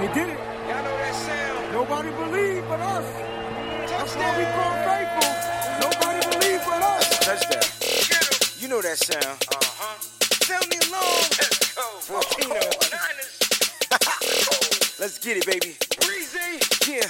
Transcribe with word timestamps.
They 0.00 0.06
did 0.14 0.30
it. 0.30 0.38
Y'all 0.66 0.82
know 0.82 0.96
that 0.96 1.14
sound. 1.14 1.72
Nobody 1.74 2.08
believed 2.10 2.66
but 2.68 2.80
us. 2.80 3.04
That's 3.90 4.16
why 4.16 4.38
we 4.38 4.44
Touchdown. 4.44 4.56
call 4.56 4.74
faithful. 4.88 5.30
Nobody 5.84 6.20
believed 6.38 6.64
but 6.64 6.82
us. 6.82 7.18
Touchdown. 7.20 7.68
Get 8.08 8.24
'em. 8.24 8.60
You 8.60 8.68
know 8.68 8.80
that 8.80 8.96
sound. 8.96 9.26
Uh-huh. 9.26 9.96
Tell 10.48 10.62
me 10.72 10.78
long. 10.90 11.20
Let's 11.36 11.74
go. 11.74 11.84
Fortino. 12.00 12.60
Let's 14.98 15.18
get 15.18 15.36
it, 15.36 15.44
baby. 15.44 15.76
Breezy. 16.00 16.64
Yeah. 16.90 17.06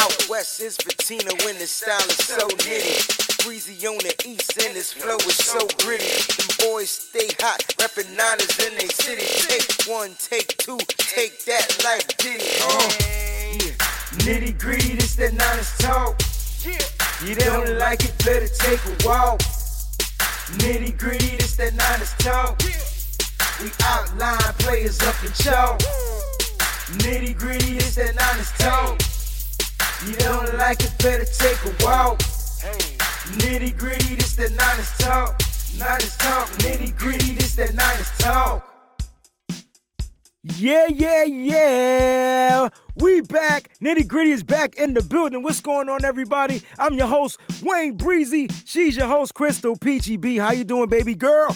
Out 0.00 0.28
west 0.28 0.60
is 0.60 0.76
patina 0.76 1.30
when 1.44 1.56
the 1.58 1.68
style 1.68 1.98
is 2.08 2.18
so 2.26 2.48
nitty. 2.48 3.17
Breezy 3.44 3.86
on 3.86 3.98
the 3.98 4.14
east 4.26 4.60
and 4.62 4.74
his 4.74 4.92
flow 4.92 5.16
is 5.16 5.36
so 5.36 5.66
gritty. 5.78 6.04
Them 6.04 6.72
boys 6.72 6.90
stay 6.90 7.28
hot, 7.38 7.60
reppin' 7.78 8.16
niners 8.16 8.58
in 8.66 8.74
they 8.76 8.88
city. 8.88 9.26
Take 9.46 9.88
one, 9.88 10.14
take 10.18 10.56
two, 10.58 10.78
take 10.96 11.44
that 11.44 11.78
like 11.84 12.16
Diddy. 12.18 12.44
Uh, 12.60 12.90
yeah. 13.62 13.88
Nitty 14.26 14.58
gritty, 14.58 14.94
this 14.94 15.14
that 15.16 15.34
niners 15.34 15.76
talk. 15.78 16.20
You 17.24 17.34
don't 17.36 17.78
like 17.78 18.04
it, 18.04 18.12
better 18.24 18.48
take 18.48 18.80
a 18.84 19.06
walk. 19.06 19.40
Nitty 20.58 20.98
gritty, 20.98 21.36
this 21.36 21.56
that 21.56 21.74
niners 21.74 22.14
talk. 22.18 22.60
We 23.62 23.70
outline 23.84 24.54
players 24.58 25.00
up 25.02 25.14
in 25.24 25.32
chalk. 25.32 25.78
Nitty 26.98 27.36
gritty, 27.38 27.74
this 27.74 27.94
that 27.94 28.14
niners 28.14 28.52
talk. 28.58 29.00
You 30.06 30.14
don't 30.18 30.58
like 30.58 30.82
it, 30.82 30.92
better 30.98 31.24
take 31.24 31.64
a 31.64 31.84
walk. 31.84 32.20
Nitty 33.36 33.76
gritty, 33.76 34.14
this 34.16 34.34
that 34.36 34.52
niners 34.52 34.90
talk. 34.98 35.40
Niners 35.78 36.16
talk. 36.16 36.48
Nitty 36.58 36.96
gritty, 36.96 37.32
this 37.34 37.54
that 37.56 37.74
niners 37.74 38.10
talk. 38.18 38.64
Yeah, 40.42 40.86
yeah, 40.88 41.24
yeah. 41.24 42.68
We 42.96 43.20
back. 43.20 43.70
Nitty 43.82 44.06
gritty 44.08 44.30
is 44.30 44.42
back 44.42 44.76
in 44.76 44.94
the 44.94 45.02
building. 45.02 45.42
What's 45.42 45.60
going 45.60 45.88
on, 45.88 46.04
everybody? 46.04 46.62
I'm 46.78 46.94
your 46.94 47.06
host, 47.06 47.38
Wayne 47.62 47.96
Breezy. 47.96 48.48
She's 48.64 48.96
your 48.96 49.06
host, 49.08 49.34
Crystal 49.34 49.76
Peachy 49.76 50.16
B. 50.16 50.38
How 50.38 50.52
you 50.52 50.64
doing, 50.64 50.88
baby 50.88 51.14
girl? 51.14 51.54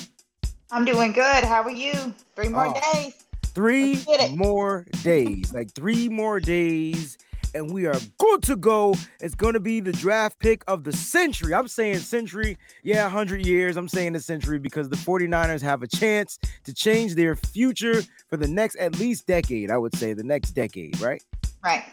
I'm 0.71 0.85
doing 0.85 1.13
good. 1.13 1.45
How 1.45 1.63
are 1.63 1.71
you? 1.71 2.15
Three 2.37 2.49
more 2.49 2.75
Oh. 2.77 2.93
days. 2.95 3.15
Three 3.55 3.95
Let's 3.95 4.05
get 4.07 4.21
it. 4.31 4.37
more 4.37 4.87
days. 5.03 5.53
Like 5.53 5.73
three 5.75 6.09
more 6.09 6.41
days. 6.41 7.19
And 7.55 7.73
we 7.73 7.87
are 7.87 7.99
good 8.19 8.43
to 8.45 8.57
go. 8.57 8.95
It's 9.21 9.35
going 9.35 9.55
to 9.55 9.61
be 9.61 9.81
the 9.81 9.93
draft 9.93 10.39
pick 10.39 10.65
of 10.67 10.85
the 10.85 10.93
century. 10.93 11.55
I'm 11.55 11.69
saying 11.69 11.99
century. 11.99 12.57
Yeah, 12.83 13.05
100 13.05 13.45
years. 13.47 13.77
I'm 13.77 13.89
saying 13.89 14.15
the 14.15 14.21
century 14.21 14.59
because 14.59 14.89
the 14.89 14.97
49ers 14.97 15.61
have 15.61 15.83
a 15.83 15.87
chance 15.87 16.39
to 16.65 16.73
change 16.73 17.15
their 17.15 17.37
future 17.37 18.03
for 18.29 18.37
the 18.37 18.49
next 18.49 18.77
at 18.77 18.99
least 18.99 19.27
decade. 19.27 19.71
I 19.71 19.77
would 19.77 19.95
say 19.95 20.15
the 20.15 20.25
next 20.25 20.53
decade, 20.53 21.01
right? 21.01 21.23
Right. 21.63 21.85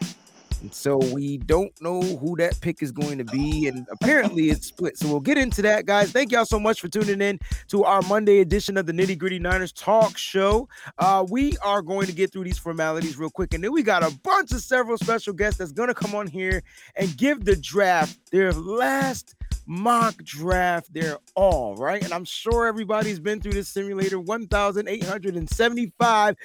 And 0.60 0.72
so 0.72 0.98
we 1.12 1.38
don't 1.38 1.72
know 1.80 2.00
who 2.00 2.36
that 2.36 2.60
pick 2.60 2.82
is 2.82 2.92
going 2.92 3.18
to 3.18 3.24
be. 3.24 3.66
And 3.66 3.86
apparently 3.90 4.50
it's 4.50 4.66
split. 4.66 4.98
So 4.98 5.08
we'll 5.08 5.20
get 5.20 5.38
into 5.38 5.62
that, 5.62 5.86
guys. 5.86 6.12
Thank 6.12 6.32
y'all 6.32 6.44
so 6.44 6.60
much 6.60 6.80
for 6.80 6.88
tuning 6.88 7.20
in 7.20 7.40
to 7.68 7.84
our 7.84 8.02
Monday 8.02 8.40
edition 8.40 8.76
of 8.76 8.86
the 8.86 8.92
Nitty 8.92 9.18
Gritty 9.18 9.38
Niners 9.38 9.72
Talk 9.72 10.18
Show. 10.18 10.68
Uh, 10.98 11.24
we 11.30 11.56
are 11.58 11.82
going 11.82 12.06
to 12.06 12.12
get 12.12 12.32
through 12.32 12.44
these 12.44 12.58
formalities 12.58 13.16
real 13.16 13.30
quick. 13.30 13.54
And 13.54 13.64
then 13.64 13.72
we 13.72 13.82
got 13.82 14.02
a 14.02 14.16
bunch 14.22 14.52
of 14.52 14.60
several 14.60 14.98
special 14.98 15.32
guests 15.32 15.58
that's 15.58 15.72
going 15.72 15.88
to 15.88 15.94
come 15.94 16.14
on 16.14 16.26
here 16.26 16.62
and 16.96 17.16
give 17.16 17.44
the 17.44 17.56
draft 17.56 18.18
their 18.30 18.52
last 18.52 19.34
mock 19.66 20.16
draft 20.24 20.92
their 20.92 21.18
all, 21.36 21.76
right? 21.76 22.02
And 22.02 22.12
I'm 22.12 22.24
sure 22.24 22.66
everybody's 22.66 23.20
been 23.20 23.40
through 23.40 23.52
this 23.52 23.68
simulator 23.68 24.18
1,875 24.18 26.36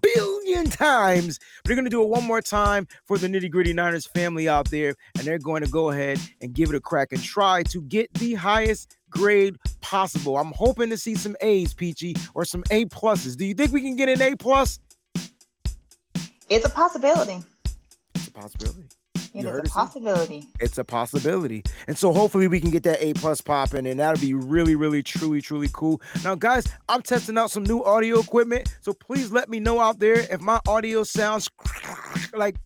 billion 0.00 0.33
times. 0.70 1.38
But 1.38 1.68
they're 1.68 1.76
going 1.76 1.84
to 1.84 1.90
do 1.90 2.02
it 2.02 2.08
one 2.08 2.24
more 2.24 2.40
time 2.40 2.86
for 3.06 3.18
the 3.18 3.26
nitty 3.26 3.50
gritty 3.50 3.72
Niners 3.72 4.06
family 4.06 4.48
out 4.48 4.70
there. 4.70 4.94
And 5.16 5.26
they're 5.26 5.38
going 5.38 5.62
to 5.62 5.70
go 5.70 5.90
ahead 5.90 6.18
and 6.40 6.52
give 6.52 6.70
it 6.70 6.74
a 6.74 6.80
crack 6.80 7.12
and 7.12 7.22
try 7.22 7.62
to 7.64 7.82
get 7.82 8.12
the 8.14 8.34
highest 8.34 8.96
grade 9.10 9.56
possible. 9.80 10.36
I'm 10.36 10.52
hoping 10.52 10.90
to 10.90 10.96
see 10.96 11.14
some 11.14 11.36
A's, 11.40 11.74
Peachy, 11.74 12.16
or 12.34 12.44
some 12.44 12.64
A 12.70 12.84
pluses. 12.86 13.36
Do 13.36 13.44
you 13.44 13.54
think 13.54 13.72
we 13.72 13.80
can 13.80 13.96
get 13.96 14.08
an 14.08 14.20
A 14.20 14.36
plus? 14.36 14.78
It's 16.48 16.66
a 16.66 16.70
possibility. 16.70 17.42
It's 18.14 18.28
a 18.28 18.32
possibility. 18.32 18.84
It 19.14 19.42
You 19.42 19.48
is 19.48 19.54
a 19.56 19.58
it, 19.58 19.70
possibility. 19.70 20.48
it's 20.60 20.78
a 20.78 20.84
possibility. 20.84 21.64
And 21.88 21.96
so 21.98 22.12
hopefully 22.12 22.48
we 22.48 22.60
can 22.60 22.70
get 22.70 22.82
that 22.84 23.02
A 23.02 23.14
plus 23.14 23.40
popping 23.40 23.86
and 23.86 23.98
that'll 24.00 24.20
be 24.20 24.34
really, 24.34 24.76
really, 24.76 25.02
truly, 25.02 25.40
truly 25.40 25.68
cool. 25.72 26.00
Now, 26.22 26.34
guys, 26.34 26.66
I'm 26.88 27.02
testing 27.02 27.36
out 27.38 27.50
some 27.50 27.64
new 27.64 27.82
audio 27.82 28.20
equipment. 28.20 28.76
So 28.80 28.92
please 28.92 29.32
let 29.32 29.48
me 29.48 29.60
know 29.60 29.80
out 29.80 29.98
there 29.98 30.20
if 30.30 30.40
my 30.40 30.60
audio 30.68 31.02
sounds 31.04 31.50
like 32.34 32.56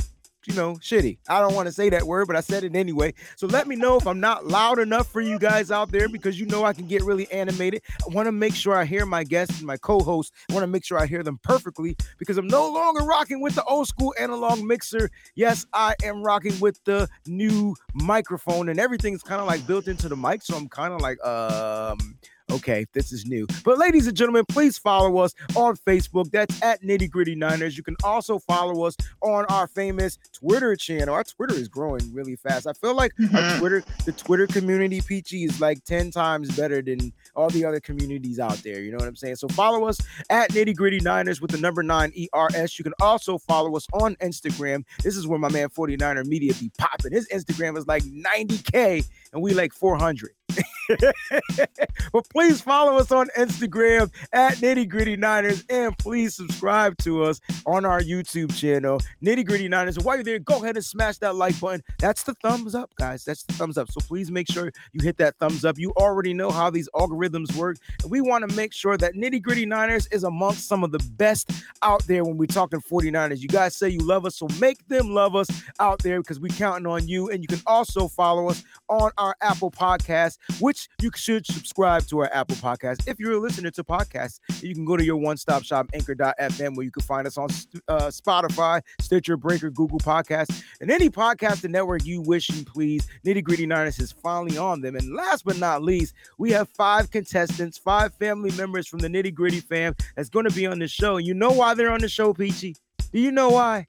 you 0.47 0.55
know, 0.55 0.75
shitty. 0.75 1.19
I 1.29 1.41
don't 1.41 1.55
want 1.55 1.67
to 1.67 1.73
say 1.73 1.91
that 1.91 2.05
word, 2.05 2.27
but 2.27 2.37
I 2.37 2.41
said 2.41 2.65
it 2.65 2.75
anyway. 2.75 3.15
So 3.37 3.47
let 3.47 3.67
me 3.67 3.77
know 3.77 3.97
if 3.97 4.07
I'm 4.07 4.21
not 4.21 4.47
loud 4.47 4.79
enough 4.79 5.11
for 5.11 5.21
you 5.21 5.39
guys 5.39 5.71
out 5.71 5.91
there 5.91 6.09
because 6.09 6.39
you 6.39 6.47
know 6.47 6.65
I 6.65 6.73
can 6.73 6.87
get 6.87 7.03
really 7.03 7.31
animated. 7.33 7.83
I 8.01 8.15
want 8.15 8.27
to 8.27 8.33
make 8.33 8.55
sure 8.55 8.75
I 8.75 8.85
hear 8.85 9.05
my 9.05 9.25
guests 9.25 9.59
and 9.59 9.67
my 9.67 9.77
co-hosts. 9.77 10.33
I 10.51 10.55
want 10.55 10.63
to 10.63 10.69
make 10.69 10.85
sure 10.85 10.99
I 10.99 11.07
hear 11.07 11.23
them 11.23 11.39
perfectly 11.43 11.97
because 12.19 12.39
I'm 12.39 12.47
no 12.47 12.71
longer 12.71 13.03
rocking 13.03 13.41
with 13.41 13.55
the 13.55 13.65
old 13.65 13.89
school 13.89 14.15
analog 14.19 14.63
mixer. 14.63 15.11
Yes, 15.35 15.67
I 15.73 15.95
am 16.05 16.23
rocking 16.23 16.59
with 16.61 16.83
the 16.85 17.09
new 17.27 17.75
microphone 17.95 18.69
and 18.69 18.79
everything's 18.81 19.23
kind 19.23 19.41
of 19.41 19.47
like 19.47 19.67
built 19.67 19.89
into 19.89 20.09
the 20.09 20.17
mic. 20.17 20.43
So 20.43 20.57
I'm 20.57 20.69
kind 20.69 20.95
of 20.95 21.01
like, 21.01 21.23
um, 21.25 22.17
okay, 22.51 22.87
this 22.93 23.13
is 23.13 23.27
new. 23.27 23.47
But 23.65 23.79
ladies 23.79 24.07
and 24.07 24.17
gentlemen, 24.17 24.45
please 24.49 24.79
follow 24.79 25.19
us 25.19 25.35
on 25.55 25.77
Facebook. 25.77 26.31
That's 26.31 26.61
at 26.63 26.83
Nitty 26.83 27.11
Gritty 27.11 27.35
Niners. 27.35 27.77
You 27.77 27.83
can 27.83 27.97
also 28.05 28.39
follow 28.39 28.85
us 28.85 28.97
on 29.23 29.45
our 29.47 29.67
famous 29.67 30.19
Twitter 30.33 30.77
channel. 30.77 31.15
Our 31.15 31.25
Twitter 31.25 31.55
is 31.55 31.69
growing 31.69 32.13
really 32.13 32.37
fast. 32.37 32.67
I 32.67 32.73
feel 32.73 32.95
like 32.95 33.13
our 33.21 33.27
Mhm. 33.29 33.59
Twitter, 33.59 33.85
the 34.05 34.13
Twitter 34.13 34.47
community, 34.47 35.01
Peachy, 35.01 35.45
is 35.45 35.61
like 35.61 35.85
10 35.85 36.11
times 36.11 36.55
better 36.57 36.83
than 36.83 37.13
all 37.35 37.51
the 37.51 37.65
other 37.65 37.81
communities 37.81 38.39
out 38.39 38.59
there. 38.63 38.81
You 38.81 38.91
know 38.91 38.99
what 38.99 39.09
I'm 39.09 39.17
saying? 39.17 39.37
So 39.37 39.49
follow 39.49 39.87
us 39.87 39.99
at 40.31 40.51
Nitty 40.53 40.77
Gritty 40.77 41.01
Niners 41.01 41.41
with 41.41 41.51
the 41.51 41.59
number 41.59 41.83
nine 41.83 42.13
ERS. 42.15 42.79
You 42.79 42.83
can 42.83 42.95
also 43.01 43.39
follow 43.39 43.77
us 43.77 43.87
on 43.93 44.17
Instagram. 44.17 44.85
This 45.03 45.17
is 45.17 45.27
where 45.27 45.39
my 45.39 45.49
man 45.49 45.69
49er 45.69 46.25
Media 46.25 46.55
be 46.55 46.71
popping. 46.79 47.13
His 47.13 47.29
Instagram 47.29 47.77
is 47.77 47.87
like 47.87 48.03
90K 48.05 49.05
and 49.33 49.43
we 49.43 49.55
like 49.55 49.73
400. 49.73 50.31
but 52.13 52.29
please 52.31 52.61
follow 52.61 52.97
us 52.97 53.13
on 53.13 53.29
Instagram 53.37 54.11
at 54.33 54.55
Nitty 54.55 54.89
Gritty 54.89 55.17
Niners 55.17 55.65
and 55.69 55.97
please 55.99 56.35
subscribe 56.35 56.97
to 56.99 57.25
us 57.25 57.41
on 57.67 57.85
our 57.85 58.01
YouTube 58.01 58.57
channel, 58.57 59.01
Nitty 59.23 59.47
Gritty 59.47 59.69
Niners. 59.69 59.97
And 59.97 60.07
while 60.07 60.17
you're 60.17 60.25
there, 60.25 60.39
go 60.39 60.63
ahead 60.63 60.77
and 60.77 60.85
smash 60.85 61.19
that 61.19 61.37
like 61.37 61.59
button. 61.61 61.83
That's 61.99 62.23
the 62.23 62.35
thumbs 62.35 62.75
up, 62.75 62.95
guys. 62.97 63.25
That's 63.25 63.43
the 63.43 63.53
thumbs 63.53 63.77
up. 63.77 63.91
So 63.91 64.01
please 64.01 64.31
make 64.31 64.51
sure 64.51 64.73
you 64.93 65.03
hit 65.03 65.19
that 65.19 65.37
thumbs 65.39 65.65
up. 65.65 65.79
You 65.79 65.93
already 65.97 66.33
know 66.33 66.51
how 66.51 66.71
these 66.71 66.89
algorithms 66.95 67.55
work. 67.55 67.77
And 68.03 68.11
we 68.11 68.21
want 68.21 68.49
to 68.49 68.57
make 68.57 68.73
sure 68.73 68.97
that 68.97 69.15
Nitty 69.15 69.43
Gritty 69.43 69.67
Niners 69.67 70.07
is 70.07 70.25
amongst 70.25 70.69
some 70.69 70.85
of 70.85 70.93
the 70.93 71.01
best 71.17 71.51
out 71.83 72.03
there 72.07 72.25
when 72.25 72.39
we're 72.39 72.47
talking 72.47 72.81
49ers. 72.81 73.41
You 73.41 73.49
guys 73.49 73.77
say 73.77 73.91
you 73.91 74.01
love 74.01 74.25
us, 74.25 74.37
so 74.37 74.49
make 74.59 74.87
them 74.89 75.13
love 75.13 75.37
us 75.37 75.49
out 75.81 75.99
there 76.01 76.21
because 76.21 76.41
we're 76.41 76.57
counting 76.57 76.87
on 76.87 77.07
you. 77.07 77.31
And 77.31 77.43
you 77.43 77.49
can 77.49 77.61
also 77.67 78.09
follow 78.09 78.49
us 78.49 78.65
on 78.89 79.11
our 79.19 79.37
Apple 79.43 79.71
podcast, 79.71 80.38
which 80.61 80.89
you 81.01 81.11
should 81.15 81.47
subscribe 81.47 82.07
to 82.07 82.21
our 82.21 82.33
Apple 82.33 82.57
podcast. 82.57 83.07
If 83.07 83.19
you're 83.19 83.41
listening 83.41 83.73
to 83.73 83.85
podcasts, 83.85 84.41
you 84.63 84.75
can 84.75 84.85
go 84.85 84.97
to 84.97 85.05
your 85.05 85.17
one 85.17 85.37
stop 85.37 85.63
shop, 85.63 85.89
anchor.fm, 85.95 86.77
where 86.77 86.85
you 86.85 86.91
can 86.91 87.03
find 87.03 87.27
us 87.27 87.37
on 87.39 87.49
uh, 87.89 88.09
Spotify, 88.09 88.83
Stitcher, 89.01 89.37
Breaker, 89.37 89.71
Google 89.71 89.99
Podcasts, 89.99 90.63
and 90.81 90.91
any 90.91 91.09
podcasting 91.11 91.71
network 91.71 92.05
you 92.05 92.21
wish 92.21 92.49
and 92.51 92.67
please. 92.67 93.07
Nitty 93.25 93.43
Gritty 93.43 93.67
Niners 93.67 93.99
is 93.99 94.13
finally 94.13 94.59
on 94.59 94.81
them. 94.81 94.97
And 94.97 95.15
last 95.15 95.45
but 95.45 95.59
not 95.59 95.83
least, 95.83 96.15
we 96.39 96.51
have 96.53 96.69
five 96.69 97.11
contestants, 97.11 97.79
five 97.79 98.15
family 98.15 98.51
members 98.53 98.87
from 98.87 99.01
the 99.01 99.09
Nitty 99.09 99.35
Gritty 99.35 99.61
fam 99.61 99.95
that's 100.17 100.29
going 100.29 100.49
to 100.49 100.55
be 100.55 100.67
on 100.67 100.79
the 100.79 100.89
show. 100.89 101.17
And 101.17 101.27
you 101.27 101.35
know 101.35 101.51
why 101.51 101.75
they're 101.75 101.93
on 101.93 102.01
the 102.01 102.09
show, 102.09 102.33
Peachy? 102.33 102.77
Do 103.13 103.21
you 103.21 103.33
know 103.33 103.51
why? 103.51 103.87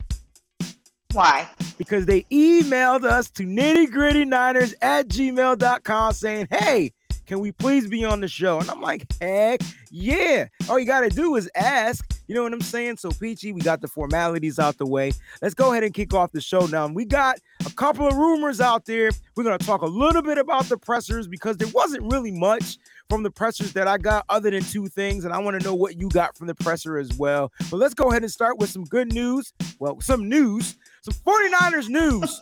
Why? 1.14 1.50
because 1.80 2.06
they 2.06 2.24
emailed 2.24 3.04
us 3.06 3.32
to 3.32 3.44
nittygrittyniners 3.44 4.76
at 4.84 5.08
gmail.com 5.08 6.14
saying, 6.14 6.48
hey, 6.52 6.92
can 7.26 7.40
we 7.40 7.52
please 7.52 7.88
be 7.88 8.04
on 8.04 8.22
the 8.22 8.28
show? 8.28 8.60
And 8.60 8.70
I'm 8.70 8.82
like, 8.82 9.06
heck 9.22 9.62
yeah. 9.92 10.48
All 10.68 10.78
you 10.78 10.86
got 10.86 11.02
to 11.02 11.10
do 11.10 11.36
is 11.36 11.50
ask. 11.56 12.06
You 12.28 12.36
know 12.36 12.44
what 12.44 12.54
I'm 12.54 12.62
saying? 12.62 12.98
So, 12.98 13.12
Peachy, 13.12 13.54
we 13.54 13.62
got 13.62 13.82
the 13.82 13.88
formalities 13.88 14.60
out 14.60 14.78
the 14.78 14.86
way. 14.86 15.14
Let's 15.42 15.54
go 15.54 15.72
ahead 15.72 15.84
and 15.84 15.94
kick 15.94 16.14
off 16.14 16.32
the 16.32 16.42
show 16.42 16.66
now. 16.66 16.88
We 16.88 17.06
got 17.06 17.40
a 17.66 17.72
couple 17.72 18.08
of 18.08 18.16
rumors 18.16 18.60
out 18.62 18.86
there. 18.86 19.12
We're 19.36 19.44
going 19.44 19.58
to 19.58 19.66
talk 19.66 19.84
a 19.84 19.88
little 19.88 20.22
bit 20.22 20.38
about 20.38 20.66
the 20.66 20.78
pressers 20.78 21.28
because 21.28 21.58
there 21.58 21.70
wasn't 21.70 22.12
really 22.12 22.32
much 22.32 22.78
from 23.10 23.24
the 23.24 23.32
pressers 23.32 23.74
that 23.74 23.88
I 23.88 23.98
got 23.98 24.26
other 24.30 24.52
than 24.52 24.64
two 24.64 24.88
things. 24.88 25.24
And 25.24 25.34
I 25.34 25.40
want 25.40 25.60
to 25.60 25.66
know 25.66 25.76
what 25.76 26.00
you 26.00 26.10
got 26.10 26.36
from 26.38 26.48
the 26.48 26.56
presser 26.56 26.98
as 26.98 27.14
well. 27.14 27.52
But 27.72 27.78
let's 27.78 27.94
go 27.94 28.10
ahead 28.10 28.24
and 28.24 28.32
start 28.32 28.58
with 28.58 28.70
some 28.70 28.84
good 28.84 29.14
news. 29.14 29.54
Well, 29.80 30.00
some 30.02 30.28
news, 30.28 30.78
some 31.02 31.14
49ers 31.26 31.90
news. 31.90 32.42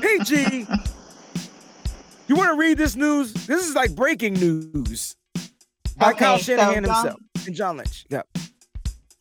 PG, 0.00 0.66
you 2.28 2.36
want 2.36 2.50
to 2.50 2.56
read 2.58 2.78
this 2.78 2.96
news? 2.96 3.32
This 3.32 3.68
is 3.68 3.74
like 3.74 3.94
breaking 3.94 4.34
news 4.34 5.16
by 5.96 6.12
Kyle 6.12 6.34
Okay, 6.34 6.42
so 6.42 6.56
Shanahan 6.56 6.84
John- 6.84 6.94
himself 6.94 7.20
and 7.46 7.54
John 7.54 7.76
Lynch. 7.76 8.06
Yeah. 8.10 8.22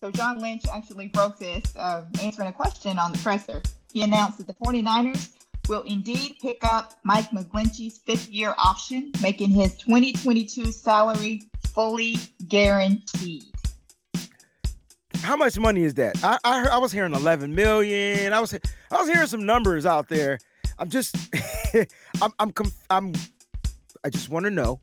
So 0.01 0.11
John 0.11 0.39
Lynch 0.39 0.63
actually 0.73 1.07
broke 1.07 1.39
this 1.39 1.75
uh, 1.77 2.03
answering 2.21 2.50
a 2.50 2.53
question 2.53 3.00
on 3.00 3.11
the 3.13 3.17
presser. 3.19 3.61
He 3.94 4.01
announced 4.01 4.38
that 4.39 4.47
the 4.47 4.53
49ers 4.55 5.29
will 5.69 5.83
indeed 5.83 6.35
pick 6.41 6.57
up 6.63 6.94
Mike 7.03 7.29
McGlinchey's 7.29 8.00
fifth 8.00 8.27
year 8.29 8.53
option, 8.57 9.11
making 9.21 9.50
his 9.51 9.75
2022 9.77 10.71
salary 10.73 11.44
fully 11.73 12.17
guaranteed. 12.50 13.44
How 15.24 15.38
much 15.38 15.58
money 15.58 15.84
is 15.84 15.94
that? 15.94 16.22
I 16.22 16.38
I, 16.44 16.60
heard, 16.60 16.68
I 16.68 16.78
was 16.78 16.92
hearing 16.92 17.14
11 17.14 17.56
million. 17.56 18.34
I 18.34 18.42
was 18.42 18.54
I 18.54 18.98
was 18.98 19.08
hearing 19.08 19.28
some 19.28 19.46
numbers 19.46 19.86
out 19.86 20.10
there. 20.10 20.38
I'm 20.78 20.90
just 20.90 21.16
I'm 22.22 22.31
I'm 22.40 22.52
conf- 22.52 22.86
I'm 22.90 23.14
I 24.04 24.10
just 24.10 24.30
want 24.30 24.44
to 24.46 24.52
know. 24.52 24.81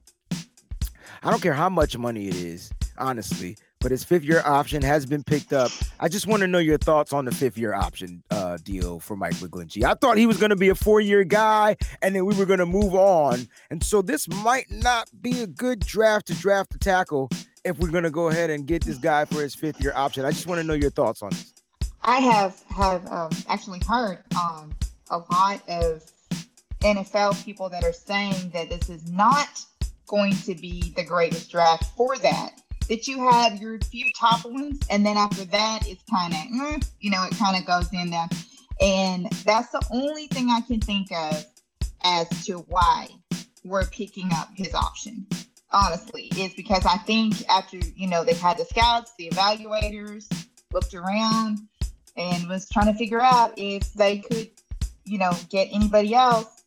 I 1.23 1.31
don't 1.31 1.43
care 1.43 1.53
how 1.53 1.69
much 1.69 1.99
money 1.99 2.29
it 2.29 2.37
is, 2.37 2.71
honestly, 2.97 3.59
but 3.81 3.91
his 3.91 4.03
fifth 4.03 4.25
year 4.25 4.43
option 4.47 4.81
has 4.81 5.05
been 5.05 5.23
picked 5.23 5.53
up. 5.53 5.71
I 6.01 6.09
just 6.09 6.27
want 6.27 6.41
to 6.41 6.47
know 6.47 6.59
your 6.59 6.79
thoughts 6.79 7.13
on 7.13 7.27
the 7.27 7.33
fifth 7.33 7.59
year 7.59 7.75
option 7.75 8.23
uh, 8.31 8.57
deal 8.65 8.99
for 8.99 9.17
Mike 9.17 9.35
McGlinchey. 9.35 9.85
I 9.85 9.93
thought 9.93 10.17
he 10.17 10.27
was 10.27 10.39
going 10.39 10.51
to 10.51 10.57
be 10.57 10.71
a 10.71 10.75
four 10.75 11.03
year 11.03 11.23
guy 11.25 11.77
and 12.01 12.17
then 12.17 12.25
we 12.25 12.35
were 12.35 12.47
going 12.47 12.61
to 12.61 12.67
move 12.67 12.95
on. 12.95 13.47
And 13.71 13.85
so 13.85 14.01
this 14.01 14.27
might 14.27 14.71
not 14.71 15.11
be 15.21 15.43
a 15.43 15.47
good 15.47 15.81
draft 15.81 16.29
to 16.29 16.35
draft 16.35 16.71
the 16.73 16.79
tackle 16.79 17.29
if 17.65 17.79
we're 17.79 17.91
going 17.91 18.05
to 18.05 18.11
go 18.11 18.29
ahead 18.29 18.51
and 18.51 18.67
get 18.67 18.85
this 18.85 18.99
guy 18.99 19.25
for 19.25 19.43
his 19.43 19.55
fifth 19.55 19.81
year 19.81 19.93
option. 19.95 20.25
I 20.25 20.31
just 20.31 20.47
want 20.47 20.61
to 20.61 20.67
know 20.67 20.75
your 20.75 20.91
thoughts 20.91 21.23
on 21.23 21.31
this. 21.31 21.53
I 22.03 22.19
have 22.19 22.63
have 22.69 23.07
um, 23.09 23.31
actually 23.49 23.81
heard 23.87 24.19
um, 24.41 24.73
a 25.11 25.19
lot 25.19 25.63
of 25.69 26.03
NFL 26.81 27.45
people 27.45 27.69
that 27.69 27.85
are 27.85 27.93
saying 27.93 28.51
that 28.55 28.71
this 28.71 28.89
is 28.89 29.11
not 29.11 29.49
going 30.07 30.35
to 30.35 30.55
be 30.55 30.93
the 30.97 31.05
greatest 31.05 31.51
draft 31.51 31.85
for 31.97 32.17
that 32.19 32.61
that 32.91 33.07
you 33.07 33.31
have 33.31 33.63
your 33.63 33.79
few 33.79 34.11
top 34.19 34.45
ones, 34.45 34.81
and 34.91 35.07
then 35.07 35.17
after 35.17 35.45
that, 35.45 35.87
it's 35.87 36.03
kind 36.11 36.35
of, 36.35 36.41
mm, 36.41 36.91
you 36.99 37.09
know, 37.09 37.23
it 37.23 37.37
kind 37.39 37.57
of 37.57 37.65
goes 37.65 37.89
in 37.93 38.11
there. 38.11 38.29
And 38.81 39.31
that's 39.45 39.71
the 39.71 39.83
only 39.93 40.27
thing 40.27 40.51
I 40.51 40.61
can 40.61 40.81
think 40.81 41.13
of 41.13 41.47
as 42.03 42.29
to 42.47 42.59
why 42.69 43.07
we're 43.65 43.87
picking 43.87 44.31
up 44.33 44.49
his 44.57 44.75
option. 44.75 45.25
Honestly, 45.73 46.33
is 46.37 46.53
because 46.55 46.85
I 46.85 46.99
think 46.99 47.49
after 47.49 47.77
you 47.77 48.09
know 48.09 48.25
they've 48.25 48.41
had 48.41 48.59
the 48.59 48.65
scouts, 48.65 49.13
the 49.19 49.31
evaluators 49.31 50.29
looked 50.73 50.95
around 50.95 51.59
and 52.17 52.49
was 52.49 52.69
trying 52.69 52.87
to 52.87 52.95
figure 52.95 53.21
out 53.21 53.53
if 53.57 53.93
they 53.95 54.19
could, 54.19 54.51
you 55.05 55.19
know, 55.19 55.33
get 55.49 55.69
anybody 55.73 56.15
else 56.15 56.65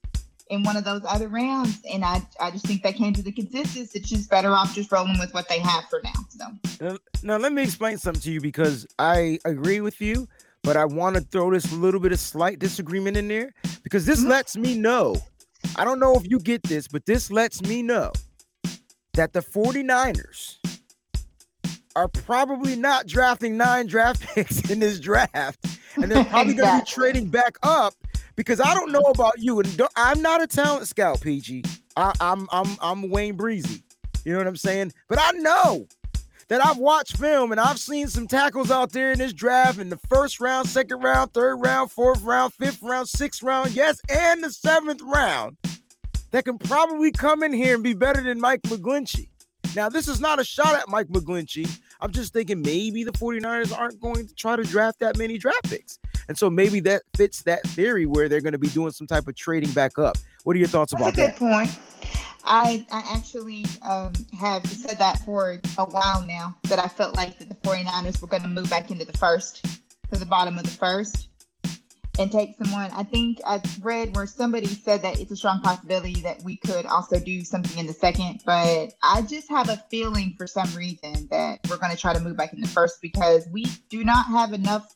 in 0.50 0.64
one 0.64 0.76
of 0.76 0.84
those 0.84 1.02
other 1.06 1.28
rounds. 1.28 1.82
And 1.92 2.04
I, 2.04 2.22
I 2.40 2.52
just 2.52 2.66
think 2.66 2.84
they 2.84 2.94
came 2.94 3.14
to 3.14 3.22
the 3.22 3.32
consensus 3.32 3.96
it's 3.96 4.10
just 4.10 4.30
better 4.30 4.50
off 4.50 4.74
just 4.76 4.92
rolling 4.92 5.20
with 5.20 5.34
what 5.34 5.48
they 5.50 5.60
have 5.60 5.86
for 5.90 6.02
now. 6.04 6.14
So 6.30 6.46
now, 6.82 6.98
now 7.24 7.38
let 7.38 7.54
me 7.54 7.64
explain 7.64 7.98
something 7.98 8.22
to 8.22 8.32
you 8.32 8.42
because 8.42 8.86
I 9.00 9.40
agree 9.46 9.82
with 9.82 10.02
you, 10.02 10.28
but 10.64 10.78
I 10.78 10.86
want 10.86 11.16
to 11.16 11.22
throw 11.22 11.52
this 11.52 11.72
little 11.74 12.00
bit 12.00 12.12
of 12.12 12.20
slight 12.20 12.60
disagreement 12.60 13.18
in 13.18 13.28
there 13.28 13.54
because 13.84 14.06
this 14.06 14.20
mm-hmm. 14.20 14.30
lets 14.30 14.58
me 14.58 14.78
know. 14.78 15.16
I 15.76 15.86
don't 15.86 16.00
know 16.00 16.16
if 16.16 16.30
you 16.30 16.40
get 16.40 16.64
this, 16.64 16.88
but 16.88 17.06
this 17.06 17.32
lets 17.32 17.62
me 17.62 17.82
know 17.82 18.12
that 19.14 19.34
the 19.34 19.42
49ers 19.42 20.58
are 21.96 22.08
probably 22.08 22.76
not 22.76 23.08
drafting 23.08 23.58
nine 23.58 23.88
draft 23.88 24.22
picks 24.36 24.70
in 24.70 24.80
this 24.80 25.00
draft. 25.00 25.80
And 25.96 26.12
they're 26.12 26.26
probably 26.26 26.54
exactly. 26.54 26.56
going 26.56 26.80
to 26.80 26.86
be 26.86 26.92
trading 26.92 27.30
back 27.30 27.58
up 27.62 27.94
because 28.36 28.60
I 28.60 28.74
don't 28.74 28.92
know 28.92 29.02
about 29.02 29.40
you, 29.40 29.60
and 29.60 29.82
I'm 29.96 30.22
not 30.22 30.42
a 30.42 30.48
talent 30.48 30.88
scout, 30.88 31.22
PG. 31.22 31.64
I, 31.96 32.14
I'm 32.20 32.48
I'm 32.52 32.76
I'm 32.82 33.10
Wayne 33.12 33.36
Breezy. 33.36 33.84
You 34.26 34.32
know 34.32 34.40
what 34.40 34.48
I'm 34.48 34.56
saying? 34.56 34.92
But 35.08 35.20
I 35.22 35.32
know 35.34 35.88
that 36.48 36.66
I've 36.66 36.78
watched 36.78 37.18
film 37.18 37.52
and 37.52 37.62
I've 37.62 37.80
seen 37.80 38.08
some 38.08 38.28
tackles 38.28 38.72
out 38.72 38.92
there 38.92 39.12
in 39.12 39.20
this 39.20 39.34
draft 39.34 39.80
in 39.80 39.90
the 39.90 39.98
first 40.10 40.40
round, 40.40 40.68
second 40.68 41.02
round, 41.02 41.34
third 41.34 41.58
round, 41.58 41.92
fourth 41.92 42.22
round, 42.24 42.54
fifth 42.54 42.82
round, 42.82 43.08
sixth 43.08 43.44
round, 43.44 43.72
yes, 43.72 44.00
and 44.10 44.44
the 44.44 44.52
seventh 44.52 45.02
round 45.04 45.58
that 46.34 46.46
can 46.46 46.58
probably 46.58 47.12
come 47.12 47.44
in 47.44 47.54
here 47.54 47.76
and 47.76 47.84
be 47.84 47.94
better 47.94 48.22
than 48.22 48.42
Mike 48.42 48.64
McGlinchey. 48.64 49.30
Now, 49.76 49.88
this 49.88 50.08
is 50.08 50.20
not 50.20 50.40
a 50.40 50.44
shot 50.44 50.74
at 50.76 50.90
Mike 50.90 51.08
McGlinchey. 51.08 51.80
I'm 52.02 52.12
just 52.12 52.34
thinking 52.34 52.62
maybe 52.62 53.04
the 53.04 53.12
49ers 53.12 53.76
aren't 53.76 54.02
going 54.02 54.28
to 54.28 54.34
try 54.34 54.56
to 54.56 54.64
draft 54.64 55.00
that 55.00 55.16
many 55.18 55.38
draft 55.38 55.70
picks. 55.70 56.00
And 56.28 56.38
so 56.38 56.50
maybe 56.50 56.80
that 56.82 57.04
fits 57.16 57.44
that 57.44 57.62
theory 57.64 58.08
where 58.08 58.28
they're 58.28 58.42
going 58.42 58.54
to 58.54 58.60
be 58.60 58.68
doing 58.70 58.92
some 58.92 59.06
type 59.06 59.28
of 59.28 59.36
trading 59.36 59.72
back 59.72 60.00
up. 60.00 60.18
What 60.44 60.56
are 60.56 60.60
your 60.60 60.68
thoughts 60.68 60.92
That's 60.92 61.02
about 61.04 61.16
that? 61.16 61.38
Good 61.38 61.40
point. 61.40 61.70
I, 62.44 62.86
I 62.92 63.16
actually 63.16 63.66
um, 63.84 64.14
have 64.38 64.66
said 64.66 64.98
that 64.98 65.20
for 65.20 65.60
a 65.78 65.86
while 65.86 66.26
now 66.26 66.58
that 66.64 66.80
I 66.80 66.88
felt 66.88 67.16
like 67.16 67.38
that 67.38 67.48
the 67.48 67.56
49ers 67.56 68.22
were 68.22 68.28
going 68.28 68.44
to 68.44 68.50
move 68.50 68.70
back 68.72 68.90
into 68.90 69.06
the 69.06 69.18
first, 69.18 69.66
to 70.12 70.20
the 70.20 70.26
bottom 70.26 70.58
of 70.58 70.64
the 70.64 70.72
first 70.72 71.30
and 72.20 72.32
take 72.32 72.56
someone. 72.58 72.92
I 72.92 73.04
think 73.04 73.40
I 73.46 73.62
read 73.82 74.16
where 74.16 74.28
somebody 74.28 74.68
said 74.68 75.02
that 75.02 75.20
it's 75.20 75.32
a 75.32 75.36
strong 75.36 75.62
possibility 75.62 76.22
that 76.22 76.44
we 76.44 76.58
could 76.58 76.86
also 76.86 77.20
do 77.20 77.44
something 77.44 77.78
in 77.78 77.88
the 77.88 77.94
second, 77.94 78.42
but 78.46 78.94
I 79.02 79.22
just 79.24 79.50
have 79.50 79.70
a 79.70 79.78
feeling 79.90 80.36
for 80.38 80.46
some 80.46 80.72
reason 80.76 81.28
that 81.32 81.60
we're 81.70 81.78
going 81.78 81.92
to 81.92 81.98
try 81.98 82.14
to 82.14 82.20
move 82.20 82.38
back 82.38 82.54
in 82.54 82.62
the 82.62 82.68
first 82.68 83.02
because 83.02 83.48
we 83.52 83.66
do 83.90 84.04
not 84.04 84.28
have 84.28 84.54
enough 84.54 84.94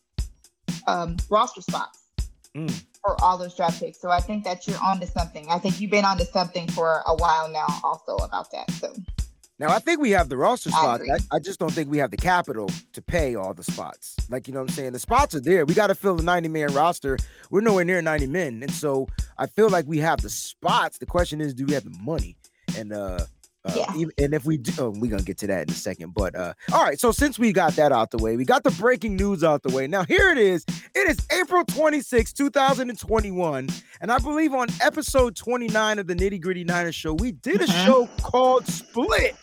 um, 0.85 1.17
roster 1.29 1.61
spots 1.61 2.03
mm. 2.55 2.83
for 3.01 3.19
all 3.23 3.37
those 3.37 3.55
draft 3.55 3.79
picks. 3.79 3.99
So 3.99 4.09
I 4.09 4.19
think 4.19 4.43
that 4.43 4.67
you're 4.67 4.79
onto 4.83 5.07
something. 5.07 5.47
I 5.49 5.57
think 5.57 5.81
you've 5.81 5.91
been 5.91 6.05
onto 6.05 6.25
something 6.25 6.67
for 6.67 7.01
a 7.07 7.15
while 7.15 7.49
now, 7.49 7.65
also 7.83 8.15
about 8.17 8.51
that. 8.51 8.69
So 8.71 8.93
now 9.59 9.69
I 9.69 9.79
think 9.79 9.99
we 9.99 10.11
have 10.11 10.29
the 10.29 10.37
roster 10.37 10.69
spots. 10.69 11.03
I, 11.09 11.35
I, 11.35 11.39
just 11.39 11.59
don't 11.59 11.71
think 11.71 11.89
we 11.89 11.97
have 11.97 12.11
the 12.11 12.17
capital 12.17 12.69
to 12.93 13.01
pay 13.01 13.35
all 13.35 13.53
the 13.53 13.63
spots. 13.63 14.15
Like 14.29 14.47
you 14.47 14.53
know 14.53 14.61
what 14.61 14.69
I'm 14.69 14.75
saying? 14.75 14.93
The 14.93 14.99
spots 14.99 15.33
are 15.35 15.39
there. 15.39 15.65
We 15.65 15.73
got 15.73 15.87
to 15.87 15.95
fill 15.95 16.15
the 16.15 16.23
90 16.23 16.49
man 16.49 16.73
roster. 16.73 17.17
We're 17.49 17.61
nowhere 17.61 17.85
near 17.85 18.01
90 18.01 18.27
men, 18.27 18.61
and 18.61 18.71
so 18.71 19.07
I 19.37 19.47
feel 19.47 19.69
like 19.69 19.85
we 19.87 19.99
have 19.99 20.21
the 20.21 20.29
spots. 20.29 20.99
The 20.99 21.05
question 21.05 21.41
is, 21.41 21.53
do 21.53 21.65
we 21.65 21.73
have 21.73 21.83
the 21.83 21.97
money? 22.01 22.35
And 22.77 22.93
uh, 22.93 23.25
uh 23.65 23.73
yeah. 23.75 23.93
Even, 23.95 24.13
and 24.17 24.33
if 24.33 24.45
we 24.45 24.57
do, 24.57 24.71
oh, 24.79 24.93
we're 24.97 25.11
gonna 25.11 25.23
get 25.23 25.37
to 25.39 25.47
that 25.47 25.63
in 25.63 25.69
a 25.69 25.73
second. 25.73 26.13
But 26.13 26.35
uh, 26.35 26.53
all 26.71 26.83
right. 26.83 26.99
So 26.99 27.11
since 27.11 27.37
we 27.37 27.51
got 27.51 27.73
that 27.73 27.91
out 27.91 28.11
the 28.11 28.17
way, 28.17 28.37
we 28.37 28.45
got 28.45 28.63
the 28.63 28.71
breaking 28.71 29.15
news 29.15 29.43
out 29.43 29.63
the 29.63 29.75
way. 29.75 29.87
Now 29.87 30.03
here 30.03 30.29
it 30.31 30.37
is. 30.37 30.65
It 30.95 31.09
is 31.09 31.17
April 31.31 31.63
26, 31.65 32.33
2021, 32.33 33.69
and 34.01 34.11
I 34.11 34.19
believe 34.19 34.53
on 34.53 34.67
episode 34.81 35.35
29 35.35 35.99
of 35.99 36.07
the 36.07 36.15
Nitty 36.15 36.41
Gritty 36.41 36.63
Niners 36.63 36.95
show, 36.95 37.13
we 37.13 37.33
did 37.33 37.61
a 37.61 37.65
mm-hmm. 37.65 37.85
show 37.85 38.09
called 38.21 38.65
Split 38.67 39.35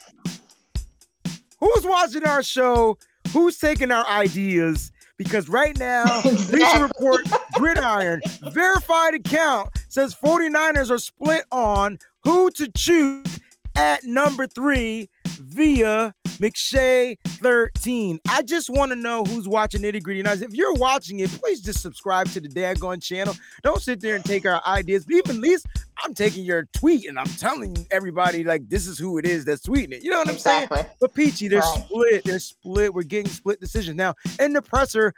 who's 1.64 1.86
watching 1.86 2.24
our 2.24 2.42
show, 2.42 2.98
who's 3.32 3.58
taking 3.58 3.90
our 3.90 4.06
ideas. 4.06 4.92
Because 5.16 5.48
right 5.48 5.78
now, 5.78 6.22
Bleacher 6.22 6.82
Report 6.82 7.22
Gridiron 7.52 8.20
verified 8.50 9.14
account 9.14 9.70
says 9.88 10.14
49ers 10.14 10.90
are 10.90 10.98
split 10.98 11.44
on 11.52 11.98
who 12.24 12.50
to 12.50 12.70
choose 12.72 13.38
at 13.76 14.04
number 14.04 14.46
three 14.46 15.08
via 15.26 16.14
McShay 16.38 17.16
13. 17.24 18.20
I 18.28 18.42
just 18.42 18.70
want 18.70 18.92
to 18.92 18.96
know 18.96 19.24
who's 19.24 19.48
watching 19.48 19.82
Nitty 19.82 20.02
Gritty 20.02 20.22
Nights. 20.22 20.42
If 20.42 20.52
you're 20.52 20.74
watching 20.74 21.20
it, 21.20 21.30
please 21.30 21.60
just 21.60 21.80
subscribe 21.80 22.28
to 22.30 22.40
the 22.40 22.48
Daggone 22.48 23.02
channel. 23.02 23.34
Don't 23.62 23.80
sit 23.80 24.00
there 24.00 24.16
and 24.16 24.24
take 24.24 24.46
our 24.46 24.62
ideas. 24.66 25.04
But 25.04 25.16
even 25.16 25.36
at 25.36 25.42
least 25.42 25.66
I'm 26.02 26.14
taking 26.14 26.44
your 26.44 26.64
tweet 26.72 27.08
and 27.08 27.18
I'm 27.18 27.26
telling 27.26 27.86
everybody 27.90 28.44
like 28.44 28.68
this 28.68 28.86
is 28.86 28.98
who 28.98 29.18
it 29.18 29.26
is 29.26 29.44
that's 29.44 29.66
tweeting 29.66 29.92
it. 29.92 30.02
You 30.02 30.10
know 30.10 30.18
what 30.18 30.28
I'm 30.28 30.34
exactly. 30.34 30.78
saying? 30.78 30.88
But 31.00 31.14
Peachy, 31.14 31.48
they're 31.48 31.60
right. 31.60 31.84
split. 31.84 32.24
They're 32.24 32.38
split. 32.38 32.94
We're 32.94 33.02
getting 33.02 33.30
split 33.30 33.60
decisions. 33.60 33.96
Now, 33.96 34.14
in 34.40 34.52
the 34.52 34.62
presser, 34.62 35.14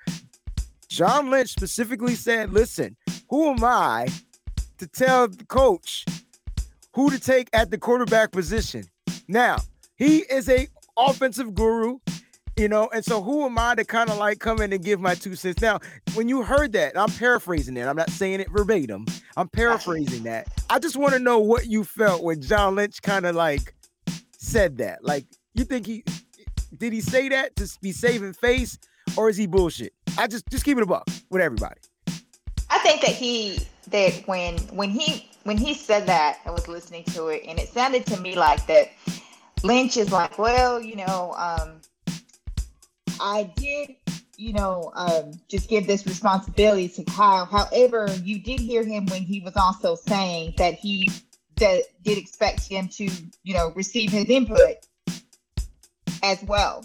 John 0.89 1.31
Lynch 1.31 1.51
specifically 1.51 2.15
said, 2.15 2.53
listen, 2.53 2.97
who 3.29 3.51
am 3.51 3.65
I 3.65 4.09
to 4.79 4.87
tell 4.87 5.29
the 5.29 5.45
coach 5.45 6.05
who 6.97 7.11
to 7.11 7.21
take 7.21 7.51
at 7.53 7.71
the 7.71 7.77
quarterback 7.77 8.33
position? 8.33 8.83
Now, 9.29 9.59
he 9.97 10.21
is 10.31 10.49
a 10.49 10.67
offensive 10.97 11.55
guru, 11.55 11.99
you 12.57 12.69
know, 12.69 12.89
and 12.93 13.05
so 13.05 13.23
who 13.23 13.45
am 13.45 13.59
I 13.59 13.75
to 13.75 13.85
kind 13.85 14.09
of 14.09 14.17
like 14.17 14.39
come 14.39 14.63
in 14.63 14.73
and 14.73 14.83
give 14.83 14.99
my 14.99 15.15
two 15.15 15.37
cents? 15.37 15.61
Now, 15.61 15.79
when 16.15 16.27
you 16.27 16.43
heard 16.43 16.73
that, 16.73 16.99
I'm 16.99 17.11
paraphrasing 17.11 17.77
it. 17.77 17.87
I'm 17.87 17.97
not 17.97 18.09
saying 18.09 18.41
it 18.41 18.51
verbatim. 18.51 19.05
I'm 19.37 19.47
paraphrasing 19.47 20.23
that. 20.23 20.49
I 20.71 20.79
just 20.79 20.97
want 20.97 21.13
to 21.13 21.19
know 21.19 21.39
what 21.39 21.67
you 21.67 21.85
felt 21.85 22.23
when 22.23 22.41
John 22.41 22.77
Lynch 22.77 23.03
kind 23.03 23.27
of 23.27 23.37
like 23.37 23.75
said 24.39 24.79
that. 24.79 25.05
Like, 25.05 25.27
you 25.53 25.65
think 25.65 25.85
he 25.85 26.03
did 26.79 26.95
he 26.95 27.03
say 27.03 27.29
that 27.29 27.57
to 27.57 27.71
be 27.83 27.93
saving 27.93 28.33
face, 28.33 28.79
or 29.19 29.29
is 29.29 29.37
he 29.37 29.47
bullshit? 29.47 29.93
I 30.17 30.29
just 30.29 30.49
just 30.49 30.65
keep 30.65 30.79
it 30.79 30.83
a 30.83 30.87
buck 30.87 31.07
with 31.29 31.43
everybody. 31.43 31.79
I 32.71 32.79
think 32.79 33.03
that 33.03 33.11
he 33.11 33.59
that 33.89 34.23
when 34.27 34.57
when 34.75 34.89
he 34.89 35.29
when 35.47 35.57
he 35.57 35.75
said 35.75 36.07
that, 36.07 36.39
I 36.45 36.51
was 36.51 36.67
listening 36.69 37.05
to 37.15 37.29
it, 37.29 37.45
and 37.47 37.59
it 37.59 37.69
sounded 37.69 38.05
to 38.07 38.21
me 38.21 38.35
like 38.35 38.67
that 38.67 38.89
Lynch 39.63 39.97
is 39.97 40.11
like, 40.13 40.39
well, 40.39 40.81
you 40.81 40.97
know, 40.97 41.35
um, 41.39 41.81
I 43.21 43.45
did, 43.57 43.95
you 44.37 44.53
know, 44.53 44.93
um, 44.95 45.33
just 45.49 45.69
give 45.69 45.87
this 45.87 46.05
responsibility 46.07 46.89
to 46.91 47.05
Kyle. 47.05 47.47
However, 47.47 48.09
you 48.23 48.39
did 48.41 48.61
hear 48.61 48.85
him 48.85 49.07
when 49.07 49.23
he 49.23 49.41
was 49.41 49.57
also 49.57 49.95
saying 49.95 50.55
that 50.59 50.75
he 50.75 51.11
that 51.57 51.85
did 52.03 52.19
expect 52.19 52.67
him 52.69 52.87
to, 52.89 53.09
you 53.43 53.55
know, 53.55 53.73
receive 53.75 54.11
his 54.11 54.27
input 54.29 54.77
as 56.23 56.43
well. 56.45 56.85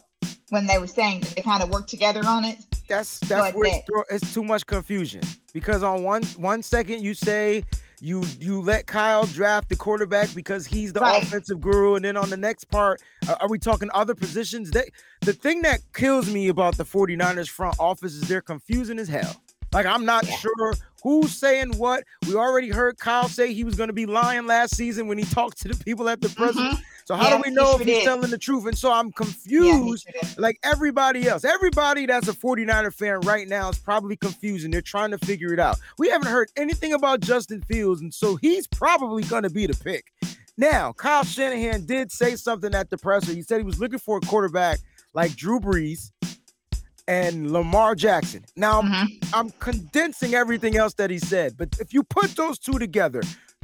when 0.49 0.67
they 0.67 0.77
were 0.77 0.87
saying 0.87 1.21
that 1.21 1.29
they 1.29 1.41
kind 1.41 1.63
of 1.63 1.69
worked 1.69 1.89
together 1.89 2.21
on 2.25 2.43
it. 2.45 2.57
That's 2.87 3.19
that's 3.19 3.51
But 3.51 3.55
where 3.55 3.67
it's, 3.69 3.85
that- 3.87 4.05
it's 4.11 4.33
too 4.33 4.43
much 4.43 4.65
confusion 4.65 5.21
because 5.53 5.81
on 5.81 6.03
one 6.03 6.23
one 6.37 6.61
second 6.61 7.01
you 7.01 7.13
say 7.13 7.63
you 8.01 8.23
you 8.39 8.61
let 8.61 8.87
Kyle 8.87 9.25
draft 9.27 9.69
the 9.69 9.75
quarterback 9.75 10.33
because 10.33 10.65
he's 10.65 10.91
the 10.91 10.99
Right. 10.99 11.21
offensive 11.23 11.61
guru, 11.61 11.95
and 11.95 12.03
then 12.03 12.17
on 12.17 12.29
the 12.31 12.35
next 12.37 12.65
part, 12.65 12.99
are 13.39 13.47
we 13.47 13.59
talking 13.59 13.89
other 13.93 14.15
positions? 14.15 14.71
They, 14.71 14.89
the 15.21 15.33
thing 15.33 15.61
that 15.61 15.81
kills 15.93 16.29
me 16.33 16.47
about 16.49 16.77
the 16.77 16.83
49ers 16.83 17.47
front 17.47 17.75
office 17.79 18.13
is 18.13 18.21
they're 18.27 18.41
confusing 18.41 18.97
as 18.99 19.07
hell. 19.07 19.41
Like 19.71 19.85
I'm 19.85 20.03
not 20.03 20.27
Yeah. 20.27 20.35
sure 20.37 20.73
who's 21.03 21.31
saying 21.37 21.77
what. 21.77 22.03
We 22.27 22.35
already 22.35 22.69
heard 22.69 22.97
Kyle 22.97 23.29
say 23.29 23.53
he 23.53 23.63
was 23.63 23.75
going 23.75 23.87
to 23.87 23.93
be 23.93 24.05
lying 24.05 24.45
last 24.47 24.75
season 24.75 25.07
when 25.07 25.17
he 25.17 25.23
talked 25.23 25.61
to 25.61 25.67
the 25.69 25.83
people 25.83 26.09
at 26.09 26.19
the 26.21 26.29
press. 26.29 26.55
Mhm. 26.55 26.81
So 27.11 27.17
how 27.17 27.27
Yeah, 27.27 27.35
do 27.37 27.43
we 27.49 27.53
know 27.53 27.75
if 27.77 27.81
he's 27.85 28.05
telling 28.05 28.31
the 28.31 28.37
truth? 28.37 28.65
And 28.65 28.77
so 28.77 28.89
I'm 28.89 29.11
confused 29.11 30.07
have. 30.21 30.37
like 30.37 30.57
everybody 30.63 31.27
else. 31.27 31.43
Everybody 31.43 32.05
that's 32.05 32.29
a 32.29 32.33
49er 32.33 32.93
fan 32.93 33.19
right 33.21 33.49
now 33.49 33.67
is 33.69 33.77
probably 33.77 34.15
confused 34.15 34.63
and 34.63 34.73
they're 34.73 34.81
trying 34.81 35.11
to 35.11 35.17
figure 35.17 35.51
it 35.53 35.59
out. 35.59 35.77
We 35.97 36.07
haven't 36.07 36.29
heard 36.29 36.49
anything 36.55 36.93
about 36.93 37.19
Justin 37.19 37.63
Fields, 37.63 37.99
and 37.99 38.13
so 38.13 38.37
he's 38.37 38.65
probably 38.65 39.23
going 39.23 39.43
to 39.43 39.49
be 39.49 39.67
the 39.67 39.73
pick. 39.73 40.05
Now, 40.55 40.93
Kyle 40.93 41.25
Shanahan 41.25 41.85
did 41.85 42.13
say 42.13 42.37
something 42.37 42.73
at 42.73 42.89
the 42.89 42.97
presser. 42.97 43.33
He 43.33 43.41
said 43.41 43.57
he 43.57 43.65
was 43.65 43.77
looking 43.81 43.99
for 43.99 44.15
a 44.15 44.21
quarterback 44.21 44.79
like 45.13 45.35
Drew 45.35 45.59
Brees 45.59 46.11
and 47.09 47.51
Lamar 47.51 47.93
Jackson. 47.93 48.45
Now, 48.55 48.83
Mhm. 48.83 49.07
I'm 49.33 49.49
condensing 49.59 50.33
everything 50.33 50.77
else 50.77 50.93
that 50.93 51.09
he 51.09 51.19
said, 51.19 51.57
but 51.57 51.77
if 51.81 51.93
you 51.93 52.03
put 52.03 52.37
those 52.37 52.57
two 52.57 52.79
together, 52.79 53.21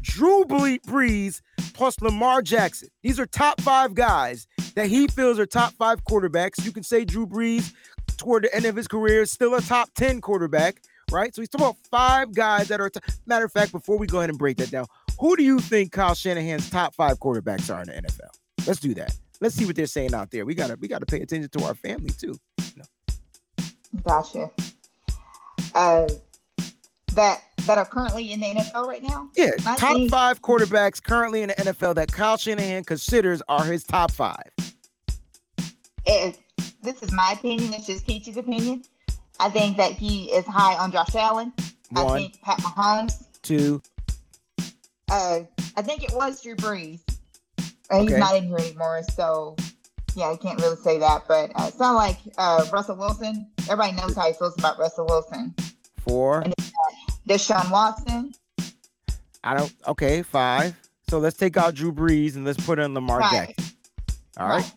Drew 0.08 0.46
Brees 0.46 1.42
plus 1.74 2.00
Lamar 2.02 2.42
Jackson, 2.42 2.90
these 3.04 3.20
are 3.20 3.26
top 3.26 3.60
five 3.62 3.94
guys 3.94 4.48
that 4.76 4.88
he 4.88 5.08
feels 5.08 5.38
are 5.38 5.46
top 5.46 5.74
five 5.74 6.04
quarterbacks. 6.06 6.64
You 6.64 6.72
can 6.72 6.84
say 6.84 7.04
Drew 7.04 7.28
Brees 7.28 7.74
toward 8.18 8.44
the 8.44 8.56
end 8.56 8.66
of 8.66 8.76
his 8.76 8.88
career 8.88 9.22
is 9.24 9.32
still 9.32 9.54
a 9.54 9.62
top 9.62 9.90
10 9.96 10.22
quarterback, 10.22 10.82
right? 11.12 11.36
So 11.36 11.42
he's 11.42 11.50
talking 11.50 11.68
about 11.68 11.78
five 11.92 12.34
guys 12.34 12.70
that 12.70 12.80
are, 12.80 12.90
t- 12.90 13.02
matter 13.26 13.46
of 13.46 13.52
fact, 13.52 13.72
before 13.72 13.98
we 13.98 14.08
go 14.08 14.20
ahead 14.20 14.30
and 14.30 14.40
break 14.40 14.58
that 14.58 14.72
down, 14.72 14.86
who 15.20 15.36
do 15.36 15.44
you 15.44 15.60
think 15.60 15.92
Kyle 15.92 16.16
Shanahan's 16.16 16.70
top 16.70 16.96
five 16.96 17.20
quarterbacks 17.20 17.74
are 17.74 17.82
in 17.82 17.88
the 17.88 17.94
NFL? 17.94 18.66
Let's 18.66 18.80
do 18.80 18.94
that. 18.96 19.16
Let's 19.42 19.56
see 19.56 19.66
what 19.66 19.76
they're 19.76 19.86
saying 19.88 20.14
out 20.14 20.32
there. 20.32 20.46
We 20.46 20.56
gotta 20.56 20.78
we 20.80 20.88
gotta 20.88 21.06
pay 21.06 21.22
attention 21.22 21.50
to 21.50 21.66
our 21.66 21.76
family 21.76 22.10
too. 22.10 22.36
Gotcha. 24.04 24.50
Uh, 25.76 26.08
that 27.14 27.42
that 27.68 27.78
are 27.78 27.86
currently 27.86 28.32
in 28.32 28.40
the 28.40 28.48
NFL 28.48 28.88
right 28.88 29.04
now. 29.04 29.30
Yeah, 29.36 29.52
I 29.66 29.76
top 29.76 29.94
think- 29.94 30.10
five 30.12 30.42
quarterbacks 30.42 31.02
currently 31.04 31.42
in 31.44 31.50
the 31.50 31.56
NFL 31.56 31.96
that 31.96 32.12
Kyle 32.12 32.38
Shanahan 32.38 32.84
considers 32.84 33.42
are 33.48 33.64
his 33.64 33.84
top 33.84 34.12
five. 34.12 34.50
It, 36.06 36.40
this 36.82 37.04
is 37.04 37.12
my 37.12 37.34
opinion. 37.38 37.74
It's 37.74 37.86
just 37.86 38.06
Peachy's 38.08 38.38
opinion. 38.38 38.84
I 39.40 39.50
think 39.50 39.78
that 39.78 39.92
he 39.92 40.32
is 40.32 40.46
high 40.46 40.76
on 40.78 40.92
Josh 40.92 41.14
Allen. 41.16 41.54
I 41.96 42.04
One, 42.04 42.18
think 42.18 42.42
Pat 42.42 42.58
Mahomes. 42.60 43.26
two, 43.44 43.82
Uh, 45.10 45.40
I 45.76 45.82
think 45.82 46.04
it 46.04 46.12
was 46.14 46.42
Drew 46.42 46.56
Brees. 46.56 47.02
Uh, 47.90 48.02
he's 48.02 48.12
Okay. 48.12 48.20
not 48.20 48.36
in 48.36 48.48
here 48.48 48.58
anymore, 48.58 49.02
so 49.16 49.56
yeah, 50.16 50.30
I 50.32 50.36
can't 50.38 50.60
really 50.62 50.76
say 50.78 50.98
that. 51.00 51.24
But 51.28 51.52
uh, 51.56 51.68
it 51.68 51.74
sounds 51.76 51.96
like 51.96 52.18
uh, 52.38 52.66
Russell 52.74 52.96
Wilson. 52.98 53.50
Everybody 53.70 53.94
knows 53.94 54.16
how 54.16 54.28
he 54.28 54.34
feels 54.34 54.58
about 54.58 54.80
Russell 54.80 55.06
Wilson. 55.06 55.54
four. 56.00 56.44
Deshaun 57.28 57.70
Watson. 57.72 58.34
I 59.44 59.56
don't. 59.56 59.74
Okay, 59.88 60.24
five. 60.24 60.76
So 61.10 61.20
let's 61.20 61.38
take 61.38 61.56
out 61.58 61.74
Drew 61.76 61.92
Brees 61.94 62.36
and 62.36 62.46
let's 62.46 62.64
put 62.66 62.80
in 62.80 62.94
Lamar 62.94 63.20
Right. 63.20 63.48
Jackson. 63.56 63.76
All 64.38 64.48
right. 64.50 64.72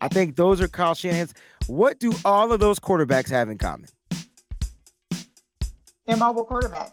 I 0.00 0.08
think 0.08 0.36
those 0.36 0.60
are 0.60 0.68
Kyle 0.68 0.94
Shanahan's. 0.94 1.34
What 1.66 1.98
do 2.00 2.12
all 2.24 2.52
of 2.52 2.60
those 2.60 2.78
quarterbacks 2.78 3.28
have 3.28 3.50
in 3.50 3.58
common? 3.58 3.88
They're 6.06 6.16
mobile 6.16 6.44
quarterback. 6.44 6.92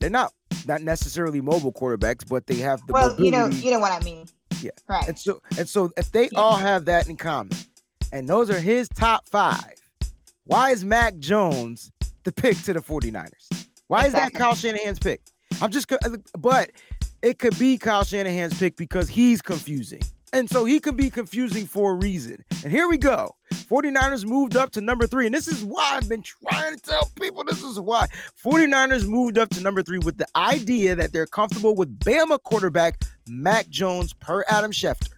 They're 0.00 0.10
not 0.10 0.32
not 0.66 0.82
necessarily 0.82 1.40
mobile 1.40 1.72
quarterbacks, 1.72 2.26
but 2.28 2.46
they 2.46 2.56
have 2.56 2.84
the 2.86 2.92
well, 2.92 3.14
you 3.20 3.30
know, 3.30 3.46
you 3.48 3.70
know 3.70 3.78
what 3.78 3.92
I 3.92 4.02
mean. 4.04 4.26
Yeah. 4.60 4.70
Right. 4.88 5.06
And 5.08 5.18
so 5.18 5.40
and 5.58 5.68
so 5.68 5.90
if 5.96 6.10
they 6.12 6.24
Yeah. 6.32 6.38
all 6.40 6.56
have 6.56 6.86
that 6.86 7.08
in 7.08 7.16
common, 7.16 7.52
and 8.12 8.28
those 8.28 8.50
are 8.50 8.58
his 8.60 8.88
top 8.88 9.28
five, 9.28 9.74
why 10.44 10.70
is 10.70 10.84
Mac 10.84 11.18
Jones 11.18 11.90
the 12.24 12.32
pick 12.32 12.60
to 12.62 12.72
the 12.72 12.80
49ers? 12.80 13.59
Why 13.90 14.06
is 14.06 14.12
that. 14.12 14.32
Kyle 14.34 14.54
Shanahan's 14.54 15.00
pick? 15.00 15.20
I'm 15.60 15.72
just 15.72 15.92
but 16.38 16.70
it 17.22 17.40
could 17.40 17.58
be 17.58 17.76
Kyle 17.76 18.04
Shanahan's 18.04 18.56
pick 18.56 18.76
because 18.76 19.08
he's 19.08 19.42
confusing. 19.42 20.00
And 20.32 20.48
so 20.48 20.64
he 20.64 20.78
could 20.78 20.96
be 20.96 21.10
confusing 21.10 21.66
for 21.66 21.90
a 21.90 21.94
reason. 21.94 22.44
And 22.62 22.70
here 22.70 22.88
we 22.88 22.98
go. 22.98 23.34
49ers 23.52 24.24
moved 24.24 24.56
up 24.56 24.70
to 24.72 24.80
number 24.80 25.08
three. 25.08 25.26
And 25.26 25.34
this 25.34 25.48
is 25.48 25.64
why 25.64 25.96
I've 25.96 26.08
been 26.08 26.22
trying 26.22 26.76
to 26.76 26.80
tell 26.80 27.10
people 27.20 27.42
this 27.42 27.64
is 27.64 27.80
why. 27.80 28.06
49ers 28.44 29.08
moved 29.08 29.38
up 29.38 29.48
to 29.50 29.60
number 29.60 29.82
three 29.82 29.98
with 29.98 30.18
the 30.18 30.26
idea 30.36 30.94
that 30.94 31.12
they're 31.12 31.26
comfortable 31.26 31.74
with 31.74 31.98
Bama 31.98 32.40
quarterback 32.40 33.02
Mac 33.26 33.68
Jones 33.70 34.12
per 34.12 34.44
Adam 34.46 34.70
Schefter. 34.70 35.14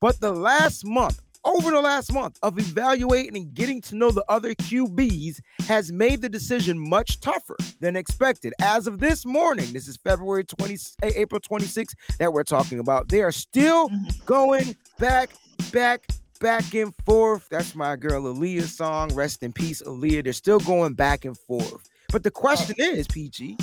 But 0.00 0.20
the 0.20 0.32
last 0.32 0.86
month, 0.86 1.20
over 1.48 1.70
the 1.70 1.80
last 1.80 2.12
month 2.12 2.38
of 2.42 2.58
evaluating 2.58 3.36
and 3.36 3.54
getting 3.54 3.80
to 3.80 3.96
know 3.96 4.10
the 4.10 4.24
other 4.28 4.54
QBs 4.54 5.40
has 5.60 5.90
made 5.90 6.20
the 6.20 6.28
decision 6.28 6.78
much 6.78 7.20
tougher 7.20 7.56
than 7.80 7.96
expected. 7.96 8.52
As 8.60 8.86
of 8.86 8.98
this 8.98 9.24
morning, 9.24 9.72
this 9.72 9.88
is 9.88 9.96
February 9.96 10.44
20, 10.44 10.76
eh, 11.02 11.10
April 11.16 11.40
26th 11.40 11.94
that 12.18 12.32
we're 12.32 12.42
talking 12.44 12.78
about. 12.78 13.08
They 13.08 13.22
are 13.22 13.32
still 13.32 13.88
Mhm. 13.88 14.24
going 14.26 14.76
back, 14.98 15.30
back, 15.72 16.06
back 16.40 16.74
and 16.74 16.94
forth. 17.06 17.48
That's 17.50 17.74
my 17.74 17.96
girl 17.96 18.24
Aaliyah's 18.24 18.76
song. 18.76 19.14
Rest 19.14 19.42
in 19.42 19.52
peace, 19.52 19.82
Aaliyah. 19.82 20.24
They're 20.24 20.32
still 20.34 20.60
going 20.60 20.94
back 20.94 21.24
and 21.24 21.36
forth. 21.36 21.88
But 22.12 22.22
the 22.22 22.30
question 22.30 22.76
is, 22.78 23.06
PG, 23.06 23.56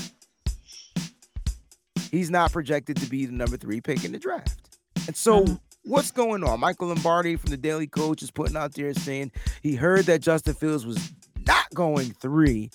he's 2.11 2.29
not 2.29 2.51
projected 2.51 2.97
to 2.97 3.05
be 3.07 3.25
the 3.25 3.31
number 3.33 3.57
three 3.57 3.81
pick 3.81 4.03
in 4.03 4.11
the 4.11 4.19
draft. 4.19 4.59
And 5.07 5.15
so 5.15 5.43
Mhm. 5.43 5.59
What's 5.85 6.11
going 6.11 6.43
on? 6.43 6.59
Michael 6.59 6.89
Lombardi 6.89 7.35
from 7.35 7.51
the 7.51 7.57
Daily 7.57 7.87
Coach 7.87 8.21
is 8.21 8.31
putting 8.31 8.57
out 8.57 8.73
there 8.73 8.93
saying 8.93 9.31
he 9.61 9.75
heard 9.75 10.05
that 10.05 10.21
Justin 10.21 10.53
Fields 10.53 10.85
was 10.85 11.13
not 11.47 11.65
going 11.73 12.11
three. 12.13 12.71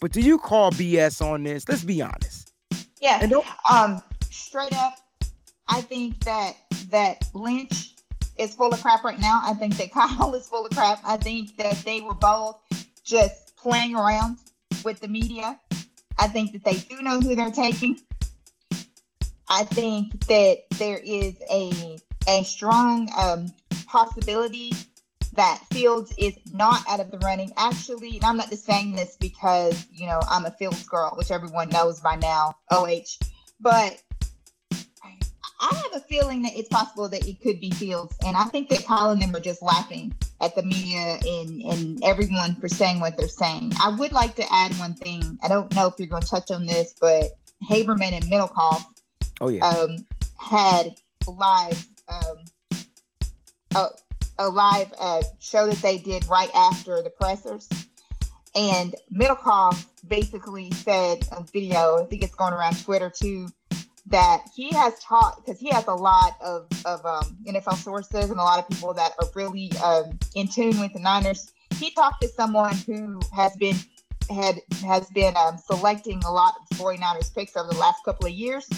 But 0.00 0.12
do 0.12 0.20
you 0.20 0.38
call 0.38 0.70
BS 0.72 1.24
on 1.24 1.42
this? 1.42 1.68
Let's 1.68 1.84
be 1.84 2.00
honest. 2.00 2.52
Yeah. 3.00 3.18
And 3.22 3.34
Um, 3.70 4.02
straight 4.30 4.74
up, 4.74 4.94
I 5.68 5.80
think 5.80 6.24
that 6.24 6.56
that 6.90 7.28
Lynch 7.34 7.94
is 8.36 8.54
full 8.54 8.72
of 8.72 8.80
crap 8.82 9.04
right 9.04 9.18
now. 9.18 9.40
I 9.44 9.54
think 9.54 9.76
that 9.76 9.92
Kyle 9.92 10.34
is 10.34 10.46
full 10.48 10.66
of 10.66 10.72
crap. 10.72 11.00
I 11.04 11.16
think 11.16 11.56
that 11.56 11.76
they 11.84 12.00
were 12.00 12.14
both 12.14 12.58
just 13.04 13.56
playing 13.56 13.94
around 13.94 14.38
with 14.84 15.00
the 15.00 15.08
media. 15.08 15.58
I 16.18 16.28
think 16.28 16.52
that 16.52 16.64
they 16.64 16.74
do 16.74 17.02
know 17.02 17.20
who 17.20 17.34
they're 17.34 17.50
taking. 17.50 17.98
I 19.48 19.64
think 19.64 20.26
that 20.26 20.58
there 20.78 20.98
is 20.98 21.34
a 21.50 21.98
a 22.28 22.44
strong 22.44 23.08
um, 23.16 23.52
possibility 23.86 24.72
that 25.34 25.60
Fields 25.70 26.12
is 26.18 26.34
not 26.52 26.82
out 26.88 27.00
of 27.00 27.10
the 27.10 27.18
running. 27.18 27.52
Actually, 27.56 28.16
and 28.16 28.24
I'm 28.24 28.36
not 28.36 28.50
just 28.50 28.64
saying 28.64 28.94
this 28.94 29.16
because 29.20 29.86
you 29.92 30.06
know 30.06 30.20
I'm 30.28 30.44
a 30.46 30.50
Fields 30.50 30.84
girl, 30.84 31.14
which 31.16 31.30
everyone 31.30 31.68
knows 31.68 32.00
by 32.00 32.16
now. 32.16 32.54
OH, 32.70 33.18
but 33.60 34.02
I 35.62 35.74
have 35.74 35.94
a 35.94 36.00
feeling 36.00 36.42
that 36.42 36.52
it's 36.56 36.68
possible 36.68 37.08
that 37.10 37.26
it 37.26 37.40
could 37.42 37.60
be 37.60 37.70
Fields, 37.70 38.16
and 38.24 38.36
I 38.36 38.44
think 38.44 38.68
that 38.70 38.84
Kyle 38.84 39.10
and 39.10 39.20
them 39.20 39.34
are 39.36 39.40
just 39.40 39.62
laughing 39.62 40.14
at 40.40 40.54
the 40.54 40.62
media 40.62 41.18
and 41.24 41.62
and 41.62 42.04
everyone 42.04 42.56
for 42.56 42.68
saying 42.68 43.00
what 43.00 43.16
they're 43.16 43.28
saying. 43.28 43.72
I 43.82 43.94
would 43.96 44.12
like 44.12 44.36
to 44.36 44.44
add 44.50 44.72
one 44.78 44.94
thing. 44.94 45.38
I 45.42 45.48
don't 45.48 45.74
know 45.74 45.86
if 45.86 45.94
you're 45.98 46.08
going 46.08 46.22
to 46.22 46.28
touch 46.28 46.50
on 46.50 46.66
this, 46.66 46.94
but 47.00 47.24
Haberman 47.68 48.12
and 48.12 48.24
Middlekauff 48.24 48.84
oh 49.40 49.48
yeah. 49.48 49.66
um, 49.66 50.06
had 50.38 50.94
live 51.28 51.86
um, 52.10 52.44
a, 53.74 53.86
a 54.38 54.48
live 54.48 54.92
uh, 54.98 55.22
show 55.38 55.66
that 55.66 55.80
they 55.82 55.98
did 55.98 56.26
right 56.28 56.50
after 56.54 57.02
the 57.02 57.10
pressers, 57.10 57.68
and 58.54 58.94
Middlekauff 59.12 59.86
basically 60.08 60.70
said 60.72 61.26
a 61.32 61.42
video. 61.52 62.02
I 62.02 62.06
think 62.06 62.22
it's 62.22 62.34
going 62.34 62.52
around 62.52 62.82
Twitter 62.82 63.10
too. 63.10 63.48
That 64.06 64.42
he 64.56 64.70
has 64.70 64.98
taught 64.98 65.36
because 65.36 65.60
he 65.60 65.68
has 65.70 65.86
a 65.86 65.94
lot 65.94 66.34
of, 66.40 66.66
of 66.84 67.06
um, 67.06 67.36
NFL 67.46 67.76
sources 67.76 68.30
and 68.30 68.40
a 68.40 68.42
lot 68.42 68.58
of 68.58 68.68
people 68.68 68.92
that 68.94 69.12
are 69.20 69.28
really 69.36 69.70
um, 69.84 70.18
in 70.34 70.48
tune 70.48 70.80
with 70.80 70.94
the 70.94 70.98
Niners. 70.98 71.52
He 71.76 71.92
talked 71.92 72.20
to 72.22 72.28
someone 72.28 72.74
who 72.86 73.20
has 73.32 73.54
been 73.56 73.76
had 74.28 74.60
has 74.84 75.08
been 75.10 75.36
um, 75.36 75.58
selecting 75.58 76.22
a 76.24 76.32
lot 76.32 76.54
of 76.60 76.76
49ers 76.76 77.32
picks 77.32 77.56
over 77.56 77.72
the 77.72 77.78
last 77.78 78.04
couple 78.04 78.26
of 78.26 78.32
years 78.32 78.68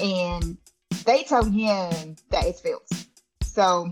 and 0.00 0.56
they 1.04 1.24
told 1.24 1.52
him 1.52 2.16
that 2.30 2.44
it's 2.46 2.60
Fields. 2.60 3.06
So 3.42 3.88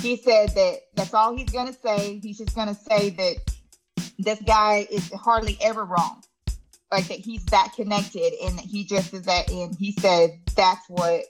he 0.00 0.16
said 0.16 0.50
that 0.50 0.78
that's 0.94 1.14
all 1.14 1.36
he's 1.36 1.50
gonna 1.50 1.72
say. 1.72 2.20
He's 2.22 2.38
just 2.38 2.54
gonna 2.54 2.74
say 2.74 3.10
that 3.10 3.36
this 4.18 4.40
guy 4.42 4.86
is 4.90 5.10
hardly 5.12 5.58
ever 5.60 5.84
wrong, 5.84 6.22
like 6.90 7.08
that 7.08 7.18
he's 7.18 7.44
that 7.46 7.72
connected, 7.74 8.32
and 8.42 8.58
that 8.58 8.64
he 8.64 8.84
just 8.84 9.12
is 9.14 9.22
that. 9.22 9.50
And 9.50 9.74
he 9.74 9.92
said 9.92 10.38
that's 10.54 10.88
what 10.88 11.24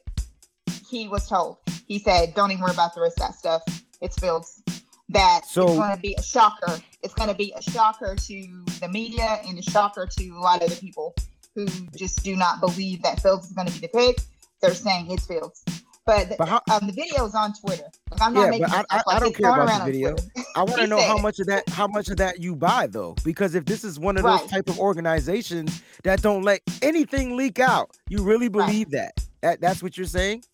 he 0.89 1.09
was 1.09 1.29
told. 1.29 1.59
He 1.87 1.99
said, 1.99 2.35
"Don't 2.35 2.51
even 2.51 2.63
worry 2.63 2.73
about 2.73 2.95
the 2.95 3.01
rest 3.01 3.19
of 3.21 3.29
that 3.29 3.35
stuff. 3.35 3.63
It's 4.01 4.19
Fields." 4.19 4.63
that 5.11 5.43
So- 5.47 5.69
it's 5.69 5.77
going 5.77 5.95
to 5.95 6.03
be 6.03 6.15
a 6.19 6.23
shocker. 6.23 6.81
It's 7.03 7.15
going 7.15 7.29
to 7.29 7.35
be 7.35 7.53
a 7.57 7.63
shocker 7.63 8.17
to 8.17 8.65
the 8.81 8.89
media 8.89 9.41
and 9.47 9.57
a 9.59 9.63
shocker 9.63 10.07
to 10.19 10.29
a 10.31 10.41
lot 10.41 10.65
of 10.65 10.71
the 10.71 10.77
people 10.77 11.15
who 11.55 11.67
just 11.97 12.25
do 12.25 12.35
not 12.37 12.61
believe 12.61 13.03
that 13.03 13.23
Fields 13.23 13.47
is 13.47 13.53
going 13.53 13.69
to 13.69 13.73
be 13.73 13.87
the 13.87 13.89
pick. 13.89 14.19
They're 14.63 14.75
saying 14.75 15.11
it's 15.11 15.27
Fields. 15.27 15.63
But, 16.07 16.29
the, 16.29 16.37
But 16.39 16.49
how- 16.49 16.63
um, 16.71 16.87
the 16.87 16.93
video's 16.93 17.35
on 17.35 17.53
Twitter. 17.53 17.83
Like, 18.13 18.23
I'm 18.23 18.33
not 18.33 18.45
Yeah, 18.45 18.51
making 18.51 18.67
but 18.71 18.87
I- 18.91 18.99
I- 18.99 19.17
I 19.17 19.19
don't 19.19 19.35
care 19.35 19.51
about 19.51 19.81
the 19.81 19.93
video. 19.93 20.15
I 20.55 20.63
want 20.63 20.77
to 20.81 20.87
know 20.87 21.01
how 21.01 21.19
much 21.19 21.41
of 21.41 21.47
that 21.49 21.69
how 21.69 21.89
much 21.89 22.09
of 22.11 22.17
that 22.19 22.41
you 22.41 22.55
buy 22.55 22.87
though, 22.87 23.17
because 23.25 23.57
if 23.57 23.65
this 23.65 23.83
is 23.83 23.99
one 23.99 24.17
of 24.17 24.23
those 24.23 24.41
Right. 24.43 24.49
type 24.49 24.69
of 24.69 24.79
organizations 24.79 25.83
that 26.05 26.23
don't 26.23 26.43
let 26.43 26.61
anything 26.81 27.37
leak 27.37 27.59
out, 27.59 27.91
you 28.09 28.23
really 28.23 28.49
Right. 28.49 28.67
believe 28.67 28.91
that? 28.93 29.15
that 29.43 29.61
that's 29.61 29.83
what 29.83 29.97
you're 29.97 30.07
saying? 30.07 30.45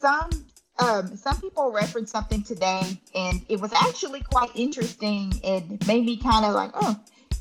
some 0.00 0.30
um, 0.78 1.14
some 1.16 1.38
people 1.40 1.70
referenced 1.72 2.10
something 2.12 2.42
today, 2.42 2.98
and 3.14 3.42
it 3.50 3.60
was 3.60 3.70
actually 3.74 4.20
quite 4.22 4.50
interesting. 4.54 5.32
It 5.44 5.86
made 5.86 6.06
me 6.06 6.16
kind 6.16 6.44
of 6.46 6.54
like, 6.54 6.70
oh, 6.74 6.98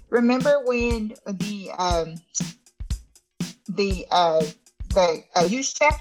remember 0.10 0.62
when 0.66 1.14
the 1.26 1.72
um, 1.78 2.16
the 3.70 4.06
uh, 4.12 4.44
the 4.90 5.24
uh, 5.36 5.44
Juszczyk 5.44 6.00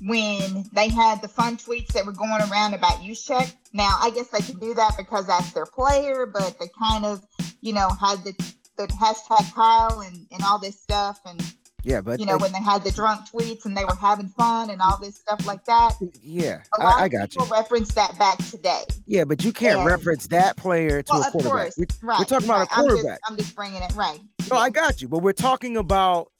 when 0.00 0.64
they 0.72 0.88
had 0.88 1.20
the 1.22 1.28
fun 1.28 1.56
tweets 1.56 1.88
that 1.88 2.06
were 2.06 2.12
going 2.12 2.40
around 2.50 2.74
about 2.74 3.00
Juszczyk. 3.00 3.52
Now, 3.72 3.98
I 4.00 4.10
guess 4.10 4.28
they 4.28 4.40
could 4.40 4.60
do 4.60 4.74
that 4.74 4.92
because 4.96 5.26
that's 5.26 5.52
their 5.52 5.66
player, 5.66 6.26
but 6.26 6.56
they 6.60 6.66
kind 6.78 7.04
of, 7.04 7.20
you 7.60 7.72
know, 7.72 7.88
had 8.00 8.22
the 8.24 8.32
the 8.76 8.86
hashtag 8.88 9.52
Kyle 9.54 10.00
and, 10.02 10.24
and 10.30 10.40
all 10.44 10.60
this 10.60 10.78
stuff 10.80 11.18
and 11.26 11.42
Yeah, 11.82 12.00
but 12.00 12.20
you 12.20 12.26
know, 12.26 12.38
when 12.38 12.52
they 12.52 12.62
had 12.62 12.84
the 12.84 12.92
drunk 12.92 13.22
tweets 13.28 13.64
and 13.64 13.76
they 13.76 13.84
were 13.84 13.96
having 13.96 14.28
fun 14.28 14.70
and 14.70 14.80
all 14.80 14.98
this 15.00 15.16
stuff 15.16 15.44
like 15.48 15.64
that. 15.64 15.94
yeah, 16.22 16.60
I, 16.78 16.84
I 17.04 17.08
got 17.08 17.34
you. 17.34 17.44
reference 17.50 17.92
that 17.94 18.16
back 18.20 18.38
today. 18.38 18.84
Yeah, 19.04 19.24
but 19.24 19.42
you 19.44 19.52
can't 19.52 19.78
and- 19.80 19.86
reference 19.86 20.28
that 20.28 20.56
player 20.56 21.02
to 21.02 21.12
Well, 21.12 21.22
a 21.22 21.26
of 21.26 21.32
quarterback. 21.32 21.52
course, 21.74 21.76
We- 21.78 21.86
right? 22.02 22.28
talking 22.28 22.44
about 22.48 22.56
a 22.56 22.60
right. 22.60 22.68
I'm 22.70 22.84
just- 22.84 22.88
quarterback. 23.02 23.20
I'm 23.28 23.36
just, 23.36 23.56
bringing 23.56 23.82
it 23.82 23.92
right. 23.96 24.20
No, 24.48 24.56
I 24.58 24.70
got 24.70 25.02
you, 25.02 25.08
but 25.08 25.18
we're 25.24 25.32
talking 25.32 25.76
about 25.76 26.30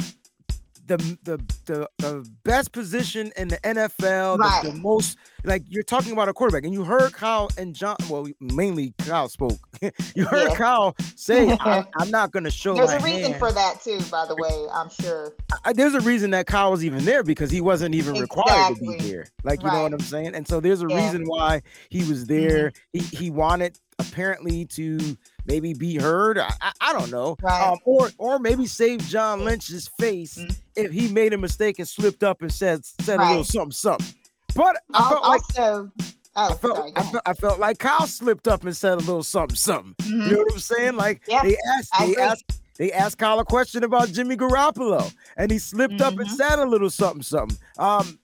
the 0.88 0.96
the 1.22 1.36
the, 1.66 1.88
the 1.98 2.28
best 2.44 2.72
position 2.72 3.32
in 3.36 3.48
the 3.48 3.58
NFL, 3.58 4.38
the, 4.38 4.70
the 4.70 4.76
most 4.78 5.16
like 5.44 5.62
you're 5.68 5.82
talking 5.84 6.12
about 6.12 6.28
a 6.28 6.32
quarterback, 6.34 6.64
and 6.64 6.72
you 6.74 6.82
heard 6.84 7.12
Kyle 7.12 7.48
and 7.56 7.74
John. 7.74 7.96
Well, 8.10 8.26
mainly 8.40 8.92
Kyle 8.98 9.28
spoke. 9.28 9.58
you 10.14 10.24
heard 10.24 10.48
Yeah. 10.48 10.54
Kyle 10.56 10.96
say, 11.14 11.56
I, 11.60 11.84
"I'm 11.98 12.10
not 12.10 12.32
going 12.32 12.44
to 12.44 12.50
show 12.50 12.74
There's 12.74 12.90
a 12.90 12.98
reason 13.00 13.32
hand." 13.32 13.36
for 13.36 13.52
that 13.52 13.80
too, 13.82 14.00
by 14.10 14.26
the 14.26 14.34
way. 14.34 14.66
I'm 14.72 14.90
sure. 14.90 15.34
I- 15.64 15.72
there's 15.72 15.94
a 15.94 16.00
reason 16.00 16.30
that 16.32 16.46
Kyle 16.46 16.70
was 16.72 16.84
even 16.84 17.04
there 17.04 17.22
because 17.22 17.50
he 17.50 17.60
wasn't 17.60 17.94
even 17.94 18.18
required 18.18 18.76
to 18.76 18.80
be 18.80 18.96
there. 18.98 19.26
Like 19.44 19.62
you 19.62 19.70
know 19.70 19.82
what 19.82 19.92
I'm 19.92 20.00
saying? 20.00 20.34
And 20.34 20.48
so 20.48 20.58
there's 20.60 20.82
a 20.82 20.86
Yeah. 20.88 20.96
Mm-hmm. 20.96 21.04
reason 21.04 21.24
why 21.26 21.62
he 21.90 22.02
was 22.08 22.26
there. 22.26 22.72
He 22.92 22.98
he 22.98 23.30
wanted 23.30 23.78
apparently 23.98 24.64
to 24.66 25.16
maybe 25.46 25.74
be 25.74 25.96
heard. 25.96 26.38
I, 26.38 26.52
I, 26.80 26.92
don't 26.92 27.10
know. 27.10 27.36
Right. 27.42 27.68
Um, 27.72 27.78
or 27.84 28.10
or 28.18 28.38
maybe 28.38 28.66
save 28.66 29.00
John 29.02 29.44
Lynch's 29.44 29.88
face 29.98 30.36
Mhm. 30.38 30.56
if 30.76 30.92
he 30.92 31.08
made 31.08 31.32
a 31.32 31.38
mistake 31.38 31.78
and 31.78 31.88
slipped 31.88 32.22
up 32.22 32.42
and 32.42 32.52
said 32.52 32.84
said 32.84 33.20
a 33.20 33.28
little 33.28 33.44
something 33.44 33.72
something. 33.72 34.06
But 34.54 34.76
I 34.94 35.08
felt 35.08 35.22
like 35.22 35.40
oh, 35.58 35.90
I 36.36 36.48
felt, 36.54 36.60
sorry. 36.76 36.92
I 36.96 37.02
felt 37.02 37.22
I 37.26 37.34
felt 37.34 37.58
like 37.60 37.78
Kyle 37.78 38.06
slipped 38.06 38.48
up 38.48 38.64
and 38.64 38.76
said 38.76 38.94
a 38.94 38.96
little 38.96 39.22
something 39.22 39.56
something. 39.56 39.94
ahead. 40.00 40.30
You 40.30 40.36
know 40.36 40.42
what 40.44 40.52
I'm 40.52 40.58
saying? 40.58 40.96
Like 40.96 41.22
Yeah, 41.28 41.42
they 41.42 41.56
asked 41.76 41.92
they 41.98 42.16
asked 42.16 42.60
they 42.78 42.92
asked 42.92 43.18
Kyle 43.18 43.40
a 43.40 43.44
question 43.44 43.82
about 43.82 44.08
Jimmy 44.12 44.36
Garoppolo, 44.36 45.12
and 45.36 45.50
he 45.50 45.58
slipped 45.58 46.00
up 46.00 46.16
and 46.18 46.28
Mhm. 46.28 46.36
said 46.36 46.58
a 46.60 46.64
little 46.66 46.90
something 46.90 47.22
something. 47.22 47.58
Um, 47.76 48.20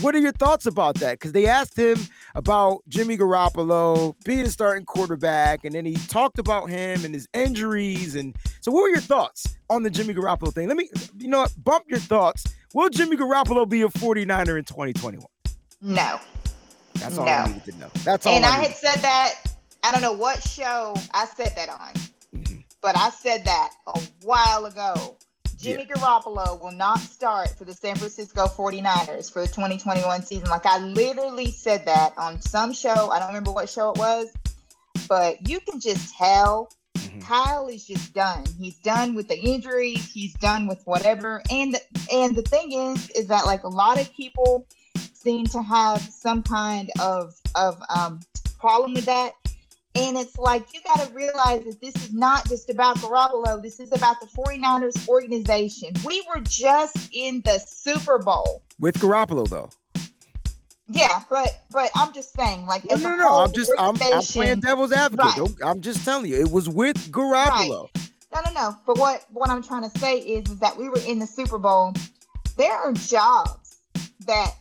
what 0.00 0.14
are 0.14 0.18
your 0.20 0.32
thoughts 0.32 0.66
about 0.66 0.96
that? 0.96 1.12
Because 1.18 1.32
they 1.32 1.46
asked 1.46 1.76
him 1.76 1.98
about 2.34 2.82
Jimmy 2.88 3.16
Garoppolo 3.16 4.14
being 4.24 4.40
a 4.40 4.50
starting 4.50 4.84
quarterback, 4.84 5.64
and 5.64 5.74
then 5.74 5.84
he 5.84 5.94
talked 5.94 6.38
about 6.38 6.68
him 6.68 7.04
and 7.04 7.14
his 7.14 7.28
injuries. 7.32 8.14
And 8.16 8.36
so, 8.60 8.72
what 8.72 8.82
were 8.82 8.88
your 8.88 9.00
thoughts 9.00 9.56
on 9.70 9.82
the 9.82 9.90
Jimmy 9.90 10.14
Garoppolo 10.14 10.52
thing? 10.52 10.68
Let 10.68 10.76
me, 10.76 10.88
you 11.18 11.28
know, 11.28 11.40
what, 11.40 11.54
bump 11.62 11.84
your 11.88 11.98
thoughts. 12.00 12.44
Will 12.72 12.88
Jimmy 12.90 13.16
Garoppolo 13.16 13.68
be 13.68 13.82
a 13.82 13.88
49er 13.88 14.58
in 14.58 14.64
2021? 14.64 15.24
No. 15.80 16.18
That's 16.94 17.18
all 17.18 17.28
I 17.28 17.46
needed 17.46 17.64
to 17.66 17.78
know. 17.78 17.90
That's 18.04 18.26
all 18.26 18.34
And 18.34 18.44
I, 18.44 18.48
I 18.48 18.62
had 18.62 18.74
said 18.76 18.96
that. 19.00 19.34
I 19.82 19.92
don't 19.92 20.00
know 20.00 20.12
what 20.12 20.42
show 20.42 20.94
I 21.12 21.26
said 21.26 21.52
that 21.56 21.68
on, 21.68 21.92
Mhm. 22.34 22.64
but 22.80 22.96
I 22.96 23.10
said 23.10 23.44
that 23.44 23.70
a 23.86 24.00
while 24.22 24.64
ago. 24.64 25.16
Jimmy 25.64 25.86
Garoppolo 25.86 26.60
will 26.60 26.72
not 26.72 26.98
start 27.00 27.48
for 27.56 27.64
the 27.64 27.72
San 27.72 27.96
Francisco 27.96 28.46
49ers 28.46 29.32
for 29.32 29.40
the 29.40 29.48
2021 29.48 30.22
season. 30.22 30.48
Like 30.50 30.66
I 30.66 30.78
literally 30.78 31.50
said 31.50 31.86
that 31.86 32.12
on 32.18 32.40
some 32.42 32.72
show. 32.74 33.10
I 33.10 33.18
don't 33.18 33.28
remember 33.28 33.50
what 33.50 33.68
show 33.70 33.90
it 33.92 33.98
was, 33.98 34.28
but 35.08 35.48
you 35.48 35.60
can 35.60 35.80
just 35.80 36.14
tell 36.16 36.70
Mhm. 36.98 37.22
Kyle 37.22 37.66
is 37.68 37.86
just 37.86 38.12
done. 38.14 38.44
He's 38.58 38.76
done 38.76 39.14
with 39.14 39.28
the 39.28 39.38
injuries. 39.38 40.04
He's 40.12 40.34
done 40.34 40.66
with 40.66 40.82
whatever. 40.84 41.42
And 41.50 41.80
and 42.12 42.36
the 42.36 42.42
thing 42.42 42.72
is, 42.72 43.10
is 43.10 43.28
that 43.28 43.46
like 43.46 43.62
a 43.64 43.68
lot 43.68 44.00
of 44.00 44.12
people 44.12 44.66
seem 45.12 45.46
to 45.46 45.62
have 45.62 46.00
some 46.02 46.42
kind 46.42 46.90
of 47.00 47.34
of 47.54 47.82
um, 47.88 48.20
problem 48.58 48.94
with 48.94 49.06
that. 49.06 49.32
And 49.96 50.16
it's 50.16 50.36
like 50.38 50.74
you 50.74 50.80
got 50.84 51.00
to 51.06 51.12
realize 51.14 51.64
that 51.64 51.80
this 51.80 51.94
is 51.96 52.12
not 52.12 52.48
just 52.48 52.68
about 52.68 52.96
Garoppolo. 52.98 53.62
This 53.62 53.78
is 53.78 53.92
about 53.92 54.16
the 54.20 54.26
49ers 54.26 55.08
organization. 55.08 55.90
We 56.04 56.26
were 56.34 56.40
just 56.40 56.96
in 57.12 57.42
the 57.44 57.58
Super 57.60 58.18
Bowl. 58.18 58.62
with 58.80 58.98
Garoppolo 58.98 59.48
though. 59.48 59.70
Yeah, 60.88 61.22
but 61.30 61.60
but 61.70 61.90
I'm 61.94 62.12
just 62.12 62.34
saying, 62.34 62.66
like, 62.66 62.84
No, 62.90 62.96
no, 62.96 63.16
no. 63.16 63.34
I'm 63.40 63.52
just 63.52 63.72
I'm, 63.78 63.96
I'm 64.02 64.22
playing 64.22 64.60
devil's 64.60 64.92
advocate. 64.92 65.38
Right. 65.38 65.50
I'm 65.64 65.80
just 65.80 66.04
telling 66.04 66.26
you, 66.30 66.40
it 66.40 66.50
was 66.50 66.68
with 66.68 67.10
Garoppolo. 67.10 67.88
No, 68.34 68.40
no, 68.44 68.52
no. 68.52 68.76
But 68.86 68.98
what 68.98 69.24
what 69.30 69.48
I'm 69.48 69.62
trying 69.62 69.88
to 69.88 69.98
say 69.98 70.18
is, 70.18 70.50
is 70.50 70.58
that 70.58 70.76
we 70.76 70.88
were 70.88 71.00
in 71.06 71.20
the 71.20 71.26
Super 71.26 71.56
Bowl. 71.58 71.94
There 72.56 72.72
are 72.72 72.92
jobs 72.92 73.78
that 74.26 74.54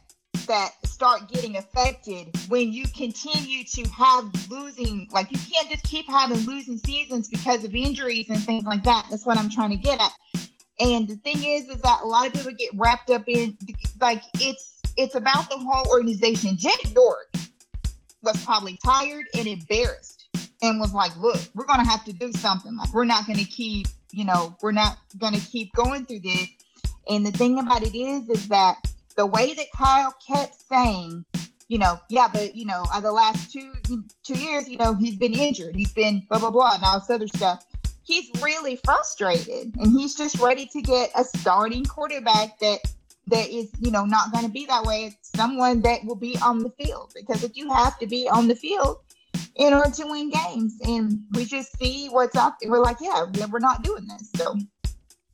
that 0.48 0.72
start 1.04 1.28
getting 1.28 1.58
affected 1.58 2.34
when 2.48 2.72
you 2.72 2.86
continue 2.96 3.62
to 3.66 3.84
have 3.90 4.24
losing. 4.50 5.06
Like 5.12 5.30
you 5.34 5.38
can't 5.38 5.70
just 5.70 5.84
keep 5.84 6.08
having 6.08 6.38
losing 6.46 6.78
seasons 6.78 7.28
because 7.28 7.66
of 7.66 7.76
injuries 7.76 8.30
and 8.30 8.42
things 8.42 8.64
like 8.64 8.86
that. 8.86 9.08
That's 9.10 9.26
what 9.26 9.38
I'm 9.38 9.50
trying 9.50 9.72
to 9.72 9.76
get 9.76 10.00
at. 10.00 10.14
And 10.80 11.06
the 11.06 11.18
thing 11.18 11.44
is, 11.44 11.68
is 11.68 11.82
that 11.82 12.00
a 12.04 12.08
lot 12.08 12.28
of 12.28 12.34
people 12.34 12.54
get 12.54 12.70
wrapped 12.76 13.10
up 13.10 13.24
in 13.28 13.58
like 14.00 14.24
it's 14.36 14.80
it's 14.96 15.16
about 15.16 15.50
the 15.50 15.58
whole 15.58 15.92
organization. 15.92 16.56
Jed 16.56 16.72
York 16.96 17.36
was 18.22 18.42
probably 18.46 18.80
tired 18.86 19.26
and 19.38 19.46
embarrassed 19.46 20.30
and 20.62 20.80
was 20.80 20.94
like, 20.94 21.14
look, 21.18 21.42
we're 21.54 21.66
gonna 21.66 21.86
have 21.86 22.06
to 22.06 22.14
do 22.14 22.32
something. 22.32 22.78
Like 22.78 22.94
we're 22.94 23.04
not 23.04 23.28
gonna 23.28 23.44
keep, 23.44 23.88
you 24.12 24.24
know, 24.24 24.56
we're 24.62 24.72
not 24.72 25.00
gonna 25.18 25.42
keep 25.42 25.74
going 25.74 26.06
through 26.06 26.22
this. 26.22 26.48
And 27.10 27.26
the 27.26 27.32
thing 27.32 27.60
about 27.60 27.84
it 27.84 27.94
is, 27.94 28.30
is 28.30 28.48
that 28.48 28.78
the 29.16 29.26
way 29.26 29.54
that 29.54 29.68
Kyle 29.76 30.14
kept 30.26 30.56
saying, 30.68 31.26
you 31.68 31.78
know, 31.78 32.00
yeah, 32.10 32.28
but 32.32 32.56
you 32.56 32.66
know, 32.66 32.84
uh, 32.94 33.00
the 33.00 33.12
last 33.12 33.52
two 33.52 33.74
two 34.24 34.36
years, 34.36 34.68
you 34.70 34.78
know, 34.78 34.94
he's 34.96 35.16
been 35.16 35.34
injured, 35.34 35.76
he's 35.76 35.94
been 35.94 36.24
blah 36.30 36.40
blah 36.40 36.52
blah, 36.52 36.76
and 36.76 36.84
all 36.84 37.00
this 37.00 37.10
other 37.10 37.28
stuff. 37.28 37.66
He's 38.04 38.30
really 38.42 38.76
frustrated, 38.84 39.74
and 39.78 39.92
he's 39.98 40.16
just 40.16 40.38
ready 40.40 40.66
to 40.74 40.82
get 40.82 41.10
a 41.16 41.24
starting 41.24 41.86
quarterback 41.86 42.60
that 42.60 42.80
that 43.28 43.48
is, 43.50 43.72
you 43.80 43.92
know, 43.92 44.04
not 44.04 44.32
going 44.34 44.44
to 44.46 44.52
be 44.52 44.66
that 44.66 44.84
way. 44.84 45.06
It's 45.06 45.30
someone 45.34 45.82
that 45.82 46.04
will 46.04 46.18
be 46.18 46.38
on 46.44 46.60
the 46.60 46.70
field 46.72 47.14
because 47.16 47.44
if 47.44 47.56
you 47.56 47.72
have 47.72 47.98
to 48.00 48.06
be 48.08 48.28
on 48.28 48.50
the 48.50 48.56
field 48.56 48.98
in 49.56 49.74
order 49.74 49.90
to 49.92 50.06
win 50.08 50.30
games, 50.32 50.78
and 50.86 51.22
we 51.32 51.46
just 51.46 51.78
see 51.78 52.08
what's 52.08 52.36
out 52.36 52.54
there, 52.60 52.70
we're 52.70 52.84
like, 52.84 52.98
yeah, 53.00 53.24
we- 53.24 53.46
we're 53.46 53.60
not 53.60 53.84
doing 53.84 54.06
this. 54.08 54.30
So 54.36 54.56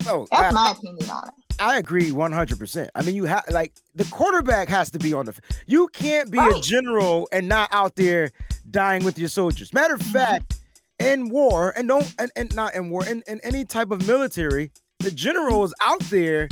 No, 0.05 0.27
that's 0.31 0.49
I, 0.49 0.51
my 0.51 0.71
opinion 0.71 1.09
on 1.09 1.29
it. 1.29 1.33
I 1.59 1.77
agree 1.77 2.11
100%. 2.11 2.89
I 2.95 3.01
mean, 3.03 3.15
you 3.15 3.25
have 3.25 3.43
like 3.49 3.73
the 3.95 4.05
quarterback 4.05 4.69
has 4.69 4.89
to 4.91 4.99
be 4.99 5.13
on 5.13 5.25
the. 5.25 5.31
f- 5.31 5.41
You 5.67 5.87
can't 5.89 6.31
be 6.31 6.39
a 6.39 6.59
general 6.61 7.27
and 7.31 7.47
not 7.47 7.69
out 7.71 7.95
there 7.95 8.31
dying 8.71 9.03
with 9.03 9.19
your 9.19 9.29
soldiers. 9.29 9.73
Matter 9.73 9.95
of 9.95 10.01
Mhm. 10.01 10.11
fact, 10.13 10.59
in 10.99 11.29
war 11.29 11.73
and 11.77 11.87
don't 11.87 12.13
and, 12.19 12.31
and 12.35 12.53
not 12.55 12.75
in 12.75 12.89
war 12.89 13.05
in, 13.05 13.23
in 13.27 13.39
any 13.43 13.65
type 13.65 13.91
of 13.91 14.05
military, 14.07 14.71
the 14.99 15.11
general 15.11 15.63
is 15.63 15.73
out 15.85 16.01
there. 16.09 16.49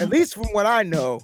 At 0.00 0.08
least 0.08 0.32
from 0.34 0.46
what 0.52 0.64
I 0.64 0.82
know, 0.82 1.20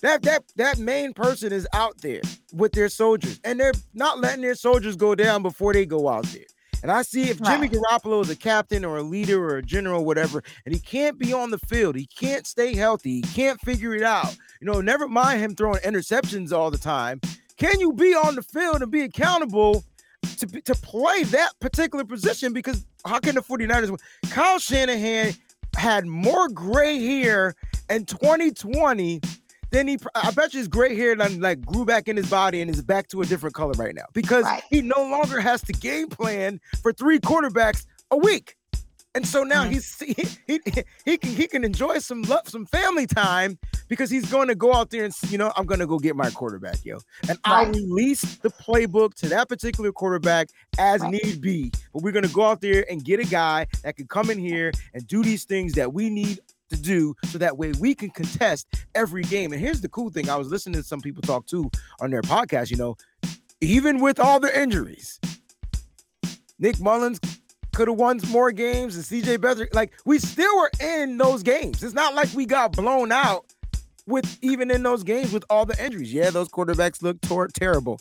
that 0.00 0.22
that 0.22 0.44
that 0.56 0.78
main 0.78 1.12
person 1.12 1.52
is 1.52 1.66
out 1.72 1.98
there 2.02 2.20
with 2.52 2.72
their 2.72 2.88
soldiers, 2.88 3.40
and 3.44 3.58
they're 3.58 3.72
not 3.94 4.20
letting 4.20 4.42
their 4.42 4.54
soldiers 4.54 4.94
go 4.96 5.14
down 5.16 5.42
before 5.42 5.72
they 5.72 5.84
go 5.86 6.08
out 6.08 6.24
there. 6.26 6.44
And 6.82 6.90
I 6.90 7.02
see 7.02 7.30
if 7.30 7.40
Jimmy. 7.40 7.68
Garoppolo 7.68 8.22
is 8.22 8.30
a 8.30 8.36
captain 8.36 8.84
or 8.84 8.98
a 8.98 9.02
leader 9.02 9.42
or 9.42 9.56
a 9.58 9.62
general, 9.62 10.04
whatever, 10.04 10.42
and 10.64 10.74
he 10.74 10.80
can't 10.80 11.18
be 11.18 11.32
on 11.32 11.50
the 11.50 11.58
field, 11.58 11.94
he 11.96 12.06
can't 12.06 12.46
stay 12.46 12.74
healthy, 12.74 13.16
he 13.16 13.22
can't 13.22 13.60
figure 13.60 13.94
it 13.94 14.02
out. 14.02 14.36
You 14.60 14.66
know, 14.66 14.80
never 14.80 15.06
mind 15.06 15.40
him 15.40 15.54
throwing 15.54 15.80
interceptions 15.80 16.52
all 16.52 16.70
the 16.70 16.78
time. 16.78 17.20
Can 17.56 17.78
you 17.78 17.92
be 17.92 18.14
on 18.14 18.34
the 18.34 18.42
field 18.42 18.82
and 18.82 18.90
be 18.90 19.02
accountable 19.02 19.84
to, 20.38 20.46
to 20.46 20.74
play 20.74 21.22
that 21.24 21.52
particular 21.60 22.04
position? 22.04 22.52
Because 22.52 22.84
how 23.06 23.20
can 23.20 23.36
the 23.36 23.42
49ers 23.42 23.90
win? 23.90 23.98
Kyle 24.30 24.58
Shanahan 24.58 25.34
had 25.76 26.06
more 26.06 26.48
gray 26.48 26.98
hair 26.98 27.54
in 27.88 28.04
2020 28.04 29.20
then 29.72 29.88
he, 29.88 29.98
I 30.14 30.30
bet 30.30 30.52
you 30.54 30.58
his 30.60 30.68
gray 30.68 30.94
hair 30.94 31.14
done 31.16 31.40
like 31.40 31.64
grew 31.64 31.84
back 31.84 32.06
in 32.06 32.16
his 32.16 32.28
body 32.30 32.60
and 32.60 32.70
is 32.70 32.82
back 32.82 33.08
to 33.08 33.22
a 33.22 33.26
different 33.26 33.54
color 33.54 33.72
right 33.74 33.94
now 33.94 34.04
because 34.12 34.44
Right. 34.44 34.62
he 34.70 34.82
no 34.82 35.00
longer 35.00 35.40
has 35.40 35.62
to 35.62 35.72
game 35.72 36.08
plan 36.08 36.60
for 36.82 36.92
three 36.92 37.18
quarterbacks 37.18 37.84
a 38.10 38.16
week. 38.16 38.56
And 39.14 39.26
so 39.26 39.42
now 39.44 39.64
Mhm. 39.64 39.72
he's 39.72 39.98
he, 40.00 40.26
he 40.46 40.60
he 41.04 41.18
can 41.18 41.34
he 41.36 41.46
can 41.46 41.64
enjoy 41.64 41.98
some 41.98 42.22
love, 42.22 42.48
some 42.48 42.64
family 42.64 43.06
time 43.06 43.58
because 43.88 44.08
he's 44.10 44.30
going 44.30 44.48
to 44.48 44.54
go 44.54 44.72
out 44.74 44.88
there 44.88 45.04
and 45.04 45.14
you 45.28 45.36
know 45.36 45.52
I'm 45.54 45.66
going 45.66 45.80
to 45.80 45.86
go 45.86 45.98
get 45.98 46.16
my 46.16 46.30
quarterback, 46.30 46.78
yo, 46.82 46.98
and 47.28 47.38
I'll 47.44 47.66
release 47.66 48.22
the 48.42 48.48
playbook 48.50 49.12
to 49.16 49.28
that 49.28 49.50
particular 49.50 49.92
quarterback 49.92 50.48
as 50.78 51.02
Right. 51.02 51.12
need 51.12 51.40
be. 51.42 51.70
But 51.92 52.02
we're 52.02 52.12
going 52.12 52.26
to 52.26 52.32
go 52.32 52.42
out 52.44 52.62
there 52.62 52.86
and 52.90 53.04
get 53.04 53.20
a 53.20 53.24
guy 53.24 53.66
that 53.84 53.96
can 53.96 54.06
come 54.06 54.30
in 54.30 54.38
here 54.38 54.72
and 54.94 55.06
do 55.06 55.22
these 55.22 55.44
things 55.44 55.74
that 55.74 55.92
we 55.92 56.08
need 56.08 56.40
to 56.72 56.80
do 56.82 57.14
so 57.24 57.38
that 57.38 57.56
way 57.56 57.72
we 57.80 57.94
can 57.94 58.10
contest 58.10 58.66
every 58.94 59.22
game. 59.22 59.52
And 59.52 59.60
here's 59.60 59.80
the 59.80 59.88
cool 59.88 60.10
thing: 60.10 60.28
I 60.28 60.36
was 60.36 60.48
listening 60.48 60.80
to 60.80 60.86
some 60.86 61.00
people 61.00 61.22
talk 61.22 61.46
too 61.46 61.70
on 62.00 62.10
their 62.10 62.22
podcast. 62.22 62.70
You 62.70 62.76
know, 62.76 62.96
even 63.60 64.00
with 64.00 64.18
all 64.20 64.40
the 64.40 64.58
injuries, 64.60 65.20
Nick 66.58 66.76
Mullens 66.80 67.20
could 67.74 67.88
have 67.88 67.96
won 67.96 68.20
more 68.28 68.52
games 68.52 68.96
and 68.96 69.04
CJ 69.04 69.38
Beathard. 69.38 69.74
Like 69.74 69.92
we 70.04 70.18
still 70.18 70.56
were 70.58 70.70
in 70.80 71.16
those 71.16 71.42
games. 71.42 71.82
It's 71.82 71.94
not 71.94 72.14
like 72.14 72.28
we 72.34 72.46
got 72.46 72.72
blown 72.72 73.12
out 73.12 73.46
with 74.06 74.38
even 74.42 74.70
in 74.70 74.82
those 74.82 75.02
games 75.04 75.32
with 75.32 75.44
all 75.48 75.64
the 75.64 75.82
injuries. 75.84 76.12
Yeah, 76.12 76.30
those 76.30 76.48
quarterbacks 76.48 77.02
look 77.02 77.20
tor- 77.22 77.48
terrible. 77.48 78.00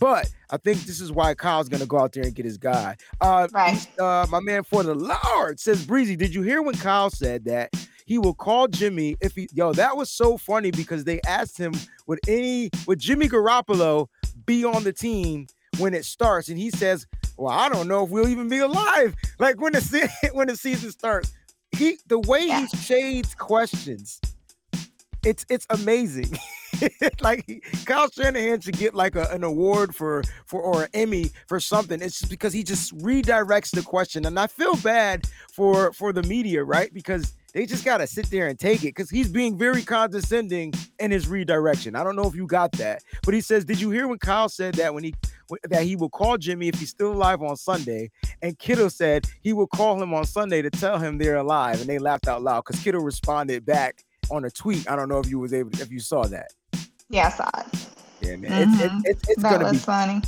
But 0.00 0.32
I 0.50 0.56
think 0.56 0.80
this 0.80 1.00
is 1.00 1.12
why 1.12 1.34
Kyle's 1.34 1.68
gonna 1.68 1.86
go 1.86 1.98
out 2.00 2.12
there 2.12 2.24
and 2.24 2.34
get 2.34 2.44
his 2.44 2.58
guy. 2.58 2.96
Uh, 3.20 3.46
Right. 3.52 3.86
uh, 4.00 4.26
my 4.30 4.40
man 4.40 4.64
for 4.64 4.82
the 4.82 4.94
Lord 4.94 5.60
says, 5.60 5.86
Breezy, 5.86 6.16
did 6.16 6.34
you 6.34 6.42
hear 6.42 6.60
when 6.62 6.74
Kyle 6.74 7.10
said 7.10 7.44
that 7.44 7.70
he 8.12 8.18
will 8.18 8.34
call 8.34 8.68
Jimmy 8.68 9.16
if 9.22 9.34
he 9.34 9.48
yo, 9.54 9.72
that 9.72 9.96
was 9.96 10.10
so 10.10 10.36
funny 10.36 10.70
because 10.70 11.04
they 11.04 11.18
asked 11.26 11.56
him 11.56 11.72
would 12.06 12.20
any 12.28 12.68
would 12.86 12.98
Jimmy 12.98 13.26
Garoppolo 13.26 14.08
be 14.44 14.66
on 14.66 14.84
the 14.84 14.92
team 14.92 15.46
when 15.78 15.94
it 15.94 16.04
starts? 16.04 16.50
And 16.50 16.58
he 16.58 16.68
says, 16.68 17.06
Well, 17.38 17.50
I 17.50 17.70
don't 17.70 17.88
know 17.88 18.04
if 18.04 18.10
we'll 18.10 18.28
even 18.28 18.50
be 18.50 18.58
alive. 18.58 19.14
Like 19.38 19.58
when 19.62 19.72
the 19.72 19.80
se- 19.80 20.10
when 20.34 20.48
the 20.48 20.58
season 20.58 20.90
starts. 20.90 21.32
He 21.74 21.96
the 22.06 22.18
way 22.18 22.48
he 22.48 22.66
shades 22.66 23.34
questions, 23.34 24.20
it's 25.24 25.46
it's 25.48 25.66
amazing. 25.70 26.38
like 27.22 27.64
Kyle 27.86 28.10
Shanahan 28.10 28.60
should 28.60 28.76
get 28.76 28.94
like 28.94 29.16
a, 29.16 29.24
an 29.30 29.42
award 29.42 29.94
for 29.94 30.22
for 30.44 30.60
or 30.60 30.82
an 30.82 30.90
Emmy 30.92 31.30
for 31.46 31.58
something. 31.60 32.02
It's 32.02 32.18
just 32.20 32.30
because 32.30 32.52
he 32.52 32.62
just 32.62 32.94
redirects 32.98 33.70
the 33.70 33.80
question, 33.80 34.26
and 34.26 34.38
I 34.38 34.48
feel 34.48 34.76
bad 34.76 35.26
for 35.50 35.94
for 35.94 36.12
the 36.12 36.22
media, 36.24 36.62
right? 36.62 36.92
Because 36.92 37.32
they 37.52 37.66
just 37.66 37.84
gotta 37.84 38.06
sit 38.06 38.30
there 38.30 38.48
and 38.48 38.58
take 38.58 38.80
it 38.80 38.94
because 38.94 39.10
he's 39.10 39.30
being 39.30 39.56
very 39.58 39.82
condescending 39.82 40.72
in 40.98 41.10
his 41.10 41.28
redirection. 41.28 41.94
I 41.94 42.04
don't 42.04 42.16
know 42.16 42.26
if 42.26 42.34
you 42.34 42.46
got 42.46 42.72
that, 42.72 43.02
but 43.24 43.34
he 43.34 43.40
says, 43.40 43.64
"Did 43.64 43.80
you 43.80 43.90
hear 43.90 44.08
when 44.08 44.18
Kyle 44.18 44.48
said 44.48 44.74
that 44.74 44.94
when 44.94 45.04
he 45.04 45.14
that 45.64 45.82
he 45.82 45.96
will 45.96 46.08
call 46.08 46.38
Jimmy 46.38 46.68
if 46.68 46.78
he's 46.78 46.90
still 46.90 47.12
alive 47.12 47.42
on 47.42 47.56
Sunday?" 47.56 48.10
And 48.40 48.58
Kittle 48.58 48.90
said 48.90 49.26
he 49.42 49.52
will 49.52 49.66
call 49.66 50.02
him 50.02 50.14
on 50.14 50.24
Sunday 50.24 50.62
to 50.62 50.70
tell 50.70 50.98
him 50.98 51.18
they're 51.18 51.36
alive, 51.36 51.80
and 51.80 51.88
they 51.88 51.98
laughed 51.98 52.28
out 52.28 52.42
loud 52.42 52.64
because 52.66 52.82
Kittle 52.82 53.02
responded 53.02 53.64
back 53.66 54.04
on 54.30 54.44
a 54.44 54.50
tweet. 54.50 54.88
I 54.90 54.96
don't 54.96 55.08
know 55.08 55.18
if 55.18 55.28
you 55.28 55.38
was 55.38 55.52
able 55.52 55.70
if 55.80 55.90
you 55.90 56.00
saw 56.00 56.24
that. 56.24 56.52
Yeah, 57.10 57.26
I 57.26 57.30
saw 57.30 57.50
it. 57.60 57.86
Yeah, 58.22 58.36
man. 58.36 58.62
It's, 58.62 58.72
Mhm. 58.80 58.84
it's, 58.84 59.08
it's, 59.08 59.28
it's 59.30 59.42
that 59.42 59.60
gonna 59.60 59.72
be 59.72 59.78
funny. 59.78 60.22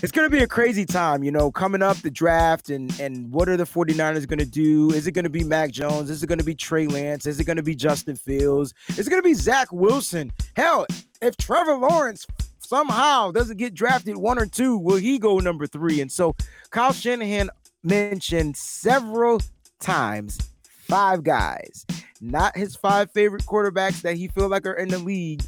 It's 0.00 0.12
gonna 0.12 0.30
be 0.30 0.42
a 0.42 0.46
crazy 0.46 0.84
time, 0.84 1.24
you 1.24 1.32
know, 1.32 1.50
coming 1.50 1.82
up 1.82 1.96
the 1.98 2.10
draft 2.10 2.70
and 2.70 2.98
and 3.00 3.30
what 3.32 3.48
are 3.48 3.56
the 3.56 3.64
49ers 3.64 4.28
gonna 4.28 4.44
do? 4.44 4.92
Is 4.92 5.06
it 5.06 5.12
gonna 5.12 5.28
be 5.28 5.42
Mac 5.42 5.72
Jones? 5.72 6.08
Is 6.08 6.22
it 6.22 6.28
gonna 6.28 6.44
be 6.44 6.54
Trey 6.54 6.86
Lance? 6.86 7.26
Is 7.26 7.40
it 7.40 7.44
gonna 7.44 7.62
be 7.62 7.74
Justin 7.74 8.14
Fields? 8.14 8.74
Is 8.90 9.06
it 9.06 9.10
gonna 9.10 9.22
be 9.22 9.34
Zach 9.34 9.72
Wilson? 9.72 10.30
Hell, 10.54 10.86
if 11.20 11.36
Trevor 11.36 11.76
Lawrence 11.76 12.26
somehow 12.60 13.32
doesn't 13.32 13.56
get 13.56 13.74
drafted 13.74 14.16
one 14.16 14.38
or 14.38 14.46
two, 14.46 14.76
will 14.78 14.98
he 14.98 15.18
go 15.18 15.38
number 15.38 15.66
three? 15.66 16.00
And 16.00 16.12
so 16.12 16.36
Kyle 16.70 16.92
Shanahan 16.92 17.50
mentioned 17.82 18.56
several 18.56 19.40
times 19.80 20.38
five 20.70 21.24
guys, 21.24 21.86
not 22.20 22.56
his 22.56 22.76
five 22.76 23.10
favorite 23.10 23.44
quarterbacks 23.44 24.02
that 24.02 24.16
he 24.16 24.28
feel 24.28 24.48
like 24.48 24.64
are 24.66 24.74
in 24.74 24.88
the 24.88 24.98
league, 24.98 25.42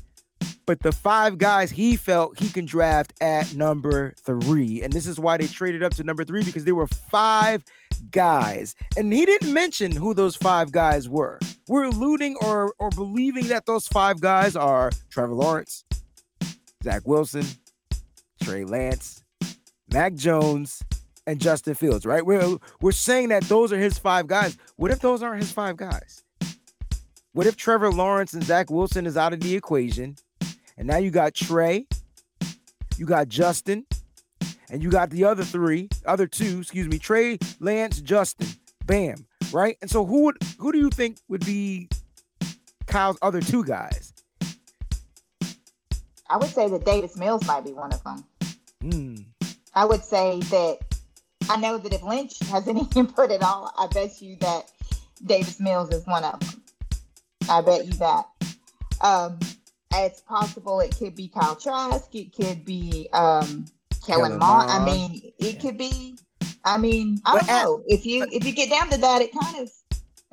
but 0.67 0.81
the 0.81 0.93
five 0.93 1.39
guys 1.39 1.71
he 1.71 1.97
felt 1.97 2.39
he 2.39 2.49
can 2.49 2.65
draft 2.65 3.13
at 3.21 3.55
number 3.55 4.15
three. 4.19 4.83
And 4.83 4.93
this 4.93 5.07
is 5.07 5.19
why 5.19 5.37
they 5.37 5.47
traded 5.47 5.83
up 5.83 5.95
to 5.95 6.05
number 6.05 6.25
three 6.25 6.45
because 6.45 6.65
there 6.65 6.75
were 6.75 6.87
five 6.87 7.65
guys. 8.11 8.75
And 8.97 9.13
he 9.13 9.27
didn't 9.27 9.53
mention 9.53 9.93
who 9.93 10.15
those 10.15 10.37
five 10.37 10.73
guys 10.73 11.09
were. 11.09 11.39
We're 11.69 11.85
alluding 11.85 12.37
or, 12.37 12.75
or 12.79 12.91
believing 12.91 13.49
that 13.49 13.67
those 13.67 13.87
five 13.87 14.21
guys 14.21 14.57
are 14.57 14.91
Trevor 15.11 15.35
Lawrence, 15.35 15.85
Zach 16.83 17.03
Wilson, 17.07 17.45
Trey 18.43 18.65
Lance, 18.65 19.23
Mac 19.93 20.15
Jones, 20.15 20.83
and 21.27 21.41
Justin 21.41 21.75
Fields, 21.75 22.07
right? 22.07 22.25
We're, 22.25 22.57
we're 22.81 22.93
saying 22.93 23.29
that 23.29 23.45
those 23.45 23.73
are 23.73 23.79
his 23.79 23.99
five 23.99 24.27
guys. 24.27 24.57
What 24.77 24.91
if 24.91 25.01
those 25.01 25.23
aren't 25.23 25.43
his 25.43 25.53
five 25.53 25.77
guys? 25.77 26.25
What 27.33 27.47
if 27.47 27.57
Trevor 27.57 27.93
Lawrence 27.93 28.33
and 28.35 28.43
Zach 28.43 28.71
Wilson 28.71 29.07
is 29.07 29.17
out 29.17 29.33
of 29.33 29.41
the 29.41 29.55
equation? 29.55 30.17
And 30.81 30.89
now 30.89 30.97
you 30.97 31.11
got 31.11 31.35
Trey, 31.35 31.87
you 32.97 33.05
got 33.05 33.29
Justin, 33.29 33.85
and 34.71 34.83
you 34.83 34.89
got 34.89 35.11
the 35.11 35.25
other 35.25 35.45
three, 35.45 35.91
other 36.07 36.27
two, 36.27 36.61
excuse 36.61 36.89
me, 36.89 36.99
Trey, 36.99 37.39
Lance, 37.61 38.01
Justin. 38.01 38.49
Bam. 38.87 39.27
Right? 39.53 39.77
And 39.83 39.91
so 39.91 40.07
who 40.07 40.23
would 40.23 40.39
who 40.59 40.73
do 40.73 40.79
you 40.79 40.89
think 40.89 41.19
would 41.29 41.45
be 41.45 41.91
Kyle's 42.87 43.19
other 43.21 43.43
two 43.43 43.63
guys? 43.63 44.15
I 46.31 46.39
would 46.39 46.49
say 46.49 46.67
that 46.71 46.87
Davis 46.87 47.15
Mills 47.15 47.47
might 47.47 47.63
be 47.63 47.75
one 47.75 47.93
of 47.93 48.03
them. 48.03 48.25
Hmm. 48.81 49.17
I 49.75 49.85
would 49.85 50.03
say 50.03 50.41
that 50.41 50.79
I 51.51 51.59
know 51.59 51.77
that 51.77 51.93
if 51.93 52.03
Lynch 52.03 52.39
has 52.49 52.67
any 52.69 52.89
input 52.97 53.31
at 53.31 53.43
all, 53.43 53.71
I 53.79 53.87
bet 53.89 54.23
you 54.23 54.37
that 54.37 54.71
Davis 55.27 55.61
Mills 55.61 55.91
is 55.91 56.07
one 56.07 56.25
of 56.25 56.41
them. 56.41 56.63
I 57.51 57.61
bet 57.61 57.85
you 57.85 57.93
that. 57.93 58.25
Um, 59.03 59.39
it's 59.93 60.21
possible 60.21 60.81
it 60.81 60.97
could 60.97 61.15
be 61.15 61.29
Kyle 61.29 61.57
Trask. 61.57 62.15
It 62.15 62.35
could 62.35 62.65
be 62.65 63.09
um, 63.13 63.65
Kellen 64.07 64.39
Mond. 64.39 64.71
I 64.71 64.85
mean, 64.85 65.33
it 65.39 65.61
could 65.61 65.77
be. 65.79 66.17
I 66.65 66.79
mean, 66.79 67.21
I 67.25 67.39
don't 67.39 67.49
at- 67.51 67.63
know. 67.65 67.83
If 67.87 68.07
you 68.07 68.27
if 68.31 68.45
you 68.45 68.53
get 68.53 68.71
down 68.71 68.91
to 68.91 68.99
that, 68.99 69.23
it 69.23 69.31
kind 69.39 69.59
of. 69.59 69.73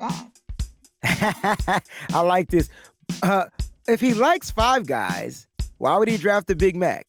yeah. 0.00 1.80
I 2.12 2.20
like 2.20 2.50
this. 2.50 2.68
Uh, 3.22 3.46
if 3.86 4.00
he 4.00 4.14
likes 4.14 4.50
five 4.50 4.86
guys, 4.86 5.46
why 5.78 5.96
would 5.96 6.08
he 6.08 6.16
draft 6.16 6.46
the 6.46 6.56
Big 6.56 6.76
Mac? 6.76 7.06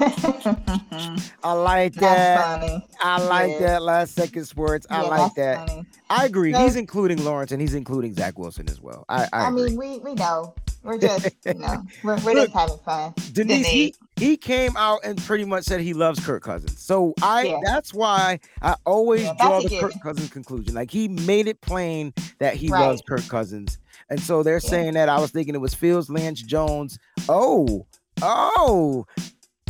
I 0.00 1.52
like 1.52 1.94
that. 1.94 2.60
funny. 2.60 2.86
I 3.02 3.22
like 3.26 3.52
Yeah. 3.52 3.58
that 3.60 3.82
last 3.82 4.14
second 4.14 4.44
sports. 4.44 4.86
I 4.90 5.02
Yeah, 5.02 5.08
like 5.08 5.34
that. 5.34 5.68
funny. 5.68 5.86
I 6.10 6.26
agree. 6.26 6.52
So- 6.52 6.58
he's 6.60 6.76
including 6.76 7.24
Lawrence 7.24 7.52
and 7.52 7.60
he's 7.60 7.74
including 7.74 8.14
Zach 8.14 8.38
Wilson 8.38 8.68
as 8.68 8.80
well. 8.80 9.04
I, 9.08 9.24
I, 9.32 9.46
I, 9.46 9.50
mean, 9.50 9.76
we 9.76 9.98
we 10.00 10.14
know. 10.14 10.54
We're 10.82 10.98
just 10.98 11.28
you 11.44 11.54
know 11.54 11.82
we're, 12.04 12.16
we're 12.20 12.34
Look, 12.34 12.52
just 12.52 12.52
having 12.52 12.78
fun. 12.84 13.14
Denise, 13.32 13.66
he, 13.66 13.72
Denise. 13.80 13.98
he 14.16 14.36
came 14.36 14.76
out 14.76 15.00
and 15.02 15.18
pretty 15.18 15.44
much 15.44 15.64
said 15.64 15.80
he 15.80 15.94
loves 15.94 16.24
Kirk 16.24 16.42
Cousins. 16.44 16.80
So 16.80 17.12
I 17.22 17.42
Yeah. 17.44 17.58
that's 17.64 17.92
why 17.92 18.38
I 18.62 18.76
always 18.84 19.22
Yeah, 19.22 19.34
draw 19.40 19.60
the 19.60 19.78
Kirk. 19.80 19.92
Cousins 20.02 20.30
conclusion. 20.30 20.74
Like 20.74 20.90
he 20.90 21.08
made 21.08 21.48
it 21.48 21.60
plain 21.60 22.12
that 22.38 22.54
he 22.54 22.68
Right. 22.68 22.86
loves 22.86 23.02
Kirk 23.08 23.26
Cousins. 23.28 23.78
And 24.10 24.20
so 24.20 24.42
they're 24.44 24.60
Yeah. 24.62 24.70
saying 24.70 24.94
that 24.94 25.08
I 25.08 25.18
was 25.18 25.30
thinking 25.32 25.54
it 25.56 25.60
was 25.60 25.74
Fields, 25.74 26.08
Lance, 26.08 26.40
Jones. 26.42 26.98
Oh, 27.28 27.84
oh, 28.22 29.06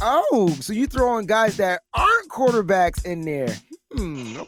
oh. 0.00 0.48
So 0.60 0.72
you 0.72 0.86
throwing 0.86 1.26
guys 1.26 1.56
that 1.58 1.82
aren't 1.94 2.28
quarterbacks 2.30 3.04
in 3.04 3.22
there. 3.22 3.54
Hmm. 3.92 4.38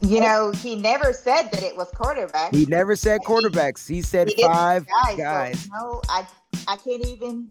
You 0.00 0.20
know, 0.20 0.50
he 0.50 0.74
never 0.74 1.12
said 1.12 1.48
that 1.52 1.62
it 1.62 1.76
was 1.76 1.88
quarterbacks. 1.92 2.54
He 2.54 2.66
never 2.66 2.96
said 2.96 3.20
quarterbacks. 3.20 3.86
He 3.88 4.02
said 4.02 4.28
He 4.34 4.42
five 4.42 4.84
guys. 4.86 5.16
guys. 5.16 5.60
So, 5.64 5.70
no, 5.72 6.02
I 6.08 6.26
I 6.66 6.76
can't 6.76 7.06
even 7.06 7.48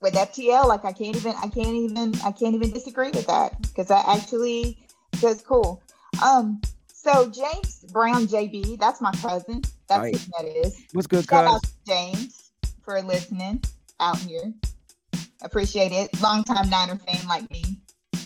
with 0.00 0.14
FTL. 0.14 0.66
Like 0.66 0.84
I 0.84 0.92
can't 0.92 1.14
even 1.16 1.34
I 1.36 1.46
can't 1.48 1.68
even 1.68 2.14
I 2.24 2.32
can't 2.32 2.54
even 2.56 2.72
disagree 2.72 3.10
with 3.10 3.26
that 3.28 3.60
because 3.62 3.90
I 3.90 4.00
actually 4.14 4.78
that's 5.20 5.42
cool. 5.42 5.80
Um. 6.22 6.60
So 6.94 7.28
James 7.30 7.84
Brown, 7.92 8.26
JB, 8.28 8.78
that's 8.78 9.00
my 9.00 9.10
cousin. 9.12 9.62
That's 9.88 10.00
Right. 10.00 10.16
who 10.16 10.30
that 10.38 10.66
is. 10.66 10.80
What's 10.92 11.08
good, 11.08 11.24
Shout 11.24 11.46
cuz? 11.46 11.54
out 11.56 11.62
to 11.64 11.70
James 11.86 12.50
for 12.84 13.00
listening 13.02 13.60
out 13.98 14.18
here. 14.18 14.52
Appreciate 15.44 15.92
it. 15.92 16.20
Long 16.20 16.44
time 16.44 16.68
Niner 16.70 16.96
fan 16.96 17.26
like 17.26 17.50
me. 17.50 17.64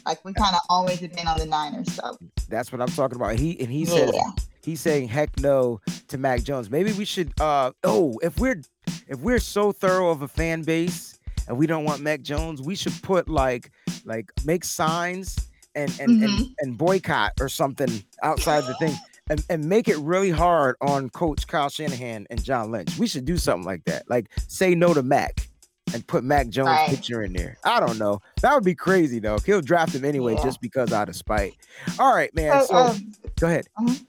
Like 0.05 0.25
we 0.25 0.33
kind 0.35 0.55
of 0.55 0.61
always 0.69 1.01
have 1.01 1.13
been 1.13 1.27
on 1.27 1.39
the 1.39 1.47
Niners. 1.47 1.93
So 1.95 2.17
That's 2.49 2.71
what 2.73 2.81
I'm 2.81 2.89
talking 2.89 3.17
about. 3.17 3.37
He 3.37 3.59
and 3.61 3.69
he 3.71 3.85
says 3.85 4.11
yeah. 4.15 4.31
he's 4.63 4.81
saying 4.81 5.09
heck 5.09 5.39
no 5.41 5.81
to 6.09 6.19
Mac 6.19 6.43
Jones. 6.43 6.71
Maybe 6.71 6.93
we 6.93 7.05
should 7.05 7.33
uh 7.41 7.73
oh 7.85 8.19
if 8.23 8.39
we're 8.39 8.61
if 9.09 9.19
we're 9.21 9.39
so 9.41 9.73
thorough 9.73 10.11
of 10.11 10.23
a 10.23 10.29
fan 10.29 10.63
base 10.63 11.19
and 11.49 11.57
we 11.57 11.67
don't 11.67 11.85
want 11.85 12.03
Mac 12.03 12.23
Jones, 12.23 12.63
we 12.63 12.75
should 12.77 12.95
put 13.03 13.29
like 13.29 13.71
like 14.05 14.31
make 14.45 14.65
signs 14.65 15.49
and 15.75 15.91
and 16.01 16.23
and, 16.23 16.31
Mhm. 16.39 16.55
and 16.61 16.79
boycott 16.79 17.33
or 17.41 17.49
something 17.49 18.05
outside 18.23 18.65
the 18.65 18.75
thing. 18.75 18.95
and, 19.29 19.45
and 19.51 19.65
make 19.65 19.89
it 19.89 19.97
really 19.99 20.31
hard 20.31 20.77
on 20.81 21.11
Coach 21.11 21.49
Kyle 21.49 21.69
Shanahan 21.69 22.29
and 22.31 22.45
John 22.45 22.71
Lynch. 22.71 22.97
We 22.97 23.09
should 23.09 23.25
do 23.25 23.37
something 23.37 23.67
like 23.67 23.85
that. 23.87 24.09
Like 24.09 24.29
say 24.47 24.77
no 24.77 24.95
to 24.95 25.03
Mac 25.03 25.49
and 25.95 26.07
put 26.07 26.25
Mac 26.25 26.49
Jones' 26.49 26.67
Right. 26.69 26.89
picture 26.91 27.23
in 27.23 27.33
there. 27.33 27.59
I 27.65 27.81
don't 27.81 27.99
know. 27.99 28.21
That 28.43 28.55
would 28.55 28.65
be 28.65 28.75
crazy 28.75 29.19
though. 29.19 29.39
He'll 29.39 29.61
draft 29.61 29.95
him 29.95 30.05
anyway 30.05 30.35
Yeah. 30.35 30.45
just 30.45 30.61
because 30.61 30.93
out 30.93 31.09
of 31.09 31.17
spite. 31.17 31.55
All 31.99 32.15
right, 32.15 32.35
man. 32.35 32.61
So, 32.63 32.67
So 32.67 32.77
um, 32.77 33.13
go 33.39 33.47
ahead. 33.47 33.67
Mhm. 33.79 34.05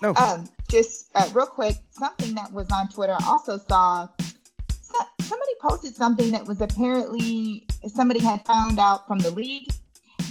No. 0.00 0.14
Um, 0.14 0.48
just 0.68 1.06
uh, 1.14 1.28
real 1.34 1.46
quick, 1.46 1.76
something 1.90 2.34
that 2.34 2.52
was 2.52 2.70
on 2.70 2.88
Twitter. 2.88 3.16
I 3.18 3.24
also 3.26 3.58
saw 3.58 4.08
somebody 5.20 5.52
posted 5.60 5.94
something 5.94 6.30
that 6.30 6.46
was 6.46 6.60
apparently 6.60 7.66
somebody 7.88 8.20
had 8.20 8.44
found 8.46 8.78
out 8.78 9.06
from 9.06 9.18
the 9.18 9.30
league 9.30 9.68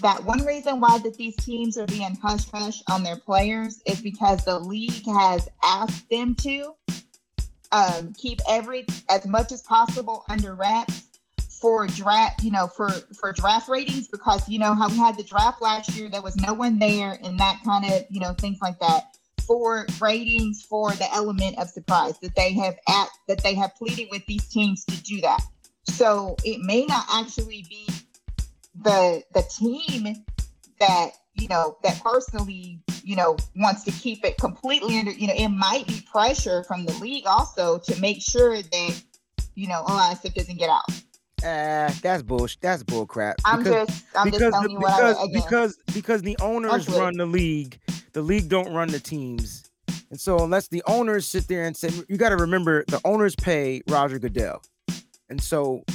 that 0.02 0.23
one 0.23 0.43
reason 0.45 0.80
why 0.80 0.97
that 1.00 1.15
these 1.15 1.36
teams 1.38 1.78
are 1.78 1.86
being 1.88 2.15
hush 2.21 2.50
hush 2.52 2.82
on 2.89 3.04
their 3.04 3.17
players 3.17 3.82
is 3.86 4.02
because 4.02 4.43
the 4.45 4.58
league 4.60 5.06
has 5.06 5.47
asked 5.63 6.10
them 6.10 6.34
to 6.36 6.73
um, 7.71 8.13
keep 8.13 8.39
every 8.49 8.86
as 9.10 9.25
much 9.25 9.51
as 9.51 9.62
possible 9.62 10.23
under 10.30 10.56
wraps 10.56 11.03
for 11.49 11.88
draft, 11.88 12.43
you 12.43 12.51
know, 12.51 12.67
for 12.67 12.89
for 13.19 13.34
draft 13.34 13.67
ratings 13.67 14.08
because 14.08 14.47
you 14.47 14.60
know 14.60 14.73
how 14.73 14.89
we 14.89 14.97
had 14.97 15.17
the 15.17 15.23
draft 15.23 15.62
last 15.62 15.95
year, 15.95 16.10
there 16.10 16.21
was 16.21 16.36
no 16.38 16.53
one 16.53 16.80
there, 16.80 17.17
and 17.23 17.39
that 17.39 17.60
kind 17.65 17.86
of 17.86 18.06
you 18.10 18.19
know 18.19 18.34
things 18.34 18.60
like 18.62 18.80
that 18.80 19.17
for 19.45 19.88
ratings 20.01 20.62
for 20.62 20.91
the 20.91 21.12
element 21.13 21.58
of 21.58 21.69
surprise 21.69 22.19
that 22.19 22.36
they 22.36 22.53
have 22.53 22.75
at 22.88 23.08
that 23.27 23.41
they 23.43 23.56
have 23.56 23.73
pleaded 23.75 24.08
with 24.12 24.25
these 24.27 24.45
teams 24.49 24.86
to 24.86 25.01
do 25.03 25.21
that. 25.21 25.41
So 25.86 26.36
it 26.43 26.60
may 26.62 26.86
not 26.86 27.06
actually 27.12 27.65
be 27.69 27.88
the 28.84 29.23
the 29.34 29.43
team 29.49 30.25
that 30.80 31.12
you 31.36 31.47
know 31.47 31.77
that 31.84 32.01
personally 32.03 32.80
you 33.08 33.15
know 33.15 33.38
wants 33.56 33.86
to 33.86 33.91
keep 33.91 34.26
it 34.26 34.38
completely 34.38 35.00
under 35.00 35.12
you 35.12 35.28
know 35.28 35.34
it 35.34 35.48
might 35.48 35.88
be 35.88 36.06
pressure 36.12 36.65
from 36.65 36.86
the 36.86 36.91
league 36.96 37.26
also 37.26 37.78
to 37.78 37.98
make 38.02 38.22
sure 38.22 38.62
that 38.62 39.02
you 39.56 39.65
know 39.65 39.82
a 39.88 39.93
lot 39.93 40.12
of 40.12 40.20
stuff 40.20 40.34
doesn't 40.34 40.58
get 40.58 40.70
out. 40.70 40.84
Uh, 41.43 41.89
that's 42.02 42.22
bullshit. 42.22 42.60
That's 42.62 42.84
bull 42.84 43.06
crap. 43.06 43.38
I'm 43.46 43.63
just 43.63 44.04
I'm 44.13 44.30
just 44.30 44.39
because 44.39 44.52
telling 44.52 44.67
the, 44.67 44.74
you 44.74 44.80
what 44.80 44.98
because 44.98 45.17
I 45.17 45.24
again. 45.24 45.41
because 45.41 45.78
because 45.93 46.22
the 46.22 46.36
owners 46.41 46.89
run 46.89 47.15
the 47.15 47.26
league, 47.26 47.80
the 48.12 48.22
league 48.22 48.50
don't 48.50 48.74
run 48.74 48.89
the 48.89 49.00
teams, 49.00 49.70
and 50.10 50.20
so 50.20 50.43
unless 50.43 50.67
the 50.67 50.84
owners 50.86 51.26
sit 51.26 51.48
there 51.48 51.63
and 51.63 51.78
say, 51.78 51.89
you 52.10 52.17
got 52.17 52.30
to 52.30 52.38
remember 52.38 52.84
the 52.89 53.00
owners 53.06 53.36
pay 53.38 53.84
Roger 53.88 54.20
Goodell, 54.20 54.62
and 55.30 55.41
so 55.41 55.86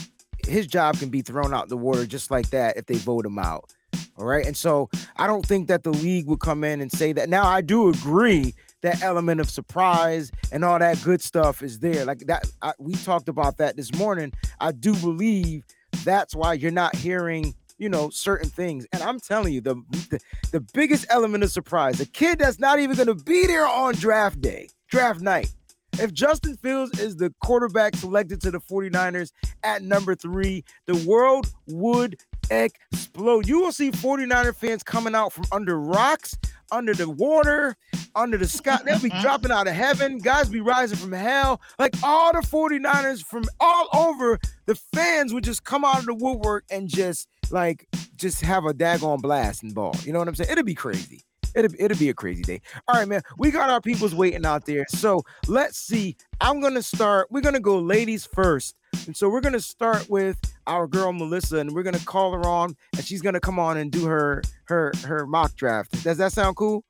his 0.46 0.66
job 0.66 0.98
can 0.98 1.10
be 1.10 1.20
thrown 1.20 1.52
out 1.52 1.68
the 1.68 1.76
water 1.76 2.06
just 2.06 2.30
like 2.30 2.48
that 2.50 2.78
if 2.78 2.86
they 2.86 2.96
vote 2.96 3.26
him 3.26 3.38
out. 3.38 3.70
All 4.18 4.26
right, 4.26 4.44
and 4.44 4.56
so 4.56 4.90
I 5.16 5.26
don't 5.26 5.44
think 5.44 5.68
that 5.68 5.84
the 5.84 5.90
league 5.90 6.26
would 6.26 6.40
come 6.40 6.64
in 6.64 6.80
and 6.80 6.92
say 6.92 7.12
that. 7.14 7.28
Now 7.28 7.46
I 7.46 7.62
do 7.62 7.88
agree 7.88 8.54
that 8.82 9.02
element 9.02 9.40
of 9.40 9.48
surprise 9.48 10.30
and 10.50 10.64
all 10.64 10.78
that 10.78 11.02
good 11.02 11.22
stuff 11.22 11.62
is 11.62 11.78
there. 11.78 12.04
Like 12.04 12.20
that, 12.26 12.44
I, 12.60 12.72
we 12.78 12.92
talked 12.94 13.28
about 13.28 13.56
that 13.58 13.76
this 13.76 13.94
morning. 13.94 14.32
I 14.60 14.72
do 14.72 14.94
believe 14.96 15.64
that's 16.04 16.34
why 16.34 16.54
you're 16.54 16.70
not 16.70 16.94
hearing 16.96 17.54
you 17.78 17.88
know 17.88 18.10
certain 18.10 18.48
things 18.48 18.86
and 18.92 19.02
i'm 19.02 19.18
telling 19.18 19.52
you 19.52 19.60
the, 19.60 19.74
the 20.10 20.20
the 20.52 20.60
biggest 20.72 21.06
element 21.10 21.42
of 21.42 21.50
surprise 21.50 22.00
a 22.00 22.06
kid 22.06 22.38
that's 22.38 22.58
not 22.58 22.78
even 22.78 22.94
going 22.94 23.08
to 23.08 23.24
be 23.24 23.46
there 23.46 23.66
on 23.66 23.94
draft 23.94 24.40
day 24.40 24.68
draft 24.88 25.20
night 25.20 25.52
if 25.98 26.12
justin 26.12 26.56
fields 26.56 26.98
is 27.00 27.16
the 27.16 27.34
quarterback 27.42 27.96
selected 27.96 28.40
to 28.40 28.50
the 28.50 28.60
49ers 28.60 29.32
at 29.64 29.82
number 29.82 30.14
three 30.14 30.64
the 30.86 30.96
world 31.06 31.52
would 31.66 32.16
explode 32.50 33.46
you 33.46 33.60
will 33.60 33.72
see 33.72 33.90
49er 33.90 34.54
fans 34.54 34.82
coming 34.82 35.14
out 35.14 35.32
from 35.32 35.44
under 35.52 35.78
rocks 35.78 36.36
under 36.70 36.94
the 36.94 37.08
water 37.08 37.76
under 38.14 38.36
the 38.36 38.48
sky 38.48 38.78
they'll 38.84 38.98
be 38.98 39.08
mm-hmm. 39.08 39.22
dropping 39.22 39.50
out 39.50 39.66
of 39.66 39.74
heaven 39.74 40.18
guys 40.18 40.48
be 40.48 40.60
rising 40.60 40.98
from 40.98 41.12
hell 41.12 41.60
like 41.78 41.94
all 42.02 42.32
the 42.32 42.40
49ers 42.40 43.24
from 43.24 43.44
all 43.60 43.88
over 43.94 44.38
the 44.66 44.74
fans 44.74 45.32
would 45.32 45.44
just 45.44 45.64
come 45.64 45.84
out 45.84 46.00
of 46.00 46.06
the 46.06 46.14
woodwork 46.14 46.64
and 46.70 46.88
just 46.88 47.28
like 47.50 47.86
just 48.16 48.40
have 48.40 48.64
a 48.64 48.72
daggone 48.72 49.20
blast 49.20 49.62
and 49.62 49.74
ball. 49.74 49.94
You 50.04 50.12
know 50.12 50.18
what 50.18 50.28
I'm 50.28 50.34
saying? 50.34 50.50
It'll 50.50 50.64
be 50.64 50.74
crazy. 50.74 51.22
It'll, 51.54 51.74
it'll 51.78 51.98
be 51.98 52.08
a 52.08 52.14
crazy 52.14 52.42
day. 52.42 52.62
All 52.88 52.98
right, 52.98 53.06
man. 53.06 53.20
We 53.36 53.50
got 53.50 53.68
our 53.68 53.80
peoples 53.80 54.14
waiting 54.14 54.46
out 54.46 54.64
there. 54.64 54.86
So 54.88 55.22
let's 55.46 55.78
see. 55.78 56.16
I'm 56.40 56.60
gonna 56.60 56.82
start. 56.82 57.28
We're 57.30 57.42
gonna 57.42 57.60
go 57.60 57.78
ladies 57.78 58.24
first. 58.24 58.74
And 59.06 59.16
so 59.16 59.28
we're 59.28 59.40
gonna 59.40 59.60
start 59.60 60.08
with 60.08 60.38
our 60.66 60.86
girl 60.86 61.12
Melissa, 61.12 61.58
and 61.58 61.72
we're 61.72 61.82
gonna 61.82 61.98
call 62.00 62.32
her 62.32 62.46
on, 62.46 62.76
and 62.96 63.04
she's 63.04 63.22
gonna 63.22 63.40
come 63.40 63.58
on 63.58 63.76
and 63.76 63.90
do 63.90 64.06
her 64.06 64.42
her 64.64 64.92
her 65.04 65.26
mock 65.26 65.54
draft. 65.56 66.02
Does 66.04 66.18
that 66.18 66.32
sound 66.32 66.56
cool? 66.56 66.84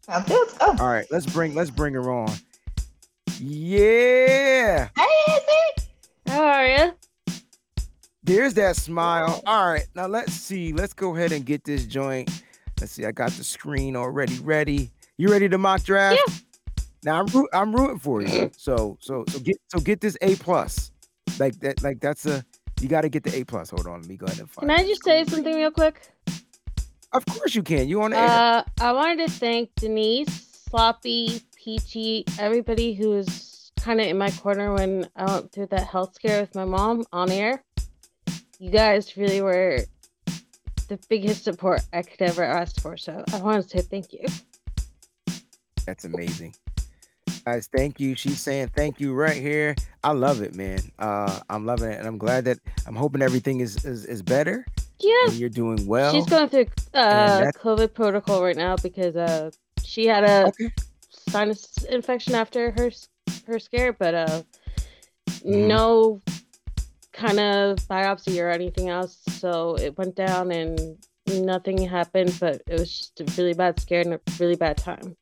Sounds 0.00 0.26
good. 0.26 0.48
Oh, 0.60 0.76
All 0.80 0.88
right, 0.88 1.06
let's 1.10 1.26
bring 1.26 1.54
let's 1.54 1.70
bring 1.70 1.94
her 1.94 2.10
on. 2.10 2.32
Yeah. 3.38 4.88
hey. 4.96 5.84
How 6.26 6.42
are 6.44 6.66
you? 6.66 6.92
There's 8.22 8.54
that 8.54 8.76
smile. 8.76 9.42
All 9.46 9.68
right, 9.68 9.86
now 9.94 10.06
let's 10.06 10.32
see. 10.32 10.72
Let's 10.72 10.92
go 10.92 11.14
ahead 11.14 11.32
and 11.32 11.44
get 11.44 11.64
this 11.64 11.86
joint. 11.86 12.42
Let's 12.80 12.92
see. 12.92 13.04
I 13.04 13.12
got 13.12 13.30
the 13.32 13.44
screen 13.44 13.94
already 13.94 14.38
ready. 14.40 14.90
You 15.16 15.30
ready 15.30 15.48
to 15.48 15.58
mock 15.58 15.82
draft? 15.82 16.20
Yeah. 16.26 16.34
Now 17.04 17.20
I'm 17.20 17.46
I'm 17.52 17.74
rooting 17.74 17.98
for 17.98 18.22
you. 18.22 18.50
So 18.56 18.96
so 19.00 19.24
so 19.28 19.38
get 19.38 19.56
so 19.68 19.78
get 19.80 20.00
this 20.00 20.16
A 20.22 20.34
plus. 20.36 20.90
Like 21.40 21.58
that 21.60 21.82
like 21.82 22.00
that's 22.00 22.24
a 22.24 22.44
you 22.80 22.88
got 22.88 23.02
to 23.02 23.08
get 23.08 23.22
the 23.22 23.36
A 23.36 23.44
plus. 23.44 23.70
Hold 23.70 23.86
on, 23.86 24.00
let 24.00 24.08
me 24.08 24.16
go 24.16 24.26
ahead 24.26 24.38
and 24.38 24.50
find. 24.50 24.68
Can 24.68 24.78
I 24.78 24.86
just 24.86 25.04
say 25.04 25.24
something 25.24 25.54
real 25.54 25.70
quick? 25.70 26.00
Of 27.12 27.24
course 27.26 27.54
you 27.54 27.62
can. 27.62 27.88
You 27.88 28.02
on 28.02 28.10
the 28.10 28.18
air? 28.18 28.28
Uh, 28.28 28.62
I 28.80 28.92
wanted 28.92 29.26
to 29.26 29.32
thank 29.32 29.74
Denise, 29.76 30.64
Sloppy, 30.68 31.40
Peachy, 31.56 32.24
everybody 32.38 32.94
who 32.94 33.10
was 33.10 33.72
kind 33.78 34.00
of 34.00 34.06
in 34.06 34.18
my 34.18 34.30
corner 34.30 34.74
when 34.74 35.08
I 35.16 35.24
went 35.24 35.52
through 35.52 35.66
that 35.66 35.86
health 35.86 36.14
scare 36.14 36.40
with 36.40 36.54
my 36.54 36.64
mom 36.64 37.04
on 37.12 37.30
air. 37.30 37.62
You 38.58 38.70
guys 38.70 39.16
really 39.16 39.40
were 39.40 39.80
the 40.88 40.98
biggest 41.08 41.44
support 41.44 41.82
I 41.92 42.02
could 42.02 42.22
ever 42.22 42.42
ask 42.42 42.80
for. 42.80 42.96
So 42.96 43.24
I 43.32 43.38
want 43.38 43.62
to 43.62 43.68
say 43.68 43.82
thank 43.82 44.12
you. 44.12 44.26
That's 45.84 46.04
amazing. 46.04 46.54
Guys, 47.44 47.68
thank 47.72 48.00
you. 48.00 48.16
She's 48.16 48.40
saying 48.40 48.70
thank 48.74 49.00
you 49.00 49.14
right 49.14 49.36
here. 49.36 49.76
I 50.02 50.12
love 50.12 50.42
it, 50.42 50.54
man. 50.56 50.80
Uh, 50.98 51.38
I'm 51.48 51.64
loving 51.64 51.90
it, 51.90 51.98
and 51.98 52.06
I'm 52.06 52.18
glad 52.18 52.44
that 52.46 52.58
I'm 52.86 52.96
hoping 52.96 53.22
everything 53.22 53.60
is 53.60 53.84
is, 53.84 54.04
is 54.04 54.22
better 54.22 54.66
Yeah, 54.98 55.26
and 55.26 55.34
you're 55.34 55.48
doing 55.48 55.86
well. 55.86 56.12
she's 56.12 56.26
going 56.26 56.48
through 56.48 56.66
uh 56.94 57.42
COVID 57.52 57.94
protocol 57.94 58.42
right 58.42 58.56
now 58.56 58.76
because 58.76 59.14
uh 59.16 59.50
she 59.84 60.06
had 60.06 60.24
a 60.24 60.46
Okay. 60.48 60.70
sinus 61.08 61.84
infection 61.84 62.34
after 62.34 62.70
her 62.72 62.90
her 63.46 63.58
scare, 63.58 63.92
but 63.92 64.14
uh 64.14 64.42
Mhm. 65.44 65.68
no 65.68 66.20
kind 67.12 67.38
of 67.38 67.78
biopsy 67.88 68.42
or 68.42 68.50
anything 68.50 68.88
else. 68.88 69.18
So 69.38 69.76
it 69.76 69.96
went 69.96 70.16
down 70.16 70.50
and 70.50 70.98
nothing 71.28 71.78
happened, 71.78 72.36
but 72.40 72.62
it 72.66 72.78
was 72.78 72.90
just 72.90 73.20
a 73.20 73.24
really 73.40 73.54
bad 73.54 73.78
scare 73.80 74.00
and 74.00 74.14
a 74.14 74.20
really 74.38 74.56
bad 74.56 74.76
time. 74.76 75.16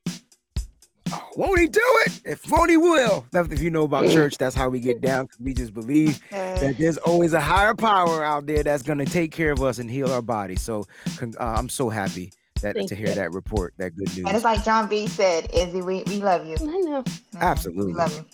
Won't 1.35 1.59
he 1.59 1.67
do 1.67 1.81
it? 2.05 2.21
If 2.25 2.49
won't 2.49 2.69
he 2.71 2.77
will. 2.77 3.25
That's 3.31 3.49
if 3.49 3.61
you 3.61 3.69
know 3.69 3.83
about 3.83 4.09
church, 4.09 4.37
that's 4.37 4.55
how 4.55 4.69
we 4.69 4.79
get 4.79 5.01
down. 5.01 5.27
'cause 5.27 5.37
We 5.39 5.53
just 5.53 5.73
believe 5.73 6.19
that 6.31 6.77
there's 6.77 6.97
always 6.97 7.33
a 7.33 7.41
higher 7.41 7.73
power 7.75 8.23
out 8.23 8.45
there 8.45 8.63
that's 8.63 8.83
gonna 8.83 9.05
take 9.05 9.31
care 9.31 9.51
of 9.51 9.61
us 9.61 9.79
and 9.79 9.89
heal 9.89 10.11
our 10.11 10.21
body. 10.21 10.55
So 10.55 10.85
uh, 11.21 11.25
I'm 11.39 11.69
so 11.69 11.89
happy 11.89 12.31
that 12.61 12.75
Thank 12.75 12.89
to 12.89 12.95
hear 12.95 13.09
you. 13.09 13.15
that 13.15 13.33
report, 13.33 13.73
that 13.77 13.95
good 13.95 14.07
news. 14.15 14.25
and 14.25 14.35
it's 14.35 14.45
like 14.45 14.63
John 14.63 14.87
B 14.87 15.07
said, 15.07 15.49
Izzy, 15.53 15.81
we, 15.81 16.03
we 16.07 16.17
love 16.21 16.45
you. 16.47 16.55
I 16.61 16.65
know. 16.65 17.03
Mhm, 17.03 17.41
Absolutely. 17.41 17.93
We 17.93 17.93
love 17.99 18.15
you. 18.15 18.25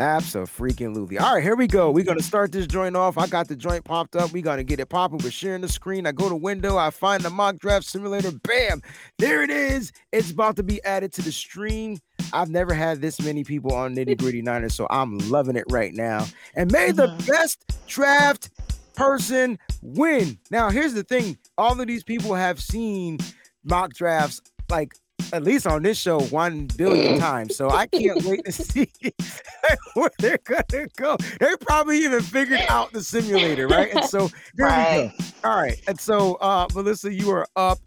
Absolutely. 0.00 1.18
All 1.18 1.34
right, 1.34 1.42
here 1.42 1.56
we 1.56 1.66
go. 1.66 1.90
We're 1.90 2.04
gonna 2.04 2.22
start 2.22 2.52
this 2.52 2.66
joint 2.68 2.96
off. 2.96 3.18
I 3.18 3.26
got 3.26 3.48
the 3.48 3.56
joint 3.56 3.84
popped 3.84 4.14
up. 4.14 4.32
We're 4.32 4.42
gonna 4.42 4.62
get 4.62 4.78
it 4.80 4.86
popping. 4.88 5.18
We're 5.18 5.30
sharing 5.32 5.60
the 5.60 5.68
screen. 5.68 6.06
I 6.06 6.12
go 6.12 6.28
to 6.28 6.36
window. 6.36 6.76
I 6.76 6.90
find 6.90 7.22
the 7.22 7.30
mock 7.30 7.58
draft 7.58 7.84
simulator. 7.84 8.30
Bam! 8.30 8.80
There 9.18 9.42
it 9.42 9.50
is. 9.50 9.90
It's 10.12 10.30
about 10.30 10.56
to 10.56 10.62
be 10.62 10.82
added 10.84 11.12
to 11.14 11.22
the 11.22 11.32
stream. 11.32 11.98
I've 12.32 12.50
never 12.50 12.74
had 12.74 13.00
this 13.00 13.20
many 13.22 13.44
people 13.44 13.72
on 13.74 13.94
nitty 13.94 14.18
gritty 14.18 14.42
Niners, 14.42 14.74
so 14.74 14.86
I'm 14.90 15.18
loving 15.18 15.56
it 15.56 15.64
right 15.70 15.94
now. 15.94 16.26
And 16.54 16.70
may 16.70 16.92
the 16.92 17.08
Mhm. 17.08 17.26
best 17.26 17.64
draft 17.86 18.50
person 18.96 19.58
win. 19.82 20.38
Now, 20.50 20.70
here's 20.70 20.94
the 20.94 21.04
thing: 21.04 21.38
all 21.56 21.80
of 21.80 21.86
these 21.86 22.04
people 22.04 22.34
have 22.34 22.60
seen 22.60 23.18
mock 23.64 23.92
drafts 23.94 24.40
like 24.68 24.92
at 25.32 25.42
least 25.42 25.66
on 25.66 25.82
this 25.82 25.98
show 25.98 26.20
one 26.26 26.66
billion 26.66 27.14
times. 27.18 27.54
So 27.56 27.70
I 27.70 27.86
can't 27.86 28.22
wait 28.24 28.44
to 28.44 28.52
see 28.52 28.90
where 29.94 30.10
they're 30.18 30.38
gonna 30.44 30.86
go. 30.96 31.16
They 31.40 31.54
probably 31.60 31.98
even 32.04 32.22
figured 32.22 32.62
out 32.68 32.92
the 32.92 33.02
simulator, 33.02 33.68
right? 33.68 33.90
And 33.92 34.04
so 34.04 34.30
there 34.54 34.68
we 34.68 34.84
go. 34.86 35.10
All 35.44 35.56
right. 35.56 35.78
And 35.86 36.00
so 36.00 36.34
uh 36.36 36.66
Melissa, 36.74 37.12
you 37.12 37.30
are 37.30 37.46
up. 37.56 37.78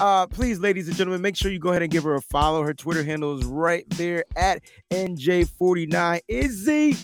Uh, 0.00 0.26
please, 0.26 0.58
ladies 0.60 0.88
and 0.88 0.96
gentlemen, 0.96 1.22
make 1.22 1.36
sure 1.36 1.50
you 1.50 1.58
go 1.58 1.70
ahead 1.70 1.82
and 1.82 1.90
give 1.90 2.04
her 2.04 2.14
a 2.14 2.20
follow. 2.20 2.62
Her 2.62 2.74
Twitter 2.74 3.02
handle 3.02 3.38
is 3.38 3.44
right 3.44 3.88
there 3.90 4.24
at 4.36 4.62
NJ49. 4.90 6.20
Izzy, 6.28 6.96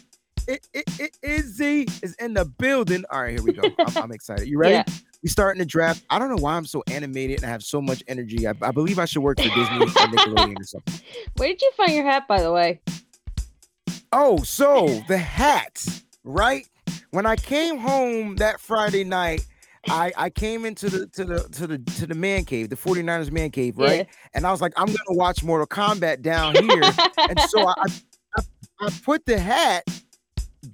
it, 0.46 0.68
it, 0.72 0.84
it, 1.00 1.18
Izzy 1.22 1.88
is 2.02 2.14
in 2.14 2.34
the 2.34 2.44
building. 2.44 3.04
All 3.10 3.22
right, 3.22 3.32
here 3.32 3.42
we 3.42 3.52
go. 3.52 3.62
I'm, 3.78 4.04
I'm 4.04 4.12
excited. 4.12 4.46
You 4.46 4.58
ready? 4.58 4.74
Yeah. 4.74 4.84
We 5.22 5.30
starting 5.30 5.58
the 5.58 5.66
draft. 5.66 6.04
I 6.10 6.18
don't 6.18 6.28
know 6.28 6.40
why 6.40 6.54
I'm 6.54 6.66
so 6.66 6.84
animated 6.88 7.38
and 7.38 7.46
I 7.46 7.48
have 7.48 7.64
so 7.64 7.80
much 7.80 8.02
energy. 8.06 8.46
I, 8.46 8.52
I 8.62 8.70
believe 8.70 8.98
I 8.98 9.06
should 9.06 9.22
work 9.22 9.38
for 9.38 9.48
Disney 9.48 9.78
or 9.78 9.86
Nickelodeon 9.86 10.60
or 10.60 10.64
something. 10.64 11.00
Where 11.36 11.48
did 11.48 11.62
you 11.62 11.72
find 11.76 11.92
your 11.92 12.04
hat, 12.04 12.28
by 12.28 12.42
the 12.42 12.52
way? 12.52 12.80
Oh, 14.12 14.42
so 14.42 15.02
the 15.08 15.18
hat, 15.18 15.84
right? 16.22 16.68
When 17.10 17.26
I 17.26 17.36
came 17.36 17.78
home 17.78 18.36
that 18.36 18.60
Friday 18.60 19.04
night, 19.04 19.46
I, 19.88 20.12
I 20.16 20.30
came 20.30 20.64
into 20.64 20.88
the 20.90 21.06
to 21.08 21.24
the 21.24 21.48
to 21.52 21.66
the 21.66 21.78
to 21.78 22.06
the 22.06 22.14
man 22.14 22.44
cave, 22.44 22.70
the 22.70 22.76
49ers 22.76 23.30
man 23.30 23.50
cave, 23.50 23.78
right? 23.78 24.06
Yeah. 24.06 24.30
And 24.34 24.46
I 24.46 24.50
was 24.50 24.60
like, 24.60 24.72
I'm 24.76 24.86
gonna 24.86 24.98
watch 25.10 25.42
Mortal 25.42 25.66
Kombat 25.66 26.22
down 26.22 26.54
here. 26.54 26.82
and 27.18 27.40
so 27.48 27.66
I, 27.66 27.74
I 28.36 28.42
I 28.80 28.90
put 29.04 29.24
the 29.26 29.38
hat 29.38 29.84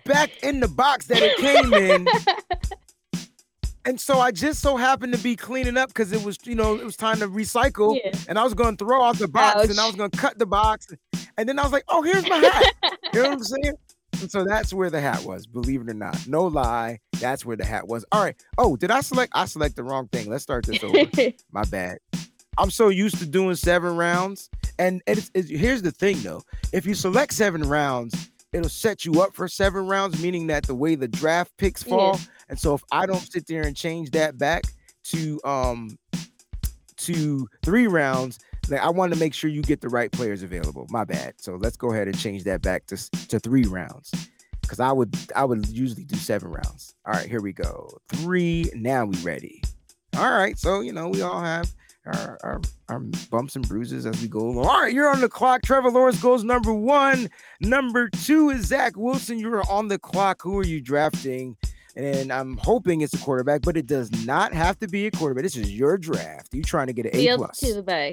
back 0.05 0.31
in 0.43 0.61
the 0.61 0.69
box 0.69 1.07
that 1.07 1.23
it 1.23 1.37
came 1.37 1.73
in. 1.73 2.09
And 3.85 4.01
so 4.01 4.21
I 4.21 4.31
just 4.31 4.61
so 4.61 4.77
happened 4.77 5.13
to 5.13 5.19
be 5.19 5.35
cleaning 5.35 5.77
up 5.77 5.89
because 5.89 6.13
it 6.13 6.23
was, 6.23 6.39
you 6.45 6.55
know, 6.55 6.77
it 6.77 6.85
was 6.85 6.97
time 6.97 7.19
to 7.19 7.27
recycle. 7.27 7.99
Yeah. 8.03 8.13
And 8.29 8.39
I 8.39 8.45
was 8.45 8.55
going 8.55 8.77
to 8.77 8.85
throw 8.85 9.03
out 9.03 9.17
the 9.17 9.27
box 9.27 9.69
and 9.69 9.79
I 9.79 9.87
was 9.87 9.97
going 9.97 10.11
to 10.11 10.17
cut 10.17 10.39
the 10.39 10.47
box. 10.47 10.87
And 11.37 11.49
then 11.49 11.59
I 11.59 11.65
was 11.65 11.73
like, 11.73 11.85
oh, 11.89 12.03
here's 12.03 12.29
my 12.29 12.37
hat. 12.37 12.75
You 13.13 13.23
know 13.23 13.31
what 13.31 13.39
I'm 13.39 13.43
saying? 13.43 13.75
So 14.29 14.45
that's 14.45 14.73
where 14.73 14.89
the 14.91 15.01
hat 15.01 15.25
was, 15.25 15.47
believe 15.47 15.81
it 15.83 15.91
or 15.91 15.95
not. 15.95 16.27
No 16.27 16.45
lie. 16.45 17.01
That's 17.21 17.45
where 17.45 17.57
the 17.57 17.65
hat 17.65 17.87
was. 17.89 18.05
All 18.13 18.23
right. 18.23 18.37
Oh, 18.59 18.77
did 18.77 18.91
I 18.91 19.01
select? 19.01 19.33
I 19.35 19.45
select 19.47 19.77
the 19.77 19.85
wrong 19.85 20.09
thing. 20.09 20.31
Let's 20.31 20.43
start 20.43 20.65
this 20.65 20.83
over. 20.83 21.11
My 21.53 21.65
bad. 21.65 21.99
I'm 22.59 22.71
so 22.71 22.89
used 22.89 23.19
to 23.19 23.27
doing 23.27 23.55
seven 23.57 23.97
rounds. 23.97 24.49
And 24.79 25.03
it's, 25.07 25.31
it's, 25.35 25.51
here's 25.51 25.83
the 25.83 25.91
thing 25.91 26.21
though. 26.23 26.43
If 26.73 26.87
you 26.87 26.95
select 26.95 27.35
seven 27.35 27.63
rounds, 27.63 28.31
it'll 28.53 28.69
set 28.69 29.05
you 29.05 29.21
up 29.23 29.35
for 29.35 29.49
seven 29.49 29.87
rounds, 29.87 30.23
meaning 30.23 30.47
that 30.49 30.65
the 30.65 30.75
way 30.75 30.95
the 30.95 31.09
draft 31.09 31.53
picks 31.59 31.83
Yeah. 31.85 31.91
fall. 31.91 32.21
And 32.49 32.59
so 32.59 32.75
if 32.75 32.83
I 32.93 33.07
don't 33.07 33.21
sit 33.33 33.47
there 33.47 33.63
and 33.63 33.75
change 33.77 34.11
that 34.13 34.39
back 34.39 34.65
to 35.05 35.41
um 35.45 35.99
to 36.99 37.49
three 37.65 37.87
rounds, 37.87 38.39
like 38.69 38.81
I 38.81 38.91
want 38.91 39.13
to 39.13 39.19
make 39.19 39.35
sure 39.35 39.51
you 39.51 39.63
get 39.63 39.81
the 39.81 39.89
right 39.89 40.11
players 40.11 40.43
available. 40.43 40.87
My 40.91 41.05
bad. 41.05 41.35
So 41.39 41.57
let's 41.57 41.77
go 41.77 41.93
ahead 41.93 42.09
and 42.09 42.19
change 42.19 42.45
that 42.45 42.63
back 42.63 42.87
to 42.87 42.97
to 43.29 43.39
three 43.41 43.65
rounds. 43.65 44.13
Cause 44.69 44.81
I 44.81 44.93
would 44.93 45.15
I 45.37 45.45
would 45.45 45.69
usually 45.69 46.05
do 46.05 46.17
seven 46.17 46.51
rounds. 46.51 46.95
All 47.05 47.13
right, 47.13 47.29
here 47.29 47.41
we 47.43 47.53
go. 47.53 47.91
Three. 48.09 48.71
Now 48.75 49.05
we 49.05 49.17
ready. 49.19 49.63
All 50.17 50.31
right. 50.31 50.57
So 50.59 50.81
you 50.81 50.93
know 50.93 51.09
we 51.09 51.21
all 51.21 51.41
have 51.41 51.71
our, 52.07 52.39
our 52.43 52.61
our 52.89 53.01
bumps 53.31 53.57
and 53.57 53.67
bruises 53.69 54.07
as 54.07 54.21
we 54.23 54.29
go 54.29 54.39
along. 54.39 54.67
All 54.67 54.81
right, 54.81 54.93
you're 54.93 55.09
on 55.11 55.21
the 55.21 55.29
clock. 55.29 55.63
Trevor 55.63 55.91
Lawrence 55.91 56.21
goes 56.23 56.45
number 56.45 56.73
one. 56.73 57.29
Number 57.61 58.09
two 58.09 58.51
is 58.51 58.67
Zach 58.67 58.97
Wilson. 58.97 59.39
You're 59.39 59.69
on 59.71 59.89
the 59.89 59.99
clock. 59.99 60.41
Who 60.43 60.59
are 60.59 60.65
you 60.65 60.81
drafting? 60.81 61.57
And 61.95 62.33
I'm 62.33 62.57
hoping 62.57 63.03
it's 63.03 63.13
a 63.13 63.19
quarterback, 63.19 63.63
but 63.63 63.77
it 63.77 63.87
does 63.87 64.11
not 64.25 64.55
have 64.55 64.79
to 64.79 64.89
be 64.89 65.07
a 65.07 65.11
quarterback. 65.11 65.43
This 65.43 65.57
is 65.57 65.71
your 65.77 65.99
draft. 65.99 66.55
You 66.55 66.63
trying 66.63 66.87
to 66.87 66.95
get 66.95 67.05
an 67.07 67.17
A 67.17 67.37
plus. 67.37 67.59
to 67.61 67.75
the 67.75 67.83
bay. 67.83 68.13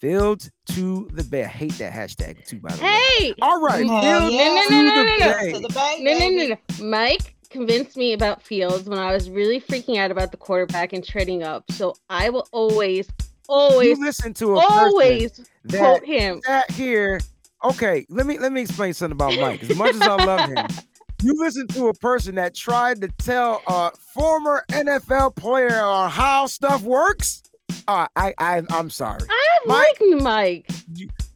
Fields 0.00 0.50
to 0.72 1.08
the 1.12 1.24
bay. 1.24 1.44
I 1.44 1.48
hate 1.48 1.72
that 1.78 1.92
hashtag 1.92 2.46
too. 2.46 2.60
By 2.60 2.70
the 2.72 2.82
way. 2.82 2.88
Hey! 3.18 3.34
All 3.42 3.60
right. 3.60 3.84
Hell 3.86 4.28
Fields 4.28 4.34
yeah. 4.34 4.44
No, 4.48 4.54
no, 4.54 4.62
to 4.68 4.70
no, 4.70 4.82
no, 4.82 4.94
the 4.94 5.04
no, 5.04 5.16
no. 5.26 5.38
bay. 5.38 5.52
To 5.52 5.58
the 5.60 5.68
bank, 5.68 6.02
No, 6.02 6.18
no, 6.18 6.28
no, 6.28 6.46
no. 6.46 6.86
Mike 6.88 7.34
convinced 7.50 7.96
me 7.96 8.12
about 8.12 8.42
Fields 8.42 8.88
when 8.88 8.98
I 8.98 9.12
was 9.12 9.28
really 9.30 9.60
freaking 9.60 9.98
out 9.98 10.10
about 10.10 10.30
the 10.30 10.36
quarterback 10.36 10.92
and 10.92 11.04
trading 11.04 11.42
up. 11.42 11.64
So 11.72 11.96
I 12.08 12.30
will 12.30 12.46
always, 12.52 13.08
You 13.08 13.24
always, 13.48 13.98
listen 13.98 14.34
to 14.34 14.56
a 14.56 14.60
person 14.60 14.76
always 14.78 15.40
that 15.64 15.78
quote 15.78 16.04
him. 16.04 16.40
sat 16.44 16.70
here. 16.70 17.20
Okay, 17.64 18.06
let 18.08 18.24
me 18.26 18.38
let 18.38 18.52
me 18.52 18.60
explain 18.60 18.94
something 18.94 19.16
about 19.16 19.34
Mike. 19.40 19.64
As 19.64 19.76
much 19.76 19.94
as 19.96 20.00
I 20.02 20.24
love 20.24 20.48
him, 20.48 20.64
you 21.22 21.34
listen 21.38 21.66
to 21.68 21.88
a 21.88 21.94
person 21.94 22.36
that 22.36 22.54
tried 22.54 23.00
to 23.00 23.08
tell 23.18 23.62
a 23.66 23.90
former 24.14 24.64
NFL 24.70 25.34
player 25.34 25.80
on 25.80 26.08
how 26.08 26.46
stuff 26.46 26.82
works. 26.82 27.42
Uh, 27.86 28.06
I 28.16 28.34
I 28.38 28.62
I'm 28.70 28.90
sorry. 28.90 29.20
I 29.28 29.58
Mike- 29.66 30.00
like 30.00 30.22
Mike. 30.22 30.70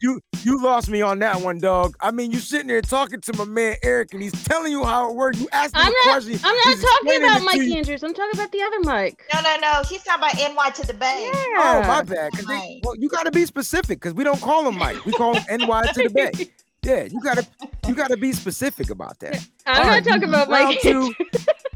You 0.00 0.20
you 0.42 0.62
lost 0.62 0.88
me 0.90 1.00
on 1.02 1.18
that 1.20 1.40
one, 1.40 1.58
dog. 1.58 1.94
I 2.00 2.10
mean, 2.10 2.30
you 2.32 2.38
sitting 2.40 2.66
there 2.66 2.82
talking 2.82 3.20
to 3.22 3.36
my 3.36 3.44
man 3.44 3.76
Eric, 3.82 4.12
and 4.12 4.22
he's 4.22 4.32
telling 4.44 4.70
you 4.72 4.84
how 4.84 5.08
it 5.10 5.14
works. 5.16 5.40
You 5.40 5.48
asked 5.52 5.74
him 5.74 5.82
I'm 5.82 5.88
a 5.88 5.90
not. 5.90 6.02
question. 6.04 6.40
I'm 6.44 6.56
not 6.56 6.78
talking 6.78 7.22
about 7.22 7.42
Mike 7.42 7.56
you. 7.62 7.74
Andrews. 7.76 8.02
I'm 8.02 8.12
talking 8.14 8.30
about 8.38 8.52
the 8.52 8.62
other 8.62 8.80
Mike. 8.80 9.22
No, 9.32 9.40
no, 9.40 9.56
no. 9.60 9.82
He's 9.88 10.02
talking 10.02 10.24
about 10.24 10.34
NY 10.54 10.70
to 10.70 10.86
the 10.86 10.94
Bay. 10.94 11.30
Oh, 11.32 11.82
my 11.86 11.96
Yeah. 11.98 12.02
bad. 12.02 12.32
'cause 12.32 12.44
they- 12.46 12.80
well, 12.84 12.96
you 12.96 13.08
got 13.08 13.24
to 13.24 13.30
be 13.30 13.46
specific 13.46 14.00
because 14.00 14.14
we 14.14 14.24
don't 14.24 14.40
call 14.40 14.66
him 14.68 14.76
Mike. 14.78 15.04
We 15.06 15.12
call 15.12 15.34
him 15.34 15.44
NY 15.60 15.82
to 15.94 16.02
the 16.02 16.10
Bay. 16.10 16.50
Yeah, 16.84 17.04
you 17.04 17.20
gotta 17.20 17.46
you 17.86 17.94
gotta 17.94 18.16
be 18.16 18.32
specific 18.32 18.90
about 18.90 19.16
that. 19.20 19.36
I'm 19.66 19.76
All 19.76 19.82
not 19.84 19.88
right, 19.90 20.04
talking 20.04 20.24
about 20.28 20.50
Mike. 20.50 20.80
two. 20.80 21.14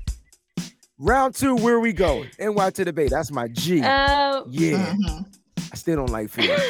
Round 0.99 1.35
two, 1.35 1.57
where 1.57 1.79
we 1.81 1.93
going? 1.93 2.31
NY 2.39 2.71
to 2.71 2.85
the 2.85 2.93
Bay. 2.93 3.09
That's 3.09 3.31
my 3.31 3.49
G. 3.49 3.81
Uh, 3.83 4.43
yeah, 4.49 4.95
Mhm. 4.95 5.27
I 5.73 5.77
still 5.77 5.97
don't 5.97 6.11
like 6.11 6.31
Fields 6.31 6.63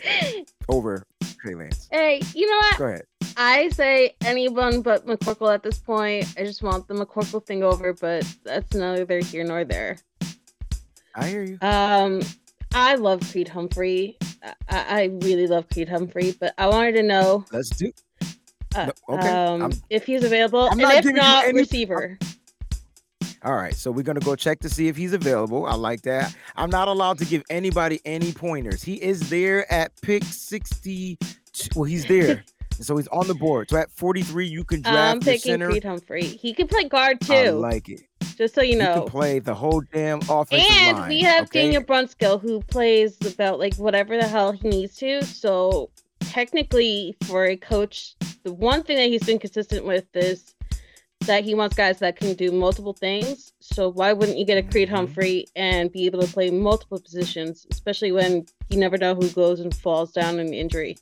over 0.68 1.04
Trey 1.40 1.54
Lance. 1.54 1.88
hey, 1.90 2.22
you 2.34 2.48
know 2.48 2.56
what? 2.56 2.78
Go 2.78 2.84
ahead. 2.86 3.02
I 3.36 3.68
say 3.70 4.16
anyone 4.24 4.82
but 4.82 5.06
McCorkle 5.06 5.52
at 5.52 5.62
this 5.62 5.78
point. 5.78 6.26
I 6.38 6.44
just 6.44 6.62
want 6.62 6.88
the 6.88 6.94
McCorkle 6.94 7.44
thing 7.44 7.62
over, 7.62 7.92
but 7.92 8.24
that's 8.44 8.74
neither 8.74 9.18
here 9.18 9.44
nor 9.44 9.64
there. 9.64 9.98
I 11.14 11.26
hear 11.28 11.42
you. 11.42 11.58
Um, 11.60 12.20
I 12.72 12.94
love 12.94 13.20
Creed 13.30 13.48
Humphrey. 13.48 14.16
I, 14.42 14.54
I 14.68 15.04
really 15.22 15.46
love 15.46 15.68
Creed 15.68 15.88
Humphrey, 15.88 16.34
but 16.38 16.54
I 16.56 16.68
wanted 16.68 16.92
to 16.92 17.02
know 17.02 17.44
Let's 17.52 17.70
do. 17.70 17.92
Uh, 18.74 18.90
okay, 19.08 19.28
um, 19.28 19.72
if 19.90 20.04
he's 20.06 20.24
available, 20.24 20.64
I'm 20.70 20.72
and 20.80 20.82
if 20.82 21.02
giving 21.04 21.16
not, 21.16 21.44
any- 21.44 21.58
receiver. 21.58 22.18
All 23.42 23.54
right, 23.54 23.74
so 23.74 23.90
we're 23.90 24.02
gonna 24.02 24.20
go 24.20 24.36
check 24.36 24.58
to 24.60 24.68
see 24.68 24.88
if 24.88 24.96
he's 24.96 25.14
available. 25.14 25.64
I 25.64 25.74
like 25.74 26.02
that. 26.02 26.34
I'm 26.56 26.68
not 26.68 26.88
allowed 26.88 27.18
to 27.20 27.24
give 27.24 27.42
anybody 27.48 28.00
any 28.04 28.32
pointers. 28.32 28.82
He 28.82 28.94
is 29.02 29.30
there 29.30 29.70
at 29.72 29.92
pick 30.02 30.24
60. 30.24 31.16
Well, 31.74 31.84
he's 31.84 32.04
there. 32.08 32.44
so 32.72 32.98
he's 32.98 33.08
on 33.08 33.26
the 33.28 33.34
board. 33.34 33.70
So 33.70 33.78
at 33.78 33.90
43, 33.92 34.46
you 34.46 34.62
can 34.62 34.82
draft 34.82 34.96
I'm 34.96 35.20
picking 35.20 35.52
center. 35.52 35.70
Creed 35.70 35.84
Humphrey. 35.84 36.22
He 36.24 36.52
can 36.52 36.68
play 36.68 36.84
guard 36.84 37.22
too. 37.22 37.32
I 37.32 37.48
like 37.50 37.88
it. 37.88 38.02
just 38.36 38.54
so 38.54 38.60
you 38.60 38.72
He 38.72 38.76
know. 38.76 39.00
can 39.04 39.08
play 39.08 39.38
the 39.38 39.54
whole 39.54 39.82
damn 39.90 40.18
offensive 40.28 40.60
And 40.72 40.98
line. 40.98 41.08
we 41.08 41.22
have 41.22 41.44
okay? 41.44 41.62
Daniel 41.62 41.82
Brunskill 41.82 42.42
who 42.42 42.60
plays 42.64 43.16
about 43.26 43.58
like 43.58 43.74
whatever 43.76 44.18
the 44.18 44.26
hell 44.28 44.52
he 44.52 44.68
needs 44.68 44.96
to. 44.96 45.22
So 45.24 45.88
technically, 46.20 47.16
for 47.24 47.46
a 47.46 47.56
coach, 47.56 48.16
the 48.42 48.52
one 48.52 48.82
thing 48.82 48.96
that 48.96 49.08
he's 49.08 49.22
been 49.24 49.38
consistent 49.38 49.84
with 49.84 50.04
is 50.14 50.54
that 51.26 51.44
he 51.44 51.54
wants 51.54 51.76
guys 51.76 51.98
that 51.98 52.16
can 52.16 52.34
do 52.34 52.50
multiple 52.50 52.94
things. 52.94 53.52
So 53.60 53.90
why 53.90 54.12
wouldn't 54.12 54.38
you 54.38 54.46
get 54.46 54.56
a 54.56 54.62
Creed 54.62 54.88
Mhm. 54.88 54.92
Humphrey 54.92 55.46
and 55.54 55.92
be 55.92 56.06
able 56.06 56.20
to 56.22 56.26
play 56.32 56.50
multiple 56.50 56.98
positions, 56.98 57.66
especially 57.70 58.10
when 58.12 58.46
you 58.70 58.78
never 58.78 58.96
know 58.96 59.14
who 59.14 59.28
goes 59.28 59.60
and 59.60 59.74
falls 59.74 60.12
down 60.12 60.38
in 60.38 60.54
injury? 60.54 60.96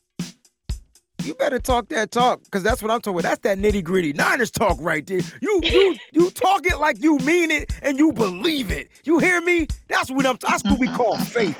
You 1.25 1.35
better 1.35 1.59
talk 1.59 1.89
that 1.91 2.11
talk, 2.11 2.43
because 2.45 2.63
that's 2.63 2.81
what 2.81 2.91
I'm 2.91 3.01
talking 3.01 3.19
about. 3.21 3.29
That's 3.29 3.41
that 3.43 3.59
nitty 3.59 3.85
gritty 3.85 4.13
Niners 4.13 4.51
talk 4.51 4.79
right 4.81 5.07
there. 5.07 5.21
You 5.43 5.61
you 5.63 5.97
you 6.13 6.31
talk 6.31 6.65
it 6.67 6.79
like 6.79 7.03
you 7.03 7.19
mean 7.19 7.51
it 7.51 7.73
and 7.83 7.99
you 7.99 8.13
believe 8.13 8.71
it. 8.71 8.89
You 9.05 9.19
hear 9.19 9.41
me? 9.41 9.67
That's 9.89 10.11
what 10.11 10.27
I'm. 10.27 10.39
That's 10.41 10.65
what 10.65 10.79
we 10.79 10.89
call 10.89 11.17
faith. 11.19 11.57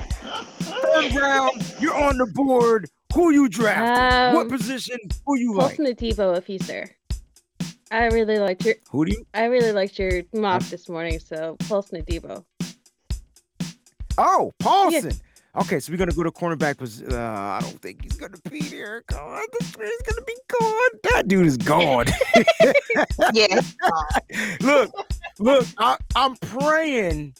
Third 0.61 1.13
round, 1.13 1.73
you're 1.79 1.95
on 1.95 2.17
the 2.17 2.25
board. 2.25 2.89
Who 3.13 3.31
you 3.31 3.49
draft? 3.49 4.35
what 4.35 4.43
Um, 4.43 4.49
position? 4.49 4.97
Who 5.25 5.37
you 5.37 5.53
like? 5.55 5.77
Paulson 5.77 5.95
Adebo 5.95 6.37
if 6.37 6.45
he's 6.45 6.65
there. 6.67 6.91
I 7.91 8.05
really 8.07 8.37
liked 8.37 8.65
your 8.65 8.75
Who 8.91 9.05
do 9.05 9.11
you? 9.13 9.25
I 9.33 9.45
really 9.45 9.71
liked 9.71 9.97
your 9.97 10.21
mock 10.33 10.61
this 10.63 10.87
morning, 10.87 11.19
so 11.19 11.55
Paulson 11.67 12.01
Adebo. 12.03 12.45
Oh, 14.17 14.51
Paulson. 14.59 15.13
Okay, 15.55 15.79
so 15.79 15.91
we're 15.91 15.97
gonna 15.97 16.11
go 16.11 16.21
to 16.23 16.31
cornerback. 16.31 16.77
pos- 16.77 17.01
Uh, 17.01 17.17
I 17.17 17.59
don't 17.61 17.81
think 17.81 18.03
he's 18.03 18.13
gonna 18.13 18.37
be 18.51 18.61
there. 18.61 19.03
God, 19.07 19.41
he's 19.59 19.71
gonna 20.03 20.21
be 20.27 20.35
gone. 20.59 20.89
That 21.11 21.27
dude 21.27 21.47
is 21.47 21.57
gone. 21.57 22.05
Yeah. 23.33 23.61
look, 24.61 24.91
look, 25.39 25.65
I, 25.77 25.97
I'm 26.15 26.35
praying. 26.35 27.33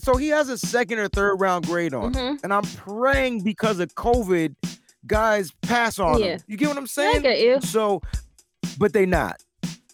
So 0.00 0.16
he 0.16 0.28
has 0.28 0.48
a 0.48 0.56
second 0.58 0.98
or 0.98 1.08
third 1.08 1.36
round 1.36 1.66
grade 1.66 1.92
on, 1.94 2.12
him, 2.14 2.36
Mhm. 2.38 2.44
and 2.44 2.52
I'm 2.52 2.62
praying 2.64 3.42
because 3.44 3.78
of 3.78 3.94
COVID, 3.94 4.54
guys 5.06 5.50
pass 5.62 5.98
on 5.98 6.18
Yeah. 6.20 6.26
him. 6.26 6.40
You 6.46 6.56
get 6.56 6.68
what 6.68 6.76
I'm 6.78 6.82
Yeah, 6.84 7.02
I 7.02 7.12
saying? 7.12 7.22
get 7.22 7.40
you. 7.40 7.60
So, 7.60 8.00
but 8.78 8.92
they 8.92 9.06
not. 9.06 9.42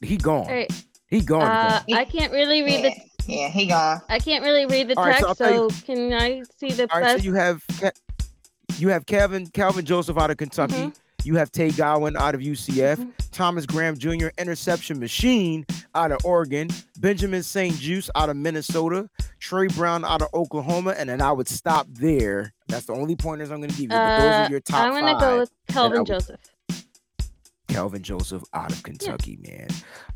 He 0.01 0.16
gone. 0.16 0.46
Hey, 0.46 0.69
He 1.09 1.21
gone. 1.23 1.42
uh. 1.42 1.83
I 1.94 2.04
can't 2.04 2.33
really 2.33 2.63
read 2.63 2.85
yeah. 2.85 2.90
the 2.90 3.33
yeah, 3.33 3.48
he 3.48 3.67
gone. 3.67 4.00
I 4.09 4.19
can't 4.21 4.42
really 4.44 4.65
read 4.67 4.88
the 4.88 4.98
All 4.98 5.04
right, 5.04 5.17
text, 5.19 5.38
so 5.38 5.44
I'll 5.44 5.71
so, 5.71 5.85
can 5.87 6.13
I 6.15 6.42
see 6.59 6.71
the 6.71 6.90
All 6.92 7.00
right, 7.00 7.06
best? 7.15 7.19
so 7.19 7.25
you 7.25 7.35
have 7.35 7.65
you 8.79 8.88
have 8.88 9.06
Kevin 9.06 9.46
Calvin 9.48 9.85
Joseph 9.85 10.17
out 10.19 10.31
of 10.31 10.37
Kentucky. 10.37 10.75
Mhm. 10.75 10.94
You 11.25 11.35
have 11.37 11.50
Tay 11.50 11.71
Gowan 11.71 12.16
out 12.16 12.35
of 12.35 12.40
UCF. 12.40 13.12
Thomas 13.33 13.66
Graham 13.66 13.96
Jr. 13.98 14.29
interception 14.38 14.98
machine 15.00 15.66
out 15.94 16.12
of 16.12 16.25
Oregon. 16.25 16.69
Benjamin 17.00 17.42
St-Juste 17.42 18.10
out 18.14 18.31
of 18.31 18.37
Minnesota. 18.37 19.08
Tre 19.40 19.66
Brown 19.69 20.04
out 20.04 20.23
of 20.23 20.29
Oklahoma. 20.33 20.94
And 20.96 21.08
then 21.08 21.21
I 21.21 21.33
would 21.33 21.48
stop 21.48 21.87
there. 21.90 22.52
That's 22.69 22.87
the 22.87 22.92
only 22.94 23.16
pointers 23.16 23.50
I'm 23.50 23.58
going 23.58 23.71
to 23.71 23.75
give 23.77 23.83
you. 23.83 23.88
But 23.88 24.19
those 24.19 24.25
Uh, 24.35 24.37
are 24.46 24.50
your 24.50 24.60
top 24.60 24.85
I'm 24.85 24.92
gonna 24.92 25.12
five. 25.12 25.21
go 25.21 25.38
with 25.40 25.50
Kelvin 25.69 25.98
would- 25.98 26.06
Joseph. 26.06 26.40
Kelvin 27.69 28.02
Joseph 28.02 28.42
out 28.54 28.73
of 28.73 28.83
Kentucky, 28.83 29.38
man. 29.46 29.69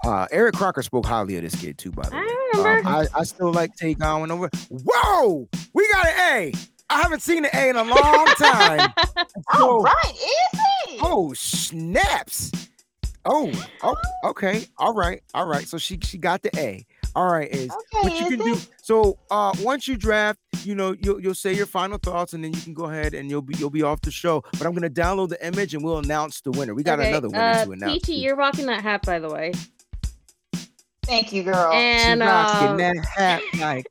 Uh, 0.04 0.26
Eric 0.32 0.54
Crocker 0.54 0.82
spoke 0.82 1.04
highly 1.04 1.36
of 1.36 1.42
this 1.42 1.54
kid 1.54 1.76
too, 1.76 1.90
by 1.92 2.08
the 2.08 2.16
way. 2.16 2.22
I 2.22 2.50
Um, 2.54 2.64
remember. 2.64 2.88
I, 2.88 3.06
I 3.14 3.24
still 3.24 3.52
like 3.52 3.74
Tay 3.76 3.92
Godwin 3.94 4.30
over. 4.30 4.48
Whoa, 4.70 5.48
we 5.74 5.88
got 5.92 6.06
an 6.06 6.14
A. 6.32 6.52
I 6.92 7.00
haven't 7.02 7.20
seen 7.22 7.44
an 7.44 7.50
A 7.54 7.68
in 7.70 7.76
a 7.76 7.82
long 7.84 8.26
time. 8.38 8.92
All 9.54 9.58
So- 9.58 9.82
right, 9.82 10.12
is 10.14 10.60
he? 10.90 10.98
Oh 11.00 11.32
snaps! 11.32 12.52
Oh, 13.24 13.50
oh, 13.82 13.94
okay, 14.24 14.64
all 14.78 14.92
right, 14.94 15.22
all 15.32 15.46
right. 15.46 15.66
So 15.66 15.78
she 15.78 15.98
she 16.02 16.18
got 16.18 16.42
the 16.42 16.50
A. 16.58 16.84
All 17.14 17.30
right, 17.30 17.48
is 17.50 17.70
Okay, 17.70 18.08
what 18.08 18.20
you 18.20 18.36
can 18.36 18.44
do. 18.54 18.58
So 18.82 19.18
uh, 19.30 19.52
once 19.60 19.86
you 19.86 19.96
draft, 19.96 20.40
you 20.64 20.74
know 20.74 20.94
you'll 21.00 21.20
you'll 21.20 21.34
say 21.34 21.52
your 21.54 21.66
final 21.66 21.98
thoughts, 21.98 22.32
and 22.32 22.42
then 22.42 22.52
you 22.52 22.60
can 22.60 22.74
go 22.74 22.84
ahead 22.86 23.14
and 23.14 23.30
you'll 23.30 23.42
be 23.42 23.54
you'll 23.58 23.70
be 23.70 23.82
off 23.82 24.00
the 24.00 24.10
show. 24.10 24.42
But 24.58 24.66
I'm 24.66 24.74
gonna 24.74 24.90
download 24.90 25.28
the 25.28 25.46
image 25.46 25.72
and 25.74 25.84
we'll 25.84 25.98
announce 25.98 26.40
the 26.40 26.50
winner. 26.50 26.74
We 26.74 26.82
got 26.82 26.98
Okay, 26.98 27.10
another 27.10 27.28
winner 27.28 27.40
uh, 27.42 27.64
to 27.64 27.70
announce. 27.72 27.92
Peachy, 27.92 28.14
you're 28.14 28.34
rocking 28.36 28.66
that 28.66 28.82
hat, 28.82 29.02
by 29.06 29.18
the 29.20 29.28
way. 29.30 29.52
Thank 31.04 31.32
you, 31.32 31.42
girl. 31.42 31.72
And 31.72 32.20
rocking 32.20 32.80
um, 33.18 33.40
like 33.60 33.86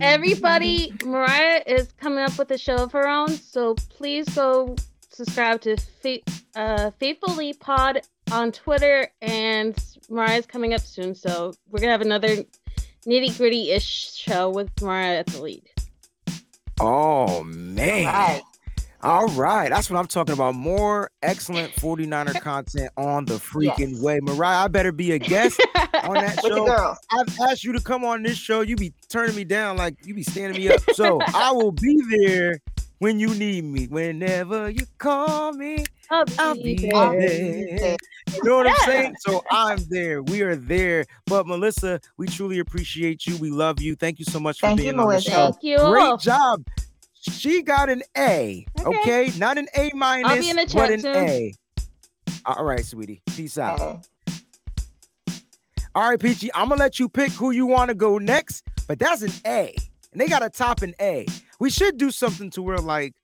everybody, 0.00 0.92
Mariah 1.04 1.62
is 1.66 1.92
coming 2.00 2.20
up 2.20 2.38
with 2.38 2.50
a 2.50 2.58
show 2.58 2.76
of 2.76 2.92
her 2.92 3.06
own, 3.06 3.28
so 3.28 3.74
please 3.74 4.26
go 4.30 4.74
subscribe 5.10 5.60
to 5.62 5.76
Fa- 5.76 6.20
uh, 6.54 6.90
Faithfully 6.92 7.52
Pod 7.52 8.00
on 8.32 8.52
Twitter, 8.52 9.08
and 9.20 9.76
Mariah's 10.08 10.46
coming 10.46 10.72
up 10.72 10.80
soon, 10.80 11.14
so 11.14 11.52
we're 11.70 11.80
gonna 11.80 11.92
have 11.92 12.00
another 12.00 12.44
nitty 13.06 13.36
gritty 13.36 13.70
ish 13.70 14.14
show 14.14 14.50
with 14.50 14.70
Mariah 14.80 15.18
at 15.18 15.26
the 15.26 15.42
lead. 15.42 15.68
Oh 16.80 17.44
man. 17.44 18.06
Right. 18.06 18.42
All 19.06 19.28
right, 19.28 19.68
that's 19.70 19.88
what 19.88 20.00
I'm 20.00 20.08
talking 20.08 20.32
about. 20.32 20.56
More 20.56 21.12
excellent 21.22 21.72
49er 21.76 22.40
content 22.40 22.90
on 22.96 23.24
the 23.24 23.34
freaking 23.34 23.92
Yes. 23.92 24.00
way. 24.02 24.18
Mariah, 24.20 24.64
I 24.64 24.66
better 24.68 24.90
be 24.90 25.12
a 25.12 25.18
guest 25.20 25.60
on 26.02 26.14
that 26.14 26.40
show. 26.44 26.94
I've 27.12 27.38
asked 27.48 27.62
you 27.62 27.72
to 27.74 27.80
come 27.80 28.04
on 28.04 28.24
this 28.24 28.36
show. 28.36 28.62
You 28.62 28.74
be 28.74 28.92
turning 29.08 29.36
me 29.36 29.44
down 29.44 29.76
like 29.76 29.94
you 30.04 30.12
be 30.12 30.24
standing 30.24 30.60
me 30.60 30.68
up. 30.70 30.80
So 30.94 31.20
I 31.34 31.52
will 31.52 31.70
be 31.70 32.02
there 32.18 32.58
when 32.98 33.20
you 33.20 33.32
need 33.36 33.62
me. 33.64 33.86
Whenever 33.86 34.70
you 34.70 34.84
call 34.98 35.52
me, 35.52 35.84
I'll 36.10 36.24
I'll 36.40 36.54
be 36.56 36.74
be 36.74 36.90
there. 36.90 37.78
there. 37.78 37.96
You 38.34 38.42
know 38.42 38.56
what 38.56 38.66
I'm 38.66 38.74
saying? 38.86 39.14
So 39.20 39.44
I'm 39.52 39.78
there. 39.88 40.20
We 40.24 40.42
are 40.42 40.56
there. 40.56 41.04
But 41.26 41.46
Melissa, 41.46 42.00
we 42.16 42.26
truly 42.26 42.58
appreciate 42.58 43.24
you. 43.24 43.36
We 43.36 43.50
love 43.50 43.80
you. 43.80 43.94
Thank 43.94 44.18
you 44.18 44.24
so 44.24 44.40
much 44.40 44.58
for 44.58 44.66
Thank 44.66 44.78
being 44.80 44.94
you, 44.94 45.00
on 45.00 45.06
the 45.06 45.12
Melissa. 45.12 45.30
show. 45.30 45.52
Thank 45.52 45.62
you. 45.62 45.78
Great 45.78 46.18
job. 46.18 46.64
She 47.30 47.62
got 47.62 47.88
an 47.88 48.02
A. 48.16 48.66
Okay. 48.80 48.98
Okay, 48.98 49.32
not 49.38 49.58
an 49.58 49.68
A 49.76 49.90
minus, 49.94 50.72
but 50.72 50.90
an 50.90 51.00
soon. 51.00 51.16
A. 51.16 51.52
All 52.44 52.64
right, 52.64 52.84
sweetie. 52.84 53.22
Peace 53.34 53.58
out. 53.58 53.80
Okay. 53.80 54.00
All 55.94 56.10
right, 56.10 56.20
Peachy, 56.20 56.50
I'm 56.54 56.68
gonna 56.68 56.78
let 56.78 56.98
you 56.98 57.08
pick 57.08 57.32
who 57.32 57.52
you 57.52 57.64
want 57.64 57.88
to 57.88 57.94
go 57.94 58.18
next, 58.18 58.64
but 58.86 58.98
that's 58.98 59.22
an 59.22 59.32
A, 59.46 59.74
and 60.12 60.20
they 60.20 60.28
got 60.28 60.44
a 60.44 60.50
top 60.50 60.82
an 60.82 60.94
A. 61.00 61.26
We 61.58 61.70
should 61.70 61.96
do 61.96 62.10
something 62.10 62.50
to 62.50 62.62
where 62.62 62.76
like, 62.76 63.14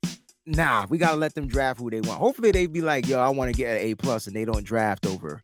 nah, 0.47 0.87
we 0.89 0.97
gotta 0.97 1.19
let 1.19 1.35
them 1.35 1.47
draft 1.47 1.81
who 1.81 1.91
they 1.91 2.01
want. 2.01 2.19
Hopefully, 2.19 2.51
they 2.51 2.67
be 2.67 2.81
like, 2.81 3.07
yo, 3.07 3.21
I 3.21 3.29
want 3.29 3.55
to 3.55 3.57
get 3.57 3.77
an 3.77 3.83
A 3.83 3.95
plus, 3.95 4.27
and 4.27 4.35
they 4.35 4.47
don't 4.47 4.65
draft 4.65 5.05
over, 5.05 5.39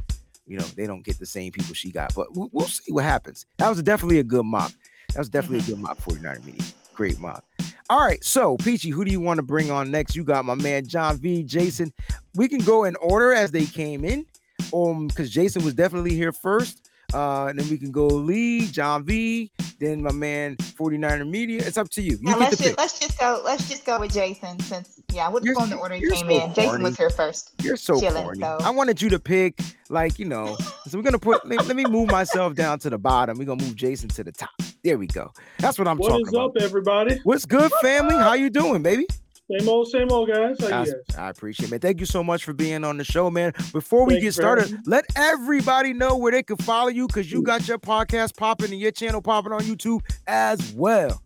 you 0.46 0.58
know, 0.58 0.64
they 0.74 0.86
don't 0.86 1.04
get 1.04 1.18
the 1.18 1.26
same 1.26 1.52
people 1.52 1.74
she 1.74 1.90
got. 1.90 2.14
But 2.14 2.34
we'll, 2.34 2.48
we'll 2.50 2.66
see 2.66 2.92
what 2.92 3.04
happens. 3.04 3.44
That 3.58 3.68
was 3.68 3.82
definitely 3.82 4.20
a 4.20 4.24
good 4.24 4.46
mock. 4.46 4.72
That 5.12 5.18
was 5.18 5.28
definitely 5.28 5.58
a 5.58 5.76
good 5.76 5.80
mock 5.82 5.98
49 5.98 6.38
meeting. 6.46 6.64
Great 6.94 7.20
mock. 7.20 7.44
All 7.90 8.00
right, 8.00 8.22
so 8.22 8.58
Peachy, 8.58 8.90
who 8.90 9.02
do 9.02 9.10
you 9.10 9.18
want 9.20 9.38
to 9.38 9.42
bring 9.42 9.70
on 9.70 9.90
next? 9.90 10.14
You 10.14 10.22
got 10.22 10.44
my 10.44 10.54
man 10.54 10.86
John 10.86 11.16
V, 11.16 11.42
Jason. 11.42 11.90
We 12.34 12.46
can 12.46 12.60
go 12.60 12.84
in 12.84 12.96
order 12.96 13.32
as 13.32 13.50
they 13.50 13.64
came 13.64 14.04
in, 14.04 14.26
um, 14.74 15.08
because 15.08 15.30
Jason 15.30 15.64
was 15.64 15.72
definitely 15.72 16.14
here 16.14 16.32
first. 16.32 16.87
Uh, 17.14 17.46
and 17.46 17.58
then 17.58 17.68
we 17.70 17.78
can 17.78 17.90
go 17.90 18.06
Lee, 18.06 18.66
John 18.66 19.02
V, 19.02 19.50
then 19.78 20.02
my 20.02 20.12
man 20.12 20.56
49er 20.56 21.26
Media. 21.28 21.62
It's 21.64 21.78
up 21.78 21.88
to 21.90 22.02
you. 22.02 22.12
You 22.12 22.18
Now, 22.22 22.32
get 22.32 22.40
let's 22.40 22.50
just 22.58 22.62
pick. 22.68 22.78
let's 22.78 22.98
just 22.98 23.18
go 23.18 23.40
let's 23.44 23.68
just 23.68 23.86
go 23.86 23.98
with 24.00 24.12
Jason 24.12 24.58
since 24.60 25.00
yeah, 25.12 25.28
we'll 25.30 25.42
You're- 25.42 25.54
just 25.58 25.70
go 25.70 25.76
the 25.76 25.80
order 25.80 25.94
he 25.94 26.02
you're 26.02 26.10
came 26.12 26.26
so 26.28 26.44
in. 26.44 26.54
Jason 26.54 26.82
was 26.82 26.96
here 26.98 27.08
first. 27.08 27.52
You're 27.62 27.78
so 27.78 27.98
chilling, 27.98 28.24
corny. 28.24 28.40
so- 28.40 28.58
I 28.60 28.68
wanted 28.70 29.00
you 29.00 29.08
to 29.10 29.18
pick, 29.18 29.58
like, 29.88 30.18
you 30.18 30.26
know. 30.26 30.56
So 30.88 30.96
we're 30.96 31.04
gonna 31.04 31.18
put 31.18 31.46
let, 31.46 31.66
let 31.66 31.76
me 31.76 31.84
move 31.84 32.10
myself 32.10 32.54
down 32.54 32.78
to 32.78 32.88
the 32.88 32.96
bottom. 32.96 33.36
We're 33.38 33.44
gonna 33.44 33.62
move 33.62 33.76
Jason 33.76 34.08
to 34.10 34.24
the 34.24 34.32
top. 34.32 34.48
There 34.82 34.96
we 34.96 35.06
go. 35.06 35.30
That's 35.58 35.78
what 35.78 35.86
I'm 35.86 35.98
What 35.98 36.08
talking 36.10 36.28
about. 36.28 36.54
What 36.54 36.56
is 36.56 36.62
up, 36.62 36.70
everybody? 36.70 37.20
What's 37.24 37.44
good, 37.44 37.70
family? 37.82 38.14
How 38.14 38.32
you 38.32 38.48
doing, 38.48 38.82
baby? 38.82 39.06
Same 39.50 39.68
old, 39.68 39.88
same 39.88 40.08
old, 40.10 40.28
guys. 40.28 40.56
You 40.60 40.68
That's- 40.68 41.16
I 41.16 41.30
appreciate 41.30 41.68
it, 41.68 41.70
man. 41.70 41.80
Thank 41.80 42.00
you 42.00 42.06
so 42.06 42.22
much 42.22 42.44
for 42.44 42.52
being 42.52 42.84
on 42.84 42.98
the 42.98 43.04
show, 43.04 43.30
man. 43.30 43.52
Before 43.72 44.04
we 44.04 44.14
Thank 44.14 44.24
get 44.24 44.34
started, 44.34 44.78
let 44.86 45.06
everybody 45.16 45.94
know 45.94 46.16
where 46.16 46.32
they 46.32 46.42
can 46.42 46.56
follow 46.58 46.88
you 46.88 47.06
because 47.06 47.32
you 47.32 47.42
got 47.42 47.66
your 47.66 47.78
podcast 47.78 48.36
popping 48.36 48.72
and 48.72 48.80
your 48.80 48.90
channel 48.90 49.22
popping 49.22 49.52
on 49.52 49.60
YouTube 49.60 50.00
as 50.26 50.72
well. 50.74 51.22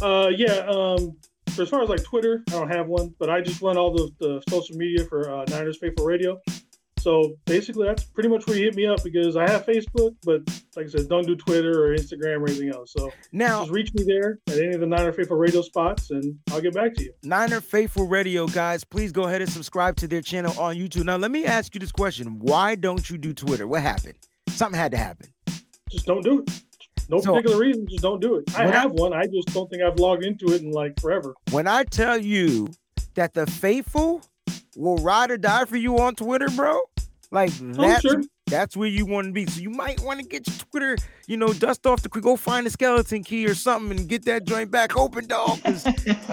Uh, 0.00 0.30
yeah. 0.34 0.66
Um, 0.68 1.16
for 1.50 1.62
as 1.62 1.68
far 1.68 1.82
as 1.82 1.88
like 1.88 2.02
Twitter, 2.04 2.42
I 2.48 2.52
don't 2.52 2.70
have 2.70 2.86
one, 2.86 3.14
but 3.18 3.28
I 3.30 3.40
just 3.40 3.60
run 3.60 3.76
all 3.76 3.92
the, 3.92 4.10
the 4.18 4.42
social 4.48 4.76
media 4.76 5.04
for 5.04 5.30
uh, 5.30 5.44
Niners 5.48 5.78
Faithful 5.78 6.06
Radio. 6.06 6.40
So 7.06 7.36
basically, 7.44 7.86
that's 7.86 8.02
pretty 8.02 8.28
much 8.28 8.48
where 8.48 8.56
you 8.58 8.64
hit 8.64 8.74
me 8.74 8.84
up 8.84 9.04
because 9.04 9.36
I 9.36 9.48
have 9.48 9.64
Facebook, 9.64 10.16
but 10.24 10.40
like 10.74 10.86
I 10.86 10.88
said, 10.88 11.08
don't 11.08 11.24
do 11.24 11.36
Twitter 11.36 11.84
or 11.84 11.96
Instagram 11.96 12.40
or 12.40 12.48
anything 12.48 12.70
else. 12.70 12.92
So 12.96 13.12
Now, 13.30 13.60
just 13.60 13.70
reach 13.70 13.94
me 13.94 14.02
there 14.02 14.40
at 14.48 14.58
any 14.58 14.74
of 14.74 14.80
the 14.80 14.86
Niner 14.88 15.12
Faithful 15.12 15.36
Radio 15.36 15.62
spots, 15.62 16.10
and 16.10 16.36
I'll 16.50 16.60
get 16.60 16.74
back 16.74 16.94
to 16.94 17.04
you. 17.04 17.12
Niner 17.22 17.60
Faithful 17.60 18.08
Radio, 18.08 18.48
guys, 18.48 18.82
please 18.82 19.12
go 19.12 19.22
ahead 19.28 19.40
and 19.40 19.48
subscribe 19.48 19.94
to 19.98 20.08
their 20.08 20.20
channel 20.20 20.52
on 20.58 20.74
YouTube. 20.74 21.04
Now, 21.04 21.14
let 21.14 21.30
me 21.30 21.44
ask 21.44 21.72
you 21.76 21.78
this 21.78 21.92
question 21.92 22.40
Why 22.40 22.74
don't 22.74 23.08
you 23.08 23.18
do 23.18 23.32
Twitter? 23.32 23.68
What 23.68 23.82
happened? 23.82 24.14
Something 24.48 24.80
had 24.80 24.90
to 24.90 24.98
happen. 24.98 25.28
Just 25.88 26.06
don't 26.06 26.24
do 26.24 26.40
it. 26.40 26.50
No 27.08 27.20
So- 27.20 27.34
particular 27.34 27.60
reason, 27.60 27.86
just 27.88 28.02
don't 28.02 28.20
do 28.20 28.34
it. 28.34 28.52
I 28.58 28.64
When 28.64 28.74
I- 28.74 28.80
have 28.80 28.90
one. 28.90 29.12
I 29.12 29.26
just 29.26 29.54
don't 29.54 29.70
think 29.70 29.80
I've 29.80 30.00
logged 30.00 30.24
into 30.24 30.46
it 30.52 30.60
in 30.62 30.72
like 30.72 30.98
forever. 30.98 31.34
When 31.52 31.68
I 31.68 31.84
tell 31.84 32.18
you 32.18 32.66
that 33.14 33.32
the 33.34 33.46
faithful 33.46 34.22
will 34.74 34.96
ride 34.96 35.30
or 35.30 35.36
die 35.36 35.66
for 35.66 35.76
you 35.76 36.00
on 36.00 36.16
Twitter, 36.16 36.48
bro, 36.50 36.80
like 37.30 37.50
mm-hmm. 37.50 37.72
that's, 37.72 38.02
sure. 38.02 38.22
that's 38.46 38.76
where 38.76 38.88
you 38.88 39.06
want 39.06 39.26
to 39.26 39.32
be. 39.32 39.46
So 39.46 39.60
you 39.60 39.70
might 39.70 40.00
want 40.00 40.20
to 40.20 40.26
get 40.26 40.46
your 40.46 40.56
Twitter, 40.70 40.96
you 41.26 41.36
know, 41.36 41.52
dust 41.52 41.86
off 41.86 42.02
the 42.02 42.08
go 42.08 42.36
find 42.36 42.66
a 42.66 42.70
skeleton 42.70 43.22
key 43.22 43.46
or 43.46 43.54
something 43.54 43.98
and 43.98 44.08
get 44.08 44.24
that 44.24 44.44
joint 44.44 44.70
back 44.70 44.96
open, 44.96 45.26
dog. 45.26 45.60
'cause 45.62 45.84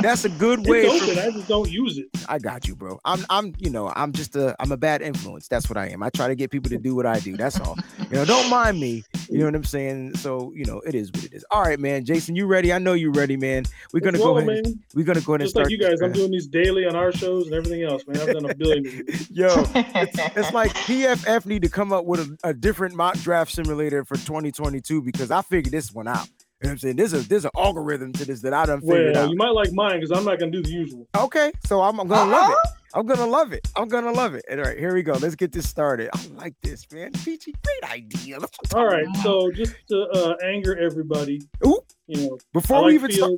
that's 0.02 0.24
a 0.26 0.30
good 0.30 0.66
way. 0.68 0.86
It's 0.86 1.04
for- 1.06 1.12
open. 1.12 1.20
I 1.24 1.32
just 1.32 1.48
don't 1.48 1.70
use 1.70 1.98
it. 1.98 2.08
I 2.30 2.40
got 2.40 2.68
you, 2.68 2.76
bro. 2.76 3.00
I'm 3.06 3.26
I'm 3.30 3.54
you 3.60 3.70
know, 3.70 3.92
I'm 3.96 4.12
just 4.14 4.36
a 4.36 4.56
I'm 4.60 4.72
a 4.72 4.78
bad 4.78 5.02
influence. 5.02 5.48
That's 5.48 5.70
what 5.70 5.78
I 5.78 5.88
am. 5.88 6.02
I 6.04 6.10
try 6.10 6.28
to 6.28 6.36
get 6.36 6.52
people 6.52 6.70
to 6.70 6.78
do 6.78 6.96
what 6.96 7.06
I 7.06 7.20
do. 7.20 7.36
That's 7.38 7.60
all. 7.60 7.78
You 8.10 8.18
know, 8.18 8.26
don't 8.26 8.50
mind 8.50 8.80
me. 8.80 9.04
You 9.30 9.40
know 9.40 9.46
what 9.46 9.56
I'm 9.56 9.64
saying? 9.64 10.16
So, 10.18 10.52
you 10.56 10.66
know, 10.66 10.80
it 10.82 10.94
is 10.96 11.12
what 11.12 11.24
it 11.26 11.34
is. 11.34 11.46
All 11.52 11.62
right, 11.64 11.80
man. 11.80 12.06
Jason, 12.06 12.36
you 12.36 12.46
ready? 12.46 12.72
I 12.72 12.78
know 12.78 12.94
you're 12.94 13.12
ready, 13.12 13.36
man. 13.36 13.64
We're 13.94 14.02
gonna 14.02 14.18
go 14.20 14.34
Well, 14.34 14.48
ahead. 14.50 14.64
man. 14.66 14.80
We're 14.94 15.06
gonna 15.06 15.22
go 15.22 15.34
ahead 15.34 15.42
and 15.42 15.46
Just 15.46 15.54
start. 15.56 15.66
like 15.66 15.72
you 15.72 15.78
this 15.80 16.00
guys, 16.00 16.02
I'm 16.02 16.12
doing 16.12 16.32
these 16.32 16.48
daily 16.48 16.86
on 16.86 16.96
our 16.96 17.12
shows 17.12 17.46
and 17.48 17.56
everything 17.56 17.84
else, 17.84 18.04
man. 18.08 18.18
I've 18.22 18.34
done 18.34 18.50
a 18.50 18.54
billion. 18.56 19.06
Yo, 19.32 19.48
it's, 19.76 20.20
it's 20.38 20.54
like 20.54 20.72
PFF 20.74 21.46
need 21.46 21.62
to 21.64 21.70
come 21.70 21.92
up 21.92 22.06
with 22.06 22.20
a, 22.44 22.50
a 22.50 22.54
different 22.54 22.96
mock 22.96 23.16
draft 23.20 23.52
simulator 23.52 24.04
for 24.06 24.16
2022 24.16 24.83
because 24.90 25.32
I 25.32 25.42
figured 25.42 25.72
this 25.72 25.92
one 25.94 26.08
out. 26.08 26.28
You 26.62 26.70
know 26.70 26.70
what 26.70 26.72
I'm 26.72 26.78
saying? 26.80 26.96
There's 26.96 27.14
a 27.14 27.18
there's 27.28 27.44
an 27.46 27.52
algorithm 27.58 28.14
to 28.14 28.26
this 28.26 28.40
that 28.42 28.54
I 28.54 28.66
done 28.66 28.80
figured 28.82 29.16
Well, 29.16 29.26
out. 29.26 29.30
you 29.32 29.36
might 29.36 29.50
like 29.50 29.74
mine 29.74 30.00
because 30.00 30.18
I'm 30.18 30.24
not 30.24 30.40
gonna 30.40 30.52
do 30.52 30.62
the 30.64 30.70
usual. 30.70 31.08
Okay, 31.16 31.52
so 31.66 31.82
I'm, 31.82 32.00
I'm 32.00 32.08
gonna 32.08 32.32
love 32.32 32.52
it. 32.52 32.70
I'm 32.96 33.06
gonna 33.06 33.26
love 33.28 33.52
it. 33.54 33.68
I'm 33.76 33.88
gonna 33.90 34.12
love 34.14 34.34
it. 34.36 34.46
All 34.50 34.58
right, 34.58 34.78
here 34.78 34.94
we 34.94 35.04
go. 35.04 35.14
Let's 35.14 35.36
get 35.36 35.52
this 35.52 35.68
started. 35.68 36.10
I 36.14 36.20
like 36.36 36.54
this, 36.62 36.90
man. 36.92 37.12
Peachy, 37.12 37.54
great 37.66 37.92
idea. 37.92 38.40
Let's 38.40 38.74
All 38.74 38.86
right, 38.86 39.06
so 39.24 39.52
just 39.52 39.76
to 39.90 40.04
uh, 40.14 40.36
anger 40.46 40.78
everybody, 40.80 41.42
Ooh. 41.68 41.80
you 42.08 42.30
know, 42.30 42.36
I 42.36 42.44
Before 42.54 42.84
we 42.86 42.92
like 42.98 43.10
even 43.10 43.12
start, 43.12 43.32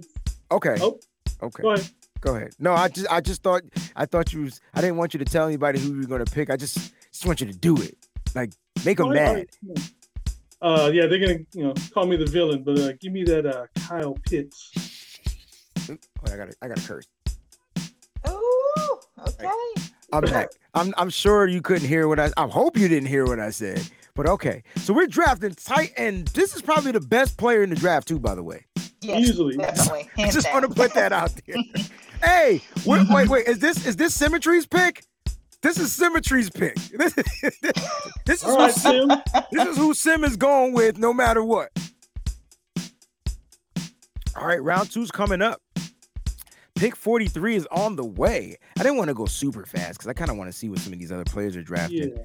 okay, 0.51 0.75
Oh. 0.81 0.99
okay, 1.41 1.63
Go 1.63 1.69
ahead. 1.73 1.89
go 2.21 2.35
ahead. 2.35 2.51
No, 2.59 2.73
I 2.73 2.89
just 2.89 3.07
I 3.11 3.21
just 3.21 3.41
thought 3.41 3.63
I 3.95 4.05
thought 4.05 4.33
you 4.33 4.43
was 4.43 4.61
I 4.75 4.81
didn't 4.81 4.97
want 4.97 5.15
you 5.15 5.17
to 5.19 5.25
tell 5.25 5.47
anybody 5.47 5.79
who 5.79 5.93
you 5.95 6.01
were 6.01 6.07
gonna 6.07 6.25
pick. 6.25 6.51
I 6.51 6.57
just 6.57 6.93
just 7.11 7.25
want 7.25 7.41
you 7.41 7.47
to 7.47 7.57
do 7.57 7.75
it. 7.81 7.95
Like 8.35 8.51
make 8.85 8.97
them 8.97 9.07
All 9.07 9.13
right, 9.13 9.19
all 9.27 9.33
mad. 9.35 9.47
right. 9.63 9.91
Uh, 10.61 10.89
yeah, 10.93 11.05
they're 11.05 11.19
gonna, 11.19 11.39
you 11.53 11.63
know, 11.63 11.73
call 11.93 12.05
me 12.05 12.15
the 12.15 12.25
villain, 12.25 12.63
but 12.63 12.79
uh, 12.79 12.91
give 12.99 13.11
me 13.11 13.23
that 13.23 13.45
uh, 13.45 13.65
Kyle 13.87 14.17
Pitts. 14.27 14.71
Oop, 15.89 15.99
Oh, 16.27 16.33
I 16.33 16.37
got 16.37 16.49
to 16.49 16.55
I 16.61 16.67
got 16.67 16.77
to 16.77 16.87
curse. 16.87 17.05
Ooh, 18.29 18.99
okay. 19.27 19.47
I'm 20.11 20.21
back. 20.23 20.49
I'm 20.73 20.93
I'm 20.97 21.09
sure 21.09 21.47
you 21.47 21.61
couldn't 21.61 21.87
hear 21.87 22.07
what 22.07 22.19
I. 22.19 22.31
I 22.37 22.47
hope 22.47 22.77
you 22.77 22.87
didn't 22.87 23.07
hear 23.09 23.25
what 23.25 23.39
I 23.39 23.49
said. 23.51 23.87
But 24.15 24.27
okay, 24.27 24.63
so 24.77 24.93
we're 24.93 25.07
drafting 25.07 25.53
tight, 25.53 25.91
and 25.97 26.27
this 26.29 26.55
is 26.55 26.61
probably 26.61 26.91
the 26.93 27.01
best 27.01 27.37
player 27.37 27.63
in 27.63 27.69
the 27.69 27.75
draft 27.75 28.07
too. 28.07 28.17
By 28.19 28.33
the 28.33 28.43
way, 28.43 28.65
Yes, 29.01 29.29
Easily. 29.29 29.57
definitely. 29.57 30.09
I 30.17 30.21
Hands 30.21 30.33
just 30.33 30.51
want 30.53 30.65
to 30.67 30.73
put 30.73 30.93
that 30.93 31.11
out 31.11 31.33
there. 31.45 31.57
hey, 32.23 32.61
wait, 32.85 33.07
wait, 33.09 33.29
wait. 33.29 33.45
Is 33.47 33.59
this 33.59 33.85
is 33.85 33.97
this 33.97 34.15
Symmetry's 34.15 34.65
pick? 34.65 35.03
This 35.65 35.79
is 35.79 35.91
Symmetry's 35.91 36.51
pick. 36.51 36.77
This, 36.95 37.13
this 38.25 38.43
is 38.43 38.43
who, 38.43 38.55
right, 38.55 38.71
Sim- 38.71 39.09
this 39.51 39.67
is 39.67 39.77
who 39.77 39.95
Sim 39.95 40.23
is 40.23 40.37
going 40.37 40.73
with, 40.73 40.99
no 40.99 41.11
matter 41.11 41.43
what. 41.43 41.71
All 44.35 44.45
right, 44.45 44.61
round 44.61 44.91
two's 44.91 45.09
coming 45.09 45.41
up. 45.41 45.61
pick 46.75 46.95
43 46.95 47.55
is 47.55 47.67
on 47.71 47.95
the 47.95 48.05
way. 48.05 48.57
I 48.77 48.83
didn't 48.83 48.97
want 48.97 49.07
to 49.07 49.15
go 49.15 49.25
super 49.25 49.65
fast 49.65 49.93
because 49.93 50.07
I 50.07 50.13
kind 50.13 50.29
of 50.29 50.37
want 50.37 50.51
to 50.51 50.57
see 50.57 50.69
what 50.69 50.77
some 50.79 50.93
of 50.93 50.99
these 50.99 51.11
other 51.11 51.25
players 51.25 51.55
are 51.55 51.63
drafting. 51.63 52.11
Yeah. 52.11 52.23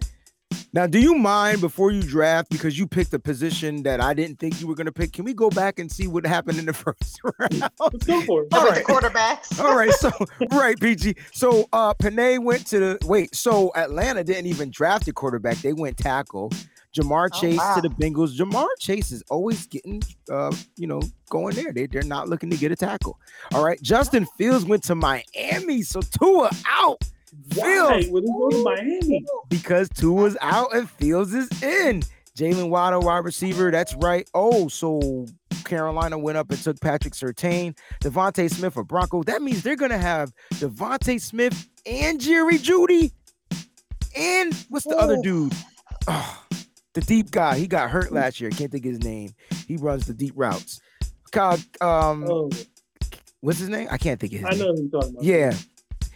Now, 0.72 0.86
do 0.86 1.00
you 1.00 1.16
mind 1.16 1.60
before 1.60 1.90
you 1.90 2.00
draft 2.00 2.48
because 2.48 2.78
you 2.78 2.86
picked 2.86 3.12
a 3.12 3.18
position 3.18 3.82
that 3.82 4.00
I 4.00 4.14
didn't 4.14 4.38
think 4.38 4.60
you 4.60 4.68
were 4.68 4.76
going 4.76 4.86
to 4.86 4.92
pick? 4.92 5.12
Can 5.12 5.24
we 5.24 5.34
go 5.34 5.50
back 5.50 5.80
and 5.80 5.90
see 5.90 6.06
what 6.06 6.24
happened 6.24 6.58
in 6.58 6.66
the 6.66 6.72
first 6.84 7.20
round? 7.38 7.62
Let's 7.80 8.06
go 8.06 8.20
for 8.22 8.42
it. 8.44 8.48
All 8.54 8.62
With 8.64 8.72
right. 8.76 8.86
the 8.86 8.92
quarterbacks. 8.92 9.60
All 9.60 9.74
right, 9.76 9.90
so 9.92 10.10
right, 10.52 10.78
PG. 10.78 11.16
So 11.32 11.68
uh 11.72 11.92
Penei 11.94 12.38
went 12.42 12.66
to 12.68 12.78
the 12.78 12.98
wait, 13.04 13.34
so 13.34 13.72
Atlanta 13.74 14.22
didn't 14.22 14.46
even 14.46 14.70
draft 14.70 15.08
a 15.08 15.12
quarterback, 15.12 15.56
they 15.58 15.72
went 15.72 15.96
tackle. 15.96 16.52
Ja'Marr 16.96 17.28
Oh, 17.32 17.40
Chase 17.40 17.56
wow. 17.58 17.76
to 17.76 17.82
the 17.82 17.88
Bengals. 17.94 18.36
Ja'Marr 18.36 18.66
Chase 18.80 19.12
is 19.12 19.22
always 19.30 19.66
getting 19.66 20.02
uh, 20.30 20.52
you 20.76 20.88
know, 20.88 21.00
going 21.30 21.54
there. 21.54 21.72
They 21.72 21.86
they're 21.86 22.02
not 22.02 22.28
looking 22.28 22.50
to 22.50 22.56
get 22.56 22.72
a 22.72 22.76
tackle. 22.76 23.18
All 23.54 23.64
right. 23.64 23.80
Justin 23.82 24.26
Fields 24.38 24.64
went 24.64 24.82
to 24.84 24.94
Miami. 24.96 25.82
So 25.82 26.00
Tua 26.00 26.50
out 26.68 27.00
Why 27.55 27.91
Fields. 27.91 28.09
would 28.11 28.24
he 28.24 28.31
go 28.33 28.49
to 28.51 28.62
Miami? 28.64 29.24
because 29.49 29.89
Tua's 29.91 30.37
out 30.41 30.74
and 30.74 30.89
Fields 30.91 31.33
is 31.35 31.49
in. 31.62 32.03
Jaylen 32.37 32.70
Waddle, 32.70 33.03
wide 33.03 33.24
receiver. 33.24 33.70
That's 33.70 33.95
right. 33.97 34.28
Oh, 34.35 34.68
so 34.68 35.26
Carolina 35.64 36.16
went 36.18 36.39
up 36.39 36.51
and 36.51 36.59
took 36.62 36.81
Patrick 36.81 37.12
Surtain, 37.14 37.76
DeVonta 38.03 38.51
Smith 38.51 38.76
of 38.76 38.87
Bronco. 38.89 39.22
That 39.24 39.43
means 39.43 39.62
they're 39.62 39.76
gonna 39.76 39.99
have 39.99 40.33
DeVonta 40.55 41.20
Smith 41.20 41.68
and 41.87 42.20
Jerry 42.20 42.57
Jeudy. 42.59 43.12
And 44.16 44.55
what's 44.68 44.87
the 44.87 44.97
other 44.97 45.16
Oh. 45.18 45.22
dude? 45.22 45.55
Oh, 46.09 46.43
the 46.95 47.01
deep 47.03 47.31
guy. 47.31 47.57
He 47.59 47.66
got 47.66 47.91
hurt 47.91 48.11
last 48.12 48.41
year. 48.41 48.51
Can't 48.51 48.72
think 48.72 48.85
of 48.87 48.93
his 48.93 49.03
name. 49.05 49.31
He 49.68 49.76
runs 49.76 50.07
the 50.07 50.14
deep 50.14 50.33
routes. 50.35 50.81
Kyle, 51.33 51.59
um, 51.81 52.24
Oh, 52.28 52.51
what's 53.41 53.59
his 53.59 53.68
name? 53.68 53.87
I 53.91 53.99
can't 53.99 54.18
think 54.18 54.33
of 54.33 54.41
his 54.41 54.47
I 54.47 54.51
name. 54.51 54.59
know 54.61 54.74
who 54.74 54.83
you're 54.83 54.91
talking 54.91 55.11
about. 55.11 55.24
Yeah. 55.24 55.55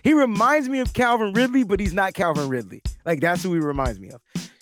He 0.05 0.12
reminds 0.12 0.68
me 0.68 0.78
of 0.80 0.92
Calvin 0.92 1.32
Ridley, 1.32 1.64
but 1.64 1.80
he's 1.80 1.94
not 1.94 2.14
Calvin 2.14 2.48
Ridley. 2.48 2.82
Like 3.05 3.20
that's 3.20 3.42
who 3.42 3.52
he 3.55 3.59
reminds 3.59 3.98
me 3.98 4.11
of. 4.11 4.20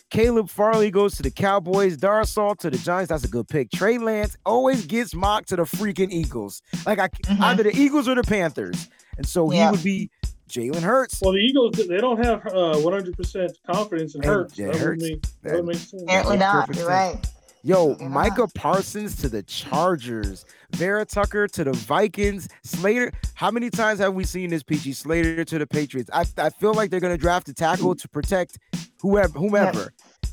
Caleb 0.08 0.48
Farley 0.50 0.90
goes 0.90 1.14
to 1.16 1.22
the 1.22 1.30
Cowboys. 1.30 1.96
Darrisaw 1.96 2.56
to 2.58 2.70
the 2.70 2.78
Giants. 2.78 3.08
That's 3.10 3.24
a 3.24 3.28
good 3.28 3.48
pick. 3.48 3.70
Trey 3.70 3.98
Lance 3.98 4.36
always 4.46 4.86
gets 4.86 5.14
mocked 5.14 5.48
to 5.48 5.56
the 5.56 5.62
freaking 5.64 6.10
Eagles. 6.12 6.62
Like 6.86 6.98
I, 6.98 7.08
Mhm. 7.08 7.40
either 7.40 7.62
the 7.64 7.74
Eagles 7.76 8.08
or 8.08 8.14
the 8.14 8.22
Panthers. 8.22 8.88
And 9.16 9.26
so 9.26 9.48
he 9.48 9.58
would 9.68 9.82
be 9.82 10.10
Jalen 10.48 10.82
Hurts. 10.82 11.20
Well, 11.22 11.32
the 11.32 11.38
Eagles 11.38 11.72
they 11.88 11.96
don't 11.96 12.22
have 12.24 12.46
uh 12.46 12.76
100% 12.82 13.50
confidence 13.66 14.14
in 14.14 14.22
Hurts. 14.22 14.54
that 14.56 14.76
Hurts. 14.76 15.02
would 15.02 15.10
make 15.10 15.22
that 15.22 15.42
That- 15.42 15.56
would 15.56 15.66
make 15.66 15.76
sense. 15.76 16.02
Apparently 16.02 16.36
not. 16.36 16.66
perfect 16.68 16.78
You're 16.78 16.88
sense. 16.88 17.16
right. 17.16 17.31
Yo, 17.64 17.94
They're 17.94 18.08
Micah. 18.08 18.48
Parsons 18.54 19.16
to 19.16 19.28
the 19.28 19.42
Chargers. 19.44 20.44
Vera 20.72 21.04
Tucker 21.04 21.46
to 21.48 21.64
the 21.64 21.72
Vikings. 21.72 22.48
Slater. 22.64 23.12
How 23.34 23.50
many 23.50 23.70
times 23.70 24.00
have 24.00 24.14
we 24.14 24.24
seen 24.24 24.50
this 24.50 24.62
PG 24.62 24.92
Slater 24.94 25.44
to 25.44 25.58
the 25.58 25.66
Patriots? 25.66 26.10
I, 26.12 26.24
I 26.38 26.50
feel 26.50 26.74
like 26.74 26.90
they're 26.90 26.98
gonna 27.00 27.18
draft 27.18 27.48
a 27.48 27.54
tackle 27.54 27.94
to 27.94 28.08
protect 28.08 28.58
whoever 29.00 29.38
whomever. 29.38 29.92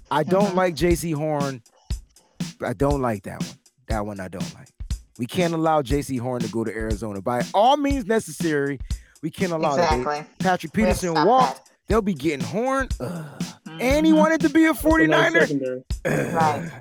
I 0.10 0.24
don't 0.24 0.52
Mhm. 0.54 0.56
like 0.56 0.76
Jaycee 0.76 1.14
Horn. 1.14 1.62
I 2.66 2.74
don't 2.74 3.02
like 3.02 3.24
that 3.24 3.40
one. 3.42 3.50
That 3.90 4.06
one 4.06 4.20
I 4.20 4.28
don't 4.28 4.54
like. 4.56 4.70
We 5.20 5.26
can't 5.28 5.54
allow 5.54 5.82
Jaycee 5.82 6.20
Horn 6.20 6.42
to 6.42 6.48
go 6.50 6.64
to 6.64 6.72
Arizona. 6.74 7.22
By 7.22 7.44
all 7.54 7.78
means 7.78 8.06
necessary, 8.06 8.80
we 9.22 9.30
can't 9.30 9.52
allow 9.52 9.76
that. 9.76 10.00
Exactly. 10.00 10.26
Patrick 10.40 10.76
We 10.76 10.84
have 10.84 10.96
to 10.98 11.02
Peterson 11.02 11.12
stop 11.12 11.28
walked. 11.28 11.72
They'll 11.88 12.02
be 12.02 12.14
getting 12.14 12.46
Horn. 12.46 12.88
Ugh. 13.00 13.26
that. 13.66 13.82
And 13.82 14.06
he 14.06 14.14
Mhm. 14.14 14.18
wanted 14.18 14.42
to 14.42 14.50
be 14.50 14.66
a 14.66 14.74
That's 14.74 14.80
a 14.80 14.88
49er. 14.88 15.84
Right. 16.06 16.72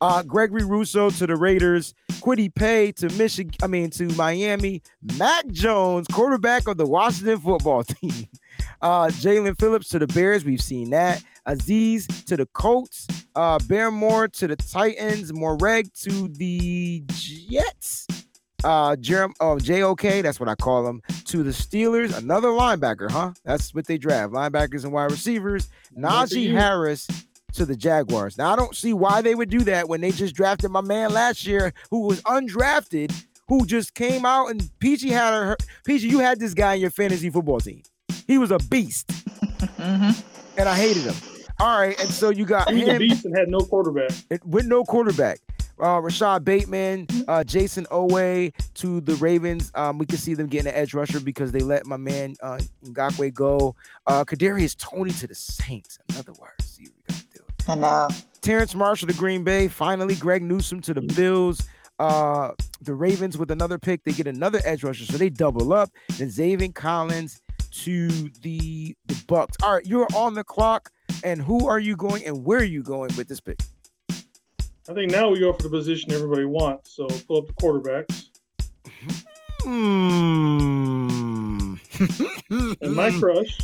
Uh, 0.00 0.22
Gregory 0.22 0.64
Rousseau 0.64 1.10
to 1.10 1.26
the 1.26 1.34
Raiders, 1.34 1.92
Kwity 2.20 2.54
Paye 2.54 2.92
to 2.92 3.08
Michigan, 3.14 3.52
I 3.62 3.66
mean 3.66 3.90
to 3.90 4.04
Miami, 4.14 4.82
Mac 5.18 5.48
Jones, 5.48 6.06
quarterback 6.08 6.68
of 6.68 6.76
the 6.76 6.86
Washington 6.86 7.38
football 7.40 7.82
team. 7.84 8.26
Uh, 8.80 9.06
Jaelan 9.08 9.58
Phillips 9.58 9.88
to 9.88 9.98
the 9.98 10.06
Bears, 10.06 10.44
we've 10.44 10.62
seen 10.62 10.90
that. 10.90 11.22
Azeez 11.48 12.24
to 12.26 12.36
the 12.36 12.46
Colts, 12.46 13.08
uh, 13.34 13.58
Barmore 13.60 14.30
to 14.34 14.46
the 14.46 14.56
Titans, 14.56 15.32
Moehrig 15.32 15.92
to 16.02 16.28
the 16.28 17.02
Jets. 17.08 18.06
Uh, 18.64 18.96
Jerem, 18.96 19.32
oh, 19.40 19.56
JOK, 19.56 20.22
that's 20.22 20.40
what 20.40 20.48
I 20.48 20.56
call 20.56 20.82
them, 20.82 21.00
to 21.26 21.44
the 21.44 21.50
Steelers. 21.50 22.16
Another 22.16 22.48
linebacker, 22.48 23.10
huh? 23.10 23.32
That's 23.44 23.72
what 23.72 23.86
they 23.86 23.98
draft 23.98 24.32
linebackers 24.32 24.82
and 24.84 24.92
wide 24.92 25.12
receivers. 25.12 25.68
Najee. 25.96 26.52
Harris 26.52 27.06
to 27.54 27.64
the 27.64 27.76
Jaguars. 27.76 28.36
Now 28.38 28.52
I 28.52 28.56
don't 28.56 28.74
see 28.76 28.92
why 28.92 29.22
they 29.22 29.34
would 29.34 29.50
do 29.50 29.60
that 29.60 29.88
when 29.88 30.00
they 30.00 30.10
just 30.10 30.34
drafted 30.34 30.70
my 30.70 30.80
man 30.80 31.12
last 31.12 31.46
year, 31.46 31.72
who 31.90 32.00
was 32.06 32.20
undrafted, 32.22 33.12
who 33.48 33.64
just 33.66 33.94
came 33.94 34.26
out 34.26 34.48
and 34.50 34.68
Peachy 34.78 35.10
had 35.10 35.32
her. 35.32 35.56
Peachy, 35.84 36.08
you 36.08 36.18
had 36.18 36.38
this 36.40 36.54
guy 36.54 36.74
in 36.74 36.80
your 36.80 36.90
fantasy 36.90 37.30
football 37.30 37.60
team. 37.60 37.82
He 38.26 38.36
was 38.38 38.50
a 38.50 38.58
beast, 38.58 39.08
Mhm. 39.08 40.22
and 40.58 40.68
I 40.68 40.74
hated 40.74 41.04
him. 41.04 41.14
All 41.60 41.78
right, 41.80 41.98
and 41.98 42.08
so 42.10 42.28
you 42.30 42.44
got 42.44 42.70
He 42.70 42.84
was 42.84 42.94
a 42.94 42.98
beast 42.98 43.24
and 43.24 43.36
had 43.36 43.48
no 43.48 43.60
quarterback. 43.60 44.10
it- 44.30 44.44
with 44.46 44.66
no 44.66 44.84
quarterback. 44.84 45.40
Uh, 45.80 46.00
Rashod 46.00 46.44
Bateman, 46.44 47.06
uh, 47.28 47.44
Jayson 47.44 47.86
Oweh 47.86 48.52
to 48.74 49.00
the 49.00 49.14
Ravens. 49.14 49.70
Um, 49.76 49.96
we 49.98 50.06
can 50.06 50.18
see 50.18 50.34
them 50.34 50.48
getting 50.48 50.68
an 50.68 50.74
edge 50.74 50.92
rusher 50.92 51.20
because 51.20 51.52
they 51.52 51.60
let 51.60 51.86
my 51.86 51.96
man 51.96 52.34
uh, 52.42 52.58
Ngakoue 52.84 53.32
go. 53.32 53.76
Uh, 54.06 54.24
Kadarius 54.24 54.76
Toney 54.76 55.12
to 55.12 55.28
the 55.28 55.36
Saints. 55.36 55.98
Another 56.10 56.32
wide 56.32 56.50
I 57.68 57.74
know. 57.74 58.08
Terrace 58.40 58.74
Marshall 58.74 59.08
to 59.08 59.14
Green 59.14 59.44
Bay. 59.44 59.68
Finally, 59.68 60.14
Greg 60.14 60.42
Newsome 60.42 60.80
to 60.82 60.94
the 60.94 61.02
Bills. 61.02 61.68
Uh, 61.98 62.52
the 62.80 62.94
Ravens 62.94 63.36
with 63.36 63.50
another 63.50 63.78
pick. 63.78 64.04
They 64.04 64.12
get 64.12 64.26
another 64.26 64.60
edge 64.64 64.84
rusher, 64.84 65.04
so 65.04 65.18
they 65.18 65.28
double 65.28 65.72
up. 65.72 65.90
Then 66.16 66.28
Zaven 66.28 66.74
Collins 66.74 67.42
to 67.82 68.08
the 68.42 68.96
the 69.06 69.24
Bucks. 69.26 69.56
All 69.62 69.74
right, 69.74 69.84
you're 69.84 70.06
on 70.14 70.34
the 70.34 70.44
clock. 70.44 70.90
And 71.24 71.42
who 71.42 71.68
are 71.68 71.80
you 71.80 71.96
going 71.96 72.24
and 72.26 72.44
where 72.44 72.60
are 72.60 72.64
you 72.64 72.82
going 72.82 73.10
with 73.16 73.28
this 73.28 73.40
pick? 73.40 73.58
I 74.88 74.94
think 74.94 75.10
now 75.10 75.28
we 75.28 75.40
go 75.40 75.52
for 75.52 75.64
the 75.64 75.68
position 75.68 76.12
everybody 76.12 76.44
wants. 76.44 76.94
So 76.94 77.06
pull 77.26 77.38
up 77.38 77.46
the 77.46 77.52
quarterbacks. 77.54 78.26
Hmm. 79.62 81.74
And 82.80 82.94
my 82.94 83.10
crush, 83.18 83.58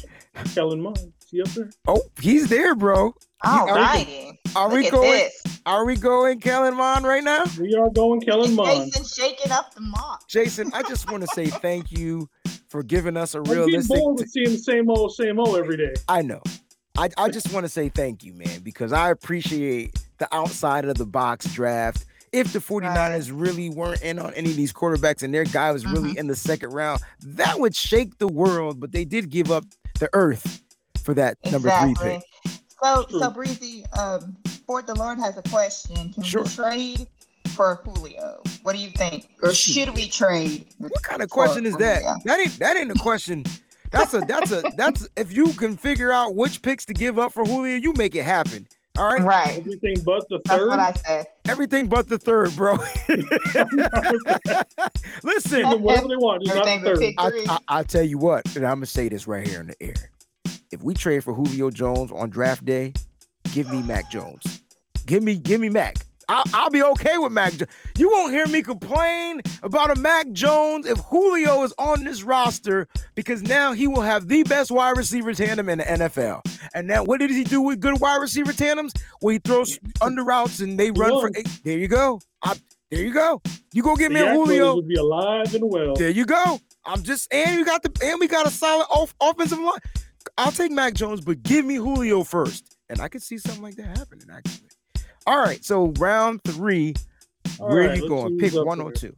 Kellen 0.54 0.80
Mond. 0.80 1.12
See 1.26 1.40
up 1.40 1.48
there? 1.48 1.70
oh, 1.86 2.02
he's 2.20 2.48
there, 2.48 2.74
bro. 2.74 3.14
All 3.44 3.68
oh, 3.68 3.72
are 3.72 3.96
we- 3.96 4.38
Are 4.56 4.68
Look 4.68 4.72
we 4.78 4.86
at 4.86 4.92
going? 4.92 5.10
this. 5.10 5.44
Are 5.66 5.86
we 5.86 5.96
going 5.96 6.40
Kellen 6.40 6.74
Mond 6.76 7.06
right 7.06 7.24
now? 7.24 7.44
We 7.58 7.74
are 7.74 7.88
going 7.88 8.20
Kellen 8.20 8.54
Mond. 8.54 8.92
Jason 8.92 9.04
shaking 9.04 9.50
up 9.50 9.74
the 9.74 9.80
mock. 9.80 10.28
Jason, 10.28 10.70
I 10.74 10.82
just 10.82 11.10
want 11.10 11.22
to 11.22 11.26
say 11.28 11.46
thank 11.62 11.90
you 11.90 12.28
for 12.68 12.82
giving 12.82 13.16
us 13.16 13.34
a 13.34 13.38
I'm 13.38 13.44
getting 13.44 13.64
realistic. 13.64 13.98
bored 13.98 14.18
with 14.18 14.28
seeing 14.30 14.50
the 14.50 14.58
same 14.58 14.90
old, 14.90 15.14
same 15.14 15.40
old 15.40 15.56
every 15.56 15.76
day. 15.78 15.94
I 16.06 16.22
know. 16.22 16.42
I, 16.96 17.08
I 17.16 17.28
just 17.30 17.52
want 17.52 17.64
to 17.64 17.68
say 17.68 17.88
thank 17.88 18.22
you, 18.22 18.34
man, 18.34 18.60
because 18.62 18.92
I 18.92 19.10
appreciate 19.10 19.98
the 20.18 20.28
outside 20.34 20.84
of 20.84 20.96
the 20.96 21.06
box 21.06 21.52
draft. 21.52 22.04
If 22.32 22.52
the 22.52 22.58
49ers 22.58 23.30
really 23.32 23.70
weren't 23.70 24.02
in 24.02 24.18
on 24.18 24.34
any 24.34 24.50
of 24.50 24.56
these 24.56 24.72
quarterbacks 24.72 25.22
and 25.22 25.32
their 25.32 25.44
guy 25.44 25.72
was 25.72 25.86
really 25.86 26.10
mm-hmm. 26.10 26.18
in 26.18 26.26
the 26.26 26.36
second 26.36 26.70
round, 26.70 27.00
that 27.22 27.58
would 27.58 27.74
shake 27.74 28.18
the 28.18 28.28
world. 28.28 28.80
But 28.80 28.92
they 28.92 29.04
did 29.04 29.30
give 29.30 29.50
up 29.50 29.64
the 29.98 30.10
earth 30.12 30.62
for 31.02 31.14
that 31.14 31.38
number 31.50 31.70
three 31.80 31.94
pick. 31.94 32.22
So, 32.84 33.06
so 33.08 33.30
Breezy, 33.30 33.84
um, 33.98 34.36
Fort 34.66 34.86
the 34.86 34.94
Lord 34.94 35.18
has 35.18 35.36
a 35.38 35.42
question. 35.42 36.12
Can 36.12 36.22
Sure. 36.22 36.42
we 36.42 36.48
trade 36.48 37.06
for 37.54 37.80
Julio? 37.84 38.42
What 38.62 38.74
do 38.74 38.78
you 38.82 38.90
think? 38.90 39.28
Or 39.42 39.52
should 39.54 39.90
we 39.90 40.08
trade? 40.08 40.66
What 40.78 40.92
kind 41.02 41.22
of 41.22 41.30
question 41.30 41.66
is 41.66 41.76
that? 41.76 42.02
Julio? 42.02 42.16
That 42.24 42.40
ain't 42.40 42.58
that 42.58 42.76
ain't 42.76 42.90
a 42.90 42.94
question. 42.94 43.44
That's 43.90 44.12
a 44.12 44.20
that's 44.20 44.52
a 44.52 44.62
that's 44.76 45.08
if 45.16 45.32
you 45.32 45.52
can 45.54 45.76
figure 45.76 46.12
out 46.12 46.34
which 46.34 46.62
picks 46.62 46.84
to 46.86 46.94
give 46.94 47.18
up 47.18 47.32
for 47.32 47.44
Julio, 47.44 47.76
you 47.76 47.92
make 47.94 48.14
it 48.14 48.24
happen. 48.24 48.66
All 48.96 49.08
right, 49.08 49.22
Right. 49.22 49.58
Everything 49.58 49.96
but 50.04 50.28
the 50.28 50.38
third. 50.38 50.42
That's 50.44 50.58
third. 50.60 50.68
what 50.68 50.78
I 50.78 50.92
said. 50.92 51.26
everything 51.48 51.88
but 51.88 52.08
the 52.08 52.18
third, 52.18 52.54
bro. 52.54 52.78
Listen, 55.24 55.82
whatever 55.82 56.08
they 56.08 56.16
want, 56.16 56.44
just 56.44 56.54
not 56.56 56.64
the 56.64 56.80
third. 56.94 57.14
I, 57.18 57.30
three. 57.30 57.44
I, 57.48 57.58
I'll 57.66 57.84
tell 57.84 58.04
you 58.04 58.18
what, 58.18 58.44
and 58.54 58.64
I'm 58.64 58.76
gonna 58.76 58.86
say 58.86 59.08
this 59.08 59.26
right 59.26 59.46
here 59.46 59.60
in 59.60 59.66
the 59.68 59.76
air. 59.80 59.94
If 60.74 60.82
we 60.82 60.92
trade 60.92 61.22
for 61.22 61.32
Julio 61.32 61.70
Jones 61.70 62.10
on 62.10 62.30
draft 62.30 62.64
day, 62.64 62.92
give 63.52 63.70
me 63.70 63.80
Mac 63.82 64.10
Jones. 64.10 64.60
Give 65.06 65.22
me, 65.22 65.36
give 65.36 65.60
me 65.60 65.68
Mac. 65.68 65.98
I'll, 66.28 66.42
I'll 66.52 66.70
be 66.70 66.82
okay 66.82 67.16
with 67.18 67.30
Mac. 67.30 67.52
Jo- 67.54 67.66
You 67.96 68.10
won't 68.10 68.32
hear 68.32 68.46
me 68.48 68.60
complain 68.62 69.40
about 69.62 69.96
a 69.96 70.00
Mac 70.00 70.32
Jones 70.32 70.86
if 70.86 70.98
Julio 70.98 71.62
is 71.62 71.72
on 71.78 72.02
this 72.02 72.24
roster 72.24 72.88
because 73.14 73.42
now 73.42 73.72
he 73.72 73.86
will 73.86 74.00
have 74.00 74.26
the 74.26 74.42
best 74.42 74.72
wide 74.72 74.96
receiver 74.96 75.32
tandem 75.32 75.68
in 75.68 75.78
the 75.78 75.84
NFL. 75.84 76.40
And 76.74 76.88
now, 76.88 77.04
what 77.04 77.20
did 77.20 77.30
he 77.30 77.44
do 77.44 77.60
with 77.60 77.78
good 77.78 78.00
wide 78.00 78.16
receiver 78.22 78.52
tandems? 78.52 78.92
Well, 79.22 79.32
he 79.34 79.38
throws 79.38 79.78
under 80.00 80.24
routes 80.24 80.58
and 80.60 80.76
they 80.80 80.90
run 80.90 81.10
for. 81.20 81.30
Eight. 81.36 81.46
There 81.62 81.78
you 81.78 81.86
go. 81.88 82.20
I, 82.42 82.56
there 82.90 83.04
you 83.04 83.12
go. 83.12 83.40
You 83.72 83.82
go 83.84 83.94
get 83.94 84.08
The 84.08 84.14
me 84.14 84.20
a 84.22 84.32
Julio. 84.32 84.74
would 84.76 84.88
be 84.88 84.96
alive 84.96 85.54
and 85.54 85.70
well. 85.70 85.94
There 85.94 86.10
you 86.10 86.24
go. 86.24 86.58
I'm 86.86 87.02
just 87.02 87.32
and 87.32 87.58
you 87.58 87.64
got 87.64 87.82
the 87.82 87.92
and 88.04 88.18
we 88.18 88.26
got 88.28 88.46
a 88.46 88.50
solid 88.50 88.86
off, 88.90 89.14
offensive 89.20 89.58
line. 89.58 89.78
I'll 90.36 90.52
take 90.52 90.72
Mac 90.72 90.94
Jones, 90.94 91.20
but 91.20 91.42
give 91.42 91.64
me 91.64 91.76
Julio 91.76 92.24
first, 92.24 92.76
and 92.88 93.00
I 93.00 93.08
could 93.08 93.22
see 93.22 93.38
something 93.38 93.62
like 93.62 93.76
that 93.76 93.96
happening. 93.98 94.26
Actually, 94.32 94.68
all 95.26 95.38
right. 95.38 95.64
So 95.64 95.92
round 95.98 96.42
three, 96.44 96.94
All 97.60 97.68
where 97.68 97.88
right, 97.88 97.98
you 98.02 98.08
going? 98.08 98.38
Pick 98.38 98.52
one 98.54 98.80
or 98.80 98.92
two. 98.92 99.14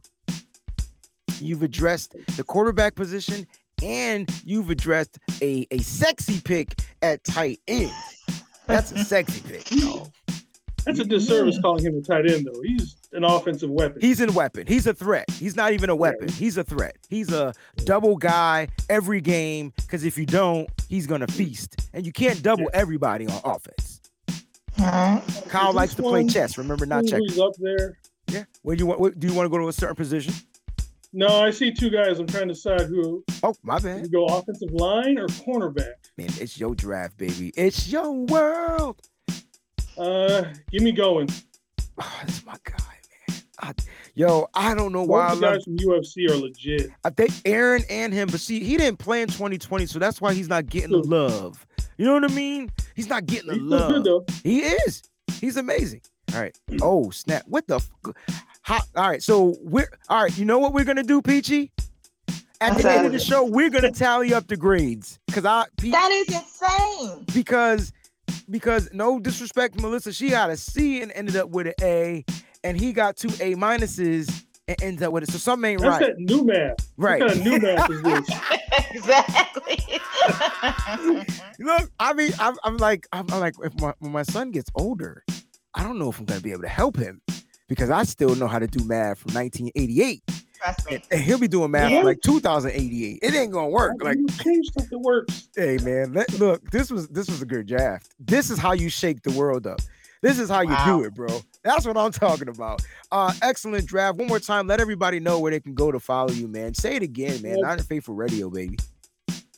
You've 1.39 1.63
addressed 1.63 2.15
the 2.35 2.43
quarterback 2.43 2.95
position, 2.95 3.47
and 3.83 4.29
you've 4.43 4.69
addressed 4.69 5.17
a, 5.41 5.67
a 5.71 5.79
sexy 5.79 6.39
pick 6.41 6.81
at 7.01 7.23
tight 7.23 7.59
end. 7.67 7.91
That's 8.67 8.91
a 8.91 9.03
sexy 9.03 9.41
pick. 9.41 9.71
yo. 9.71 10.07
That's 10.87 10.99
a 10.99 11.05
disservice 11.05 11.59
calling 11.61 11.85
him 11.85 11.97
a 11.97 12.01
tight 12.01 12.29
end, 12.31 12.47
though. 12.47 12.61
He's 12.63 12.95
an 13.13 13.23
offensive 13.23 13.69
weapon. 13.69 13.99
He's 14.01 14.21
a 14.21 14.31
weapon. 14.31 14.65
He's 14.65 14.87
a 14.87 14.93
threat. 14.93 15.29
He's 15.31 15.55
not 15.55 15.73
even 15.73 15.89
a 15.89 15.95
weapon. 15.95 16.29
He's 16.29 16.57
a 16.57 16.63
threat. 16.63 16.95
He's 17.09 17.31
a 17.31 17.53
double 17.83 18.15
guy 18.15 18.69
every 18.89 19.21
game 19.21 19.73
because 19.77 20.03
if 20.05 20.17
you 20.17 20.25
don't, 20.25 20.69
he's 20.89 21.05
gonna 21.05 21.27
feast. 21.27 21.89
And 21.93 22.05
you 22.05 22.11
can't 22.13 22.41
double 22.41 22.69
everybody 22.73 23.27
on 23.27 23.41
offense. 23.43 24.01
Alright. 24.79 25.23
Kyle 25.49 25.73
likes 25.73 25.93
to 25.95 26.01
play 26.03 26.25
chess. 26.25 26.57
Remember, 26.57 26.85
not 26.85 27.05
check. 27.05 27.19
Who's 27.19 27.39
up 27.39 27.53
there? 27.59 27.97
Yeah. 28.29 28.43
Where 28.61 28.75
you 28.75 28.85
want? 28.85 28.99
Where, 28.99 29.11
do 29.11 29.27
you 29.27 29.33
want 29.33 29.45
to 29.45 29.49
go 29.49 29.57
to 29.57 29.67
a 29.67 29.73
certain 29.73 29.95
position? 29.95 30.33
No, 31.13 31.27
I 31.41 31.51
see 31.51 31.71
two 31.71 31.89
guys. 31.89 32.19
I'm 32.19 32.27
trying 32.27 32.47
to 32.49 32.53
decide 32.53 32.81
who 32.81 33.23
Oh, 33.41 33.55
my 33.63 33.79
to 33.79 33.83
bad. 33.83 34.11
go 34.11 34.25
offensive 34.25 34.71
line 34.71 35.17
or 35.17 35.27
cornerback. 35.27 35.93
Man, 36.17 36.29
it's 36.39 36.59
your 36.59 36.75
draft, 36.75 37.17
baby. 37.17 37.51
It's 37.55 37.87
your 37.91 38.11
world. 38.11 39.01
Uh, 39.97 40.43
give 40.71 40.83
me 40.83 40.91
going. 40.91 41.29
Oh, 41.99 42.19
this 42.25 42.37
is 42.39 42.45
my 42.45 42.55
guy, 42.63 42.75
man. 43.29 43.37
I, 43.59 43.73
yo, 44.15 44.47
I 44.53 44.75
don't 44.75 44.91
know 44.93 45.03
why 45.03 45.25
I 45.25 45.29
Both 45.29 45.39
the 45.39 45.45
love. 45.45 45.55
guys 45.55 45.63
from 45.63 45.77
UCF 45.77 46.29
are 46.31 46.35
legit. 46.35 46.91
I 47.03 47.09
think 47.09 47.31
Aaron 47.45 47.83
and 47.89 48.13
him, 48.13 48.27
but 48.29 48.39
see, 48.39 48.59
he 48.63 48.77
didn't 48.77 48.99
play 48.99 49.21
in 49.23 49.27
2020, 49.29 49.85
so 49.87 49.97
that's 49.99 50.21
why 50.21 50.33
he's 50.33 50.47
not 50.49 50.67
getting 50.67 50.91
the 50.91 50.99
love. 50.99 51.65
You 51.97 52.05
know 52.05 52.13
what 52.13 52.29
I 52.31 52.33
mean? 52.35 52.69
He's 52.95 53.09
not 53.09 53.25
getting 53.25 53.47
the 53.47 53.53
He's 53.55 53.63
love. 53.63 53.91
good 53.91 54.03
though. 54.03 54.25
He 54.43 54.59
is. 54.59 55.01
He's 55.41 55.57
amazing. 55.57 56.01
All 56.35 56.41
right. 56.41 56.55
Oh 56.81 57.09
snap! 57.09 57.43
What 57.47 57.65
the? 57.67 57.77
F- 57.77 57.89
How, 58.61 58.79
all 58.95 59.09
right. 59.09 59.23
So 59.23 59.55
we're 59.61 59.89
all 60.09 60.21
right. 60.23 60.37
You 60.37 60.45
know 60.45 60.59
what 60.59 60.73
we're 60.73 60.83
gonna 60.83 61.01
do, 61.03 61.21
Peachy? 61.21 61.71
At 62.59 62.71
What's 62.71 62.83
the 62.83 62.91
end 62.91 63.05
of 63.05 63.11
the 63.11 63.19
show, 63.19 63.43
we're 63.45 63.69
gonna 63.69 63.91
tally 63.91 64.33
up 64.33 64.47
the 64.47 64.57
grades 64.57 65.19
because 65.27 65.45
I 65.45 65.65
Pe- 65.77 65.91
That 65.91 66.11
is 66.11 66.27
insane. 66.35 67.25
because 67.33 67.93
because 68.49 68.89
no 68.93 69.19
disrespect, 69.19 69.79
Melissa, 69.79 70.13
she 70.13 70.29
got 70.29 70.49
a 70.49 70.57
C 70.57 71.01
and 71.01 71.11
ended 71.13 71.35
up 71.35 71.49
with 71.49 71.67
an 71.67 71.73
A, 71.81 72.25
and 72.63 72.79
he 72.79 72.93
got 72.93 73.17
two 73.17 73.29
A 73.39 73.55
minuses 73.55 74.45
and 74.67 74.81
ends 74.81 75.01
up 75.01 75.13
with 75.13 75.23
it. 75.23 75.31
So 75.31 75.37
something 75.37 75.71
ain't 75.71 75.81
That's 75.81 76.01
right. 76.01 76.15
that 76.15 76.19
new 76.19 76.43
math. 76.43 76.75
Right. 76.97 77.21
What 77.21 77.33
kind 77.33 77.39
of 77.39 77.45
new 77.45 77.59
math 77.59 77.89
is 77.89 78.01
this? 78.03 78.29
exactly. 78.91 79.77
Look, 81.59 81.91
I 81.99 82.13
mean, 82.13 82.31
I'm, 82.39 82.55
I'm 82.63 82.77
like, 82.77 83.07
I'm, 83.11 83.25
I'm 83.31 83.39
like, 83.39 83.55
if 83.63 83.79
my, 83.79 83.93
when 83.99 84.11
my 84.11 84.23
son 84.23 84.51
gets 84.51 84.69
older, 84.75 85.23
I 85.73 85.83
don't 85.83 85.99
know 85.99 86.09
if 86.09 86.19
I'm 86.19 86.25
gonna 86.25 86.41
be 86.41 86.51
able 86.51 86.63
to 86.63 86.67
help 86.67 86.97
him 86.97 87.21
because 87.67 87.89
I 87.89 88.03
still 88.03 88.35
know 88.35 88.47
how 88.47 88.59
to 88.59 88.67
do 88.67 88.83
math 88.85 89.19
from 89.19 89.33
1988, 89.33 90.23
Trust 90.75 90.89
me. 90.89 90.95
and, 90.95 91.03
and 91.11 91.21
he'll 91.21 91.39
be 91.39 91.47
doing 91.47 91.71
math 91.71 91.91
Yeah. 91.91 92.01
like 92.03 92.21
2088. 92.21 93.19
It 93.21 93.33
ain't 93.35 93.51
gonna 93.51 93.69
work. 93.69 94.03
Like, 94.03 94.17
you 94.17 94.27
change 94.27 94.67
stuff 94.67 94.87
that 94.89 94.99
works. 94.99 95.49
hey 95.55 95.77
man, 95.83 96.13
let, 96.13 96.31
look, 96.39 96.69
this 96.71 96.91
was 96.91 97.07
this 97.09 97.27
was 97.29 97.41
a 97.41 97.45
good 97.45 97.65
draft. 97.67 98.13
This 98.19 98.49
is 98.49 98.57
how 98.59 98.73
you 98.73 98.89
shake 98.89 99.21
the 99.23 99.31
world 99.31 99.65
up. 99.67 99.79
This 100.21 100.39
is 100.39 100.49
how 100.49 100.61
you 100.61 100.69
Wow. 100.69 100.97
do 100.99 101.03
it, 101.05 101.13
bro. 101.13 101.27
That's 101.63 101.85
what 101.85 101.95
I'm 101.95 102.11
talking 102.11 102.49
about. 102.49 102.81
Uh, 103.11 103.31
excellent 103.41 103.85
draft. 103.87 104.17
One 104.17 104.27
more 104.27 104.39
time, 104.39 104.65
let 104.67 104.79
everybody 104.81 105.19
know 105.19 105.39
where 105.39 105.51
they 105.51 105.59
can 105.59 105.75
go 105.75 105.91
to 105.91 105.99
follow 105.99 106.31
you, 106.31 106.47
man. 106.47 106.73
Say 106.73 106.95
it 106.95 107.03
again, 107.03 107.41
man. 107.43 107.57
Yep. 107.57 107.61
Not 107.61 107.81
Faithful 107.81 108.15
Radio, 108.15 108.49
baby. 108.49 108.77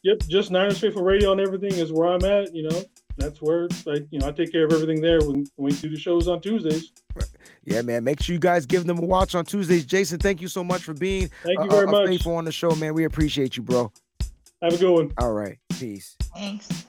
Yep, 0.03 0.19
just 0.27 0.49
Niners 0.51 0.79
Faithful 0.79 1.03
Radio 1.03 1.31
and 1.33 1.41
everything 1.41 1.73
is 1.73 1.91
where 1.91 2.07
I'm 2.09 2.23
at. 2.23 2.53
You 2.55 2.63
know, 2.69 2.83
that's 3.17 3.41
where 3.41 3.67
like 3.85 4.05
you 4.11 4.19
know 4.19 4.27
I 4.27 4.31
take 4.31 4.51
care 4.51 4.65
of 4.65 4.71
everything 4.73 5.01
there 5.01 5.19
when, 5.19 5.45
when 5.55 5.71
we 5.71 5.71
do 5.71 5.89
the 5.89 5.97
shows 5.99 6.27
on 6.27 6.39
Tuesdays. 6.41 6.91
Yeah, 7.65 7.81
man. 7.81 8.03
Make 8.03 8.21
sure 8.21 8.33
you 8.33 8.39
guys 8.39 8.65
give 8.65 8.85
them 8.85 8.97
a 8.99 9.05
watch 9.05 9.35
on 9.35 9.45
Tuesdays. 9.45 9.85
Jason, 9.85 10.19
thank 10.19 10.41
you 10.41 10.47
so 10.47 10.63
much 10.63 10.81
for 10.83 10.93
being 10.93 11.29
Thank 11.43 11.59
you 11.63 11.69
very 11.69 11.87
uh, 11.87 11.91
much. 11.91 12.07
faithful 12.07 12.35
on 12.35 12.45
the 12.45 12.51
show, 12.51 12.71
man. 12.75 12.93
We 12.93 13.03
appreciate 13.03 13.57
you, 13.57 13.63
bro. 13.63 13.91
Have 14.61 14.73
a 14.73 14.77
good 14.77 14.91
one. 14.91 15.11
All 15.19 15.31
right, 15.33 15.57
peace. 15.77 16.15
Thanks. 16.35 16.85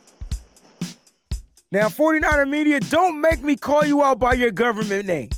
Now, 1.73 1.87
49er 1.89 2.49
Media, 2.49 2.81
don't 2.81 3.21
make 3.21 3.43
me 3.43 3.55
call 3.57 3.85
you 3.85 4.03
out 4.03 4.19
by 4.19 4.33
your 4.35 4.51
government 4.51 5.07
name. 5.07 5.31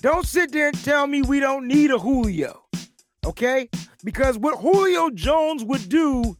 Don't 0.00 0.26
sit 0.26 0.50
there 0.50 0.68
and 0.68 0.84
tell 0.84 1.06
me 1.06 1.22
we 1.22 1.38
don't 1.38 1.68
need 1.68 1.92
a 1.92 1.98
Julio, 1.98 2.64
okay? 3.24 3.68
Because 4.02 4.36
what 4.36 4.58
Julio 4.58 5.10
Jones 5.10 5.62
would 5.62 5.88
do 5.88 6.36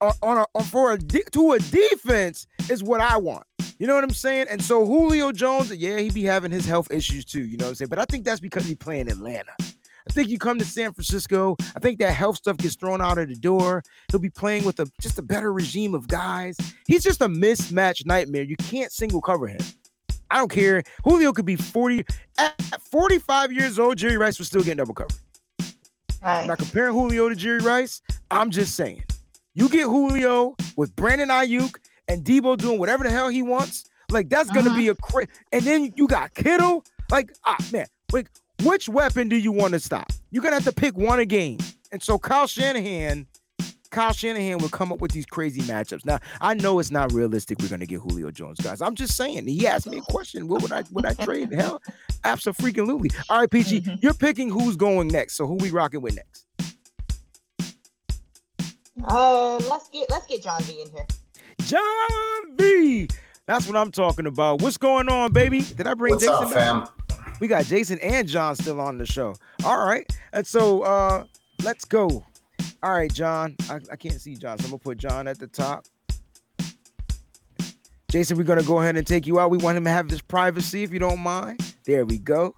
uh, 0.00 0.12
on 0.22 0.38
a 0.38 0.46
on- 0.54 0.64
for 0.64 0.92
a 0.92 0.98
de- 0.98 1.24
to 1.32 1.52
a 1.52 1.58
defense 1.58 2.46
is 2.70 2.82
what 2.82 3.00
I 3.00 3.16
want. 3.16 3.44
You 3.78 3.86
know 3.86 3.94
what 3.94 4.04
I'm 4.04 4.10
saying? 4.10 4.46
And 4.50 4.62
so 4.62 4.84
Julio 4.84 5.30
Jones, 5.30 5.74
yeah, 5.74 5.98
he 5.98 6.10
be 6.10 6.24
having 6.24 6.50
his 6.50 6.66
health 6.66 6.90
issues 6.90 7.24
too. 7.24 7.44
You 7.44 7.56
know 7.58 7.66
what 7.66 7.70
I'm 7.70 7.74
saying? 7.76 7.88
But 7.90 7.98
I 8.00 8.04
think 8.06 8.24
that's 8.24 8.40
because 8.40 8.64
he 8.64 8.74
playing 8.74 9.08
Atlanta. 9.08 9.52
I 9.60 10.10
think 10.10 10.30
you 10.30 10.38
come 10.38 10.58
to 10.58 10.64
San 10.64 10.92
Francisco. 10.94 11.54
I 11.76 11.80
think 11.80 11.98
that 11.98 12.12
health 12.12 12.38
stuff 12.38 12.56
gets 12.56 12.74
thrown 12.76 13.00
out 13.02 13.18
of 13.18 13.28
the 13.28 13.34
door. 13.34 13.82
He'll 14.10 14.18
be 14.20 14.30
playing 14.30 14.64
with 14.64 14.80
a 14.80 14.90
just 15.00 15.18
a 15.18 15.22
better 15.22 15.52
regime 15.52 15.94
of 15.94 16.08
guys. 16.08 16.56
He's 16.86 17.04
just 17.04 17.20
a 17.20 17.28
mismatch 17.28 18.04
nightmare. 18.06 18.42
You 18.42 18.56
can't 18.56 18.90
single 18.90 19.20
cover 19.20 19.46
him. 19.46 19.60
I 20.30 20.38
don't 20.38 20.50
care. 20.50 20.82
Julio 21.04 21.32
could 21.32 21.44
be 21.46 21.56
40 21.56 22.04
at 22.38 22.54
at 22.72 22.82
45 22.90 23.52
years 23.52 23.78
old. 23.78 23.96
Jerry 23.98 24.16
Rice 24.16 24.38
was 24.38 24.48
still 24.48 24.62
getting 24.62 24.78
double 24.78 24.94
covered. 24.94 25.12
I'm 25.60 25.66
Right. 26.22 26.46
not 26.48 26.58
comparing 26.58 26.94
Julio 26.94 27.28
to 27.28 27.36
Jerry 27.36 27.60
Rice. 27.60 28.00
I'm 28.30 28.50
just 28.50 28.74
saying. 28.74 29.04
You 29.54 29.68
get 29.68 29.84
Julio 29.84 30.56
with 30.76 30.94
Brandon 30.96 31.28
Aiyuk 31.28 31.76
and 32.08 32.24
Debo 32.24 32.56
doing 32.56 32.78
whatever 32.78 33.04
the 33.04 33.10
hell 33.10 33.28
he 33.28 33.42
wants. 33.42 33.84
Like 34.10 34.28
that's 34.28 34.50
gonna 34.50 34.70
Uh-huh. 34.70 34.78
be 34.78 34.88
a 34.88 34.94
cra- 34.94 35.26
and 35.52 35.62
then 35.62 35.92
you 35.96 36.08
got 36.08 36.34
Kittle. 36.34 36.84
Like 37.10 37.32
ah 37.44 37.56
man, 37.72 37.86
like 38.12 38.28
which 38.64 38.88
weapon 38.88 39.28
do 39.28 39.36
you 39.36 39.52
want 39.52 39.74
to 39.74 39.80
stop? 39.80 40.10
You're 40.30 40.42
gonna 40.42 40.56
have 40.56 40.64
to 40.64 40.72
pick 40.72 40.96
one 40.96 41.18
a 41.20 41.24
game. 41.26 41.58
And 41.92 42.02
so 42.02 42.18
Kyle 42.18 42.46
Shanahan, 42.46 43.26
Kyle 43.90 44.12
Shanahan 44.12 44.58
will 44.58 44.68
come 44.68 44.92
up 44.92 45.00
with 45.00 45.12
these 45.12 45.24
crazy 45.26 45.60
matchups. 45.62 46.04
Now 46.04 46.18
I 46.40 46.54
know 46.54 46.78
it's 46.78 46.90
not 46.90 47.12
realistic. 47.12 47.58
We're 47.60 47.68
gonna 47.68 47.86
get 47.86 48.00
Julio 48.00 48.30
Jones, 48.30 48.58
guys. 48.60 48.80
I'm 48.82 48.94
just 48.94 49.16
saying. 49.16 49.46
He 49.46 49.66
asked 49.66 49.86
me 49.86 49.98
a 49.98 50.02
question. 50.02 50.48
What 50.48 50.62
would 50.62 50.72
I 50.72 50.84
would 50.92 51.06
I 51.06 51.12
trade? 51.14 51.52
Hell, 51.52 51.80
absolutely. 52.24 53.10
All 53.28 53.40
right, 53.40 53.50
Peachy, 53.50 53.80
Mhm. 53.82 54.02
you're 54.02 54.14
picking 54.14 54.50
who's 54.50 54.76
going 54.76 55.08
next. 55.08 55.34
So 55.36 55.46
who 55.46 55.54
we 55.54 55.70
rocking 55.70 56.00
with 56.02 56.16
next? 56.16 56.46
Uh, 59.04 59.56
let's 59.70 59.88
get 59.90 60.10
let's 60.10 60.26
get 60.26 60.42
John 60.42 60.62
B 60.66 60.82
in 60.84 60.90
here. 60.90 61.06
John 61.62 62.56
B. 62.56 63.08
That's 63.46 63.66
what 63.66 63.76
I'm 63.76 63.90
talking 63.90 64.26
about. 64.26 64.60
What's 64.62 64.76
going 64.76 65.08
on, 65.08 65.32
baby? 65.32 65.62
Did 65.62 65.86
I 65.86 65.94
bring 65.94 66.12
What's 66.14 66.24
Jason 66.24 66.44
up, 66.44 66.52
fam? 66.52 66.86
We 67.40 67.48
got 67.48 67.64
Jason 67.66 67.98
and 68.00 68.28
John 68.28 68.56
still 68.56 68.80
on 68.80 68.98
the 68.98 69.06
show. 69.06 69.34
All 69.64 69.86
right. 69.86 70.06
And 70.32 70.46
so 70.46 70.82
uh 70.82 71.24
let's 71.62 71.84
go. 71.84 72.24
All 72.82 72.92
right, 72.92 73.12
John. 73.12 73.56
I, 73.70 73.80
I 73.92 73.96
can't 73.96 74.20
see 74.20 74.34
John, 74.34 74.58
so 74.58 74.64
I'm 74.64 74.70
gonna 74.70 74.78
put 74.78 74.98
John 74.98 75.26
at 75.28 75.38
the 75.38 75.46
top. 75.46 75.86
Jason, 78.10 78.36
we're 78.36 78.44
gonna 78.44 78.62
go 78.62 78.80
ahead 78.80 78.96
and 78.96 79.06
take 79.06 79.26
you 79.26 79.38
out. 79.38 79.50
We 79.50 79.58
want 79.58 79.76
him 79.76 79.84
to 79.84 79.90
have 79.90 80.08
his 80.08 80.22
privacy 80.22 80.82
if 80.82 80.92
you 80.92 80.98
don't 80.98 81.20
mind. 81.20 81.74
There 81.84 82.04
we 82.04 82.18
go. 82.18 82.54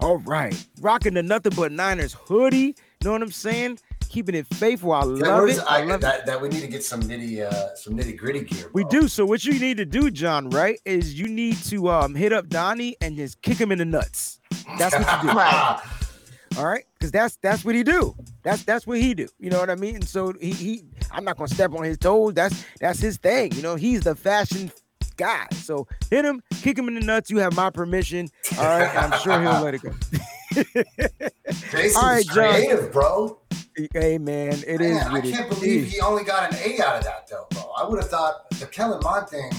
All 0.00 0.18
right. 0.18 0.54
Rocking 0.80 1.14
the 1.14 1.22
nothing 1.22 1.52
but 1.54 1.72
Niners 1.72 2.14
hoodie. 2.14 2.58
You 2.58 2.74
Know 3.04 3.12
what 3.12 3.22
I'm 3.22 3.30
saying? 3.30 3.78
Keeping 4.10 4.34
it 4.34 4.46
faithful. 4.54 4.90
I 4.92 5.02
love 5.04 5.48
it. 5.48 5.58
I 5.68 5.82
I- 5.82 5.84
love 5.84 6.00
it. 6.00 6.00
that, 6.02 6.26
that 6.26 6.40
we 6.42 6.48
need 6.48 6.62
to 6.62 6.66
get 6.66 6.82
some 6.82 7.00
nitty, 7.00 7.40
uh, 7.42 7.74
some 7.76 7.94
nitty 7.96 8.16
gritty 8.18 8.40
gear. 8.44 8.68
We 8.72 8.82
do. 8.84 9.06
So 9.06 9.24
what 9.24 9.44
you 9.44 9.58
need 9.58 9.76
to 9.76 9.84
do, 9.86 10.10
John, 10.10 10.50
right, 10.50 10.80
is 10.84 11.18
you 11.18 11.28
need 11.28 11.56
to 11.66 11.88
um 11.88 12.16
hit 12.16 12.32
up 12.32 12.48
Donnie 12.48 12.96
and 13.00 13.16
just 13.16 13.40
kick 13.40 13.56
him 13.56 13.70
in 13.70 13.78
the 13.78 13.84
nuts. 13.84 14.40
That's 14.78 14.94
what 14.98 15.22
you 15.22 15.30
do. 15.30 15.36
Right. 15.38 15.80
All 16.58 16.66
right, 16.66 16.84
because 16.98 17.12
that's 17.12 17.36
that's 17.40 17.64
what 17.64 17.76
he 17.76 17.84
do. 17.84 18.16
That's 18.42 18.64
that's 18.64 18.84
what 18.84 18.98
he 18.98 19.14
do. 19.14 19.28
You 19.38 19.50
know 19.50 19.60
what 19.60 19.70
I 19.70 19.76
mean? 19.76 19.94
And 19.94 20.08
so 20.08 20.32
he 20.40 20.50
he. 20.50 20.82
I'm 21.12 21.22
not 21.24 21.36
gonna 21.36 21.46
step 21.46 21.72
on 21.72 21.84
his 21.84 21.96
toes. 21.96 22.34
That's 22.34 22.64
that's 22.80 22.98
his 22.98 23.16
thing. 23.18 23.52
You 23.52 23.62
know, 23.62 23.76
he's 23.76 24.00
the 24.00 24.16
fashion 24.16 24.72
guy. 25.16 25.46
So 25.52 25.86
hit 26.10 26.24
him, 26.24 26.42
kick 26.62 26.76
him 26.76 26.88
in 26.88 26.94
the 26.94 27.00
nuts. 27.00 27.30
You 27.30 27.38
have 27.38 27.54
my 27.54 27.70
permission. 27.70 28.28
All 28.58 28.64
right, 28.64 28.92
I'm 28.96 29.16
sure 29.20 29.40
he'll 29.40 29.62
let 29.62 29.74
it 29.74 29.82
go. 29.82 29.92
Jason's 31.70 31.96
All 31.96 32.02
right, 32.02 32.26
John. 32.26 32.34
creative, 32.54 32.92
bro. 32.92 33.38
Hey 33.92 34.18
man, 34.18 34.52
it 34.66 34.80
is. 34.80 34.96
Man, 35.04 35.12
I 35.16 35.20
can't 35.20 35.48
believe 35.48 35.86
is. 35.86 35.92
he 35.92 36.00
only 36.00 36.24
got 36.24 36.52
an 36.52 36.58
A 36.64 36.82
out 36.82 36.96
of 36.98 37.04
that, 37.04 37.26
though, 37.28 37.46
bro. 37.50 37.70
I 37.76 37.86
would 37.88 37.98
have 38.00 38.10
thought 38.10 38.48
the 38.50 38.66
Kellen 38.66 39.00
Mond 39.02 39.28
thing. 39.28 39.50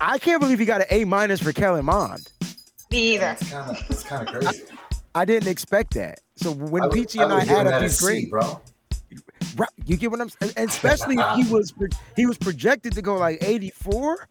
I 0.00 0.18
can't 0.18 0.40
believe 0.40 0.58
he 0.58 0.64
got 0.64 0.80
an 0.80 0.86
A 0.90 1.04
minus 1.04 1.40
for 1.40 1.52
Kellen 1.52 1.84
Mond. 1.84 2.30
Me 2.90 3.14
either. 3.14 3.36
It's 3.40 3.50
kind 3.50 3.70
of, 3.70 3.84
it's 3.90 4.02
kind 4.02 4.28
of 4.28 4.34
crazy. 4.34 4.62
I 5.14 5.24
didn't 5.24 5.48
expect 5.48 5.94
that. 5.94 6.20
So 6.36 6.52
when 6.52 6.82
I 6.82 6.86
would- 6.86 6.94
Peachy 6.94 7.18
and 7.18 7.32
I 7.32 7.36
would've 7.36 7.50
add 7.50 7.66
up 7.66 7.80
a 7.80 7.84
these 7.84 7.98
C, 7.98 8.04
grades, 8.06 8.30
bro. 8.30 8.60
Right, 9.56 9.68
you 9.84 9.96
get 9.96 10.10
what 10.10 10.20
I'm 10.20 10.28
saying? 10.28 10.52
And 10.56 10.70
especially 10.70 11.16
if 11.18 11.34
he 11.46 11.52
was 11.52 11.74
he 12.16 12.24
was 12.26 12.38
projected 12.38 12.92
to 12.94 13.02
go 13.02 13.16
like 13.16 13.42
84. 13.42 14.28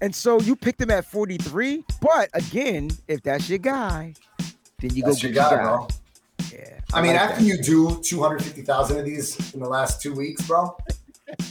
And 0.00 0.14
so 0.14 0.40
you 0.40 0.56
picked 0.56 0.80
him 0.80 0.90
at 0.90 1.04
43. 1.04 1.84
But 2.00 2.30
again, 2.32 2.90
if 3.08 3.22
that's 3.22 3.48
your 3.48 3.58
guy, 3.58 4.14
then 4.78 4.94
you 4.94 5.02
That's 5.02 5.20
go 5.20 5.28
your 5.28 5.34
get 5.34 5.50
guy, 5.50 5.62
your 5.62 5.78
guy. 5.80 5.94
Bro. 6.90 6.98
I 6.98 7.02
mean, 7.02 7.12
like 7.12 7.20
after 7.20 7.42
that. 7.42 7.46
you 7.46 7.58
do 7.62 8.00
250,000 8.02 8.98
of 8.98 9.04
these 9.04 9.54
in 9.54 9.60
the 9.60 9.68
last 9.68 10.00
two 10.02 10.14
weeks, 10.14 10.46
bro, 10.46 10.76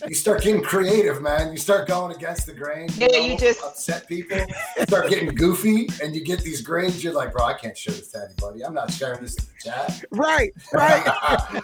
you 0.07 0.15
start 0.15 0.41
getting 0.41 0.63
creative, 0.63 1.21
man. 1.21 1.51
You 1.51 1.57
start 1.57 1.88
going 1.88 2.15
against 2.15 2.47
the 2.47 2.53
grain. 2.53 2.89
Yeah, 2.97 3.07
know, 3.07 3.19
you 3.19 3.38
just- 3.38 3.63
upset 3.63 4.07
people. 4.07 4.38
You 4.38 4.83
start 4.83 5.09
getting 5.09 5.33
goofy, 5.35 5.88
and 6.01 6.15
you 6.15 6.23
get 6.23 6.39
these 6.41 6.61
grades. 6.61 7.03
You're 7.03 7.13
like, 7.13 7.31
bro, 7.31 7.45
I 7.45 7.53
can't 7.53 7.77
show 7.77 7.91
this 7.91 8.09
to 8.11 8.23
anybody. 8.25 8.65
I'm 8.65 8.73
not 8.73 8.91
sharing 8.91 9.21
this 9.21 9.35
to 9.35 9.45
the 9.45 9.53
chat. 9.63 10.05
Right, 10.11 10.51
right. 10.73 11.03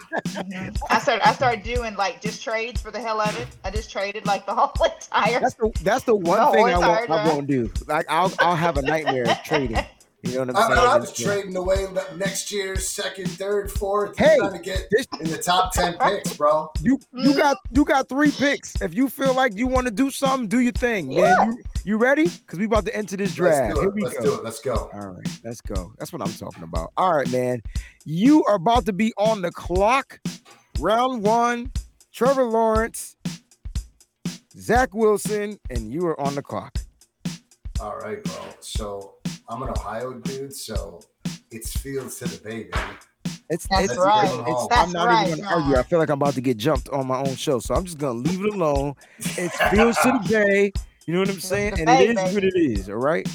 I 0.90 0.98
started 1.00 1.26
I 1.26 1.32
started 1.32 1.64
doing 1.64 1.96
like 1.96 2.20
just 2.20 2.42
trades 2.42 2.80
for 2.80 2.92
the 2.92 3.00
hell 3.00 3.20
of 3.20 3.36
it. 3.38 3.48
I 3.64 3.70
just 3.70 3.90
traded 3.90 4.26
like 4.26 4.46
the 4.46 4.54
whole 4.54 4.72
entire 4.84 5.40
That's 5.40 5.54
the 5.54 5.72
that's 5.82 6.04
the 6.04 6.14
one 6.14 6.38
No, 6.38 6.52
thing 6.52 6.66
I 6.66 6.78
won't, 6.78 7.10
I 7.10 7.28
won't 7.28 7.46
do. 7.48 7.70
Like 7.88 8.06
I'll 8.08 8.32
I'll 8.38 8.56
have 8.56 8.76
a 8.76 8.82
nightmare 8.82 9.28
of 9.28 9.42
trading. 9.42 9.84
You 10.24 10.44
know 10.44 10.52
what 10.52 10.56
I, 10.56 10.60
I'm 10.62 10.68
saying? 10.76 10.88
I 10.88 10.96
was 10.96 11.10
It's, 11.10 11.20
uh, 11.20 11.24
trading 11.24 11.56
away 11.56 11.86
next 12.16 12.50
year's 12.50 12.88
second, 12.88 13.28
third, 13.30 13.70
fourth. 13.70 14.16
Hey, 14.16 14.38
trying 14.38 14.52
to 14.54 14.58
get 14.58 14.88
this- 14.90 15.06
in 15.20 15.28
the 15.30 15.38
top 15.38 15.72
ten 15.72 15.94
picks, 15.98 16.34
bro. 16.36 16.70
You 16.80 16.98
you 17.12 17.32
Mhm. 17.32 17.36
got 17.36 17.56
you 17.70 17.84
got 17.84 18.08
three 18.08 18.30
picks. 18.30 18.80
If 18.80 18.94
you 18.94 19.08
feel 19.08 19.34
like 19.34 19.54
you 19.54 19.66
want 19.66 19.86
to 19.86 19.90
do 19.92 20.10
something, 20.10 20.48
do 20.48 20.60
your 20.60 20.72
thing. 20.72 21.10
Yeah. 21.12 21.34
Man, 21.36 21.52
you, 21.52 21.62
you 21.84 21.96
ready? 21.98 22.24
Because 22.28 22.58
we 22.58 22.64
about 22.64 22.86
to 22.86 22.96
enter 22.96 23.16
this 23.16 23.34
draft. 23.34 23.68
Let's 23.68 23.74
do 23.74 23.80
Here 23.82 23.90
we 23.90 24.02
Let's 24.02 24.16
go. 24.18 24.24
do 24.24 24.34
it. 24.34 24.44
Let's 24.44 24.60
go. 24.60 24.90
All 24.94 25.08
right, 25.10 25.40
let's 25.44 25.60
go. 25.60 25.92
That's 25.98 26.12
what 26.12 26.22
I'm 26.22 26.32
talking 26.32 26.62
about. 26.62 26.92
All 26.96 27.14
right, 27.14 27.30
man. 27.30 27.62
You 28.06 28.44
are 28.44 28.54
about 28.56 28.86
to 28.86 28.92
be 28.92 29.12
on 29.18 29.42
the 29.42 29.50
clock. 29.52 30.20
Round 30.78 31.22
one. 31.22 31.70
Trevor 32.12 32.44
Lawrence, 32.44 33.16
Zach 34.56 34.94
Wilson, 34.94 35.58
and 35.68 35.92
you 35.92 36.06
are 36.06 36.18
on 36.20 36.36
the 36.36 36.42
clock. 36.42 36.78
All 37.80 37.96
right, 37.96 38.22
bro. 38.22 38.34
So 38.60 39.14
I'm 39.48 39.62
an 39.62 39.70
Ohio 39.70 40.14
dude, 40.14 40.54
so 40.54 41.00
it's 41.50 41.76
Fields 41.76 42.18
to 42.18 42.24
the 42.26 42.38
Bay, 42.42 42.64
baby. 42.64 42.72
It's, 43.50 43.66
That's 43.68 43.90
it's, 43.92 43.98
right. 43.98 44.24
it's- 44.24 44.40
it's- 44.40 44.66
That's 44.70 44.86
I'm 44.86 44.92
not 44.92 45.08
right, 45.08 45.28
even 45.28 45.44
gonna 45.44 45.56
argue. 45.56 45.76
I 45.76 45.82
feel 45.82 45.98
like 45.98 46.08
I'm 46.08 46.20
about 46.20 46.34
to 46.34 46.40
get 46.40 46.56
jumped 46.56 46.88
on 46.88 47.06
my 47.06 47.18
own 47.18 47.34
show, 47.36 47.58
so 47.58 47.74
I'm 47.74 47.84
just 47.84 47.98
gonna 47.98 48.18
leave 48.18 48.40
it 48.42 48.54
alone. 48.54 48.94
It's 49.18 49.56
Fields 49.70 49.98
to 50.02 50.12
the 50.22 50.28
Bay. 50.28 50.72
You 51.06 51.12
know 51.14 51.20
what 51.20 51.28
I'm 51.28 51.40
saying? 51.40 51.74
And 51.76 51.86
Bay, 51.86 52.08
it 52.08 52.18
is 52.18 52.34
what 52.34 52.44
it 52.44 52.56
is. 52.56 52.88
All 52.88 52.96
right. 52.96 53.28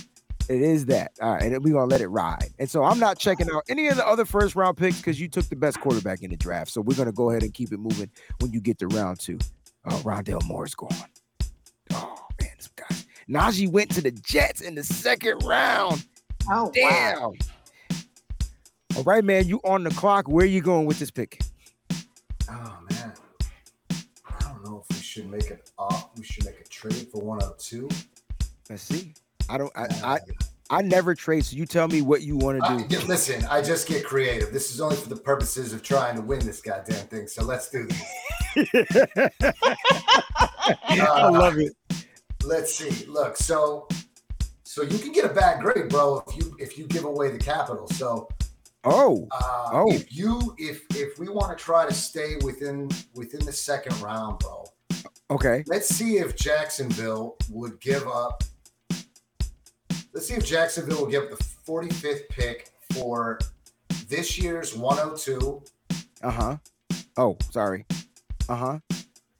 It 0.49 0.63
is 0.63 0.87
that. 0.87 1.11
All 1.21 1.33
right. 1.33 1.43
And 1.43 1.63
we're 1.63 1.73
gonna 1.73 1.85
let 1.85 2.01
it 2.01 2.07
ride. 2.07 2.49
And 2.57 2.67
so 2.67 2.83
I'm 2.83 2.97
not 2.97 3.19
checking 3.19 3.47
out 3.51 3.63
any 3.69 3.87
of 3.87 3.97
the 3.97 4.07
other 4.07 4.25
first 4.25 4.55
round 4.55 4.77
picks 4.77 4.97
because 4.97 5.19
you 5.21 5.27
took 5.27 5.45
the 5.45 5.55
best 5.55 5.79
quarterback 5.79 6.23
in 6.23 6.31
the 6.31 6.37
draft. 6.37 6.71
So 6.71 6.81
we're 6.81 6.97
gonna 6.97 7.11
go 7.11 7.29
ahead 7.29 7.43
and 7.43 7.53
keep 7.53 7.71
it 7.71 7.77
moving 7.79 8.09
when 8.39 8.51
you 8.51 8.59
get 8.59 8.79
to 8.79 8.87
round 8.87 9.19
two. 9.19 9.37
Oh, 9.85 9.97
Rondale 10.03 10.43
Moore's 10.45 10.73
gone. 10.73 10.89
Najee 13.29 13.69
went 13.69 13.91
to 13.91 14.01
the 14.01 14.11
Jets 14.11 14.61
in 14.61 14.73
the 14.75 14.83
second 14.83 15.43
round. 15.43 16.05
Oh 16.49 16.65
wow. 16.65 16.71
Damn. 16.73 17.21
All 18.97 19.03
right, 19.03 19.23
man. 19.23 19.47
You 19.47 19.61
on 19.63 19.83
the 19.83 19.91
clock. 19.91 20.27
Where 20.27 20.45
you 20.45 20.61
going 20.61 20.87
with 20.87 20.97
this 20.97 21.11
pick? 21.11 21.39
Oh 22.49 22.79
man, 22.89 23.13
I 24.25 24.39
don't 24.41 24.65
know 24.65 24.83
if 24.83 24.97
we 24.97 25.01
should 25.01 25.29
make 25.29 25.51
it 25.51 25.69
off. 25.77 26.09
We 26.17 26.23
should 26.23 26.45
make 26.45 26.59
a 26.59 26.67
trade 26.69 27.07
for 27.11 27.21
102. 27.21 27.87
Let's 28.69 28.81
see. 28.81 29.13
I 29.47 29.59
don't. 29.59 29.71
I. 29.75 29.87
I, 30.03 30.19
I 30.71 30.83
never 30.83 31.15
trade. 31.15 31.45
So 31.45 31.55
you 31.55 31.65
tell 31.65 31.87
me 31.87 32.03
what 32.03 32.21
you 32.21 32.37
want 32.37 32.63
to 32.63 32.77
do. 32.77 32.95
yeah, 32.95 33.03
listen, 33.05 33.43
I 33.45 33.61
just 33.61 33.87
get 33.87 34.05
creative. 34.05 34.53
This 34.53 34.71
is 34.71 34.79
only 34.79 34.95
for 34.95 35.09
the 35.09 35.15
purposes 35.15 35.73
of 35.73 35.81
trying 35.81 36.15
to 36.15 36.21
win 36.21 36.39
this 36.45 36.61
goddamn 36.61 37.07
thing. 37.07 37.27
So 37.27 37.43
let's 37.43 37.71
do 37.71 37.87
this. 37.87 38.03
I 40.89 41.29
love 41.29 41.57
it. 41.57 41.73
Let's 42.43 42.73
see. 42.75 43.05
Look, 43.05 43.37
so 43.37 43.87
so 44.63 44.83
you 44.83 44.97
can 44.99 45.11
get 45.11 45.25
a 45.25 45.33
bad 45.33 45.61
grade, 45.61 45.89
bro, 45.89 46.23
if 46.27 46.37
you 46.37 46.55
if 46.59 46.77
you 46.77 46.87
give 46.87 47.03
away 47.05 47.31
the 47.31 47.39
capital. 47.39 47.87
So 47.89 48.27
Oh, 48.85 49.27
uh, 49.31 49.69
Oh. 49.73 49.91
if 49.91 50.15
you 50.15 50.55
if 50.57 50.83
if 50.95 51.19
we 51.19 51.27
want 51.27 51.57
to 51.57 51.61
try 51.63 51.85
to 51.85 51.93
stay 51.93 52.37
within 52.43 52.89
within 53.13 53.45
the 53.45 53.51
second 53.51 53.99
round, 54.01 54.39
bro, 54.39 54.63
okay. 55.31 55.63
let's 55.67 55.89
see 55.89 56.17
if 56.17 56.35
Jacksonville 56.37 57.35
would 57.49 57.79
give 57.81 58.07
up. 58.07 58.43
Let's 60.13 60.27
see 60.27 60.35
if 60.35 60.45
Jacksonville 60.45 61.01
will 61.01 61.11
give 61.11 61.23
up 61.23 61.29
the 61.37 61.43
45th 61.67 62.29
pick 62.29 62.69
for 62.93 63.37
this 64.07 64.39
year's 64.39 64.75
102 64.75 65.61
Uh 66.23 66.31
huh. 66.31 66.57
Oh, 67.17 67.37
sorry. 67.51 67.85
Uh 68.47 68.55
huh. 68.55 68.79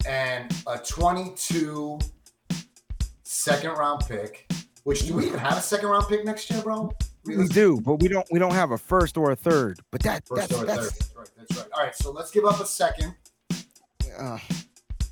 and 0.08 0.54
a 0.68 0.78
22 0.78 1.98
second 3.40 3.72
round 3.72 4.04
pick. 4.08 4.52
Which 4.84 5.06
do 5.08 5.14
we 5.14 5.28
even 5.28 5.40
have 5.40 5.58
a 5.58 5.62
second 5.62 5.90
round 5.90 6.08
pick 6.08 6.26
next 6.26 6.50
year, 6.50 6.62
bro? 6.62 6.92
We 7.26 7.48
do, 7.48 7.80
but 7.82 7.96
we 7.96 8.08
don't. 8.08 8.26
We 8.32 8.40
don't 8.40 8.54
have 8.54 8.72
a 8.72 8.78
first 8.78 9.18
or 9.18 9.32
a 9.32 9.36
third. 9.36 9.80
But 9.92 10.02
that. 10.04 10.26
First 10.28 10.50
that's 10.50 10.62
or 10.62 10.66
that's. 10.66 10.80
third. 10.80 10.92
That's 10.98 11.16
right. 11.16 11.28
That's 11.38 11.58
right. 11.58 11.68
All 11.74 11.84
right. 11.84 11.96
So 11.96 12.12
let's 12.12 12.32
give 12.32 12.46
up 12.46 12.60
a 12.60 12.66
second. 12.66 13.14
Uh, 14.18 14.38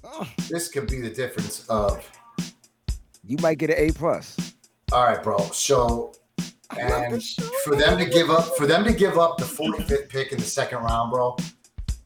uh, 0.03 0.25
This 0.49 0.69
could 0.69 0.87
be 0.89 0.99
the 1.01 1.09
difference 1.09 1.67
of. 1.69 2.03
you 3.23 3.37
might 3.41 3.57
get 3.57 3.69
an 3.69 3.75
A 3.77 3.91
plus. 3.91 4.55
All 4.91 5.03
right, 5.05 5.21
bro. 5.21 5.37
So 5.51 6.13
and 6.77 7.21
for 7.63 7.75
them 7.75 7.97
to 7.97 8.05
give 8.05 8.29
up 8.29 8.55
for 8.57 8.65
them 8.65 8.83
to 8.85 8.93
give 8.93 9.17
up 9.17 9.37
the 9.37 9.45
45th 9.45 10.09
pick 10.09 10.31
in 10.31 10.37
the 10.37 10.43
second 10.45 10.79
round, 10.79 11.11
bro, 11.11 11.35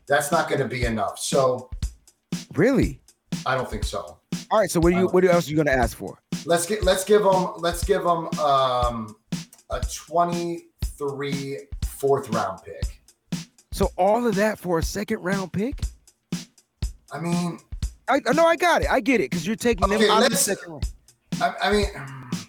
that's 0.08 0.32
not 0.32 0.50
going 0.50 0.62
to 0.62 0.68
be 0.68 0.84
enough. 0.86 1.20
So 1.20 1.70
Really? 2.56 3.00
I 3.46 3.56
don't 3.56 3.70
think 3.70 3.84
so. 3.84 4.18
All 4.52 4.60
right. 4.60 4.70
So 4.70 4.80
what 4.80 4.92
do 4.92 4.98
you? 4.98 5.08
Uh, 5.08 5.12
What 5.12 5.24
else 5.26 5.48
are 5.48 5.52
you 5.52 5.58
gonna 5.58 5.72
ask 5.72 5.96
for? 5.98 6.20
Let's 6.46 6.66
get 6.66 6.84
let's 6.84 7.04
give 7.04 7.24
them 7.24 7.54
let's 7.58 7.84
give 7.84 8.04
them 8.04 8.28
um, 8.40 9.16
a 9.70 9.80
23 9.80 11.58
fourth 11.86 12.30
round 12.30 12.60
pick. 12.64 13.02
So 13.72 13.90
all 13.98 14.28
of 14.28 14.36
that 14.36 14.60
for 14.60 14.80
a 14.80 14.84
second 14.84 15.20
round 15.22 15.54
pick? 15.54 15.82
I 17.14 17.20
mean, 17.20 17.60
I, 18.08 18.20
know 18.34 18.46
I 18.46 18.56
got 18.56 18.82
it. 18.84 18.92
I 18.92 19.00
get 19.00 19.22
it 19.22 19.30
because 19.32 19.46
you're 19.48 19.56
taking 19.56 19.84
Okay, 19.86 19.98
them 19.98 20.12
out 20.12 20.18
of 20.24 20.24
the 20.26 20.30
let's- 20.32 20.42
second 20.42 20.72
round. 20.72 20.90
I, 21.42 21.54
I 21.64 21.72
mean, 21.72 21.86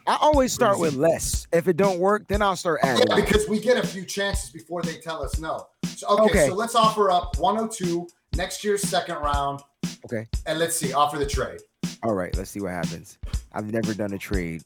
I 0.06 0.18
always 0.20 0.52
start 0.52 0.78
with 0.78 0.94
less. 0.94 1.46
If 1.52 1.66
it 1.68 1.76
don't 1.76 1.98
work, 1.98 2.26
then 2.28 2.42
I'll 2.42 2.56
start 2.56 2.80
adding. 2.82 3.06
yeah, 3.08 3.14
because 3.16 3.48
we 3.48 3.58
get 3.60 3.82
a 3.82 3.86
few 3.86 4.04
chances 4.04 4.50
before 4.50 4.82
they 4.82 4.98
tell 4.98 5.22
us 5.22 5.38
no. 5.38 5.68
So, 5.84 6.08
okay, 6.08 6.22
Okay. 6.24 6.48
so 6.48 6.54
let's 6.54 6.74
offer 6.74 7.10
up 7.10 7.38
102 7.38 8.06
next 8.36 8.62
year's 8.64 8.82
second 8.82 9.16
round, 9.16 9.60
Okay. 10.04 10.26
and 10.46 10.58
let's 10.58 10.76
see, 10.76 10.92
offer 10.92 11.18
the 11.18 11.26
trade. 11.26 11.60
All 12.02 12.14
right. 12.14 12.36
Let's 12.36 12.50
see 12.50 12.60
what 12.60 12.72
happens. 12.72 13.18
I've 13.52 13.72
never 13.72 13.94
done 13.94 14.12
a 14.12 14.18
trade, 14.18 14.62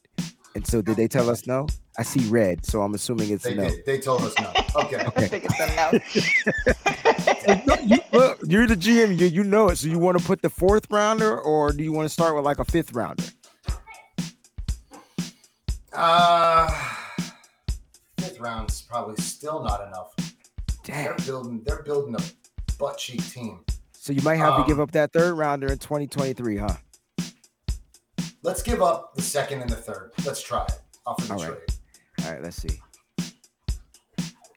and 0.55 0.65
so 0.65 0.81
did 0.81 0.97
they 0.97 1.07
tell 1.07 1.29
us 1.29 1.45
no? 1.45 1.67
I 1.99 2.03
see 2.03 2.27
red, 2.29 2.65
so 2.65 2.81
I'm 2.81 2.93
assuming 2.93 3.29
it's 3.31 3.43
They 3.43 3.55
no. 3.55 3.69
did. 3.69 3.85
They 3.85 3.99
told 3.99 4.21
us 4.21 4.33
no. 4.39 4.51
Okay. 4.75 4.97
I 4.97 5.09
think 5.27 5.45
it's 5.45 5.59
a 5.59 5.75
no. 5.75 5.99
No, 7.65 7.75
you, 7.81 7.97
look, 8.11 8.39
you're 8.45 8.67
the 8.67 8.75
GM. 8.75 9.17
You, 9.17 9.27
you 9.27 9.43
know 9.43 9.69
it. 9.69 9.77
So 9.77 9.87
you 9.87 9.97
want 9.99 10.17
to 10.19 10.23
put 10.25 10.41
the 10.41 10.49
fourth 10.49 10.85
rounder, 10.91 11.39
or 11.39 11.71
do 11.71 11.81
you 11.83 11.93
want 11.93 12.05
to 12.05 12.09
start 12.09 12.35
with 12.35 12.43
like 12.43 12.59
a 12.59 12.65
fifth 12.65 12.91
rounder? 12.93 13.23
Uh, 15.93 16.69
fifth 18.19 18.39
round's 18.39 18.81
probably 18.81 19.15
still 19.23 19.63
not 19.63 19.87
enough. 19.87 20.13
Damn. 20.83 21.05
They're 21.05 21.25
building. 21.25 21.61
They're 21.65 21.83
building 21.83 22.15
a 22.15 22.73
butt 22.77 22.97
cheek 22.97 23.25
team. 23.31 23.61
So 23.93 24.13
you 24.13 24.21
might 24.21 24.35
have 24.37 24.53
Um, 24.53 24.63
to 24.63 24.67
give 24.67 24.79
up 24.79 24.91
that 24.91 25.11
third 25.13 25.33
rounder 25.37 25.67
in 25.67 25.77
2023, 25.77 26.57
huh? 26.57 26.75
Let's 28.43 28.61
give 28.63 28.81
up 28.81 29.15
the 29.15 29.21
second 29.21 29.61
and 29.61 29.69
the 29.69 29.75
third. 29.75 30.11
Let's 30.25 30.41
try 30.41 30.63
it. 30.65 30.79
Offer 31.05 31.21
the 31.27 31.33
All 31.33 31.39
right. 31.39 31.47
trade. 31.47 32.25
All 32.25 32.33
right. 32.33 32.43
Let's 32.43 32.57
see. 32.57 32.79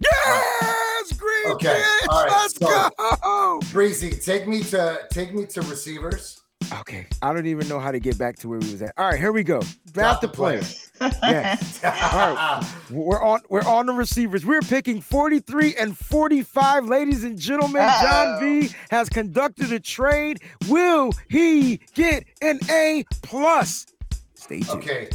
Yes, 0.02 1.12
green 1.12 1.52
Okay, 1.52 1.82
pitch. 2.00 2.08
all 2.08 2.24
right, 2.24 2.30
Let's 2.30 2.56
so- 2.56 2.90
go. 3.22 3.60
Breezy, 3.72 4.10
take 4.12 4.46
me 4.48 4.62
to 4.64 5.06
take 5.10 5.34
me 5.34 5.44
to 5.46 5.60
receivers. 5.62 6.39
Okay. 6.72 7.06
I 7.22 7.32
don't 7.32 7.46
even 7.46 7.68
know 7.68 7.80
how 7.80 7.90
to 7.90 7.98
get 7.98 8.16
back 8.18 8.36
to 8.38 8.48
where 8.48 8.58
we 8.58 8.70
was 8.70 8.82
at. 8.82 8.92
All 8.96 9.06
right, 9.08 9.18
here 9.18 9.32
we 9.32 9.42
go. 9.42 9.62
Draft 9.92 10.22
the 10.22 10.28
player. 10.28 10.62
Yes. 11.00 11.82
right. 11.84 12.62
We're 12.90 13.22
on 13.22 13.40
we're 13.48 13.66
on 13.66 13.86
the 13.86 13.92
receivers. 13.92 14.44
We're 14.44 14.60
picking 14.60 15.00
43 15.00 15.76
and 15.76 15.96
45. 15.96 16.86
Ladies 16.86 17.24
and 17.24 17.38
gentlemen, 17.38 17.88
John 18.02 18.40
V 18.40 18.70
has 18.90 19.08
conducted 19.08 19.72
a 19.72 19.80
trade. 19.80 20.40
Will 20.68 21.12
he 21.28 21.80
get 21.94 22.24
an 22.42 22.60
A 22.70 23.04
plus? 23.22 23.86
Stay 24.34 24.60
tuned. 24.60 24.78
Okay, 24.78 25.08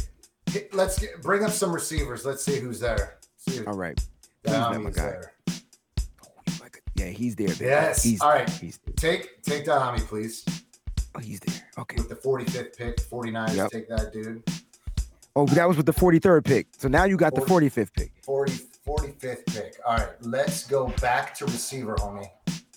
let's 0.72 0.98
get, 0.98 1.22
bring 1.22 1.44
up 1.44 1.50
some 1.50 1.72
receivers. 1.72 2.24
Let's 2.24 2.44
see 2.44 2.58
who's 2.58 2.80
there. 2.80 3.18
See 3.36 3.58
if 3.58 3.68
All 3.68 3.74
right. 3.74 3.98
Who's 4.44 4.52
that, 4.52 4.70
my 4.72 4.90
Dyami's 4.90 4.96
guy? 4.96 5.02
there. 5.02 5.32
Yeah, 6.96 7.06
he's 7.08 7.36
there. 7.36 7.48
baby. 7.48 7.64
Yes. 7.66 8.02
He's, 8.02 8.20
All 8.20 8.30
right. 8.30 8.48
He's 8.48 8.78
there. 8.78 8.94
Take 8.96 9.42
take 9.42 9.66
Dyami, 9.66 10.00
please. 10.00 10.44
Oh, 11.16 11.20
he's 11.20 11.40
there. 11.40 11.62
Okay. 11.78 11.96
With 11.96 12.08
the 12.08 12.14
45th 12.14 12.76
pick, 12.76 12.96
49ers. 12.98 13.56
Yep. 13.56 13.70
Take 13.70 13.88
that, 13.88 14.12
dude. 14.12 14.42
Oh, 15.34 15.46
that 15.46 15.66
was 15.68 15.76
with 15.76 15.86
the 15.86 15.92
43rd 15.92 16.44
pick. 16.44 16.66
So 16.78 16.88
now 16.88 17.04
you 17.04 17.16
got 17.16 17.34
the 17.34 17.40
45th 17.42 17.92
pick. 17.92 18.12
40, 18.22 18.52
45th 18.86 19.46
pick. 19.46 19.76
All 19.86 19.96
right, 19.96 20.08
let's 20.22 20.66
go 20.66 20.88
back 21.00 21.34
to 21.36 21.44
receiver, 21.46 21.94
homie. 21.96 22.28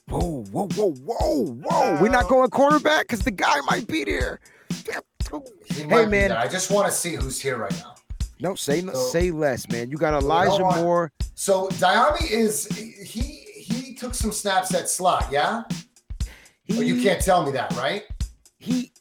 Whoa, 0.09 0.43
whoa, 0.51 0.67
whoa, 0.69 0.91
whoa, 0.93 1.45
whoa. 1.45 2.01
We're 2.01 2.09
not 2.09 2.27
going 2.27 2.49
quarterback 2.49 3.03
because 3.03 3.21
the 3.21 3.31
guy 3.31 3.61
might 3.61 3.87
be 3.87 4.03
there. 4.03 4.39
He 5.65 5.83
be 5.83 5.87
man. 5.87 6.09
there. 6.09 6.37
I 6.37 6.47
just 6.47 6.71
want 6.71 6.87
to 6.87 6.91
see 6.91 7.15
who's 7.15 7.39
here 7.39 7.57
right 7.57 7.71
now. 7.73 7.95
No, 8.39 8.55
say 8.55 8.81
So- 8.81 8.93
say 8.93 9.31
less, 9.31 9.69
man. 9.69 9.91
You 9.91 9.97
got 9.97 10.13
Elijah? 10.13 10.63
Moore. 10.81 11.11
So 11.35 11.67
Dyami 11.69 12.31
is 12.31 12.67
he 12.67 13.31
he 13.55 13.93
took 13.93 14.15
some 14.15 14.31
snaps 14.31 14.73
at 14.73 14.89
slot, 14.89 15.27
yeah? 15.31 15.63
He, 16.63 16.77
oh, 16.77 16.81
you 16.81 17.01
can't 17.01 17.21
tell 17.21 17.45
me 17.45 17.51
that, 17.51 17.75
right? 17.75 18.03
He, 18.59 18.91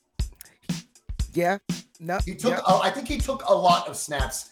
yeah, 1.35 1.59
no, 2.01 2.19
He 2.25 2.35
took. 2.35 2.53
yeah, 2.53 2.61
oh, 2.67 2.81
I 2.83 2.91
think 2.91 3.09
he 3.09 3.19
took 3.19 3.43
a 3.49 3.53
lot 3.55 3.89
of 3.89 3.97
snaps. 3.97 4.51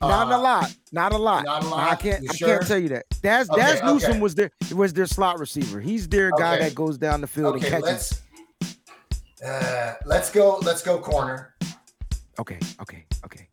not 0.00 0.28
a 0.30 0.34
Uh, 0.34 0.38
lot, 0.40 0.74
not 0.92 1.12
a 1.12 1.16
lot. 1.18 1.44
Not 1.44 1.62
a 1.62 1.66
I 1.66 1.70
lot? 1.70 1.92
I 1.92 1.94
can't, 1.96 2.22
You 2.22 2.28
I 2.32 2.34
sure? 2.34 2.48
can't 2.48 2.66
tell 2.66 2.78
you 2.78 2.88
that. 2.90 3.06
Dazz, 3.22 3.48
Okay, 3.50 3.60
Dazz 3.60 3.82
Newsome 3.82 4.10
okay. 4.12 4.20
was 4.20 4.34
their 4.34 4.50
was 4.74 4.92
their 4.92 5.06
slot 5.06 5.38
receiver. 5.38 5.80
He's 5.80 6.08
their 6.08 6.30
guy 6.32 6.54
Okay. 6.56 6.64
that 6.68 6.74
goes 6.74 6.98
down 6.98 7.20
the 7.20 7.26
field 7.26 7.56
and 7.56 7.64
catches. 7.64 7.82
let's 7.82 8.22
uh, 9.44 9.94
let's 10.04 10.30
go. 10.30 10.58
Let's 10.62 10.82
go 10.82 10.98
corner. 10.98 11.54
Okay, 12.38 12.58
okay, 12.80 13.04
okay. 13.24 13.48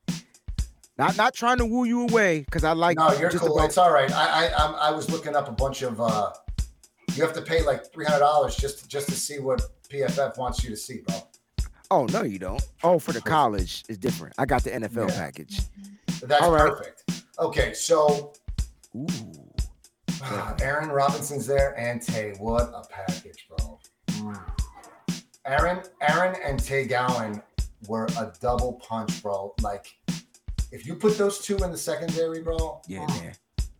Not 0.98 1.16
not 1.16 1.34
trying 1.36 1.58
to 1.60 1.66
woo 1.66 1.86
you 1.86 2.04
away 2.04 2.40
because 2.42 2.64
I 2.64 2.72
like 2.74 2.98
no, 2.98 3.12
you're 3.20 3.30
just 3.30 3.44
cool. 3.44 3.56
about 3.56 3.66
It's 3.68 3.78
all 3.78 3.92
right. 3.92 4.12
I 4.12 4.48
I 4.48 4.66
I'm, 4.66 4.76
I 4.76 4.92
was 4.92 5.10
looking 5.12 5.36
up 5.36 5.48
a 5.48 5.52
bunch 5.52 5.82
of. 5.84 6.02
uh 6.02 6.32
You 7.16 7.24
have 7.24 7.34
to 7.34 7.42
pay 7.42 7.62
like 7.64 7.92
three 7.94 8.06
hundred 8.06 8.20
dollars 8.20 8.56
just 8.56 8.90
just 8.90 9.08
to 9.10 9.16
see 9.16 9.40
what 9.40 9.62
PFF 9.90 10.38
wants 10.38 10.64
you 10.64 10.70
to 10.70 10.78
see, 10.78 11.02
bro. 11.08 11.16
Oh 11.90 12.06
no, 12.06 12.24
you 12.24 12.40
don't. 12.40 12.62
Oh, 12.84 13.00
for 13.00 13.14
the 13.14 13.22
college 13.36 13.84
is 13.88 13.98
different. 13.98 14.36
I 14.38 14.46
got 14.46 14.64
the 14.64 14.72
NFL 14.72 15.10
Yeah. 15.10 15.16
package. 15.16 15.62
That's 16.22 16.42
All 16.42 16.52
right. 16.52 16.70
perfect. 16.70 17.04
Okay, 17.40 17.74
so 17.74 18.34
Ooh. 18.96 19.08
Aaron 20.62 20.90
Robinson's 20.90 21.46
there 21.46 21.78
and 21.80 22.02
Tay. 22.02 22.34
What 22.40 22.72
a 22.74 22.84
package, 22.90 23.48
bro. 23.48 23.80
Mm. 24.08 24.42
Aaron, 25.46 25.82
Aaron, 26.02 26.36
and 26.44 26.62
Tay 26.62 26.86
Gowan 26.86 27.42
were 27.88 28.08
a 28.20 28.34
double 28.42 28.74
punch, 28.74 29.22
bro. 29.22 29.54
Like, 29.62 29.88
if 30.72 30.86
you 30.86 30.96
put 30.96 31.18
those 31.18 31.40
two 31.40 31.58
in 31.58 31.72
the 31.72 31.78
secondary, 31.78 32.42
bro. 32.42 32.82
Yeah, 32.88 33.06
mm. 33.06 33.22
man. 33.22 33.34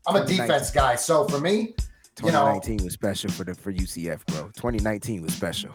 I'm 0.08 0.16
a 0.16 0.26
defense 0.26 0.72
guy, 0.72 0.96
so 0.96 1.28
for 1.28 1.40
me, 1.42 1.76
you 2.20 2.32
know, 2.32 2.60
2019 2.60 2.84
was 2.84 2.94
special 2.94 3.32
for 3.32 3.44
the 3.44 3.54
for 3.54 3.72
UCF, 3.72 4.26
bro. 4.28 4.44
2019 4.56 5.22
was 5.22 5.34
special. 5.34 5.72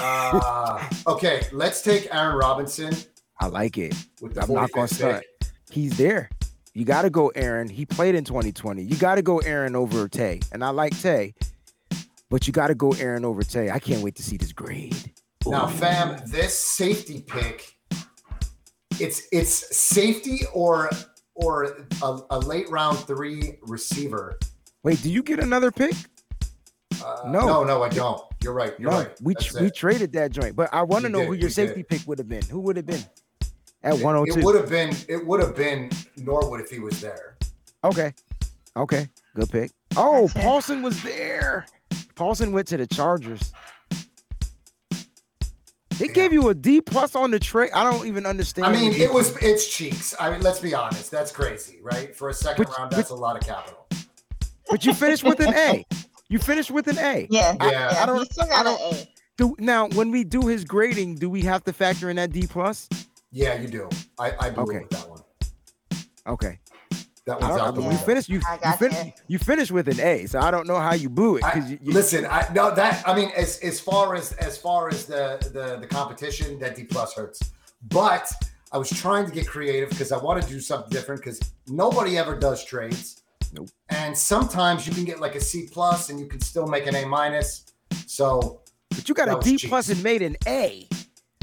uh, 0.00 0.88
okay, 1.06 1.42
let's 1.52 1.82
take 1.82 2.12
Aaron 2.14 2.36
Robinson 2.36 2.94
I 3.40 3.46
like 3.46 3.78
it. 3.78 3.94
with 4.20 4.34
the 4.34 4.42
I'm 4.42 4.52
not 4.52 4.70
gonna 4.70 4.86
stunt. 4.86 5.24
He's 5.70 5.96
there. 5.96 6.28
You 6.74 6.84
got 6.84 7.02
to 7.02 7.10
go 7.10 7.28
Aaron. 7.28 7.68
He 7.68 7.84
played 7.84 8.14
in 8.14 8.24
2020. 8.24 8.82
You 8.82 8.96
got 8.96 9.16
to 9.16 9.22
go 9.22 9.38
Aaron 9.38 9.74
over 9.74 10.08
Tay. 10.08 10.40
And 10.52 10.62
I 10.62 10.70
like 10.70 10.98
Tay, 11.00 11.34
but 12.28 12.46
you 12.46 12.52
got 12.52 12.68
to 12.68 12.74
go 12.74 12.92
Aaron 12.92 13.24
over 13.24 13.42
Tay. 13.42 13.70
I 13.70 13.78
can't 13.78 14.02
wait 14.02 14.14
to 14.16 14.22
see 14.22 14.36
this 14.36 14.52
grade. 14.52 15.12
Now, 15.46 15.66
fam, 15.66 16.20
this 16.26 16.56
safety 16.56 17.24
pick, 17.26 17.74
it's 19.00 19.26
it's 19.32 19.76
safety 19.76 20.40
or 20.52 20.90
or 21.34 21.76
a, 22.02 22.18
a 22.30 22.38
late 22.38 22.68
round 22.70 22.98
three 22.98 23.58
receiver. 23.62 24.38
Wait, 24.82 25.02
do 25.02 25.10
you 25.10 25.22
get 25.22 25.38
another 25.40 25.70
pick? 25.70 25.94
Uh, 27.04 27.22
No. 27.26 27.40
no, 27.46 27.64
no, 27.64 27.82
I 27.82 27.88
don't. 27.88 28.22
You're 28.42 28.52
right. 28.54 28.74
You're 28.78 28.90
no, 28.90 28.98
right. 29.00 29.10
we 29.22 29.34
That's 29.34 29.46
tr- 29.46 29.60
we 29.60 29.66
it. 29.66 29.74
traded 29.74 30.12
that 30.14 30.32
joint. 30.32 30.56
But 30.56 30.72
I 30.72 30.82
want 30.82 31.04
to 31.04 31.08
know 31.10 31.20
did, 31.20 31.28
who 31.28 31.34
your 31.34 31.50
safety 31.50 31.76
did. 31.82 31.88
pick 31.88 32.06
would 32.08 32.18
have 32.18 32.28
been. 32.28 32.42
Who 32.46 32.60
would 32.60 32.76
have 32.76 32.86
been 32.86 33.02
at 33.82 33.94
It- 33.94 34.02
102? 34.02 34.38
It 34.40 34.44
would 34.44 34.54
have 34.54 34.68
been. 34.70 34.96
It 35.08 35.26
would 35.26 35.40
have 35.40 35.54
been 35.54 35.90
Norwood 36.16 36.60
if 36.60 36.70
he 36.70 36.78
was 36.78 37.00
there. 37.00 37.36
Okay. 37.84 38.12
Okay. 38.76 39.08
Good 39.34 39.50
pick. 39.50 39.70
Oh, 39.96 40.26
Gotcha. 40.28 40.38
Paulson 40.40 40.82
was 40.82 41.02
there. 41.02 41.66
Paulson 42.14 42.52
went 42.52 42.68
to 42.68 42.76
the 42.76 42.86
Chargers. 42.86 43.52
They 45.98 46.06
Yeah. 46.06 46.12
gave 46.12 46.32
you 46.32 46.48
a 46.48 46.54
D 46.54 46.80
plus 46.80 47.14
on 47.14 47.30
the 47.30 47.38
trade. 47.38 47.70
I 47.74 47.84
don't 47.84 48.06
even 48.06 48.24
understand. 48.24 48.66
I 48.68 48.72
mean, 48.72 48.92
it 48.92 49.12
was 49.12 49.36
it's 49.42 49.68
cheeks. 49.68 50.14
I 50.18 50.30
mean, 50.30 50.40
let's 50.40 50.58
be 50.60 50.72
honest. 50.74 51.10
That's 51.10 51.30
crazy, 51.30 51.78
right? 51.82 52.16
For 52.16 52.30
a 52.30 52.34
second 52.34 52.64
But- 52.64 52.78
round, 52.78 52.90
but- 52.90 52.96
that's 52.96 53.10
a 53.10 53.14
lot 53.14 53.36
of 53.36 53.42
capital. 53.46 53.79
But 54.70 54.84
you 54.84 54.94
finished 54.94 55.24
with 55.24 55.40
an 55.40 55.52
A. 55.54 55.84
You 56.28 56.38
finished 56.38 56.70
with 56.70 56.86
an 56.86 56.98
A. 56.98 57.26
Yeah, 57.30 57.56
I- 57.58 57.70
yeah. 57.70 57.98
I 58.02 58.06
don't- 58.06 58.18
he 58.20 58.24
still 58.26 58.44
I 58.44 58.48
got 58.48 58.58
an 58.58 58.64
don't- 58.78 58.94
A. 58.94 59.08
Do, 59.36 59.56
now, 59.58 59.88
when 59.88 60.10
we 60.10 60.22
do 60.22 60.46
his 60.46 60.64
grading, 60.64 61.14
do 61.16 61.30
we 61.30 61.40
have 61.42 61.64
to 61.64 61.72
factor 61.72 62.10
in 62.10 62.16
that 62.16 62.30
D 62.30 62.46
plus? 62.46 62.88
Yeah, 63.32 63.54
you 63.60 63.68
do. 63.68 63.88
I 64.18 64.32
I 64.38 64.50
blew 64.50 64.64
Okay. 64.64 64.86
that 64.90 65.08
one. 65.08 65.22
Okay. 66.26 66.58
That 67.26 67.42
I 67.42 67.48
one's 67.48 67.60
out 67.60 67.74
the 67.74 67.80
mean, 67.80 67.82
you 67.82 67.88
window. 67.90 68.04
finished. 68.04 68.28
You 68.28 68.40
I 68.46 68.54
you, 68.54 68.60
gotcha. 68.60 68.78
fin- 68.90 69.12
you 69.28 69.38
finished 69.38 69.70
with 69.70 69.88
an 69.88 70.00
A. 70.00 70.26
So 70.26 70.40
I 70.40 70.50
don't 70.50 70.66
know 70.66 70.78
how 70.78 70.94
you 70.94 71.08
blew 71.08 71.36
it 71.36 71.44
I- 71.44 71.54
because 71.54 71.70
you, 71.70 71.78
you, 71.82 71.92
Listen, 71.92 72.26
I 72.26 72.46
no 72.54 72.74
that 72.74 73.02
I 73.06 73.14
mean 73.14 73.30
as 73.36 73.58
as 73.60 73.80
far 73.80 74.14
as 74.14 74.32
as 74.34 74.58
far 74.58 74.88
as 74.88 75.06
the 75.06 75.38
the 75.54 75.78
the 75.80 75.86
competition, 75.86 76.58
that 76.58 76.76
D 76.76 76.84
plus 76.84 77.14
hurts. 77.14 77.40
But 77.88 78.30
I 78.72 78.78
was 78.78 78.90
trying 78.90 79.26
to 79.26 79.32
get 79.32 79.46
creative 79.48 79.88
because 79.90 80.12
I 80.12 80.18
want 80.18 80.42
to 80.42 80.48
do 80.48 80.60
something 80.60 80.90
different 80.90 81.22
because 81.22 81.40
nobody 81.66 82.18
ever 82.18 82.36
does 82.38 82.62
trades. 82.64 83.19
Nope. 83.90 84.00
And 84.00 84.16
sometimes 84.16 84.86
you 84.86 84.92
can 84.94 85.04
get 85.04 85.20
like 85.20 85.34
a 85.34 85.40
C 85.40 85.68
plus 85.70 86.10
and 86.10 86.18
you 86.20 86.26
can 86.26 86.40
still 86.40 86.66
make 86.66 86.86
an 86.86 86.94
A 86.94 87.04
minus. 87.06 87.64
So 88.06 88.60
but 88.90 89.08
you 89.08 89.14
got 89.14 89.26
that 89.26 89.34
a 89.34 89.36
was 89.38 89.44
D 89.46 89.56
cheap. 89.56 89.70
plus 89.70 89.88
and 89.88 90.02
made 90.02 90.22
an 90.22 90.36
A. 90.46 90.88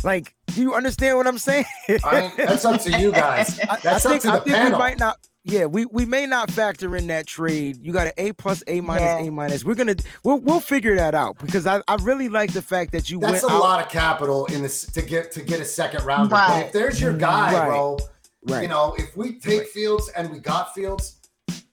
Like, 0.04 0.36
do 0.48 0.62
you 0.62 0.76
understand 0.76 1.18
what 1.18 1.26
I'm 1.28 1.38
saying? 1.40 1.66
I 2.04 2.32
that's 2.38 2.66
up 2.66 2.82
to 2.82 3.00
you 3.00 3.12
guys. 3.12 3.58
That's 3.84 4.06
I 4.06 4.16
up 4.16 4.22
think, 4.22 4.22
to 4.24 4.30
I 4.32 4.36
the 4.36 4.42
think 4.42 4.46
we 4.46 4.54
panel. 4.54 4.80
might 4.80 5.00
not. 5.00 5.18
Yeah, 5.44 5.66
we, 5.66 5.86
we 5.86 6.06
may 6.06 6.26
not 6.26 6.52
factor 6.52 6.96
in 6.98 7.08
that 7.08 7.26
trade. 7.26 7.78
You 7.82 7.94
got 7.94 8.08
an 8.08 8.14
A 8.18 8.34
plus, 8.34 8.64
A 8.68 8.82
minus, 8.82 9.02
Yeah. 9.02 9.20
A 9.20 9.32
minus. 9.32 9.64
We're 9.64 9.76
gonna 9.76 9.96
we'll 10.24 10.40
we'll 10.40 10.60
figure 10.60 10.96
that 10.98 11.16
out 11.16 11.38
because 11.40 11.66
I, 11.66 11.82
I 11.88 11.96
really 12.02 12.28
like 12.30 12.52
the 12.54 12.62
fact 12.62 12.92
that 12.92 13.10
you 13.10 13.18
That's 13.20 13.42
went 13.44 13.46
a 13.46 13.56
out. 13.56 13.62
lot 13.62 13.84
of 13.86 13.90
capital 13.90 14.46
in 14.48 14.62
this 14.62 14.86
to 14.92 15.02
get 15.02 15.32
to 15.32 15.42
get 15.42 15.60
a 15.62 15.66
second 15.66 16.04
rounder. 16.06 16.30
But 16.32 16.50
Right. 16.50 16.66
if 16.68 16.74
there's 16.74 17.02
your 17.02 17.14
guy, 17.14 17.54
Right. 17.54 17.68
bro, 17.68 17.98
Right. 18.44 18.62
You 18.64 18.68
know, 18.68 18.94
if 18.98 19.16
we 19.18 19.40
take 19.40 19.60
Right. 19.62 19.68
Fields 19.70 20.10
and 20.16 20.30
we 20.32 20.40
got 20.40 20.74
Fields, 20.76 21.16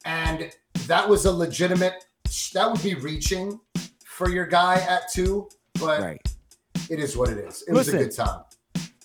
and 0.05 0.51
that 0.87 1.09
was 1.09 1.25
a 1.25 1.33
legitimate, 1.33 2.05
that 2.53 2.71
would 2.71 2.83
be 2.83 2.95
reaching 2.95 3.61
for 4.07 4.29
your 4.29 4.47
guy 4.47 4.77
at 4.89 5.11
two. 5.13 5.49
But 5.81 6.01
right. 6.01 6.37
it 6.91 7.01
is 7.01 7.17
what 7.17 7.31
it 7.31 7.39
is. 7.39 7.65
It 7.67 7.73
was 7.73 7.89
a 7.89 7.99
good 7.99 8.15
time. 8.15 8.43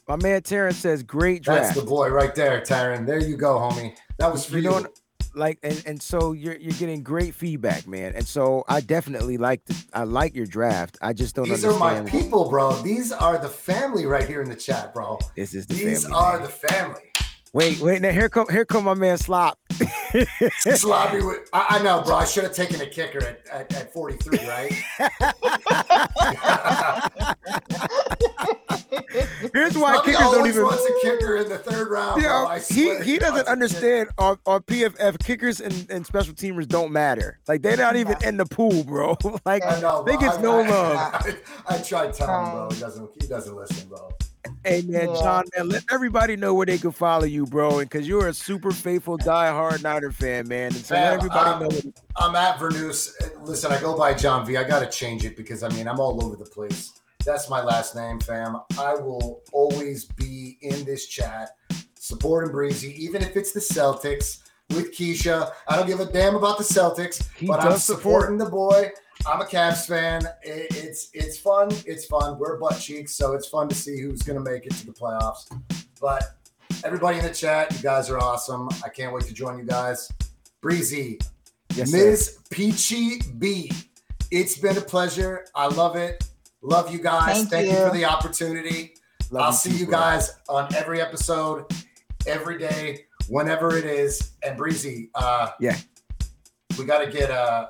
My 0.08 0.16
man 0.16 0.42
Terrence 0.42 0.78
says 0.78 1.04
great 1.04 1.44
draft." 1.44 1.76
That's 1.76 1.80
the 1.80 1.86
boy 1.86 2.10
right 2.10 2.34
there, 2.34 2.62
Taryn. 2.62 3.06
There 3.06 3.20
you 3.20 3.38
go, 3.38 3.58
homie. 3.58 3.96
That 4.18 4.32
was 4.32 4.46
for 4.46 4.58
You 4.58 4.72
you. 4.72 4.88
like 5.36 5.60
and, 5.64 5.82
and 5.86 6.02
so 6.02 6.34
you're 6.34 6.58
you're 6.58 6.74
getting 6.74 7.04
great 7.04 7.36
feedback, 7.36 7.88
man. 7.88 8.14
And 8.16 8.28
so 8.28 8.64
I 8.68 8.82
definitely 8.82 9.38
like 9.38 9.66
the 9.66 9.76
I 9.94 10.04
like 10.04 10.36
your 10.36 10.48
draft. 10.48 10.98
I 11.02 11.14
just 11.14 11.36
don't 11.36 11.48
These 11.48 11.64
are 11.66 11.78
my 11.78 12.02
people, 12.02 12.50
bro. 12.50 12.74
These 12.82 13.12
are 13.12 13.38
the 13.38 13.50
family 13.50 14.06
right 14.06 14.28
here 14.28 14.42
in 14.42 14.50
the 14.50 14.56
chat, 14.56 14.94
bro. 14.94 15.20
This 15.36 15.54
is 15.54 15.68
the 15.68 15.76
These 15.76 16.04
family. 16.04 16.18
are 16.18 16.34
man. 16.40 16.42
the 16.44 16.50
family. 16.50 17.09
Wait, 17.52 17.80
wait, 17.80 18.00
now 18.02 18.12
here 18.12 18.30
come 18.30 18.46
here 18.50 18.64
come 18.64 18.84
my 18.86 18.94
man 18.94 19.18
Slop. 19.18 19.58
Sloppy. 20.60 21.22
With, 21.24 21.50
I, 21.52 21.78
I 21.80 21.84
know, 21.84 22.02
bro. 22.04 22.16
I 22.18 22.26
should 22.26 22.44
have 22.44 22.54
taken 22.54 22.80
a 22.82 22.86
kicker 22.86 23.24
at, 23.24 23.42
at, 23.52 23.74
at 23.76 23.92
43, 23.94 24.38
right? 24.48 24.72
Here's 29.54 29.78
why 29.78 29.94
Sloppy 29.94 30.12
kickers 30.12 30.26
don't 30.28 30.36
always 30.38 30.54
even 30.56 30.64
wants 30.64 30.86
a 30.86 30.94
kicker 31.02 31.38
in 31.38 31.50
the 31.50 31.58
third 31.58 31.90
round. 31.90 32.22
bro. 32.22 32.30
Yeah, 32.30 32.46
I 32.46 32.60
he 32.60 32.96
he 33.04 33.18
doesn't 33.18 33.34
wants 33.34 33.40
a 33.40 33.44
kicker. 33.44 33.50
understand 33.52 34.10
on, 34.18 34.38
on 34.46 34.62
PFF 34.62 35.18
kickers 35.24 35.60
and, 35.62 35.88
and 35.90 36.06
special 36.06 36.34
teamers 36.36 36.68
don't 36.68 36.92
matter. 36.92 37.40
Like 37.48 37.62
they're 37.64 37.78
not 37.78 37.96
even 37.96 38.18
in 38.24 38.38
the 38.38 38.46
pool, 38.46 38.84
bro. 38.84 39.18
like 39.46 39.64
I 39.66 39.80
know, 39.80 40.04
they 40.04 40.14
bro. 40.18 40.22
gets 40.22 40.38
I- 40.38 40.42
no 40.42 40.60
I- 40.60 40.68
love. 40.68 40.96
I, 40.98 41.36
I 41.76 41.78
tried 41.80 42.14
telling 42.14 42.46
him, 42.46 42.52
bro. 42.54 42.70
He 42.72 42.80
doesn't. 42.80 43.10
He 43.22 43.28
doesn't 43.28 43.56
listen, 43.56 43.90
bro. 43.90 44.10
Hey 44.64 44.82
man, 44.84 45.08
John, 45.16 45.44
man, 45.56 45.70
let 45.70 45.84
everybody 45.92 46.36
know 46.36 46.54
where 46.54 46.66
they 46.66 46.78
can 46.78 46.92
follow 46.92 47.26
you, 47.26 47.46
bro. 47.46 47.80
And 47.80 47.90
because 47.90 48.08
you're 48.08 48.28
a 48.28 48.34
super 48.34 48.72
faithful, 48.72 49.18
diehard 49.18 49.84
Niner 49.84 50.12
fan, 50.12 50.48
man. 50.48 50.68
And 50.68 50.76
so 50.76 50.96
let 50.96 51.04
Fam, 51.04 51.18
everybody 51.18 51.50
um, 51.50 51.60
know. 51.64 51.94
I'm 52.16 52.36
at 52.36 52.58
Vernus. 52.58 53.12
Listen, 53.46 53.72
I 53.72 53.80
go 53.82 53.98
by 53.98 54.14
John 54.14 54.46
V. 54.46 54.56
I 54.58 54.64
got 54.64 54.80
to 54.80 54.90
change 54.90 55.26
it 55.26 55.36
because 55.36 55.62
I 55.64 55.70
mean 55.70 55.88
I'm 55.88 56.00
all 56.00 56.24
over 56.24 56.36
the 56.36 56.46
place. 56.50 56.94
That's 57.26 57.50
my 57.50 57.62
last 57.62 57.96
name, 57.98 58.20
fam. 58.22 58.58
I 58.80 58.94
will 58.94 59.42
always 59.52 60.06
be 60.06 60.58
in 60.62 60.86
this 60.86 61.06
chat, 61.08 61.50
supporting 61.96 62.50
Breezy, 62.52 62.96
even 63.04 63.22
if 63.22 63.36
it's 63.36 63.52
the 63.52 63.60
Celtics 63.60 64.40
with 64.70 64.94
Keisha. 64.94 65.52
I 65.68 65.76
don't 65.76 65.86
give 65.86 66.00
a 66.00 66.06
damn 66.06 66.36
about 66.36 66.58
the 66.58 66.64
Celtics, 66.64 67.28
He 67.36 67.48
but 67.48 67.60
I'm 67.60 67.72
does 67.72 67.84
support- 67.84 68.22
supporting 68.24 68.38
the 68.38 68.46
boy. 68.50 68.92
I'm 69.28 69.42
a 69.42 69.46
Cavs 69.46 69.86
fan. 69.88 70.26
It- 70.44 70.68
it's 70.76 71.10
it's 71.14 71.38
fun. 71.38 71.70
It's 71.86 72.06
fun. 72.06 72.40
We're 72.40 72.58
butt 72.58 72.80
cheeks, 72.80 73.16
so 73.16 73.34
it's 73.34 73.48
fun 73.48 73.68
to 73.70 73.76
see 73.76 74.00
who's 74.02 74.22
gonna 74.22 74.40
make 74.40 74.66
it 74.66 74.74
to 74.76 74.86
the 74.86 74.92
playoffs. 74.94 75.46
But 76.02 76.24
everybody 76.84 77.18
in 77.20 77.26
the 77.26 77.34
chat, 77.34 77.72
you 77.74 77.80
guys 77.80 78.10
are 78.10 78.18
awesome. 78.18 78.70
I 78.84 78.90
can't 78.90 79.14
wait 79.14 79.26
to 79.26 79.34
join 79.34 79.58
you 79.58 79.66
guys. 79.66 80.10
Breezy, 80.62 81.20
yes, 81.76 81.92
sir. 81.92 81.98
Ms. 81.98 82.38
Peachy 82.50 83.20
B. 83.38 83.72
It's 84.32 84.58
been 84.58 84.78
a 84.78 84.82
pleasure. 84.82 85.46
I 85.56 85.68
love 85.68 85.96
it. 85.96 86.24
Love 86.62 86.92
you 86.92 87.00
guys. 87.00 87.36
Thank 87.38 87.50
Thank, 87.50 87.68
you. 87.72 87.78
you. 87.78 87.88
for 87.88 87.94
the 87.96 88.06
opportunity. 88.06 88.94
Love 89.32 89.42
I'll 89.44 89.52
you 89.52 89.58
see 89.58 89.70
too, 89.72 89.78
you 89.78 89.86
bro. 89.86 89.94
guys 90.00 90.32
on 90.50 90.74
every 90.76 91.02
episode, 91.02 91.66
every 92.28 92.58
day, 92.58 93.06
whenever 93.28 93.76
it 93.78 93.86
is. 93.86 94.32
And 94.44 94.58
Breezy, 94.58 95.10
uh, 95.16 95.52
Yeah. 95.60 95.78
we 96.78 96.86
gotta 96.86 97.10
get 97.10 97.32
uh, 97.32 97.68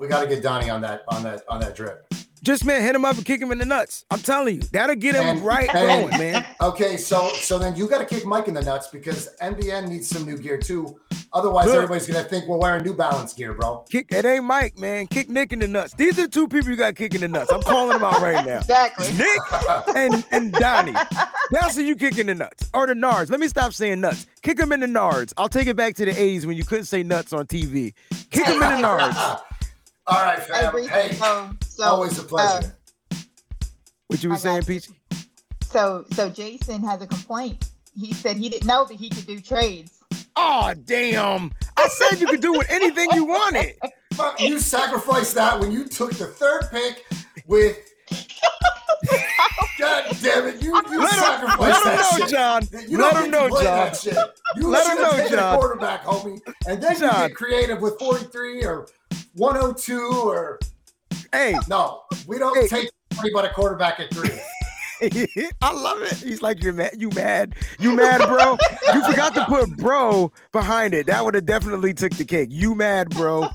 we 0.00 0.08
gotta 0.08 0.26
get 0.26 0.42
Donnie 0.42 0.70
on 0.70 0.80
that 0.80 1.02
on 1.08 1.22
that 1.22 1.42
on 1.48 1.60
that 1.60 1.76
drip. 1.76 2.12
Just 2.42 2.64
man, 2.64 2.80
hit 2.80 2.94
him 2.94 3.04
up 3.04 3.16
and 3.16 3.26
kick 3.26 3.38
him 3.38 3.52
in 3.52 3.58
the 3.58 3.66
nuts. 3.66 4.06
I'm 4.10 4.18
telling 4.20 4.56
you, 4.56 4.62
that'll 4.72 4.96
get 4.96 5.14
him 5.14 5.26
And- 5.26 5.40
right 5.42 5.68
and- 5.74 6.08
going, 6.10 6.18
man. 6.18 6.46
Okay, 6.62 6.96
so 6.96 7.28
so 7.34 7.58
then 7.58 7.76
you 7.76 7.86
got 7.86 7.98
to 7.98 8.06
kick 8.06 8.24
Mike 8.24 8.48
in 8.48 8.54
the 8.54 8.62
nuts 8.62 8.88
because 8.88 9.28
NBN 9.42 9.88
needs 9.88 10.08
some 10.08 10.24
new 10.24 10.38
gear 10.38 10.56
too. 10.56 10.98
Otherwise, 11.34 11.66
Look. 11.66 11.76
everybody's 11.76 12.06
gonna 12.06 12.24
think 12.24 12.46
we're 12.48 12.56
wearing 12.56 12.82
New 12.82 12.94
Balance 12.94 13.34
gear, 13.34 13.52
bro. 13.52 13.84
Kick 13.90 14.06
it 14.10 14.24
ain't 14.24 14.44
Mike, 14.44 14.78
man. 14.78 15.06
Kick 15.06 15.28
Nick 15.28 15.52
in 15.52 15.58
the 15.58 15.68
nuts. 15.68 15.92
These 15.94 16.18
are 16.18 16.26
two 16.26 16.48
people 16.48 16.70
you 16.70 16.76
got 16.76 16.96
kicking 16.96 17.20
the 17.20 17.28
nuts. 17.28 17.52
I'm 17.52 17.62
calling 17.62 17.92
them 17.92 18.02
out 18.02 18.20
right 18.22 18.44
now. 18.44 18.56
Exactly. 18.60 19.12
Nick 19.12 19.38
and 19.94 20.24
and 20.32 20.50
Donnie. 20.52 20.94
That's 21.50 21.76
who 21.76 21.82
you 21.82 21.94
kicking 21.94 22.26
the 22.26 22.34
nuts 22.34 22.70
or 22.72 22.86
the 22.86 22.94
nards. 22.94 23.30
Let 23.30 23.38
me 23.38 23.48
stop 23.48 23.74
saying 23.74 24.00
nuts. 24.00 24.26
Kick 24.42 24.56
them 24.56 24.72
in 24.72 24.80
the 24.80 24.86
nards. 24.86 25.34
I'll 25.36 25.48
take 25.50 25.66
it 25.66 25.76
back 25.76 25.94
to 25.96 26.04
the 26.06 26.12
80s 26.12 26.46
when 26.46 26.56
you 26.56 26.64
couldn't 26.64 26.86
say 26.86 27.02
nuts 27.02 27.32
on 27.34 27.46
TV. 27.46 27.92
Kick 28.30 28.46
them 28.46 28.54
in 28.54 28.80
the 28.80 28.88
nards. 28.88 29.40
All 30.10 30.22
right, 30.24 30.38
fam. 30.40 30.74
Reese, 30.74 30.88
Hey, 30.88 31.12
so, 31.12 31.50
so, 31.66 31.84
always 31.84 32.18
a 32.18 32.22
pleasure. 32.22 32.76
Uh, 33.12 33.16
what 34.08 34.22
you 34.22 34.30
were 34.30 34.36
saying, 34.36 34.60
got 34.60 34.66
Peachy? 34.66 34.92
so, 35.62 36.04
so 36.12 36.28
Jason 36.28 36.82
has 36.82 37.00
a 37.00 37.06
complaint. 37.06 37.70
He 37.96 38.12
said 38.12 38.36
he 38.36 38.48
didn't 38.48 38.66
know 38.66 38.84
that 38.86 38.94
he 38.94 39.08
could 39.08 39.26
do 39.26 39.40
trades. 39.40 39.98
Oh 40.36 40.72
damn! 40.84 41.52
I 41.76 41.88
said 41.88 42.20
you 42.20 42.26
could 42.26 42.40
do 42.40 42.52
with 42.52 42.70
anything 42.70 43.08
you 43.14 43.24
wanted. 43.24 43.74
Fuck, 44.14 44.40
you 44.40 44.58
sacrificed 44.58 45.34
that 45.34 45.60
when 45.60 45.70
you 45.72 45.86
took 45.86 46.12
the 46.14 46.26
third 46.26 46.62
pick 46.70 47.04
with. 47.46 47.76
God 49.78 50.16
damn 50.22 50.46
it! 50.48 50.62
You, 50.62 50.74
you 50.90 51.00
Let 51.00 51.12
him, 51.12 51.18
sacrificed 51.20 51.60
let 51.60 51.86
him 51.86 51.96
know, 51.96 52.18
shit. 52.18 52.28
John. 52.28 52.62
You 52.88 52.98
Let 52.98 53.24
him 53.24 53.30
know, 53.30 53.48
John. 53.48 53.62
that 53.64 53.96
shit. 53.96 54.16
You 54.56 54.68
Let 54.68 54.96
him 54.96 55.02
know, 55.02 55.10
taken 55.12 55.38
John. 55.38 55.54
a 55.54 55.58
quarterback, 55.58 56.04
homie, 56.04 56.40
and 56.66 56.82
then 56.82 56.92
you 56.94 57.00
John. 57.00 57.28
get 57.28 57.34
creative 57.36 57.80
with 57.80 57.98
43 57.98 58.64
or 58.64 58.86
102 59.34 59.98
or 60.24 60.58
Hey, 61.32 61.56
no. 61.68 62.02
We 62.26 62.38
don't 62.38 62.56
Hey. 62.56 62.68
take 62.68 62.90
anybody 63.12 63.30
but 63.32 63.44
a 63.44 63.50
quarterback 63.50 64.00
at 64.00 64.12
three. 64.12 64.30
I 65.62 65.72
love 65.72 66.02
it. 66.02 66.12
He's 66.14 66.42
like, 66.42 66.62
you're 66.62 66.72
mad. 66.74 66.92
You 66.98 67.08
mad? 67.10 67.54
You 67.78 67.94
mad, 67.96 68.26
bro? 68.28 68.58
you 68.94 69.02
forgot 69.04 69.34
to 69.34 69.44
put 69.46 69.74
bro 69.78 70.30
behind 70.52 70.92
it. 70.92 71.06
That 71.06 71.24
would 71.24 71.34
have 71.34 71.46
definitely 71.46 71.94
took 71.94 72.12
the 72.14 72.24
cake. 72.24 72.48
You 72.50 72.74
mad, 72.74 73.10
bro? 73.10 73.48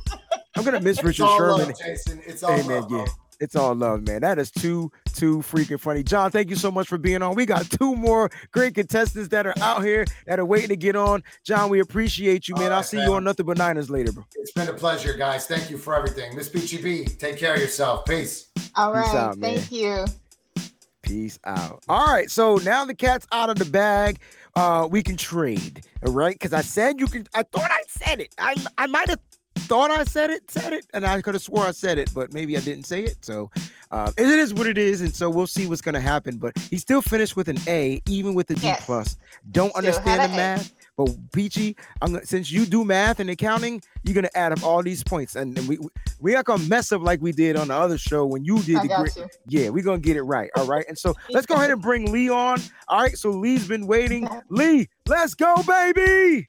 I'm 0.57 0.63
gonna 0.63 0.79
miss 0.79 0.97
It's 0.99 1.05
Richard 1.05 1.25
all 1.25 1.37
Sherman. 1.37 1.67
love, 1.67 1.77
Jason. 1.79 2.21
It's 2.25 2.41
all 2.41 2.55
Hey 2.55 2.67
man, 2.67 2.81
love, 2.83 2.91
yeah. 2.91 3.05
Bro. 3.37 3.45
It's 3.45 3.55
all 3.55 3.75
love, 3.75 4.07
man. 4.07 4.21
That 4.21 4.39
is 4.39 4.51
too, 4.51 4.91
too 5.13 5.39
freaking 5.39 5.79
funny. 5.79 6.03
John, 6.03 6.31
thank 6.31 6.49
you 6.49 6.55
so 6.55 6.71
much 6.71 6.87
for 6.87 6.97
being 6.97 7.21
on. 7.21 7.35
We 7.35 7.45
got 7.45 7.69
two 7.69 7.95
more 7.95 8.29
great 8.51 8.75
contestants 8.75 9.29
that 9.29 9.45
are 9.45 9.53
out 9.61 9.83
here 9.83 10.05
that 10.27 10.39
are 10.39 10.45
waiting 10.45 10.69
to 10.69 10.75
get 10.75 10.95
on. 10.95 11.23
John, 11.43 11.69
we 11.69 11.79
appreciate 11.79 12.47
you, 12.47 12.55
man. 12.55 12.71
All 12.71 12.77
I'll 12.77 12.83
see 12.83 12.97
fam. 12.97 13.09
you 13.09 13.15
on 13.15 13.23
Nothing 13.23 13.45
But 13.45 13.57
Niners 13.57 13.89
later, 13.89 14.11
bro. 14.11 14.25
It's 14.35 14.51
been 14.51 14.69
a 14.69 14.73
pleasure, 14.73 15.13
guys. 15.13 15.47
Thank 15.47 15.69
you 15.69 15.77
for 15.77 15.95
everything. 15.95 16.35
Miss 16.35 16.49
Peachy 16.49 16.81
B, 16.81 17.05
take 17.05 17.37
care 17.37 17.53
of 17.55 17.59
yourself. 17.59 18.05
Peace. 18.05 18.47
All 18.75 18.93
Peace 18.93 19.03
right. 19.07 19.15
out, 19.15 19.37
man. 19.37 19.57
Thank 19.57 19.71
you. 19.71 20.05
Peace 21.01 21.37
out. 21.45 21.83
All 21.87 22.07
right, 22.07 22.31
so 22.31 22.57
now 22.57 22.83
the 22.83 22.95
cat's 22.95 23.27
out 23.31 23.49
of 23.51 23.59
the 23.59 23.65
bag. 23.65 24.19
Uh, 24.55 24.87
we 24.89 25.03
can 25.03 25.17
trade, 25.17 25.85
all 26.05 26.13
right? 26.13 26.33
Because 26.33 26.53
I 26.53 26.61
said 26.61 26.99
you 26.99 27.07
can. 27.07 27.27
I 27.35 27.43
thought 27.43 27.69
I 27.69 27.83
said 27.87 28.21
it. 28.21 28.33
I 28.39 28.55
I 28.77 28.87
might 28.87 29.09
have 29.09 29.19
thought 29.65 29.91
I 29.91 30.03
said 30.03 30.29
it, 30.29 30.49
said 30.49 30.73
it, 30.73 30.85
and 30.93 31.05
I 31.05 31.21
could 31.21 31.33
have 31.35 31.43
swore 31.43 31.65
I 31.65 31.71
said 31.71 31.97
it, 31.97 32.11
but 32.13 32.33
maybe 32.33 32.55
I 32.57 32.59
didn't 32.61 32.85
say 32.85 33.03
it. 33.03 33.23
So 33.23 33.49
uh, 33.91 34.11
it 34.17 34.27
is 34.27 34.53
what 34.53 34.67
it 34.67 34.77
is, 34.77 35.01
and 35.01 35.13
so 35.13 35.29
we'll 35.29 35.47
see 35.47 35.67
what's 35.67 35.81
gonna 35.81 35.99
happen. 36.01 36.37
But 36.37 36.57
he 36.57 36.77
still 36.77 37.01
finished 37.01 37.35
with 37.35 37.49
an 37.49 37.57
A, 37.67 38.01
even 38.07 38.33
with 38.33 38.47
the 38.47 38.55
D 38.55 38.67
Yes. 38.67 38.85
plus. 38.85 39.17
Don't 39.51 39.69
Still 39.69 39.77
understand 39.77 40.23
the 40.23 40.35
math. 40.35 40.73
But 40.97 41.09
Peachy, 41.33 41.75
I'm 42.01 42.13
gonna, 42.13 42.25
since 42.25 42.49
you 42.51 42.65
do 42.65 42.85
math 42.85 43.19
and 43.19 43.29
accounting, 43.29 43.81
you're 44.03 44.15
gonna 44.15 44.29
add 44.33 44.53
up 44.53 44.63
all 44.63 44.81
these 44.81 45.03
points, 45.03 45.35
and, 45.35 45.57
and 45.57 45.67
we 45.67 45.77
we 46.19 46.33
not 46.33 46.45
gonna 46.45 46.63
mess 46.63 46.91
up 46.91 47.01
like 47.01 47.21
we 47.21 47.31
did 47.33 47.57
on 47.57 47.67
the 47.67 47.75
other 47.75 47.97
show 47.97 48.25
when 48.25 48.45
you 48.45 48.59
did 48.63 48.77
I 48.77 48.81
the 48.83 48.87
great, 48.87 49.15
you. 49.17 49.27
yeah, 49.47 49.69
we're 49.69 49.83
gonna 49.83 49.99
get 49.99 50.15
it 50.15 50.23
right. 50.23 50.49
All 50.55 50.65
right. 50.65 50.85
And 50.87 50.97
so 50.97 51.13
let's 51.31 51.45
go 51.45 51.55
ahead 51.55 51.71
and 51.71 51.81
bring 51.81 52.11
Lee 52.11 52.29
on. 52.29 52.61
All 52.87 53.01
right. 53.01 53.17
So 53.17 53.29
Lee's 53.29 53.67
been 53.67 53.87
waiting. 53.87 54.27
Lee, 54.49 54.87
let's 55.07 55.33
go, 55.33 55.61
baby. 55.63 56.47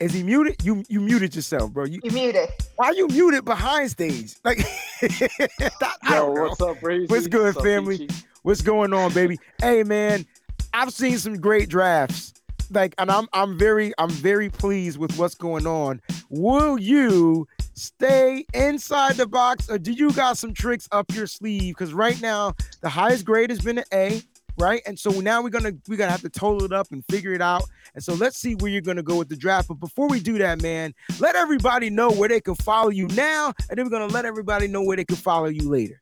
Is 0.00 0.12
he 0.12 0.22
muted? 0.22 0.62
You 0.64 0.84
you 0.88 1.00
muted 1.00 1.34
yourself, 1.34 1.72
bro. 1.72 1.84
You 1.84 2.00
You 2.04 2.12
muted. 2.12 2.48
why 2.76 2.92
you 2.92 3.08
muted 3.08 3.44
behind 3.44 3.90
stage? 3.90 4.34
Like 4.44 4.60
I 5.02 6.14
Yo, 6.14 6.34
don't 6.34 6.40
what's 6.40 6.60
up, 6.60 6.80
Breezy? 6.80 7.06
What's 7.06 7.26
good, 7.26 7.56
up, 7.56 7.62
family? 7.64 7.98
Peachy? 7.98 8.14
What's 8.42 8.60
going 8.62 8.92
on, 8.92 9.12
baby? 9.12 9.38
Hey 9.60 9.82
man, 9.82 10.24
I've 10.72 10.92
seen 10.92 11.18
some 11.18 11.40
great 11.40 11.68
drafts. 11.68 12.32
Like, 12.70 12.94
and 12.98 13.10
I'm 13.10 13.26
I'm 13.32 13.58
very 13.58 13.92
I'm 13.98 14.10
very 14.10 14.50
pleased 14.50 14.98
with 14.98 15.18
what's 15.18 15.34
going 15.34 15.66
on. 15.66 16.00
Will 16.28 16.78
you 16.78 17.48
stay 17.74 18.44
inside 18.54 19.16
the 19.16 19.26
box, 19.26 19.68
or 19.68 19.78
do 19.78 19.90
you 19.90 20.12
got 20.12 20.38
some 20.38 20.54
tricks 20.54 20.88
up 20.92 21.12
your 21.12 21.26
sleeve? 21.26 21.74
Because 21.76 21.92
right 21.92 22.20
now 22.22 22.54
the 22.82 22.88
highest 22.88 23.24
grade 23.24 23.50
has 23.50 23.60
been 23.60 23.78
an 23.78 23.84
A, 23.92 24.22
right? 24.58 24.82
And 24.86 24.98
so 24.98 25.10
now 25.20 25.42
we're 25.42 25.48
gonna 25.50 25.72
we're 25.88 25.96
gonna 25.96 26.10
have 26.10 26.22
to 26.22 26.28
total 26.28 26.64
it 26.64 26.72
up 26.72 26.88
and 26.92 27.04
figure 27.10 27.32
it 27.32 27.42
out. 27.42 27.62
And 27.94 28.02
so 28.02 28.14
let's 28.14 28.38
see 28.38 28.54
where 28.56 28.70
you're 28.70 28.80
gonna 28.82 29.02
go 29.02 29.16
with 29.16 29.28
the 29.28 29.36
draft. 29.36 29.68
But 29.68 29.80
before 29.80 30.08
we 30.08 30.20
do 30.20 30.38
that, 30.38 30.62
man, 30.62 30.94
let 31.18 31.36
everybody 31.36 31.90
know 31.90 32.10
where 32.10 32.28
they 32.28 32.40
can 32.40 32.54
follow 32.56 32.90
you 32.90 33.06
now, 33.08 33.52
and 33.70 33.78
then 33.78 33.84
we're 33.86 33.90
gonna 33.90 34.12
let 34.12 34.24
everybody 34.24 34.68
know 34.68 34.82
where 34.82 34.96
they 34.96 35.04
can 35.04 35.16
follow 35.16 35.46
you 35.46 35.68
later. 35.68 36.00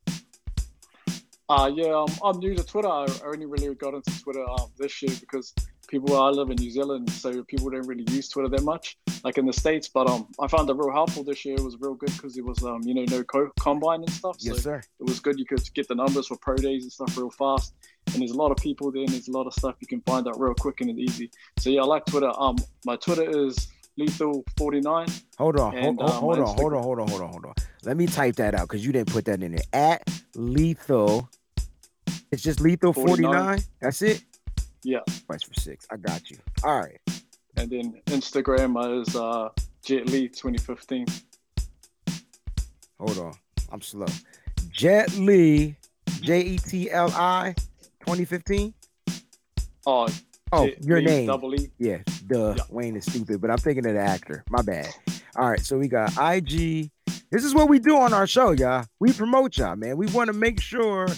Uh, 1.49 1.71
yeah, 1.73 1.93
um, 1.95 2.09
I'm 2.25 2.39
new 2.41 2.57
to 2.57 2.65
Twitter. 2.65 2.89
I 2.89 3.07
only 3.25 3.47
really 3.47 3.73
got 3.77 3.95
into 3.95 4.11
Twitter 4.21 4.45
um, 4.51 4.69
this 4.79 5.01
year 5.01 5.15
because 5.21 5.55
people 5.87 6.21
I 6.21 6.31
live 6.31 6.51
in 6.51 6.57
New 6.57 6.71
Zealand, 6.73 7.09
so 7.09 7.45
people 7.45 7.71
don't 7.71 7.87
really 7.87 8.05
use 8.11 8.29
Twitter 8.29 8.49
that 8.49 8.65
much, 8.65 8.99
like 9.23 9.39
in 9.39 9.47
the 9.47 9.53
states. 9.53 9.87
But 9.89 10.11
um, 10.11 10.27
I 10.41 10.49
found 10.49 10.69
it 10.69 10.75
real 10.75 10.91
helpful 10.91 11.23
this 11.23 11.45
year. 11.45 11.55
It 11.55 11.63
was 11.63 11.77
real 11.79 11.95
good 11.95 12.11
because 12.13 12.37
it 12.37 12.45
was 12.45 12.65
um, 12.65 12.83
you 12.83 12.95
know, 12.95 13.05
no 13.09 13.23
co- 13.23 13.53
combine 13.61 14.01
and 14.01 14.11
stuff. 14.11 14.41
So 14.41 14.55
Yes, 14.55 14.65
sir. 14.65 14.79
it 14.99 15.05
was 15.05 15.21
good. 15.21 15.39
You 15.39 15.45
could 15.47 15.63
get 15.73 15.87
the 15.87 15.95
numbers 15.95 16.27
for 16.27 16.37
pro 16.37 16.57
days 16.57 16.83
and 16.83 16.91
stuff 16.91 17.17
real 17.17 17.31
fast. 17.31 17.75
And 18.17 18.23
there's 18.23 18.31
a 18.31 18.37
lot 18.37 18.51
of 18.51 18.57
people 18.57 18.91
there, 18.91 19.03
and 19.03 19.11
there's 19.11 19.29
a 19.29 19.31
lot 19.31 19.47
of 19.47 19.53
stuff 19.53 19.75
you 19.79 19.87
can 19.87 20.01
find 20.01 20.27
out 20.27 20.41
real 20.41 20.55
quick 20.55 20.81
and 20.81 20.89
easy. 20.99 21.31
So 21.59 21.69
yeah, 21.69 21.83
I 21.83 21.85
like 21.85 22.07
Twitter. 22.07 22.33
Um, 22.39 22.57
my 22.87 22.97
Twitter 22.97 23.29
is 23.47 23.69
lethal49. 24.01 25.23
Hold 25.37 25.61
on, 25.61 25.73
hold, 25.73 25.85
And, 25.85 26.01
hold, 26.01 26.11
um, 26.11 26.21
hold 26.23 26.39
on, 26.39 26.47
hold 26.57 26.73
on, 26.73 26.83
hold 26.83 26.99
on, 27.01 27.09
hold 27.09 27.21
on, 27.21 27.29
hold 27.29 27.45
on. 27.45 27.55
Let 27.85 27.99
me 27.99 28.07
type 28.07 28.37
that 28.37 28.55
out 28.55 28.63
because 28.63 28.87
you 28.87 28.91
didn't 28.91 29.13
put 29.13 29.27
that 29.27 29.43
in 29.43 29.53
there. 29.53 29.61
At 29.75 30.11
lethal, 30.35 31.29
it's 32.33 32.43
just 32.43 32.63
lethal 32.63 32.95
49. 32.95 33.33
49. 33.35 33.59
That's 33.83 34.01
it. 34.01 34.25
Yeah. 34.83 35.01
Twice 35.27 35.43
for 35.43 35.61
six. 35.61 35.87
I 35.91 35.99
got 35.99 36.31
you. 36.31 36.39
All 36.65 36.81
right. 36.81 36.99
And 37.59 37.69
then 37.69 38.01
Instagram 38.07 39.03
is 39.03 39.15
uh, 39.15 39.51
Jet 39.85 40.09
Lee 40.09 40.29
2015. 40.29 41.05
Hold 42.99 43.19
on. 43.19 43.35
I'm 43.71 43.83
slow. 43.83 44.07
Jet 44.71 45.13
Lee, 45.19 45.77
J 46.23 46.41
E 46.41 46.59
T 46.59 46.91
L 46.91 47.11
I, 47.13 47.55
2015. 48.07 48.73
Oh, 49.87 50.09
Oh, 50.53 50.65
Jet 50.65 50.85
your 50.85 51.01
name. 51.01 51.27
Double 51.27 51.55
E. 51.57 51.71
Yeah, 51.79 51.99
duh. 52.29 52.55
Yeah. 52.57 52.63
Wayne 52.71 52.97
is 52.97 53.05
stupid, 53.05 53.41
but 53.41 53.51
I'm 53.51 53.59
thinking 53.59 53.85
of 53.85 53.95
the 53.95 54.01
actor. 54.01 54.45
My 54.49 54.63
bad. 54.63 54.89
All 55.35 55.51
right, 55.51 55.61
so 55.61 55.77
we 55.77 55.89
got 55.89 56.11
IG. 56.17 56.89
This 57.33 57.45
is 57.45 57.53
what 57.53 57.69
we 57.69 57.81
do 57.81 57.97
on 57.99 58.15
our 58.15 58.29
show, 58.29 58.53
y'all. 58.53 58.85
We 59.01 59.13
promote 59.13 59.59
y'all, 59.59 59.75
man. 59.75 59.97
We 59.97 60.07
want 60.07 60.29
to 60.29 60.33
make 60.33 60.61
sure 60.61 61.09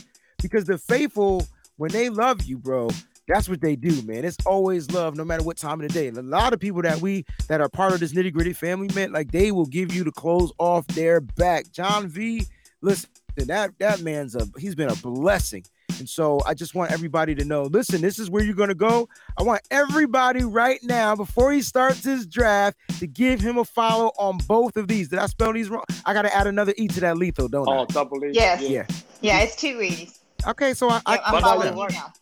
because 0.40 0.64
the 0.64 0.78
faithful, 0.78 1.46
when 1.76 1.92
they 1.92 2.08
love 2.08 2.42
you, 2.44 2.56
bro, 2.56 2.88
that's 3.28 3.50
what 3.50 3.60
they 3.60 3.76
do, 3.76 4.00
man. 4.02 4.24
It's 4.24 4.38
always 4.46 4.90
love, 4.90 5.14
no 5.14 5.26
matter 5.26 5.42
what 5.42 5.58
time 5.58 5.82
of 5.82 5.86
the 5.88 5.92
day. 5.92 6.08
And 6.08 6.16
a 6.16 6.22
lot 6.22 6.54
of 6.54 6.58
people 6.58 6.80
that 6.80 7.02
we 7.02 7.26
that 7.48 7.60
are 7.60 7.68
part 7.68 7.92
of 7.92 8.00
this 8.00 8.14
nitty 8.14 8.32
gritty 8.32 8.54
family, 8.54 8.88
man, 8.94 9.12
like 9.12 9.30
they 9.30 9.52
will 9.52 9.66
give 9.66 9.94
you 9.94 10.04
the 10.04 10.12
clothes 10.12 10.52
off 10.58 10.86
their 10.88 11.20
back. 11.20 11.70
John 11.70 12.08
V, 12.08 12.46
listen, 12.80 13.10
that 13.36 13.72
that 13.78 14.00
man's 14.00 14.34
a 14.34 14.48
he's 14.56 14.74
been 14.74 14.88
a 14.90 14.96
blessing. 14.96 15.64
And 15.98 16.08
so 16.08 16.40
I 16.46 16.54
just 16.54 16.74
want 16.74 16.92
everybody 16.92 17.34
to 17.34 17.44
know, 17.44 17.62
listen, 17.62 18.00
this 18.00 18.18
is 18.18 18.30
where 18.30 18.44
you're 18.44 18.54
gonna 18.54 18.74
go. 18.74 19.08
I 19.36 19.42
want 19.42 19.62
everybody 19.70 20.44
right 20.44 20.78
now, 20.82 21.16
before 21.16 21.52
he 21.52 21.60
starts 21.62 22.04
his 22.04 22.26
draft, 22.26 22.76
to 22.98 23.06
give 23.06 23.40
him 23.40 23.58
a 23.58 23.64
follow 23.64 24.12
on 24.18 24.38
both 24.46 24.76
of 24.76 24.86
these. 24.86 25.08
Did 25.08 25.18
I 25.18 25.26
spell 25.26 25.52
these 25.52 25.68
wrong? 25.70 25.84
I 26.04 26.12
gotta 26.12 26.34
add 26.34 26.46
another 26.46 26.72
E 26.76 26.86
to 26.88 27.00
that 27.00 27.16
lethal, 27.16 27.48
don't 27.48 27.66
Oh, 27.68 27.72
I? 27.72 27.78
Oh, 27.78 27.86
double 27.86 28.24
E. 28.24 28.30
Yes. 28.32 28.62
Yeah. 28.62 28.86
Yeah, 29.20 29.40
it's 29.40 29.56
two 29.56 29.80
E's. 29.82 30.20
Okay, 30.46 30.72
so 30.74 30.88
I 30.88 31.00
I, 31.06 31.14
Yep, 31.14 31.20
I'm 31.24 31.42
following 31.42 31.76
you 31.76 31.86
now. 31.90 32.12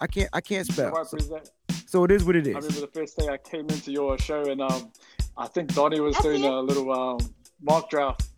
I 0.00 0.06
can't 0.06 0.28
I 0.32 0.40
can't 0.40 0.66
spell. 0.66 1.04
So, 1.04 1.18
so 1.86 2.04
it 2.04 2.12
is 2.12 2.24
what 2.24 2.36
it 2.36 2.46
is. 2.46 2.54
I 2.54 2.58
remember 2.58 2.80
the 2.82 2.86
first 2.94 3.16
day 3.18 3.28
I 3.28 3.38
came 3.38 3.68
into 3.68 3.90
your 3.90 4.16
show 4.18 4.42
and 4.44 4.60
um, 4.60 4.92
I 5.36 5.48
think 5.48 5.74
Donnie 5.74 5.98
was 6.00 6.16
I 6.18 6.22
doing 6.22 6.44
it. 6.44 6.50
a 6.50 6.60
little 6.60 6.92
um, 6.92 7.18
mock 7.60 7.90
draft. 7.90 8.28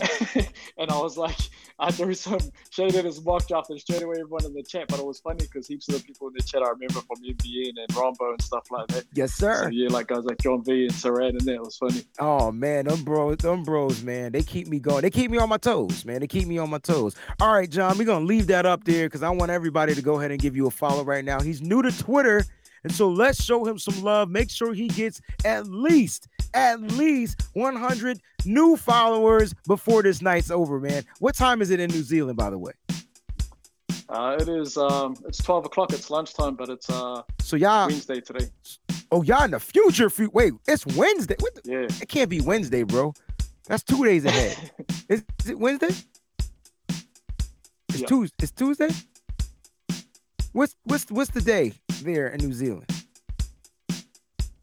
and 0.78 0.90
I 0.90 0.98
was 0.98 1.16
like, 1.16 1.36
I 1.78 1.90
threw 1.92 2.14
some 2.14 2.38
shade 2.70 2.94
at 2.96 3.04
his 3.04 3.24
mock 3.24 3.46
draft 3.46 3.70
and 3.70 3.80
straight 3.80 4.02
away 4.02 4.16
everyone 4.20 4.44
in 4.44 4.52
the 4.54 4.62
chat. 4.62 4.88
But 4.88 4.98
it 4.98 5.06
was 5.06 5.20
funny 5.20 5.38
because 5.44 5.66
heaps 5.66 5.88
of 5.88 5.94
the 5.96 6.02
people 6.02 6.28
in 6.28 6.34
the 6.36 6.42
chat 6.42 6.62
I 6.62 6.70
remember 6.70 7.00
from 7.00 7.16
NBN 7.24 7.72
and 7.78 7.88
Rombo 7.90 8.30
and 8.30 8.42
stuff 8.42 8.70
like 8.70 8.88
that. 8.88 9.04
Yes, 9.14 9.34
So 9.34 9.46
sir. 9.46 9.70
yeah, 9.70 9.88
like 9.88 10.08
guys 10.08 10.24
like 10.24 10.38
John 10.38 10.64
V 10.64 10.84
and 10.84 10.92
Saran 10.92 11.30
and 11.30 11.40
that 11.42 11.54
it 11.54 11.60
was 11.60 11.76
funny. 11.76 12.02
Oh 12.18 12.50
man, 12.50 12.86
them 12.86 13.04
bros, 13.04 13.36
them 13.38 13.62
bros, 13.62 14.02
man, 14.02 14.32
they 14.32 14.42
keep 14.42 14.66
me 14.68 14.80
going. 14.80 15.02
They 15.02 15.10
keep 15.10 15.30
me 15.30 15.38
on 15.38 15.48
my 15.48 15.56
toes, 15.58 16.04
man. 16.04 16.20
They 16.20 16.26
keep 16.26 16.46
me 16.48 16.58
on 16.58 16.70
my 16.70 16.78
toes. 16.78 17.14
All 17.40 17.52
right, 17.52 17.70
John, 17.70 17.96
we're 17.98 18.04
gonna 18.04 18.24
leave 18.24 18.48
that 18.48 18.66
up 18.66 18.84
there 18.84 19.06
because 19.06 19.22
I 19.22 19.30
want 19.30 19.50
everybody 19.50 19.94
to 19.94 20.02
go 20.02 20.18
ahead 20.18 20.30
and 20.30 20.40
give 20.40 20.56
you 20.56 20.66
a 20.66 20.70
follow 20.70 21.04
right 21.04 21.24
now. 21.24 21.40
He's 21.40 21.62
new 21.62 21.82
to 21.82 21.96
Twitter, 21.96 22.44
and 22.84 22.92
so 22.92 23.08
let's 23.08 23.42
show 23.42 23.64
him 23.64 23.78
some 23.78 24.02
love. 24.02 24.28
Make 24.30 24.50
sure 24.50 24.72
he 24.74 24.88
gets 24.88 25.20
at 25.44 25.66
least, 25.66 26.28
at 26.54 26.80
least 26.80 27.42
100 27.54 28.20
new 28.44 28.76
followers 28.76 29.54
before 29.66 30.02
this 30.02 30.22
night's 30.22 30.50
over, 30.50 30.80
man. 30.80 31.04
What 31.18 31.34
time 31.34 31.60
is 31.62 31.70
it 31.70 31.80
in 31.80 31.90
New 31.90 32.02
Zealand, 32.02 32.36
by 32.36 32.50
the 32.50 32.58
way? 32.58 32.72
Uh, 34.08 34.38
it 34.40 34.48
is 34.48 34.78
um, 34.78 35.14
it's 35.26 35.36
twelve 35.42 35.66
o'clock. 35.66 35.92
It's 35.92 36.08
lunchtime, 36.08 36.54
but 36.54 36.70
it's 36.70 36.88
uh, 36.88 37.20
So 37.40 37.56
y'all, 37.56 37.88
Wednesday 37.88 38.22
today. 38.22 38.46
Oh, 39.12 39.22
y'all 39.22 39.44
in 39.44 39.50
the 39.50 39.60
future. 39.60 40.10
Wait, 40.32 40.54
it's 40.66 40.86
Wednesday. 40.86 41.36
What 41.40 41.54
the- 41.56 41.70
Yeah. 41.70 41.86
it 42.00 42.08
can't 42.08 42.30
be 42.30 42.40
Wednesday, 42.40 42.84
bro. 42.84 43.12
That's 43.66 43.82
two 43.82 44.02
days 44.06 44.24
ahead. 44.24 44.56
is, 45.10 45.24
is 45.44 45.50
it 45.50 45.58
Wednesday? 45.58 45.94
It's 47.90 48.00
Yeah. 48.00 48.06
Tuesday. 48.06 48.36
It's 48.40 48.52
Tuesday. 48.52 48.88
What's 50.52 50.74
what's 50.84 51.10
what's 51.10 51.30
the 51.30 51.42
day 51.42 51.74
there 52.00 52.28
in 52.28 52.40
New 52.40 52.52
Zealand? 52.52 52.86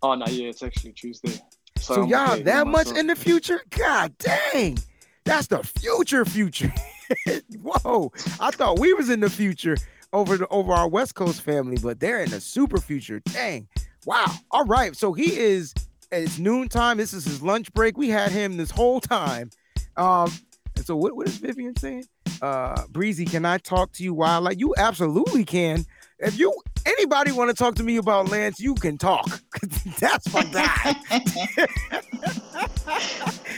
Oh 0.01 0.13
no, 0.15 0.25
yeah, 0.27 0.49
it's 0.49 0.63
actually 0.63 0.93
Tuesday. 0.93 1.39
So 1.79 2.03
I'm 2.03 2.09
y'all 2.09 2.43
that 2.43 2.67
much 2.67 2.87
myself. 2.87 2.97
in 2.97 3.07
the 3.07 3.15
future? 3.15 3.61
God 3.71 4.17
dang, 4.17 4.77
that's 5.23 5.47
the 5.47 5.63
future, 5.63 6.25
future. 6.25 6.73
Whoa, 7.61 8.11
I 8.39 8.51
thought 8.51 8.79
we 8.79 8.93
was 8.93 9.09
in 9.09 9.19
the 9.19 9.29
future 9.29 9.77
over 10.13 10.37
the 10.37 10.47
over 10.49 10.73
our 10.73 10.87
West 10.87 11.15
Coast 11.15 11.41
family, 11.41 11.77
but 11.81 11.99
they're 11.99 12.21
in 12.21 12.29
the 12.29 12.41
super 12.41 12.79
future. 12.79 13.19
Dang, 13.19 13.67
wow. 14.05 14.31
All 14.51 14.65
right, 14.65 14.95
so 14.95 15.13
he 15.13 15.37
is. 15.37 15.73
It's 16.11 16.37
noontime. 16.37 16.97
This 16.97 17.13
is 17.13 17.25
his 17.25 17.41
lunch 17.41 17.73
break. 17.73 17.97
We 17.97 18.09
had 18.09 18.31
him 18.31 18.57
this 18.57 18.71
whole 18.71 19.01
time. 19.01 19.49
Um, 19.97 20.31
and 20.75 20.85
so 20.85 20.95
what, 20.95 21.15
what 21.15 21.27
is 21.27 21.37
Vivian 21.37 21.75
saying? 21.75 22.05
Uh, 22.41 22.83
Breezy, 22.89 23.25
can 23.25 23.45
I 23.45 23.57
talk 23.57 23.91
to 23.93 24.03
you 24.03 24.13
while 24.13 24.41
like 24.41 24.59
you 24.59 24.73
absolutely 24.77 25.45
can. 25.45 25.85
If 26.19 26.37
you 26.37 26.53
anybody 26.85 27.31
want 27.31 27.49
to 27.49 27.55
talk 27.55 27.75
to 27.75 27.83
me 27.83 27.97
about 27.97 28.29
Lance, 28.29 28.59
you 28.59 28.75
can 28.75 28.97
talk. 28.97 29.41
That's 29.99 30.31
my 30.33 30.43
guy. 30.45 30.95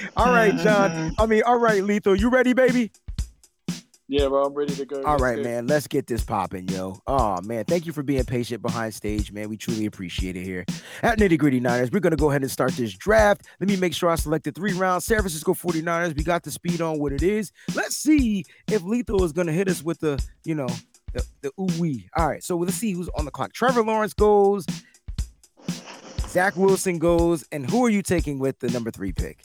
all 0.18 0.32
right, 0.32 0.56
John. 0.58 1.14
I 1.18 1.26
mean, 1.26 1.44
all 1.46 1.60
right, 1.60 1.84
Lethal. 1.84 2.16
You 2.16 2.30
ready, 2.30 2.54
baby? 2.54 2.92
Yeah, 4.10 4.30
bro, 4.30 4.46
I'm 4.46 4.54
ready 4.54 4.74
to 4.76 4.86
go. 4.86 5.04
All 5.04 5.04
right, 5.04 5.12
Let's 5.12 5.22
right, 5.22 5.36
go. 5.36 5.44
man. 5.44 5.68
Let's 5.68 5.86
get 5.88 6.08
this 6.08 6.24
popping, 6.24 6.70
yo. 6.70 6.98
Oh 7.08 7.42
man, 7.42 7.66
thank 7.66 7.86
you 7.86 7.92
for 7.92 8.04
being 8.04 8.24
patient 8.24 8.62
behind 8.62 8.94
stage, 8.94 9.34
man. 9.34 9.50
We 9.50 9.58
truly 9.58 9.86
appreciate 9.86 10.38
it 10.38 10.44
here 10.46 10.64
at 11.04 11.20
Nitty 11.20 11.38
Gritty 11.38 11.60
Niners. 11.60 11.92
We're 11.92 12.00
gonna 12.00 12.16
go 12.16 12.30
ahead 12.30 12.42
and 12.42 12.50
start 12.50 12.72
this 12.72 12.94
draft. 12.94 13.42
Let 13.60 13.68
me 13.68 13.76
make 13.76 13.94
sure 13.94 14.10
I 14.10 14.16
selected 14.16 14.56
three 14.56 14.72
rounds. 14.72 15.04
San 15.04 15.18
Francisco 15.18 15.54
49ers. 15.54 16.16
We 16.16 16.24
got 16.24 16.44
the 16.44 16.52
speed 16.52 16.80
on 16.80 17.00
what 17.00 17.12
it 17.12 17.22
is. 17.22 17.52
Let's 17.76 17.98
see 17.98 18.46
if 18.72 18.82
Lethal 18.84 19.26
is 19.26 19.34
gonna 19.34 19.52
hit 19.52 19.68
us 19.68 19.84
with 19.84 20.00
the, 20.00 20.24
you 20.46 20.56
know, 20.56 20.70
the, 21.18 21.26
the 21.42 21.62
ooh 21.62 21.82
wee. 21.82 22.10
All 22.16 22.28
right, 22.28 22.44
so 22.44 22.58
let's 22.58 22.76
see 22.76 22.94
who's 22.94 23.10
on 23.10 23.26
the 23.26 23.32
clock. 23.32 23.54
Trevor 23.54 23.84
Lawrence 23.84 24.14
goes. 24.14 24.66
Zach 26.28 26.56
Wilson 26.56 27.00
goes, 27.00 27.46
and 27.52 27.70
who 27.70 27.86
are 27.86 27.90
you 27.90 28.02
taking 28.02 28.38
with 28.40 28.60
the 28.60 28.70
number 28.70 28.92
three 28.92 29.12
pick? 29.14 29.44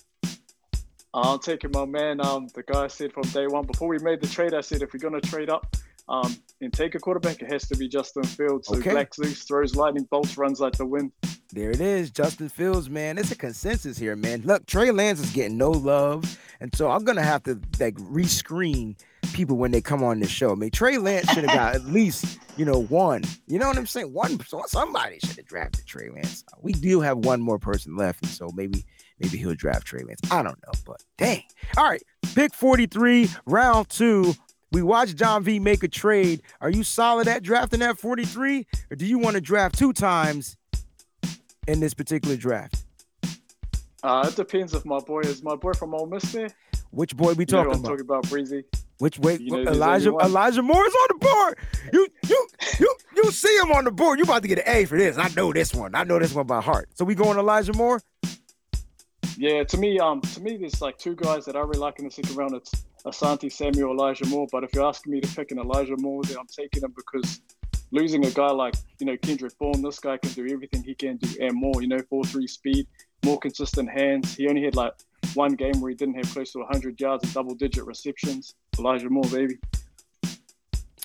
I'm 1.14 1.38
taking 1.38 1.70
my 1.72 1.84
man. 1.84 2.20
Um, 2.20 2.48
the 2.54 2.62
guy 2.62 2.84
I 2.84 2.86
said 2.88 3.12
from 3.12 3.24
day 3.24 3.46
one 3.46 3.66
before 3.66 3.88
we 3.88 3.98
made 3.98 4.20
the 4.20 4.26
trade, 4.26 4.54
I 4.54 4.62
said 4.62 4.82
if 4.82 4.92
we're 4.92 4.98
gonna 4.98 5.20
trade 5.20 5.50
up, 5.50 5.76
um, 6.08 6.34
and 6.60 6.72
take 6.72 6.94
a 6.94 6.98
quarterback, 6.98 7.40
it 7.42 7.52
has 7.52 7.68
to 7.68 7.76
be 7.76 7.88
Justin 7.88 8.24
Fields. 8.24 8.68
So 8.68 8.76
Okay. 8.76 8.90
Black 8.90 9.14
Zeus 9.14 9.42
throws 9.44 9.76
lightning 9.76 10.04
bolts, 10.10 10.36
runs 10.36 10.60
like 10.60 10.74
the 10.74 10.86
wind. 10.86 11.12
There 11.52 11.70
it 11.70 11.80
is, 11.80 12.10
Justin 12.10 12.48
Fields, 12.48 12.88
man. 12.88 13.18
It's 13.18 13.30
a 13.30 13.36
consensus 13.36 13.98
here, 13.98 14.16
man. 14.16 14.42
Look, 14.44 14.66
Trey 14.66 14.90
Lance 14.90 15.20
is 15.20 15.30
getting 15.30 15.58
no 15.58 15.70
love, 15.70 16.38
and 16.60 16.74
so 16.74 16.90
I'm 16.90 17.04
gonna 17.04 17.22
have 17.22 17.42
to 17.44 17.60
like 17.78 17.94
rescreen 17.96 18.96
people 19.32 19.56
when 19.56 19.70
they 19.70 19.80
come 19.80 20.02
on 20.02 20.20
this 20.20 20.30
show. 20.30 20.52
I 20.52 20.54
mean, 20.54 20.70
Trey 20.70 20.98
Lance 20.98 21.30
should 21.32 21.44
have 21.44 21.56
got 21.56 21.74
at 21.74 21.84
least, 21.86 22.38
you 22.56 22.64
know, 22.64 22.82
one. 22.82 23.22
You 23.46 23.58
know 23.58 23.68
what 23.68 23.76
I'm 23.76 23.86
saying? 23.86 24.12
One. 24.12 24.38
Somebody 24.66 25.18
should 25.20 25.36
have 25.36 25.46
drafted 25.46 25.86
Trey 25.86 26.10
Lance. 26.10 26.44
We 26.60 26.72
do 26.72 27.00
have 27.00 27.18
one 27.18 27.40
more 27.40 27.58
person 27.58 27.96
left, 27.96 28.22
and 28.22 28.30
so 28.30 28.50
maybe, 28.54 28.84
maybe 29.18 29.38
he'll 29.38 29.54
draft 29.54 29.86
Trey 29.86 30.02
Lance. 30.02 30.20
I 30.30 30.42
don't 30.42 30.58
know, 30.66 30.72
but 30.86 31.02
dang. 31.18 31.42
All 31.76 31.88
right, 31.88 32.02
pick 32.34 32.54
43, 32.54 33.28
round 33.46 33.88
two. 33.88 34.34
We 34.70 34.82
watched 34.82 35.16
John 35.16 35.42
V 35.42 35.58
make 35.58 35.82
a 35.82 35.88
trade. 35.88 36.42
Are 36.60 36.70
you 36.70 36.82
solid 36.82 37.28
at 37.28 37.42
drafting 37.42 37.82
at 37.82 37.98
43, 37.98 38.66
or 38.90 38.96
do 38.96 39.04
you 39.04 39.18
want 39.18 39.34
to 39.34 39.40
draft 39.40 39.78
two 39.78 39.92
times? 39.92 40.56
in 41.68 41.80
this 41.80 41.94
particular 41.94 42.36
draft? 42.36 42.84
Uh, 44.02 44.26
it 44.28 44.36
depends 44.36 44.74
if 44.74 44.84
my 44.84 44.98
boy 44.98 45.20
is 45.20 45.42
my 45.42 45.54
boy 45.54 45.72
from 45.72 45.94
Ole 45.94 46.06
Miss 46.06 46.32
there. 46.32 46.48
Which 46.90 47.16
boy 47.16 47.34
we 47.34 47.44
You 47.44 47.52
know 47.52 47.64
talking 47.64 47.68
what 47.68 47.76
I'm 47.76 47.82
talking 47.82 48.00
about, 48.00 48.28
Breezy. 48.28 48.64
Which 49.02 49.18
way? 49.18 49.36
You 49.36 49.50
know 49.50 49.64
there's 49.64 50.06
Elijah 50.06 50.62
Moore 50.62 50.86
is 50.86 50.94
on 50.94 51.06
the 51.08 51.26
board. 51.26 51.58
You 51.92 52.06
you 52.28 52.48
you 52.78 52.96
you 53.16 53.32
see 53.32 53.52
him 53.56 53.72
on 53.72 53.82
the 53.82 53.90
board. 53.90 54.20
You 54.20 54.24
about 54.24 54.42
to 54.42 54.48
get 54.48 54.60
an 54.60 54.64
A 54.68 54.84
for 54.84 54.96
this. 54.96 55.18
I 55.18 55.26
know 55.30 55.52
this 55.52 55.74
one. 55.74 55.96
I 55.96 56.04
know 56.04 56.20
this 56.20 56.32
one 56.32 56.46
by 56.46 56.60
heart. 56.60 56.88
So 56.94 57.04
we 57.04 57.16
going 57.16 57.36
Elijah 57.36 57.72
Moore? 57.72 58.00
Yeah, 59.36 59.64
to 59.64 59.76
me, 59.76 59.98
um, 59.98 60.20
to 60.20 60.40
me, 60.40 60.56
there's 60.56 60.80
like 60.80 60.98
two 60.98 61.16
guys 61.16 61.44
that 61.46 61.56
I 61.56 61.62
really 61.62 61.80
like 61.80 61.98
in 61.98 62.04
the 62.04 62.12
second 62.12 62.36
round. 62.36 62.54
It's 62.54 62.70
Asante 63.04 63.50
Samuel, 63.50 63.90
Elijah 63.90 64.26
Moore. 64.26 64.46
But 64.52 64.62
if 64.62 64.72
you're 64.72 64.86
asking 64.86 65.14
me 65.14 65.20
to 65.20 65.34
pick 65.34 65.50
an 65.50 65.58
Elijah 65.58 65.96
Moore, 65.96 66.22
then 66.22 66.36
I'm 66.38 66.46
taking 66.46 66.84
him 66.84 66.94
because 66.94 67.40
losing 67.90 68.24
a 68.24 68.30
guy 68.30 68.52
like 68.52 68.76
you 69.00 69.06
know 69.06 69.16
Kendrick 69.16 69.58
Bourne, 69.58 69.82
this 69.82 69.98
guy 69.98 70.16
can 70.16 70.30
do 70.30 70.46
everything 70.48 70.84
he 70.84 70.94
can 70.94 71.16
do 71.16 71.28
and 71.40 71.54
more. 71.54 71.82
You 71.82 71.88
know, 71.88 71.98
four 72.08 72.22
three 72.22 72.46
speed, 72.46 72.86
more 73.24 73.40
consistent 73.40 73.90
hands. 73.90 74.36
He 74.36 74.46
only 74.46 74.62
had 74.62 74.76
like 74.76 74.92
one 75.34 75.54
game 75.54 75.80
where 75.80 75.90
he 75.90 75.94
didn't 75.94 76.14
have 76.14 76.32
close 76.32 76.52
to 76.52 76.58
100 76.58 77.00
yards 77.00 77.24
and 77.24 77.34
double 77.34 77.54
digit 77.54 77.84
receptions. 77.84 78.54
Elijah 78.78 79.10
Moore, 79.10 79.24
baby. 79.24 79.58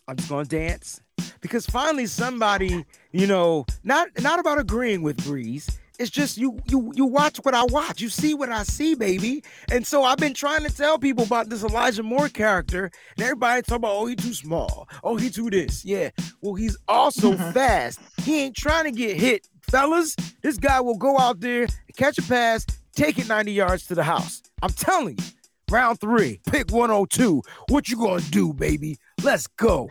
I'm 0.07 0.15
just 0.15 0.29
gonna 0.29 0.45
dance 0.45 1.01
because 1.41 1.65
finally 1.65 2.05
somebody, 2.05 2.85
you 3.11 3.27
know, 3.27 3.65
not 3.83 4.09
not 4.21 4.39
about 4.39 4.59
agreeing 4.59 5.01
with 5.01 5.23
Breeze. 5.25 5.79
It's 5.99 6.11
just 6.11 6.37
you 6.37 6.59
you 6.69 6.91
you 6.95 7.05
watch 7.05 7.37
what 7.37 7.55
I 7.55 7.63
watch. 7.65 8.01
You 8.01 8.09
see 8.09 8.33
what 8.33 8.49
I 8.49 8.63
see, 8.63 8.95
baby. 8.95 9.43
And 9.71 9.85
so 9.85 10.03
I've 10.03 10.19
been 10.19 10.33
trying 10.33 10.63
to 10.63 10.73
tell 10.73 10.99
people 10.99 11.23
about 11.23 11.49
this 11.49 11.63
Elijah 11.63 12.03
Moore 12.03 12.29
character, 12.29 12.91
and 13.15 13.23
everybody 13.23 13.61
talking 13.63 13.77
about, 13.77 13.95
oh, 13.95 14.05
he 14.05 14.15
too 14.15 14.33
small. 14.33 14.87
Oh, 15.03 15.17
he 15.17 15.29
too 15.29 15.49
this. 15.49 15.83
Yeah. 15.83 16.11
Well, 16.41 16.53
he's 16.53 16.77
also 16.87 17.35
fast. 17.51 17.99
He 18.21 18.41
ain't 18.41 18.55
trying 18.55 18.85
to 18.85 18.91
get 18.91 19.17
hit, 19.17 19.47
fellas. 19.63 20.15
This 20.41 20.57
guy 20.57 20.79
will 20.81 20.97
go 20.97 21.17
out 21.17 21.39
there, 21.39 21.67
catch 21.97 22.19
a 22.19 22.23
pass, 22.23 22.65
take 22.97 23.19
it 23.19 23.27
90 23.29 23.51
yards 23.51 23.85
to 23.87 23.95
the 23.95 24.03
house. 24.03 24.41
I'm 24.61 24.71
telling 24.71 25.17
you. 25.17 25.23
Round 25.69 25.99
three, 25.99 26.39
pick 26.49 26.71
102. 26.71 27.41
What 27.67 27.89
you 27.89 27.97
gonna 27.97 28.21
do, 28.21 28.53
baby? 28.53 28.97
Let's 29.21 29.47
go. 29.47 29.89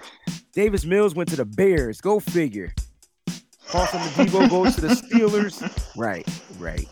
Davis 0.54 0.86
Mills 0.86 1.14
went 1.14 1.28
to 1.30 1.36
the 1.36 1.44
Bears. 1.44 2.00
Go 2.00 2.18
figure. 2.18 2.72
Carson 3.68 4.00
Debo 4.00 4.48
goes 4.48 4.74
to 4.76 4.80
the 4.80 4.88
Steelers. 4.88 5.62
Right, 5.96 6.26
right, 6.58 6.88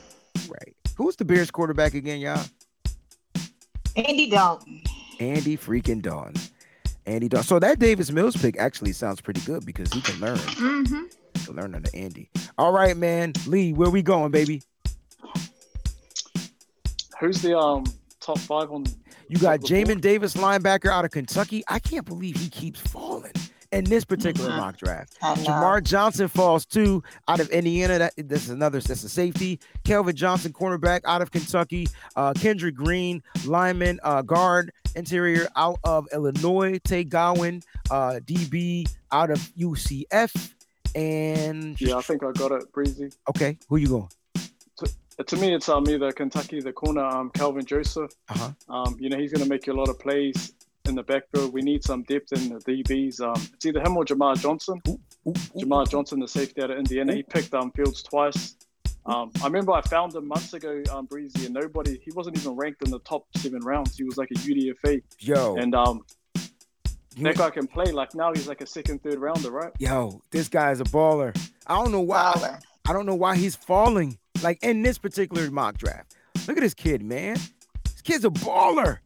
right. 0.49 0.77
Who's 0.97 1.17
the 1.17 1.25
Bears 1.25 1.51
quarterback 1.51 1.95
again, 1.95 2.21
y'all? 2.21 2.45
Andy 3.97 4.29
Dalton. 4.31 4.83
Andy 5.21 5.57
freaking 5.57 6.03
Dawn. 6.03 6.35
Andy 7.07 7.29
Dawn. 7.29 7.43
So 7.43 7.59
that 7.59 7.79
Davis 7.79 8.11
Mills 8.11 8.37
pick 8.37 8.59
actually 8.59 8.93
sounds 8.93 9.21
pretty 9.21 9.41
good 9.43 9.65
because 9.65 9.93
he 9.93 10.01
can 10.01 10.21
learn. 10.21 10.37
Mm-hmm. 10.39 11.05
He 11.35 11.47
can 11.47 11.57
learn 11.57 11.75
under 11.75 11.91
Andy. 11.95 12.31
All 12.59 12.73
right, 12.73 12.97
man. 12.97 13.33
Lee, 13.47 13.73
where 13.73 13.91
we 13.91 14.03
going, 14.03 14.31
baby? 14.31 14.62
Who's 17.21 17.43
the 17.43 17.57
um 17.59 17.85
top 18.21 18.39
five 18.39 18.71
on? 18.71 18.85
You 19.29 19.39
got 19.39 19.61
top 19.61 19.62
of 19.62 19.69
the 19.69 19.75
Jamin? 19.85 20.01
Davis, 20.01 20.35
linebacker 20.35 20.91
out 20.91 21.05
of 21.05 21.11
Kentucky. 21.11 21.62
I 21.69 21.79
can't 21.79 22.05
believe 22.07 22.37
he 22.37 22.49
keeps 22.49 22.81
falling 22.81 23.33
in 23.73 23.85
this 23.85 24.05
particular 24.05 24.51
Mhm. 24.51 24.57
mock 24.59 24.77
draft. 24.77 25.17
I. 25.23 25.35
Jamar 25.37 25.83
Johnson 25.83 26.29
falls 26.29 26.65
too 26.67 27.03
out 27.29 27.41
of 27.41 27.49
Indiana. 27.51 27.99
That 27.99 28.12
this 28.17 28.45
is 28.45 28.51
another 28.51 28.81
that's 28.81 29.03
a 29.05 29.09
safety. 29.09 29.59
Kelvin 29.85 30.15
Johnson, 30.15 30.53
cornerback 30.53 31.01
out 31.05 31.23
of 31.23 31.31
Kentucky. 31.31 31.89
Uh, 32.17 32.33
Kendrick 32.35 32.75
Green, 32.77 33.23
lineman, 33.47 33.99
uh, 34.05 34.23
guard, 34.23 34.71
interior 34.95 35.49
out 35.57 35.79
of 35.85 36.07
Illinois. 36.12 36.79
Tay 36.85 37.05
Gowan, 37.05 37.62
uh, 37.91 38.21
DB 38.25 38.87
out 39.11 39.31
of 39.31 39.39
UCF. 39.57 40.55
And 40.95 41.81
Yeah, 41.81 41.97
I 41.97 42.03
think 42.03 42.23
I 42.23 42.31
got 42.33 42.53
it, 42.53 42.71
Breezy. 42.73 43.11
okay, 43.29 43.59
who 43.69 43.77
you 43.79 43.89
going? 43.89 44.09
To 45.29 45.37
me, 45.37 45.55
it's 45.55 45.69
um 45.69 45.87
either 45.89 46.11
Kentucky, 46.12 46.61
the 46.61 46.73
corner, 46.73 47.05
um 47.05 47.31
Kelvin 47.31 47.65
Joseph. 47.65 48.11
Uh 48.29 48.35
huh. 48.39 48.51
Um, 48.75 48.97
you 48.99 49.09
know, 49.09 49.19
he's 49.19 49.33
going 49.33 49.43
to 49.45 49.49
make 49.49 49.67
you 49.67 49.73
a 49.73 49.79
lot 49.79 49.89
of 49.89 49.99
plays 49.99 50.53
in 50.87 50.95
the 50.97 51.03
backfield. 51.03 51.53
We 51.53 51.62
need 51.62 51.85
some 51.85 52.03
depth 52.03 52.32
in 52.32 52.49
the 52.51 52.57
DBs. 52.61 53.20
Um, 53.20 53.41
it's 53.55 53.65
either 53.65 53.81
him 53.81 53.97
or 53.97 54.05
Jamar 54.05 54.36
Johnson. 54.39 54.81
Jamar 55.57 55.89
Johnson, 55.89 56.20
the 56.20 56.28
safety 56.28 56.62
out 56.62 56.70
of 56.70 56.78
Indiana, 56.78 57.15
he 57.15 57.23
picked 57.23 57.55
um 57.55 57.70
Fields 57.73 58.03
twice. 58.03 58.57
Um, 59.07 59.31
I 59.43 59.45
remember 59.47 59.73
I 59.73 59.82
found 59.82 60.15
him 60.15 60.27
months 60.27 60.55
ago, 60.55 60.82
um, 60.91 61.05
Breezy, 61.07 61.45
and 61.45 61.55
nobody, 61.55 61.99
he 62.03 62.11
wasn't 62.12 62.39
even 62.39 62.57
ranked 62.57 62.82
in 62.82 62.91
the 62.91 63.01
top 63.01 63.27
seven 63.36 63.61
rounds. 63.61 63.97
He 63.99 64.03
was 64.05 64.16
like 64.16 64.31
a 64.31 64.35
UDFA, 64.35 65.03
Yo, 65.20 65.57
and 65.57 65.74
um, 65.74 66.05
you- 67.15 67.24
that 67.24 67.36
guy 67.36 67.51
can 67.51 67.66
play. 67.66 67.93
Like 67.93 68.15
now, 68.15 68.32
he's 68.32 68.49
like 68.49 68.62
a 68.62 68.66
second, 68.66 69.03
third 69.03 69.19
rounder, 69.19 69.51
right? 69.51 69.70
yo, 69.78 70.23
this 70.31 70.49
guy 70.49 70.70
is 70.73 70.81
a 70.81 70.85
baller. 70.85 71.36
I 71.66 71.74
don't 71.82 71.93
know 71.93 72.01
why. 72.01 72.32
Fowler. 72.32 72.59
I 72.86 72.93
don't 72.93 73.07
know 73.07 73.15
why 73.15 73.36
he's 73.36 73.57
falling 73.57 74.19
like 74.43 74.62
in 74.62 74.82
this 74.82 74.98
particular 74.98 75.51
mock 75.51 75.78
draft. 75.78 76.15
Look 76.47 76.56
at 76.56 76.61
this 76.62 76.74
kid, 76.74 77.02
man. 77.02 77.36
This 77.85 78.02
kid's 78.02 78.24
a 78.24 78.31
baller. 78.31 78.98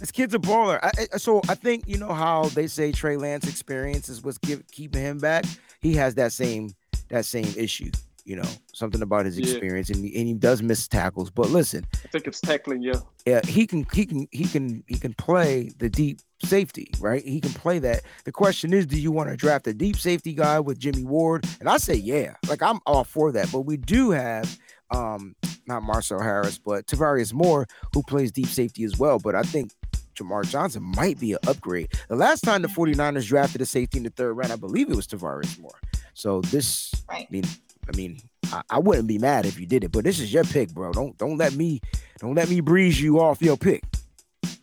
This 0.00 0.10
kid's 0.10 0.34
a 0.34 0.38
baller. 0.38 0.78
I, 0.82 0.90
I- 1.14 1.16
so 1.18 1.40
I 1.48 1.54
think 1.54 1.84
you 1.86 1.96
know 1.98 2.12
how 2.12 2.44
they 2.46 2.66
say 2.66 2.92
Trey 2.92 3.16
Lance 3.16 3.48
experience 3.48 4.08
is 4.08 4.22
what's 4.22 4.38
give, 4.38 4.66
keeping 4.72 5.00
him 5.02 5.18
back. 5.18 5.44
He 5.80 5.94
has 5.94 6.14
that 6.16 6.32
same 6.32 6.70
that 7.08 7.24
same 7.24 7.52
issue. 7.56 7.90
You 8.24 8.36
know, 8.36 8.48
something 8.72 9.02
about 9.02 9.26
his 9.26 9.36
Yeah. 9.36 9.46
experience, 9.46 9.90
and, 9.90 10.04
he, 10.04 10.16
and 10.16 10.28
he 10.28 10.34
does 10.34 10.62
miss 10.62 10.86
tackles. 10.86 11.28
But 11.30 11.50
listen, 11.50 11.84
I 12.04 12.08
think 12.08 12.28
it's 12.28 12.40
tackling, 12.40 12.80
yeah. 12.80 13.00
yeah, 13.26 13.40
he 13.44 13.66
can 13.66 13.84
he 13.92 14.06
can 14.06 14.28
he 14.30 14.44
can 14.44 14.84
he 14.86 14.96
can 14.98 15.12
play 15.14 15.70
the 15.78 15.88
deep 15.90 16.20
safety, 16.44 16.90
right? 17.00 17.24
He 17.24 17.40
can 17.40 17.52
play 17.52 17.78
that. 17.80 18.02
The 18.24 18.32
question 18.32 18.72
is, 18.72 18.86
do 18.86 19.00
you 19.00 19.10
want 19.12 19.30
to 19.30 19.36
draft 19.36 19.66
a 19.66 19.74
deep 19.74 19.96
safety 19.96 20.32
guy 20.32 20.60
with 20.60 20.78
Jimmy 20.78 21.04
Ward? 21.04 21.46
And 21.60 21.68
I 21.68 21.76
say, 21.78 21.94
yeah, 21.94 22.34
like 22.48 22.62
I'm 22.62 22.80
all 22.86 23.04
for 23.04 23.32
that. 23.32 23.50
But 23.52 23.60
we 23.62 23.76
do 23.76 24.10
have 24.10 24.58
um 24.90 25.34
not 25.66 25.82
Marcell 25.82 26.20
Harris, 26.20 26.58
but 26.58 26.86
Tarvarius 26.86 27.32
Moore, 27.32 27.66
who 27.94 28.02
plays 28.02 28.32
deep 28.32 28.48
safety 28.48 28.84
as 28.84 28.98
well. 28.98 29.18
But 29.18 29.34
I 29.34 29.42
think 29.42 29.70
Jamar 30.14 30.48
Johnson 30.48 30.82
might 30.82 31.18
be 31.18 31.32
an 31.32 31.38
upgrade. 31.46 31.88
The 32.08 32.16
last 32.16 32.42
time 32.42 32.62
the 32.62 32.68
49ers 32.68 33.26
drafted 33.26 33.60
a 33.60 33.66
safety 33.66 33.98
in 33.98 34.04
the 34.04 34.10
third 34.10 34.34
round, 34.34 34.52
I 34.52 34.56
believe 34.56 34.90
it 34.90 34.96
was 34.96 35.06
Tarvarius 35.06 35.58
Moore. 35.58 35.78
So 36.14 36.40
this, 36.42 36.92
Right. 37.08 37.26
I 37.28 37.32
mean, 37.32 37.44
I 37.92 37.96
mean, 37.96 38.20
I, 38.52 38.62
I 38.70 38.78
wouldn't 38.78 39.08
be 39.08 39.18
mad 39.18 39.46
if 39.46 39.58
you 39.58 39.66
did 39.66 39.84
it, 39.84 39.92
but 39.92 40.04
this 40.04 40.20
is 40.20 40.32
your 40.32 40.44
pick, 40.44 40.70
bro. 40.72 40.92
Don't 40.92 41.16
don't 41.18 41.38
let 41.38 41.54
me 41.54 41.80
don't 42.18 42.34
let 42.34 42.48
me 42.48 42.60
breeze 42.60 43.00
you 43.00 43.20
off 43.20 43.40
your 43.40 43.56
pick. 43.56 43.82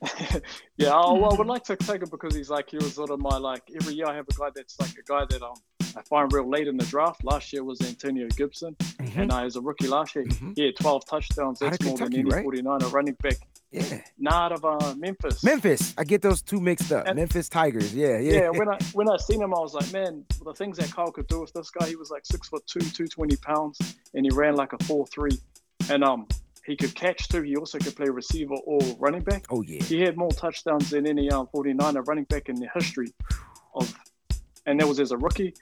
yeah, 0.77 0.89
I, 0.89 1.11
well, 1.13 1.33
I 1.33 1.37
would 1.37 1.47
like 1.55 1.63
to 1.65 1.75
take 1.75 2.01
him 2.01 2.09
because 2.09 2.35
he's 2.35 2.49
like 2.49 2.69
he 2.69 2.77
was 2.77 2.93
sort 2.95 3.09
of 3.09 3.19
my 3.19 3.37
like 3.37 3.63
every 3.75 3.93
year 3.93 4.07
I 4.07 4.15
have 4.15 4.25
a 4.29 4.33
guy 4.33 4.49
that's 4.55 4.79
like 4.79 4.91
a 4.91 5.03
guy 5.05 5.25
that 5.29 5.41
um 5.41 5.55
I 5.97 6.03
find 6.03 6.31
real 6.31 6.47
late 6.47 6.67
in 6.67 6.77
the 6.77 6.85
draft. 6.85 7.23
Last 7.23 7.51
year 7.51 7.63
was 7.63 7.81
Antonio 7.81 8.27
Gibson, 8.37 8.75
and 9.15 9.31
uh, 9.33 9.41
was 9.43 9.55
a 9.55 9.61
rookie 9.61 9.87
last 9.87 10.13
year, 10.15 10.23
Mhm. 10.25 10.53
he 10.55 10.65
had 10.67 10.75
12 10.75 11.03
touchdowns. 11.07 11.57
That's 11.59 11.81
more 11.83 11.97
than 11.97 12.11
Kentucky, 12.11 12.19
any 12.19 12.29
right? 12.29 12.45
49er 12.63 12.93
running 12.93 13.15
back. 13.23 13.37
Yeah, 13.71 14.01
Nah, 14.17 14.45
out 14.45 14.51
of 14.51 14.65
uh, 14.65 14.93
Memphis. 14.97 15.43
Memphis. 15.43 15.93
I 15.97 16.03
get 16.03 16.21
those 16.21 16.41
two 16.43 16.59
mixed 16.59 16.91
up. 16.91 17.07
And- 17.07 17.15
Memphis 17.17 17.49
Tigers. 17.49 17.93
Yeah, 17.93 18.19
yeah. 18.19 18.33
Yeah, 18.33 18.49
when 18.49 18.69
I 18.73 18.77
when 18.93 19.09
I 19.09 19.17
seen 19.17 19.41
him, 19.41 19.53
I 19.53 19.59
was 19.59 19.73
like, 19.73 19.91
man, 19.91 20.25
the 20.45 20.53
things 20.53 20.77
that 20.77 20.91
Kyle 20.91 21.11
could 21.11 21.27
do 21.27 21.39
with 21.41 21.53
this 21.53 21.71
guy. 21.71 21.87
He 21.87 21.95
was 21.95 22.11
like 22.11 22.23
six 22.25 22.47
foot 22.49 22.65
two, 22.67 22.79
two 22.81 23.07
twenty 23.07 23.35
pounds, 23.37 23.79
and 24.13 24.25
he 24.25 24.29
ran 24.35 24.55
like 24.55 24.73
a 24.73 24.83
four 24.83 25.07
three, 25.07 25.39
and 25.89 26.03
um, 26.03 26.27
he 26.69 26.75
could 26.75 26.93
catch 26.93 27.27
too. 27.27 27.41
He 27.41 27.55
also 27.55 27.79
could 27.79 27.95
play 27.95 28.09
receiver 28.09 28.55
or 28.65 28.79
running 28.99 29.21
back. 29.23 29.45
oh 29.49 29.61
yeah. 29.63 29.81
He 29.83 30.01
had 30.01 30.15
more 30.15 30.31
touchdowns 30.31 30.89
than 30.91 31.07
any 31.07 31.29
um 31.31 31.47
49er 31.53 32.07
running 32.07 32.25
back 32.25 32.47
in 32.47 32.55
the 32.55 32.69
history 32.73 33.11
of, 33.73 33.91
and 34.65 34.79
that 34.79 34.87
was 34.87 34.99
as 34.99 35.11
a 35.11 35.17
rookie. 35.17 35.53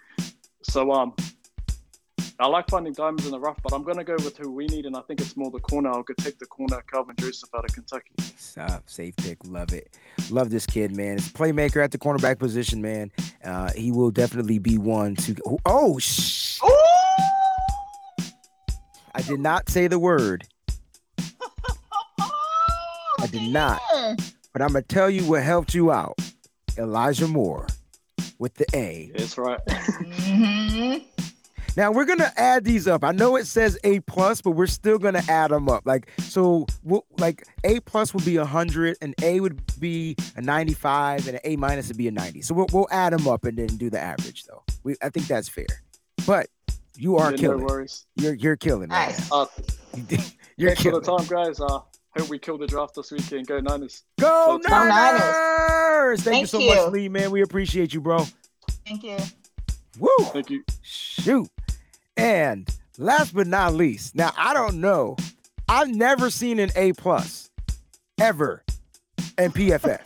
So 0.63 0.91
um, 0.91 1.15
I 2.39 2.47
like 2.47 2.69
finding 2.69 2.91
diamonds 2.91 3.25
in 3.25 3.31
the 3.31 3.39
rough, 3.39 3.57
but 3.63 3.73
I'm 3.73 3.83
gonna 3.83 4.03
go 4.03 4.15
with 4.15 4.37
who 4.37 4.51
we 4.51 4.67
need, 4.67 4.85
and 4.85 4.97
I 4.97 5.01
think 5.01 5.21
it's 5.21 5.37
more 5.37 5.49
the 5.49 5.59
corner. 5.59 5.89
I'll 5.89 6.03
go 6.03 6.13
take 6.17 6.37
the 6.39 6.45
corner, 6.45 6.83
Kelvin 6.91 7.15
Joseph 7.17 7.49
out 7.55 7.63
of 7.63 7.73
Kentucky. 7.73 8.11
Uh, 8.57 8.79
safe 8.85 9.15
pick. 9.15 9.37
Love 9.45 9.71
it. 9.73 9.97
Love 10.29 10.49
this 10.49 10.65
kid, 10.65 10.95
man. 10.95 11.15
It's 11.17 11.29
a 11.29 11.31
playmaker 11.31 11.81
at 11.81 11.91
the 11.91 11.97
cornerback 11.97 12.37
position, 12.37 12.81
man. 12.81 13.11
Uh, 13.43 13.71
he 13.73 13.91
will 13.93 14.11
definitely 14.11 14.59
be 14.59 14.77
one 14.77 15.15
to. 15.15 15.35
Oh, 15.65 15.97
sh- 15.99 16.59
I 19.15 19.21
did 19.21 19.39
not 19.39 19.69
say 19.69 19.87
the 19.87 19.97
word, 19.97 20.45
I 23.27 23.31
did 23.31 23.51
not. 23.51 23.81
but 24.53 24.61
I'm 24.61 24.69
gonna 24.69 24.81
tell 24.83 25.09
you 25.09 25.23
what 25.23 25.43
helped 25.43 25.73
you 25.73 25.91
out. 25.91 26.17
Elijah 26.77 27.27
Moore 27.27 27.67
with 28.39 28.53
the 28.55 28.65
A. 28.75 29.11
That's 29.15 29.37
right. 29.37 29.59
Mhm. 29.65 31.03
Now 31.75 31.91
we're 31.91 32.05
gonna 32.05 32.31
add 32.37 32.63
these 32.63 32.87
up. 32.87 33.03
I 33.03 33.11
know 33.11 33.35
it 33.35 33.45
says 33.45 33.77
A 33.83 33.99
plus, 34.01 34.41
but 34.41 34.51
we're 34.51 34.65
still 34.67 34.97
gonna 34.97 35.21
add 35.27 35.51
them 35.51 35.69
up. 35.69 35.83
Like 35.85 36.09
so, 36.19 36.65
we'll, 36.83 37.05
like 37.19 37.45
A 37.63 37.79
plus 37.81 38.13
would 38.13 38.25
be 38.25 38.37
a 38.37 38.45
hundred, 38.45 38.97
and 39.01 39.13
A 39.21 39.39
would 39.41 39.61
be 39.79 40.15
a 40.35 40.41
ninety-five, 40.41 41.27
and 41.27 41.35
an 41.35 41.41
A 41.43 41.55
minus 41.55 41.87
would 41.89 41.97
be 41.97 42.07
a 42.07 42.11
ninety. 42.11 42.41
So 42.41 42.55
we'll, 42.55 42.67
we'll 42.71 42.87
add 42.91 43.13
them 43.13 43.27
up 43.27 43.43
and 43.45 43.57
then 43.57 43.67
do 43.77 43.89
the 43.91 43.99
average, 43.99 44.45
though. 44.45 44.63
We 44.83 44.95
I 45.03 45.09
think 45.09 45.27
that's 45.27 45.49
fair. 45.49 45.67
But 46.25 46.47
you 46.95 47.17
are 47.17 47.25
Yeah, 47.31 47.35
no 47.35 47.37
killing. 47.41 47.65
worries. 47.65 48.05
You're 48.15 48.33
you're 48.33 48.55
killing. 48.55 48.89
man. 48.89 49.09
Nice. 49.09 49.31
Uh, 49.31 49.45
You're 50.59 50.69
thanks 50.71 50.81
for 50.83 50.91
the 50.93 51.01
killing. 51.01 51.25
time, 51.27 51.27
guys. 51.27 51.59
Uh, 51.61 51.79
hope 52.15 52.29
we 52.29 52.39
kill 52.39 52.57
the 52.57 52.67
draft 52.67 52.95
this 52.95 53.11
weekend. 53.11 53.47
Go 53.47 53.59
Niners. 53.59 54.03
Go 54.19 54.59
Go 54.67 54.69
Niners! 54.87 56.23
Thank, 56.23 56.41
you 56.41 56.47
so 56.47 56.59
you. 56.59 56.75
much, 56.75 56.91
Lee. 56.91 57.09
Man, 57.09 57.31
we 57.31 57.41
appreciate 57.41 57.93
you, 57.93 58.01
bro. 58.01 58.25
Thank 58.85 59.03
you. 59.03 59.17
Woo! 59.99 60.09
Thank 60.25 60.49
you. 60.49 60.63
Shoot. 60.81 61.49
And 62.15 62.67
last 62.97 63.33
but 63.35 63.47
not 63.47 63.73
least, 63.73 64.15
now 64.15 64.31
I 64.37 64.53
don't 64.53 64.79
know. 64.81 65.17
I've 65.69 65.89
never 65.89 66.29
seen 66.29 66.59
an 66.59 66.71
A 66.75 66.93
plus 66.93 67.49
ever 68.19 68.63
in 69.37 69.51
PFF. 69.51 69.99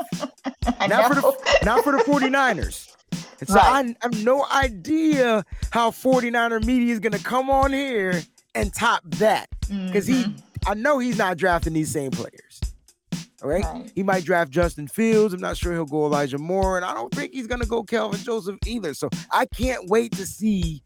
I 0.79 0.87
Not 0.87 1.07
for 1.07 1.15
the 1.15 1.59
not 1.65 1.83
for 1.83 1.91
the 1.91 2.03
49ers. 2.03 2.87
And 3.39 3.47
so 3.49 3.55
Right. 3.55 3.65
I, 3.65 3.79
I 3.79 3.95
have 4.01 4.23
no 4.23 4.45
idea 4.53 5.45
how 5.71 5.91
49er 5.91 6.63
media 6.65 6.93
is 6.93 6.99
gonna 6.99 7.19
come 7.19 7.49
on 7.49 7.71
here 7.71 8.21
and 8.55 8.73
top 8.73 9.01
that. 9.05 9.47
Because 9.69 10.07
he 10.07 10.23
Mhm. 10.25 10.41
I 10.67 10.73
know 10.73 10.99
he's 10.99 11.17
not 11.17 11.37
drafting 11.37 11.73
these 11.73 11.91
same 11.91 12.11
players. 12.11 12.59
All 13.43 13.49
right? 13.49 13.63
Right. 13.63 13.91
He 13.95 14.03
might 14.03 14.23
draft 14.23 14.51
Justin 14.51 14.87
Fields. 14.87 15.33
I'm 15.33 15.41
not 15.41 15.57
sure 15.57 15.73
he'll 15.73 15.85
go 15.85 16.05
Elijah 16.05 16.37
Moore, 16.37 16.77
and 16.77 16.85
I 16.85 16.93
don't 16.93 17.13
think 17.13 17.33
he's 17.33 17.47
gonna 17.47 17.65
go 17.65 17.83
Kelvin 17.83 18.19
Joseph 18.19 18.57
either. 18.65 18.93
So 18.93 19.09
I 19.31 19.45
can't 19.45 19.89
wait 19.89 20.11
to 20.13 20.25
see 20.25 20.83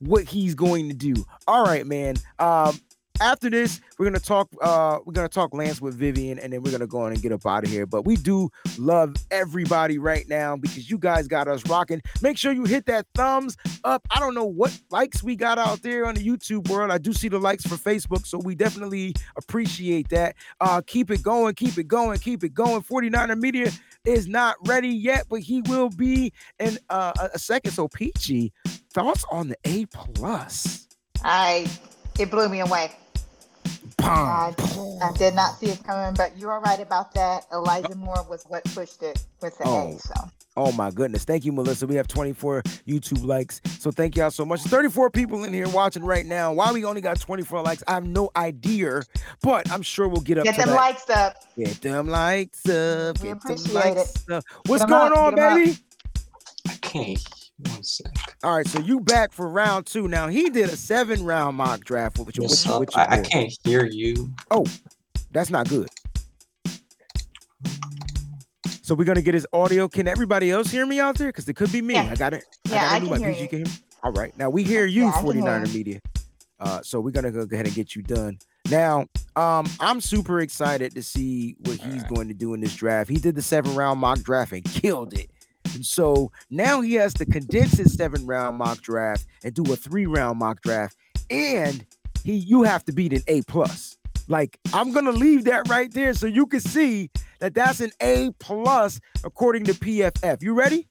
what 0.00 0.24
he's 0.24 0.54
going 0.54 0.88
to 0.88 0.94
do. 0.94 1.14
All 1.46 1.64
right, 1.64 1.86
man. 1.86 2.16
Um, 2.38 2.78
after 3.20 3.48
this, 3.48 3.80
we're 3.98 4.06
gonna 4.06 4.18
talk. 4.18 4.48
Uh, 4.60 4.98
we're 5.04 5.12
gonna 5.12 5.28
talk 5.28 5.54
Lance 5.54 5.80
with 5.80 5.94
Vivian, 5.94 6.38
and 6.38 6.52
then 6.52 6.62
we're 6.62 6.72
gonna 6.72 6.86
go 6.86 7.00
on 7.00 7.12
and 7.12 7.22
get 7.22 7.32
up 7.32 7.46
out 7.46 7.64
of 7.64 7.70
here. 7.70 7.86
But 7.86 8.04
we 8.04 8.16
do 8.16 8.50
love 8.78 9.14
everybody 9.30 9.98
right 9.98 10.28
now 10.28 10.56
because 10.56 10.90
you 10.90 10.98
guys 10.98 11.28
got 11.28 11.46
us 11.46 11.64
rocking. 11.68 12.02
Make 12.22 12.36
sure 12.36 12.52
you 12.52 12.64
hit 12.64 12.86
that 12.86 13.06
thumbs 13.14 13.56
up. 13.84 14.06
I 14.10 14.18
don't 14.18 14.34
know 14.34 14.44
what 14.44 14.76
likes 14.90 15.22
we 15.22 15.36
got 15.36 15.58
out 15.58 15.82
there 15.82 16.06
on 16.06 16.16
the 16.16 16.24
YouTube 16.26 16.68
world. 16.68 16.90
I 16.90 16.98
do 16.98 17.12
see 17.12 17.28
the 17.28 17.38
likes 17.38 17.64
for 17.64 17.76
Facebook, 17.76 18.26
so 18.26 18.38
we 18.38 18.54
definitely 18.54 19.14
appreciate 19.36 20.08
that. 20.08 20.34
Uh, 20.60 20.80
keep 20.84 21.10
it 21.10 21.22
going, 21.22 21.54
keep 21.54 21.78
it 21.78 21.88
going, 21.88 22.18
keep 22.18 22.42
it 22.42 22.52
going. 22.52 22.82
49er 22.82 23.38
Media 23.38 23.70
is 24.04 24.26
not 24.26 24.56
ready 24.66 24.88
yet, 24.88 25.26
but 25.28 25.40
he 25.40 25.62
will 25.62 25.88
be 25.88 26.32
in 26.58 26.78
uh, 26.90 27.12
a- 27.32 27.38
second. 27.38 27.72
So 27.72 27.88
Peachy, 27.88 28.52
thoughts 28.92 29.24
on 29.30 29.48
the 29.48 29.56
A 29.64 29.86
plus? 29.86 30.88
I 31.22 31.70
it 32.18 32.30
blew 32.30 32.48
me 32.48 32.60
away. 32.60 32.92
I, 34.00 34.54
I 35.02 35.12
did 35.16 35.34
not 35.34 35.58
see 35.58 35.66
it 35.66 35.82
coming, 35.84 36.14
but 36.14 36.36
you 36.38 36.48
are 36.50 36.60
right 36.60 36.80
about 36.80 37.14
that. 37.14 37.46
Elijah 37.52 37.94
Moore 37.94 38.24
was 38.28 38.44
what 38.48 38.64
pushed 38.64 39.02
it 39.02 39.24
with 39.40 39.56
the 39.58 39.64
Oh. 39.66 39.94
A. 39.94 39.98
So 39.98 40.14
Oh 40.56 40.70
my 40.70 40.92
goodness. 40.92 41.24
Thank 41.24 41.44
you, 41.44 41.50
Melissa. 41.50 41.84
We 41.84 41.96
have 41.96 42.06
24 42.06 42.62
YouTube 42.86 43.24
likes. 43.24 43.60
So 43.80 43.90
thank 43.90 44.14
y'all 44.14 44.30
so 44.30 44.44
much. 44.44 44.60
34 44.62 45.10
people 45.10 45.42
in 45.42 45.52
here 45.52 45.68
watching 45.68 46.04
right 46.04 46.24
now. 46.24 46.52
Why 46.52 46.70
we 46.72 46.84
only 46.84 47.00
got 47.00 47.18
24 47.20 47.62
likes, 47.62 47.82
I 47.88 47.94
have 47.94 48.06
no 48.06 48.30
idea. 48.36 49.02
But 49.42 49.68
I'm 49.72 49.82
sure 49.82 50.06
we'll 50.06 50.20
get 50.20 50.38
up 50.38 50.44
get 50.44 50.54
to 50.54 50.60
them 50.60 50.68
that. 50.70 50.76
likes 50.76 51.10
up. 51.10 51.36
Get 51.58 51.80
them 51.80 52.06
likes 52.08 52.68
up. 52.68 53.18
We 53.20 53.28
Get 53.30 53.40
them 53.42 53.52
appreciate 53.52 53.74
likes 53.74 54.28
up. 54.30 54.44
What's 54.66 54.82
them 54.84 54.90
going 54.90 55.12
up, 55.12 55.18
on, 55.18 55.34
get 55.34 55.44
'em 55.44 55.52
up. 55.52 55.58
baby? 55.58 55.78
I 56.68 56.74
can't. 56.80 57.28
One 57.58 57.82
sec. 57.82 58.12
All 58.42 58.56
right, 58.56 58.66
so 58.66 58.80
you 58.80 59.00
back 59.00 59.32
for 59.32 59.48
round 59.48 59.86
two. 59.86 60.08
Now 60.08 60.28
he 60.28 60.50
did 60.50 60.68
a 60.70 60.76
seven 60.76 61.24
round 61.24 61.56
mock 61.56 61.84
draft 61.84 62.18
with 62.18 62.36
your, 62.36 62.46
What's 62.46 62.64
your, 62.66 62.74
up? 62.74 62.80
with 62.80 62.94
your 62.94 63.00
I, 63.10 63.18
I 63.18 63.22
can't 63.22 63.52
hear 63.64 63.84
you. 63.86 64.32
Oh, 64.50 64.66
that's 65.30 65.50
not 65.50 65.68
good. 65.68 65.88
So 68.82 68.94
we're 68.94 69.04
gonna 69.04 69.22
get 69.22 69.34
his 69.34 69.46
audio. 69.52 69.88
Can 69.88 70.06
everybody 70.08 70.50
else 70.50 70.70
hear 70.70 70.84
me 70.84 71.00
out 71.00 71.16
there? 71.16 71.28
Because 71.28 71.48
it 71.48 71.54
could 71.54 71.72
be 71.72 71.80
me. 71.80 71.94
Yeah. 71.94 72.08
I 72.10 72.16
got 72.16 72.34
it. 72.34 72.44
Yeah, 72.68 72.74
got 72.82 72.92
a 72.92 72.94
I 72.94 72.98
new 72.98 73.08
can 73.08 73.20
mic. 73.20 73.20
hear 73.24 73.32
Peach, 73.32 73.40
you. 73.42 73.48
can 73.48 73.58
hear 73.58 73.66
me? 73.66 73.72
All 74.02 74.12
right. 74.12 74.36
Now 74.38 74.50
we 74.50 74.62
hear 74.62 74.84
you, 74.84 75.02
Yeah, 75.04 75.08
I 75.14 75.22
can 75.22 75.32
hear 75.32 75.42
49er. 75.42 75.74
Media. 75.74 76.00
Uh, 76.60 76.80
so 76.82 77.00
we're 77.00 77.10
gonna 77.10 77.30
go 77.30 77.40
ahead 77.50 77.66
and 77.66 77.74
get 77.74 77.96
you 77.96 78.02
done. 78.02 78.38
Now, 78.70 79.06
um, 79.36 79.66
I'm 79.80 80.00
super 80.00 80.40
excited 80.40 80.94
to 80.94 81.02
see 81.02 81.54
what 81.60 81.78
he's 81.78 82.02
going 82.04 82.28
to 82.28 82.34
do 82.34 82.54
in 82.54 82.60
this 82.60 82.74
draft. 82.74 83.10
He 83.10 83.16
did 83.16 83.34
the 83.34 83.42
seven 83.42 83.74
round 83.74 84.00
mock 84.00 84.20
draft 84.20 84.52
and 84.52 84.64
killed 84.64 85.12
it. 85.12 85.30
And 85.74 85.84
so 85.84 86.30
now 86.50 86.80
he 86.80 86.94
has 86.94 87.14
to 87.14 87.26
condense 87.26 87.72
his 87.78 87.94
seven 87.94 88.26
round 88.26 88.58
mock 88.58 88.80
draft 88.80 89.26
and 89.42 89.54
do 89.54 89.62
a 89.72 89.76
three 89.76 90.06
round 90.06 90.38
mock 90.38 90.60
draft. 90.62 90.96
And 91.30 91.84
he 92.24 92.34
you 92.34 92.62
have 92.62 92.84
to 92.84 92.92
beat 92.92 93.12
an 93.12 93.22
A 93.28 93.42
plus. 93.42 93.96
Like 94.28 94.58
I'm 94.72 94.92
gonna 94.92 95.12
leave 95.12 95.44
that 95.44 95.68
right 95.68 95.92
there 95.92 96.14
so 96.14 96.26
you 96.26 96.46
can 96.46 96.60
see 96.60 97.10
that 97.40 97.54
that's 97.54 97.80
an 97.80 97.90
A 98.00 98.30
plus 98.38 99.00
according 99.24 99.64
to 99.64 99.74
PFF. 99.74 100.42
You 100.42 100.54
ready? 100.54 100.86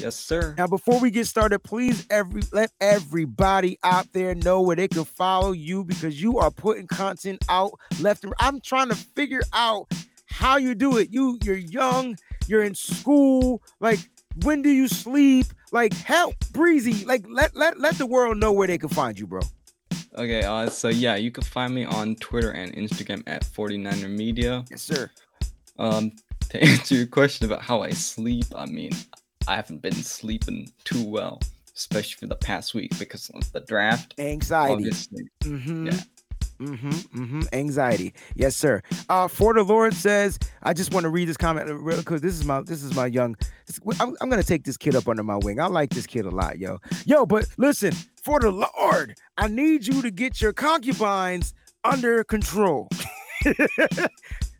Yes, 0.00 0.16
sir. 0.16 0.54
Now, 0.56 0.66
before 0.66 0.98
we 0.98 1.10
get 1.10 1.26
started, 1.26 1.58
please 1.58 2.06
every 2.08 2.42
let 2.52 2.72
everybody 2.80 3.78
out 3.84 4.10
there 4.12 4.34
know 4.34 4.62
where 4.62 4.76
they 4.76 4.88
can 4.88 5.04
follow 5.04 5.52
you 5.52 5.84
because 5.84 6.22
you 6.22 6.38
are 6.38 6.50
putting 6.50 6.86
content 6.86 7.44
out 7.50 7.72
left 8.00 8.24
and 8.24 8.32
I'm 8.40 8.60
trying 8.60 8.88
to 8.88 8.94
figure 8.94 9.42
out 9.52 9.92
how 10.26 10.56
you 10.56 10.74
do 10.74 10.96
it. 10.96 11.12
You 11.12 11.38
you're 11.42 11.56
young, 11.56 12.16
you're 12.50 12.64
in 12.64 12.74
school, 12.74 13.62
like 13.80 14.00
when 14.42 14.60
do 14.62 14.70
you 14.70 14.88
sleep? 14.88 15.46
Like 15.72 15.92
help, 15.94 16.34
breezy. 16.52 17.04
Like 17.04 17.24
let 17.28 17.54
let 17.54 17.78
let 17.78 17.94
the 17.96 18.06
world 18.06 18.38
know 18.38 18.52
where 18.52 18.66
they 18.66 18.78
can 18.78 18.88
find 18.88 19.18
you, 19.18 19.26
bro. 19.26 19.40
Okay, 20.16 20.42
uh, 20.42 20.68
so 20.68 20.88
yeah, 20.88 21.14
you 21.14 21.30
can 21.30 21.44
find 21.44 21.72
me 21.72 21.84
on 21.84 22.16
Twitter 22.16 22.50
and 22.50 22.74
Instagram 22.74 23.22
at 23.28 23.44
49er 23.44 24.10
Media. 24.10 24.64
Yes, 24.68 24.82
sir. 24.82 25.08
Um, 25.78 26.12
to 26.48 26.62
answer 26.64 26.96
your 26.96 27.06
question 27.06 27.46
about 27.46 27.62
how 27.62 27.82
I 27.82 27.90
sleep, 27.90 28.46
I 28.56 28.66
mean, 28.66 28.90
I 29.46 29.54
haven't 29.54 29.80
been 29.80 29.94
sleeping 29.94 30.68
too 30.82 31.04
well, 31.04 31.40
especially 31.76 32.18
for 32.18 32.26
the 32.26 32.34
past 32.34 32.74
week 32.74 32.98
because 32.98 33.30
of 33.30 33.50
the 33.52 33.60
draft. 33.60 34.14
Anxiety. 34.18 34.72
Obviously, 34.72 35.22
Mhm. 35.44 35.86
Yeah. 35.92 36.00
Mm-hmm. 36.60 36.88
Mm-hmm. 36.90 37.40
Anxiety. 37.52 38.12
Yes, 38.34 38.54
sir. 38.56 38.82
Uh, 39.08 39.28
for 39.28 39.54
the 39.54 39.62
Lord 39.62 39.94
says, 39.94 40.38
I 40.62 40.72
just 40.74 40.92
want 40.92 41.04
to 41.04 41.10
read 41.10 41.28
this 41.28 41.36
comment 41.36 41.68
because 41.96 42.20
this 42.20 42.34
is 42.34 42.44
my 42.44 42.60
this 42.62 42.82
is 42.82 42.94
my 42.94 43.06
young. 43.06 43.36
I'm, 43.98 44.16
I'm 44.20 44.28
gonna 44.28 44.42
take 44.42 44.64
this 44.64 44.76
kid 44.76 44.94
up 44.94 45.08
under 45.08 45.22
my 45.22 45.36
wing. 45.36 45.58
I 45.60 45.66
like 45.66 45.90
this 45.90 46.06
kid 46.06 46.26
a 46.26 46.30
lot, 46.30 46.58
yo. 46.58 46.78
Yo, 47.06 47.24
but 47.24 47.46
listen, 47.56 47.92
for 48.22 48.40
the 48.40 48.50
Lord, 48.50 49.16
I 49.38 49.48
need 49.48 49.86
you 49.86 50.02
to 50.02 50.10
get 50.10 50.40
your 50.40 50.52
concubines 50.52 51.54
under 51.82 52.24
control. 52.24 52.88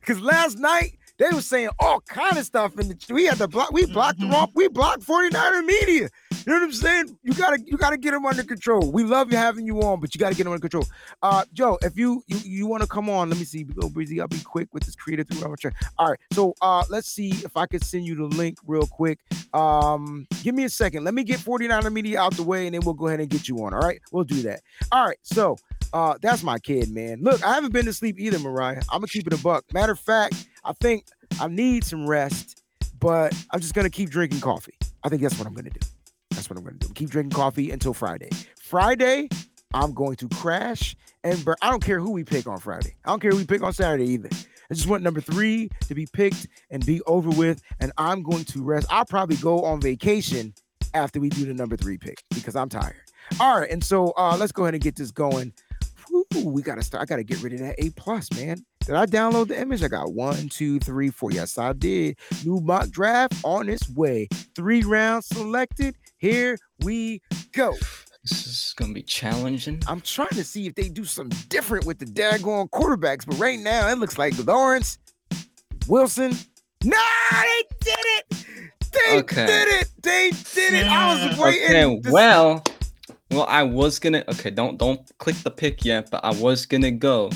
Because 0.00 0.22
last 0.22 0.58
night 0.58 0.98
they 1.20 1.28
were 1.34 1.42
saying 1.42 1.68
all 1.78 2.00
kind 2.00 2.38
of 2.38 2.46
stuff 2.46 2.78
in 2.78 2.88
the 2.88 2.96
we 3.10 3.26
had 3.26 3.36
to 3.36 3.46
block 3.46 3.70
we 3.72 3.84
blocked 3.84 4.18
the 4.18 4.26
wrong 4.26 4.50
we 4.54 4.68
blocked 4.68 5.02
49er 5.02 5.64
media. 5.64 6.08
You 6.46 6.54
know 6.54 6.54
what 6.54 6.62
I'm 6.62 6.72
saying? 6.72 7.18
You 7.22 7.34
gotta 7.34 7.60
you 7.66 7.76
gotta 7.76 7.98
get 7.98 8.12
them 8.12 8.24
under 8.24 8.42
control. 8.42 8.90
We 8.90 9.04
love 9.04 9.30
you 9.30 9.36
having 9.36 9.66
you 9.66 9.82
on, 9.82 10.00
but 10.00 10.14
you 10.14 10.18
gotta 10.18 10.34
get 10.34 10.44
them 10.44 10.54
under 10.54 10.66
control. 10.66 10.86
Uh 11.20 11.44
Joe, 11.52 11.78
if 11.82 11.98
you 11.98 12.24
you, 12.26 12.38
you 12.38 12.66
want 12.66 12.82
to 12.82 12.88
come 12.88 13.10
on, 13.10 13.28
let 13.28 13.38
me 13.38 13.44
see. 13.44 13.64
Go 13.64 13.90
breezy. 13.90 14.18
I'll 14.18 14.28
be 14.28 14.40
quick 14.40 14.68
with 14.72 14.84
this 14.84 14.96
creator 14.96 15.22
through 15.22 15.46
our 15.46 15.56
chat. 15.56 15.74
All 15.98 16.08
right. 16.08 16.18
So 16.32 16.54
uh 16.62 16.84
let's 16.88 17.12
see 17.12 17.32
if 17.44 17.54
I 17.54 17.66
could 17.66 17.84
send 17.84 18.06
you 18.06 18.14
the 18.14 18.24
link 18.24 18.56
real 18.66 18.86
quick. 18.86 19.18
Um 19.52 20.26
give 20.42 20.54
me 20.54 20.64
a 20.64 20.70
second. 20.70 21.04
Let 21.04 21.12
me 21.12 21.22
get 21.22 21.38
49er 21.40 21.92
media 21.92 22.18
out 22.18 22.34
the 22.34 22.42
way 22.42 22.66
and 22.66 22.74
then 22.74 22.80
we'll 22.82 22.94
go 22.94 23.08
ahead 23.08 23.20
and 23.20 23.28
get 23.28 23.46
you 23.46 23.58
on. 23.58 23.74
All 23.74 23.80
right, 23.80 24.00
we'll 24.10 24.24
do 24.24 24.40
that. 24.42 24.62
All 24.90 25.06
right, 25.06 25.18
so 25.20 25.58
uh, 25.92 26.14
that's 26.20 26.42
my 26.42 26.58
kid, 26.58 26.90
man. 26.90 27.20
Look, 27.22 27.44
I 27.44 27.54
haven't 27.54 27.72
been 27.72 27.86
to 27.86 27.92
sleep 27.92 28.18
either, 28.18 28.38
Mariah. 28.38 28.82
I'm 28.90 29.00
gonna 29.00 29.08
keep 29.08 29.26
it 29.26 29.32
a 29.32 29.38
buck. 29.42 29.64
Matter 29.72 29.92
of 29.92 30.00
fact, 30.00 30.48
I 30.64 30.72
think 30.80 31.06
I 31.40 31.48
need 31.48 31.84
some 31.84 32.06
rest, 32.06 32.62
but 32.98 33.34
I'm 33.50 33.60
just 33.60 33.74
gonna 33.74 33.90
keep 33.90 34.10
drinking 34.10 34.40
coffee. 34.40 34.74
I 35.02 35.08
think 35.08 35.22
that's 35.22 35.38
what 35.38 35.46
I'm 35.46 35.54
gonna 35.54 35.70
do. 35.70 35.80
That's 36.30 36.48
what 36.48 36.58
I'm 36.58 36.64
gonna 36.64 36.76
do. 36.76 36.88
Keep 36.94 37.10
drinking 37.10 37.36
coffee 37.36 37.70
until 37.70 37.94
Friday. 37.94 38.30
Friday, 38.62 39.28
I'm 39.74 39.92
going 39.92 40.16
to 40.16 40.28
crash 40.28 40.96
and 41.24 41.44
burn. 41.44 41.56
I 41.62 41.70
don't 41.70 41.82
care 41.82 42.00
who 42.00 42.10
we 42.12 42.24
pick 42.24 42.46
on 42.46 42.58
Friday. 42.58 42.94
I 43.04 43.10
don't 43.10 43.20
care 43.20 43.30
who 43.30 43.36
we 43.36 43.46
pick 43.46 43.62
on 43.62 43.72
Saturday 43.72 44.06
either. 44.06 44.28
I 44.70 44.74
just 44.74 44.86
want 44.86 45.02
number 45.02 45.20
three 45.20 45.68
to 45.88 45.94
be 45.94 46.06
picked 46.12 46.46
and 46.70 46.84
be 46.86 47.00
over 47.02 47.30
with, 47.30 47.60
and 47.80 47.90
I'm 47.98 48.22
going 48.22 48.44
to 48.44 48.62
rest. 48.62 48.86
I'll 48.90 49.04
probably 49.04 49.36
go 49.36 49.64
on 49.64 49.80
vacation 49.80 50.54
after 50.94 51.20
we 51.20 51.28
do 51.28 51.44
the 51.44 51.54
number 51.54 51.76
three 51.76 51.98
pick 51.98 52.22
because 52.30 52.54
I'm 52.54 52.68
tired. 52.68 52.94
All 53.38 53.58
right, 53.58 53.70
and 53.70 53.82
so 53.82 54.12
uh, 54.16 54.36
let's 54.38 54.52
go 54.52 54.64
ahead 54.64 54.74
and 54.74 54.82
get 54.82 54.96
this 54.96 55.10
going. 55.10 55.52
Whew, 56.10 56.26
we 56.50 56.62
gotta 56.62 56.82
start. 56.82 57.02
I 57.02 57.04
gotta 57.06 57.22
get 57.24 57.42
rid 57.42 57.52
of 57.54 57.60
that 57.60 57.76
A 57.78 57.90
plus, 57.90 58.30
man. 58.32 58.64
Did 58.86 58.94
I 58.94 59.06
download 59.06 59.48
the 59.48 59.60
image? 59.60 59.82
I 59.82 59.88
got 59.88 60.12
one, 60.12 60.48
two, 60.48 60.78
three, 60.80 61.10
four. 61.10 61.30
Yes, 61.30 61.56
I 61.58 61.72
did. 61.72 62.16
New 62.44 62.60
mock 62.60 62.90
draft 62.90 63.34
on 63.44 63.68
its 63.68 63.88
way. 63.90 64.28
Three 64.54 64.82
rounds 64.82 65.26
selected. 65.26 65.96
Here 66.18 66.58
we 66.80 67.20
go. 67.52 67.74
This 68.22 68.46
is 68.46 68.74
gonna 68.76 68.92
be 68.92 69.02
challenging. 69.02 69.82
I'm 69.86 70.00
trying 70.00 70.28
to 70.30 70.44
see 70.44 70.66
if 70.66 70.74
they 70.74 70.88
do 70.88 71.04
something 71.04 71.38
different 71.48 71.86
with 71.86 71.98
the 71.98 72.04
daggone 72.06 72.68
quarterbacks, 72.70 73.24
but 73.26 73.38
right 73.38 73.58
now 73.58 73.88
it 73.88 73.98
looks 73.98 74.18
like 74.18 74.34
Lawrence, 74.46 74.98
Wilson. 75.88 76.32
Nah, 76.84 76.96
they 77.30 77.62
did 77.80 77.98
it. 77.98 78.44
They 78.92 79.18
Okay. 79.18 79.46
did 79.46 79.68
it. 79.68 79.88
They 80.02 80.30
did 80.54 80.74
it. 80.74 80.86
I 80.86 81.28
was 81.28 81.38
waiting. 81.38 81.64
Okay, 81.76 82.10
well, 82.10 82.62
well, 83.30 83.46
I 83.48 83.62
was 83.62 83.98
gonna. 83.98 84.24
Okay, 84.28 84.50
don't 84.50 84.78
don't 84.78 85.00
click 85.18 85.36
the 85.36 85.50
pick 85.50 85.84
yet, 85.84 86.10
but 86.10 86.24
I 86.24 86.32
was 86.32 86.66
gonna 86.66 86.90
go 86.90 87.30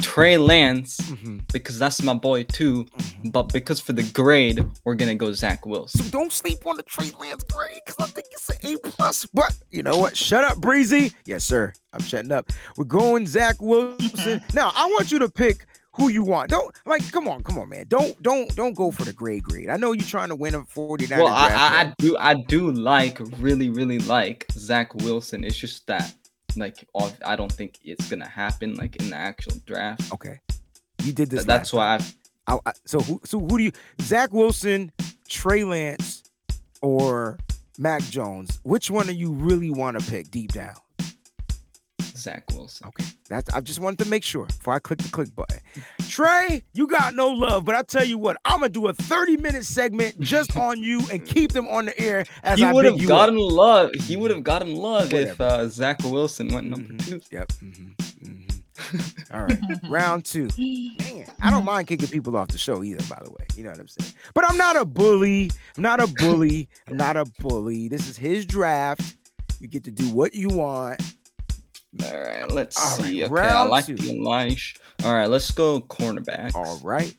Trey 0.00 0.38
Lance 0.38 0.98
Mhm. 0.98 1.42
because 1.52 1.78
that's 1.78 2.00
my 2.02 2.14
boy 2.14 2.44
too. 2.44 2.86
But 3.32 3.52
because 3.52 3.80
for 3.80 3.92
the 3.92 4.04
grade, 4.04 4.64
we're 4.84 4.94
gonna 4.94 5.14
go 5.16 5.32
Zach 5.32 5.66
Wilson. 5.66 6.04
So 6.04 6.10
don't 6.10 6.32
sleep 6.32 6.64
on 6.66 6.76
the 6.76 6.84
Trey 6.84 7.10
Lance 7.20 7.42
grade 7.44 7.80
because 7.84 7.96
I 7.98 8.06
think 8.10 8.28
it's 8.32 8.48
an 8.50 8.56
A 8.62 8.76
plus. 8.78 9.26
But 9.34 9.56
you 9.70 9.82
know 9.82 9.96
what? 9.96 10.16
Shut 10.16 10.44
up, 10.44 10.58
Breezy. 10.58 11.12
Yes, 11.24 11.42
sir. 11.44 11.72
I'm 11.92 12.00
shutting 12.02 12.30
up. 12.30 12.50
We're 12.76 12.84
going 12.84 13.26
Zach 13.26 13.56
Wilson. 13.60 14.40
now 14.54 14.72
I 14.76 14.86
want 14.86 15.10
you 15.10 15.18
to 15.18 15.28
pick 15.28 15.66
who 15.98 16.08
you 16.08 16.22
want. 16.22 16.50
Don't 16.50 16.74
like, 16.86 17.10
come 17.12 17.28
on, 17.28 17.42
come 17.42 17.58
on, 17.58 17.68
man. 17.68 17.86
Don't 17.88 18.20
don't 18.22 18.54
don't 18.56 18.74
go 18.74 18.90
for 18.90 19.04
the 19.04 19.12
grade 19.12 19.42
grade. 19.42 19.68
I 19.68 19.76
know 19.76 19.92
you're 19.92 20.06
trying 20.06 20.28
to 20.30 20.36
win 20.36 20.54
a 20.54 20.64
49. 20.64 21.18
Well, 21.18 21.28
I, 21.28 21.48
I, 21.48 21.80
I 21.80 21.94
do 21.98 22.16
I 22.18 22.34
do 22.34 22.70
like 22.70 23.18
really 23.38 23.68
really 23.68 23.98
like 24.00 24.46
Zach 24.52 24.94
Wilson. 24.94 25.44
It's 25.44 25.56
just 25.56 25.86
that 25.88 26.14
like 26.56 26.86
I 27.24 27.36
don't 27.36 27.52
think 27.52 27.78
it's 27.84 28.08
gonna 28.08 28.28
happen 28.28 28.74
like 28.74 28.96
in 28.96 29.10
the 29.10 29.16
actual 29.16 29.54
draft. 29.66 30.12
okay. 30.14 30.40
You 31.02 31.12
did 31.12 31.30
this. 31.30 31.40
Th- 31.40 31.46
That's 31.46 31.72
why 31.72 31.98
I 32.46 32.54
I, 32.54 32.58
I, 32.66 32.72
so 32.86 33.00
who 33.00 33.20
so 33.24 33.38
who 33.38 33.58
do 33.58 33.64
you 33.64 33.72
Zach 34.00 34.32
Wilson, 34.32 34.90
Trey 35.28 35.64
Lance, 35.64 36.22
or 36.80 37.38
Mac 37.78 38.02
Jones? 38.02 38.58
Which 38.62 38.90
one 38.90 39.06
do 39.06 39.12
you 39.12 39.30
really 39.32 39.70
want 39.70 40.00
to 40.00 40.10
pick 40.10 40.30
deep 40.30 40.52
down? 40.52 40.74
Zach 42.18 42.44
Wilson. 42.52 42.88
Okay, 42.88 43.04
that's 43.28 43.48
I 43.54 43.60
just 43.60 43.78
wanted 43.80 44.04
to 44.04 44.10
make 44.10 44.24
sure 44.24 44.46
before 44.46 44.74
I 44.74 44.78
click 44.78 44.98
the 45.00 45.08
click 45.08 45.34
button. 45.34 45.58
Trey, 46.08 46.62
you 46.72 46.86
got 46.86 47.14
no 47.14 47.28
love, 47.28 47.64
but 47.64 47.74
I 47.74 47.82
tell 47.82 48.04
you 48.04 48.18
what, 48.18 48.36
I'm 48.44 48.60
gonna 48.60 48.68
do 48.70 48.86
a 48.88 48.92
30 48.92 49.36
minute 49.36 49.64
segment 49.64 50.18
just 50.20 50.56
on 50.56 50.82
you 50.82 51.00
and 51.12 51.24
keep 51.24 51.52
them 51.52 51.68
on 51.68 51.86
the 51.86 51.98
air 52.00 52.24
as 52.42 52.58
He 52.58 52.64
I 52.64 52.72
would 52.72 52.84
have 52.84 53.00
you 53.00 53.06
gotten 53.08 53.36
up. 53.36 53.52
love. 53.52 53.94
He 53.94 54.16
would 54.16 54.30
have 54.30 54.42
gotten 54.44 54.74
love 54.74 55.12
if 55.12 55.40
uh, 55.40 55.68
Zach 55.68 56.02
Wilson 56.02 56.48
went 56.52 56.68
number 56.68 56.92
Mhm. 56.94 57.06
two. 57.08 57.20
Yep. 57.30 57.48
mhm, 57.62 57.96
mhm. 58.24 58.44
All 59.34 59.42
right, 59.42 59.58
round 59.82 60.24
two. 60.24 60.48
Man, 60.56 61.26
I 61.42 61.50
don't 61.50 61.64
mind 61.64 61.88
kicking 61.88 62.08
people 62.08 62.36
off 62.36 62.48
the 62.48 62.58
show 62.58 62.82
either, 62.84 63.02
by 63.12 63.20
the 63.24 63.30
way. 63.30 63.44
You 63.56 63.64
know 63.64 63.70
what 63.70 63.80
I'm 63.80 63.88
saying? 63.88 64.12
But 64.34 64.48
I'm 64.48 64.56
not 64.56 64.76
a 64.76 64.84
bully. 64.84 65.50
I'm 65.76 65.82
not 65.82 66.00
a 66.00 66.06
bully. 66.06 66.68
I'm 66.88 66.96
not 66.96 67.16
a 67.16 67.24
bully. 67.40 67.88
This 67.88 68.08
is 68.08 68.16
his 68.16 68.46
draft. 68.46 69.16
You 69.60 69.66
get 69.66 69.82
to 69.84 69.90
do 69.90 70.08
what 70.10 70.34
you 70.34 70.48
want. 70.48 71.02
All 72.04 72.20
right, 72.20 72.50
let's 72.50 72.76
All 72.78 72.98
right, 72.98 73.06
see. 73.06 73.24
Okay, 73.24 73.40
I 73.40 73.62
like 73.64 73.86
two. 73.86 73.96
the 73.96 74.18
Elish. 74.18 74.76
All 75.04 75.14
right, 75.14 75.28
let's 75.28 75.50
go 75.50 75.80
cornerback. 75.80 76.54
All 76.54 76.78
right. 76.82 77.14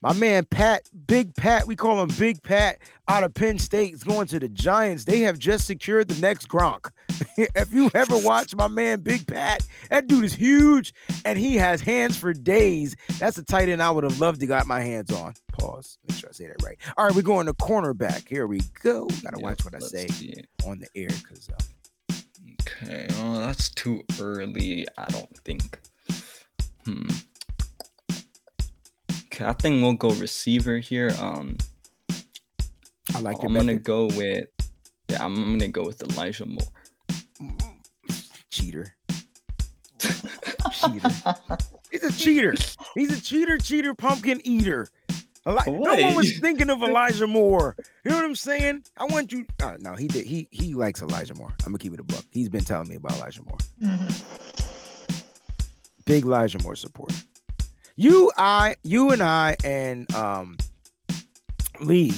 My 0.00 0.12
man 0.12 0.44
Pat, 0.44 0.88
Big 1.08 1.34
Pat, 1.34 1.66
we 1.66 1.74
call 1.74 2.00
him 2.00 2.08
Big 2.18 2.40
Pat 2.42 2.78
out 3.08 3.24
of 3.24 3.34
Penn 3.34 3.58
State, 3.58 3.94
is 3.94 4.04
going 4.04 4.28
to 4.28 4.38
the 4.38 4.48
Giants. 4.48 5.04
They 5.04 5.20
have 5.20 5.40
just 5.40 5.66
secured 5.66 6.06
the 6.06 6.20
next 6.20 6.48
Gronk. 6.48 6.90
if 7.36 7.72
you 7.72 7.90
ever 7.94 8.16
watch 8.18 8.54
my 8.54 8.68
man 8.68 9.00
Big 9.00 9.26
Pat, 9.26 9.66
that 9.90 10.06
dude 10.06 10.24
is 10.24 10.34
huge 10.34 10.94
and 11.24 11.36
he 11.36 11.56
has 11.56 11.80
hands 11.80 12.16
for 12.16 12.32
days. 12.32 12.94
That's 13.18 13.38
a 13.38 13.42
tight 13.42 13.68
end 13.68 13.82
I 13.82 13.90
would 13.90 14.04
have 14.04 14.20
loved 14.20 14.38
to 14.40 14.46
got 14.46 14.68
my 14.68 14.80
hands 14.80 15.10
on. 15.12 15.34
Pause. 15.52 15.98
Make 16.08 16.18
sure 16.18 16.28
I 16.30 16.32
say 16.32 16.46
that 16.46 16.62
right. 16.62 16.78
All 16.96 17.06
right, 17.06 17.14
we're 17.14 17.22
going 17.22 17.46
to 17.46 17.54
cornerback. 17.54 18.28
Here 18.28 18.46
we 18.46 18.60
go. 18.82 19.06
Gotta 19.24 19.38
Yep, 19.38 19.42
watch 19.42 19.64
what 19.64 19.74
I 19.74 19.80
say 19.80 20.06
on 20.64 20.78
the 20.78 20.86
air 20.94 21.08
because 21.08 21.48
uh, 21.48 21.56
Okay, 22.68 23.06
oh, 23.20 23.38
that's 23.38 23.70
too 23.70 24.02
early. 24.20 24.86
I 24.96 25.06
don't 25.06 25.38
think. 25.38 25.78
Hmm. 26.84 27.08
Okay, 29.26 29.44
I 29.44 29.52
think 29.54 29.82
we'll 29.82 29.94
go 29.94 30.10
receiver 30.10 30.78
here. 30.78 31.14
Um, 31.20 31.56
I 33.14 33.20
like 33.20 33.42
I'm 33.42 33.54
gonna 33.54 33.76
go 33.76 34.06
with. 34.06 34.48
Yeah, 35.08 35.24
I'm 35.24 35.34
gonna 35.34 35.68
go 35.68 35.84
with 35.84 36.02
Elijah 36.02 36.46
Moore. 36.46 37.52
cheater. 38.50 38.94
cheater. 39.98 41.10
He's 41.90 42.04
a 42.04 42.12
cheater. 42.12 42.54
He's 42.94 43.18
a 43.18 43.22
cheater, 43.22 43.58
cheater, 43.58 43.94
pumpkin 43.94 44.40
eater. 44.44 44.88
Eli- 45.46 45.64
no 45.66 45.94
one 45.94 46.14
was 46.14 46.38
thinking 46.38 46.68
of 46.70 46.82
Elijah 46.82 47.26
Moore. 47.26 47.76
You 48.04 48.10
know 48.10 48.16
what 48.18 48.24
I'm 48.26 48.34
saying? 48.36 48.84
I 48.96 49.04
want 49.06 49.32
you. 49.32 49.46
Uh, 49.62 49.76
no, 49.80 49.94
he 49.94 50.06
did. 50.08 50.26
He 50.26 50.48
he 50.50 50.74
likes 50.74 51.00
Elijah 51.02 51.34
Moore. 51.34 51.52
I'm 51.60 51.66
gonna 51.72 51.78
keep 51.78 51.94
it 51.94 52.00
a 52.00 52.04
buck. 52.04 52.24
He's 52.30 52.48
been 52.48 52.64
telling 52.64 52.88
me 52.88 52.96
about 52.96 53.12
Elijah 53.16 53.42
Moore. 53.44 53.58
Mhm. 53.82 54.24
Big 56.04 56.24
Elijah 56.24 56.58
Moore 56.62 56.76
support. 56.76 57.12
You, 57.96 58.30
I, 58.36 58.76
you 58.84 59.10
and 59.10 59.20
I, 59.22 59.56
and 59.64 60.10
um, 60.14 60.56
Lee, 61.80 62.12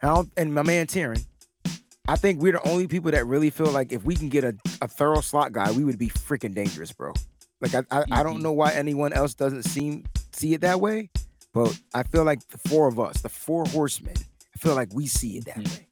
and, 0.00 0.30
and 0.36 0.54
my 0.54 0.62
man 0.62 0.86
Tyron. 0.86 1.24
I 2.06 2.16
think 2.16 2.40
we're 2.40 2.52
the 2.52 2.68
only 2.68 2.86
people 2.86 3.10
that 3.10 3.26
really 3.26 3.50
feel 3.50 3.66
like 3.70 3.90
if 3.90 4.04
we 4.04 4.14
can 4.14 4.28
get 4.28 4.44
a, 4.44 4.54
a 4.82 4.86
thorough 4.88 5.22
slot 5.22 5.52
guy, 5.52 5.72
we 5.72 5.84
would 5.84 5.98
be 5.98 6.08
freaking 6.08 6.54
dangerous, 6.54 6.92
bro. 6.92 7.14
Like 7.60 7.74
I, 7.74 7.82
I, 7.90 8.04
I 8.10 8.22
don't 8.22 8.38
Mhm. 8.38 8.42
know 8.42 8.52
why 8.52 8.72
anyone 8.72 9.12
else 9.12 9.34
doesn't 9.34 9.62
seem 9.64 10.04
see 10.32 10.52
it 10.54 10.60
that 10.60 10.80
way, 10.80 11.10
but 11.54 11.78
I 11.94 12.02
feel 12.02 12.24
like 12.24 12.46
the 12.48 12.58
four 12.68 12.86
of 12.88 13.00
us, 13.00 13.22
the 13.22 13.28
four 13.30 13.64
horsemen, 13.66 14.14
I 14.54 14.58
feel 14.58 14.74
like 14.74 14.92
we 14.92 15.06
see 15.06 15.38
it 15.38 15.46
that 15.46 15.56
Mhm. 15.56 15.70
way. 15.70 15.86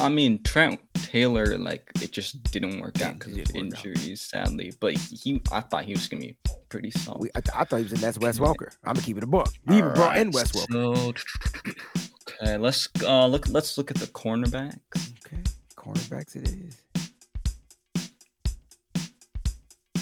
I 0.00 0.08
mean, 0.08 0.42
Trent 0.42 0.80
Taylor, 0.94 1.56
like 1.56 1.88
it 2.02 2.10
just 2.10 2.42
didn't 2.50 2.80
work 2.80 3.00
out 3.00 3.14
because 3.18 3.36
of 3.38 3.44
didn't 3.44 3.74
out. 3.76 3.84
injuries, 3.86 4.20
sadly. 4.20 4.72
But 4.80 4.94
he, 4.94 5.40
I 5.52 5.60
thought 5.60 5.84
he 5.84 5.92
was 5.92 6.08
gonna 6.08 6.20
be 6.22 6.36
pretty 6.68 6.90
solid. 6.90 7.20
We, 7.22 7.30
I, 7.36 7.40
I 7.54 7.64
thought 7.64 7.76
he 7.76 7.84
was 7.84 7.92
in 7.92 8.00
that's 8.00 8.18
Wes 8.18 8.38
Welker. 8.40 8.70
I'm 8.84 8.94
gonna 8.94 9.02
keep 9.06 9.16
it 9.18 9.22
a 9.22 9.26
book. 9.28 9.48
We 9.66 9.78
even 9.78 9.92
brought 9.94 10.16
in 10.18 10.32
Wes 10.32 10.50
Welker. 10.50 10.72
So, 10.72 11.72
okay, 12.42 12.56
let's 12.58 12.88
uh 13.04 13.26
look. 13.28 13.48
Let's 13.48 13.78
look 13.78 13.92
at 13.92 13.98
the 13.98 14.06
cornerbacks. 14.08 15.12
Okay, 15.24 15.42
cornerbacks 15.76 16.34
it 16.34 16.48
is. 16.48 16.76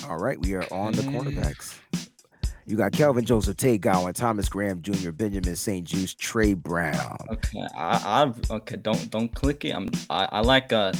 All 0.08 0.16
right, 0.18 0.40
we 0.40 0.54
are 0.54 0.66
on 0.72 0.92
the 0.94 1.02
cornerbacks. 1.02 1.74
You 2.66 2.76
got 2.76 2.92
Kelvin 2.92 3.24
Joseph, 3.24 3.56
Tay 3.56 3.76
Gowan, 3.78 4.14
Thomas 4.14 4.48
Graham 4.48 4.82
Jr., 4.82 5.10
Benjamin 5.10 5.56
St. 5.56 5.86
Juice, 5.86 6.14
Tre 6.14 6.54
Brown. 6.54 7.16
Okay, 7.30 7.60
I, 7.76 8.32
I 8.50 8.54
okay. 8.54 8.76
Don't 8.76 9.10
don't 9.10 9.34
click 9.34 9.64
it. 9.64 9.74
I'm 9.74 9.90
I, 10.10 10.28
I 10.30 10.40
like 10.40 10.72
uh 10.72 10.92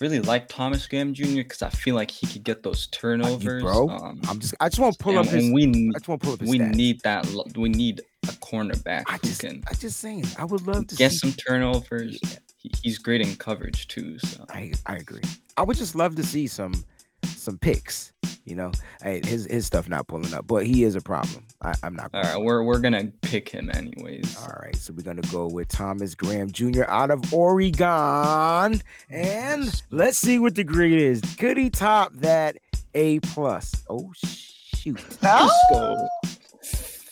really 0.00 0.20
like 0.20 0.48
Thomas 0.48 0.86
Graham 0.86 1.14
Jr. 1.14 1.36
because 1.36 1.62
I 1.62 1.70
feel 1.70 1.94
like 1.94 2.10
he 2.10 2.26
could 2.26 2.44
get 2.44 2.62
those 2.62 2.88
turnovers. 2.88 3.62
bro, 3.62 3.88
um, 3.88 4.20
I'm 4.28 4.38
just 4.38 4.54
I 4.60 4.68
just 4.68 4.80
want 4.80 4.98
to 4.98 5.02
pull 5.02 5.16
up 5.16 5.26
his 5.26 5.44
and 5.44 5.54
we 5.54 5.68
I 5.68 5.92
just 5.98 6.08
want 6.08 6.20
to 6.20 6.24
pull 6.26 6.34
up 6.34 6.40
his 6.40 6.50
we 6.50 6.58
stats. 6.58 6.74
need 6.74 7.00
that. 7.02 7.26
We 7.56 7.68
need 7.70 8.02
a 8.24 8.32
cornerback 8.34 9.04
I 9.06 9.18
just 9.18 9.40
can 9.40 9.62
I 9.68 9.74
just 9.74 9.98
saying 9.98 10.26
I 10.38 10.44
would 10.44 10.66
love 10.66 10.86
to 10.88 10.96
get 10.96 11.12
see 11.12 11.18
some 11.18 11.32
turnovers. 11.32 12.18
Yeah. 12.22 12.38
He, 12.58 12.70
he's 12.82 12.98
great 12.98 13.20
in 13.20 13.34
coverage 13.36 13.88
too. 13.88 14.18
So 14.18 14.44
I 14.50 14.72
I 14.86 14.96
agree. 14.96 15.22
I 15.56 15.62
would 15.62 15.76
just 15.76 15.94
love 15.94 16.16
to 16.16 16.22
see 16.22 16.46
some 16.46 16.84
some 17.24 17.58
picks. 17.58 18.11
You 18.44 18.56
know, 18.56 18.72
hey, 19.02 19.20
his 19.24 19.46
his 19.46 19.66
stuff 19.66 19.88
not 19.88 20.08
pulling 20.08 20.34
up, 20.34 20.46
but 20.46 20.66
he 20.66 20.82
is 20.82 20.96
a 20.96 21.00
problem. 21.00 21.44
I, 21.60 21.74
I'm 21.82 21.94
not. 21.94 22.10
All 22.12 22.22
right, 22.22 22.36
we're 22.36 22.62
we're 22.64 22.80
gonna 22.80 23.04
pick 23.22 23.48
him 23.48 23.70
anyways. 23.72 24.36
All 24.38 24.58
right, 24.60 24.74
so 24.74 24.92
we're 24.92 25.04
gonna 25.04 25.22
go 25.30 25.46
with 25.46 25.68
Thomas 25.68 26.14
Graham 26.14 26.50
Jr. 26.50 26.84
out 26.88 27.10
of 27.10 27.32
Oregon, 27.32 28.82
and 29.08 29.82
let's 29.90 30.18
see 30.18 30.38
what 30.40 30.56
the 30.56 30.64
grade 30.64 30.92
is. 30.92 31.20
Could 31.36 31.56
he 31.56 31.70
top 31.70 32.12
that 32.14 32.56
A 32.94 33.20
plus? 33.20 33.84
Oh 33.88 34.12
shoot. 34.16 35.00
No. 35.22 35.48
Let's. 35.70 37.04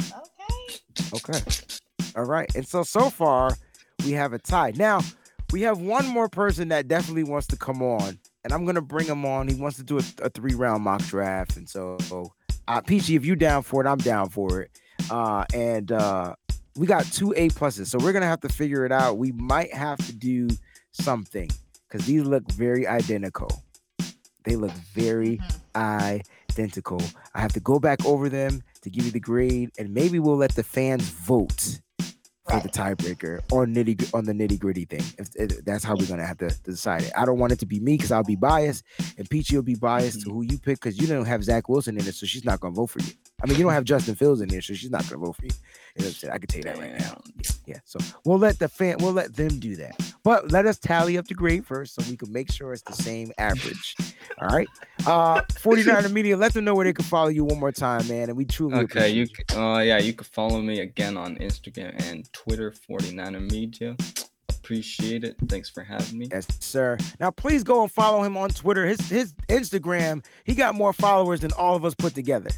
Okay. 0.00 0.74
Okay. 1.14 1.40
All 2.16 2.24
right. 2.24 2.52
And 2.56 2.66
so 2.66 2.82
so 2.82 3.08
far 3.08 3.56
we 4.04 4.12
have 4.12 4.32
a 4.32 4.38
tie. 4.38 4.72
Now 4.74 5.00
we 5.52 5.62
have 5.62 5.78
one 5.78 6.06
more 6.06 6.28
person 6.28 6.68
that 6.68 6.88
definitely 6.88 7.24
wants 7.24 7.46
to 7.48 7.56
come 7.56 7.82
on, 7.82 8.18
and 8.48 8.54
I'm 8.54 8.64
gonna 8.64 8.80
bring 8.80 9.06
him 9.06 9.26
on. 9.26 9.46
He 9.46 9.54
wants 9.54 9.76
to 9.76 9.82
do 9.84 9.98
a, 9.98 10.02
a 10.22 10.30
three 10.30 10.54
round 10.54 10.82
mock 10.82 11.02
draft, 11.02 11.58
and 11.58 11.68
so 11.68 11.98
uh, 12.66 12.80
Peachy, 12.80 13.14
if 13.14 13.26
you 13.26 13.36
down 13.36 13.62
for 13.62 13.84
it, 13.84 13.86
I'm 13.86 13.98
down 13.98 14.30
for 14.30 14.62
it. 14.62 14.70
Uh, 15.10 15.44
and 15.52 15.92
uh, 15.92 16.34
we 16.74 16.86
got 16.86 17.04
two 17.12 17.34
A 17.36 17.50
pluses, 17.50 17.88
so 17.88 17.98
we're 17.98 18.14
gonna 18.14 18.24
have 18.24 18.40
to 18.40 18.48
figure 18.48 18.86
it 18.86 18.92
out. 18.92 19.18
We 19.18 19.32
might 19.32 19.74
have 19.74 19.98
to 20.06 20.14
do 20.14 20.48
something 20.92 21.50
because 21.86 22.06
these 22.06 22.22
look 22.22 22.50
very 22.50 22.86
identical. 22.86 23.64
They 24.44 24.56
look 24.56 24.72
very 24.94 25.36
Mhm. 25.36 26.16
identical. 26.48 27.02
I 27.34 27.42
have 27.42 27.52
to 27.52 27.60
go 27.60 27.78
back 27.78 28.02
over 28.06 28.30
them 28.30 28.62
to 28.80 28.88
give 28.88 29.04
you 29.04 29.10
the 29.10 29.20
grade, 29.20 29.72
and 29.78 29.92
maybe 29.92 30.18
we'll 30.18 30.38
let 30.38 30.52
the 30.54 30.62
fans 30.64 31.02
vote 31.02 31.80
for 32.48 32.60
the 32.60 32.68
tiebreaker 32.68 33.40
or 33.52 33.66
nitty 33.66 34.12
on 34.14 34.24
the 34.24 34.32
nitty 34.32 34.58
gritty 34.58 34.84
thing. 34.84 35.04
If, 35.18 35.28
if- 35.36 35.64
that's 35.64 35.84
how 35.84 35.96
we're 35.96 36.06
gonna 36.06 36.26
have 36.26 36.38
to 36.38 36.48
decide 36.64 37.02
it. 37.02 37.12
I 37.16 37.24
don't 37.24 37.38
want 37.38 37.52
it 37.52 37.58
to 37.60 37.66
be 37.66 37.80
me 37.80 37.96
because 37.96 38.12
I'll 38.12 38.24
be 38.24 38.36
biased, 38.36 38.84
and 39.16 39.28
Peachy 39.28 39.56
will 39.56 39.62
be 39.62 39.74
biased 39.74 40.20
to 40.20 40.26
mm-hmm. 40.26 40.34
who 40.34 40.42
you 40.42 40.58
pick 40.58 40.80
because 40.80 41.00
you 41.00 41.06
don't 41.06 41.26
have 41.26 41.44
Zach 41.44 41.68
Wilson 41.68 41.98
in 41.98 42.06
it, 42.06 42.14
so 42.14 42.26
she's 42.26 42.44
not 42.44 42.60
gonna 42.60 42.74
vote 42.74 42.88
for 42.88 43.00
you. 43.00 43.12
I 43.42 43.46
mean, 43.46 43.56
you 43.56 43.64
don't 43.64 43.72
have 43.72 43.84
Justin 43.84 44.14
Fields 44.16 44.40
in 44.40 44.48
here, 44.48 44.60
so 44.60 44.74
she's 44.74 44.90
not 44.90 45.08
gonna 45.08 45.24
vote 45.24 45.36
for 45.36 45.44
you. 45.44 45.50
You 45.96 46.04
know 46.04 46.06
what 46.06 46.06
I'm 46.06 46.12
saying? 46.14 46.32
I 46.32 46.38
can 46.38 46.46
tell 46.48 46.58
you 46.58 46.64
that 46.64 46.78
right 46.78 46.98
now. 46.98 47.20
Yeah, 47.66 47.78
so 47.84 47.98
we'll 48.24 48.38
let 48.38 48.58
the 48.58 48.68
fan, 48.68 48.96
we'll 49.00 49.12
let 49.12 49.34
them 49.36 49.58
do 49.60 49.76
that. 49.76 49.96
But 50.24 50.50
let 50.50 50.66
us 50.66 50.78
tally 50.78 51.18
up 51.18 51.26
the 51.26 51.34
grade 51.34 51.66
first, 51.66 51.94
so 51.94 52.02
we 52.10 52.16
can 52.16 52.32
make 52.32 52.50
sure 52.50 52.72
it's 52.72 52.82
the 52.82 52.92
same 52.94 53.32
average. 53.38 53.94
All 54.40 54.48
right. 54.48 54.68
Uh, 55.06 55.42
49er 55.50 56.12
Media, 56.12 56.36
let 56.36 56.52
them 56.52 56.64
know 56.64 56.74
where 56.74 56.84
they 56.84 56.92
can 56.92 57.04
follow 57.04 57.28
you 57.28 57.44
one 57.44 57.58
more 57.60 57.72
time, 57.72 58.06
man. 58.08 58.28
And 58.28 58.36
we 58.36 58.44
truly 58.44 58.76
Okay, 58.80 59.10
you 59.10 59.24
appreciate 59.24 59.56
uh 59.56 59.78
yeah, 59.78 59.98
you 59.98 60.12
can 60.12 60.24
follow 60.24 60.60
me 60.60 60.80
again 60.80 61.16
on 61.16 61.36
Instagram 61.36 62.00
and 62.10 62.30
Twitter, 62.32 62.72
49er 62.88 63.50
Media. 63.50 63.96
Appreciate 64.48 65.24
it. 65.24 65.36
Thanks 65.48 65.70
for 65.70 65.82
having 65.82 66.18
me. 66.18 66.28
Yes, 66.30 66.46
sir. 66.60 66.98
Now, 67.18 67.30
please 67.30 67.64
go 67.64 67.82
and 67.82 67.90
follow 67.90 68.22
him 68.22 68.36
on 68.36 68.50
Twitter. 68.50 68.84
His 68.84 69.00
his 69.08 69.32
Instagram, 69.48 70.22
he 70.44 70.54
got 70.54 70.74
more 70.74 70.92
followers 70.92 71.40
than 71.40 71.52
all 71.52 71.74
of 71.74 71.86
us 71.86 71.94
put 71.94 72.14
together. 72.14 72.50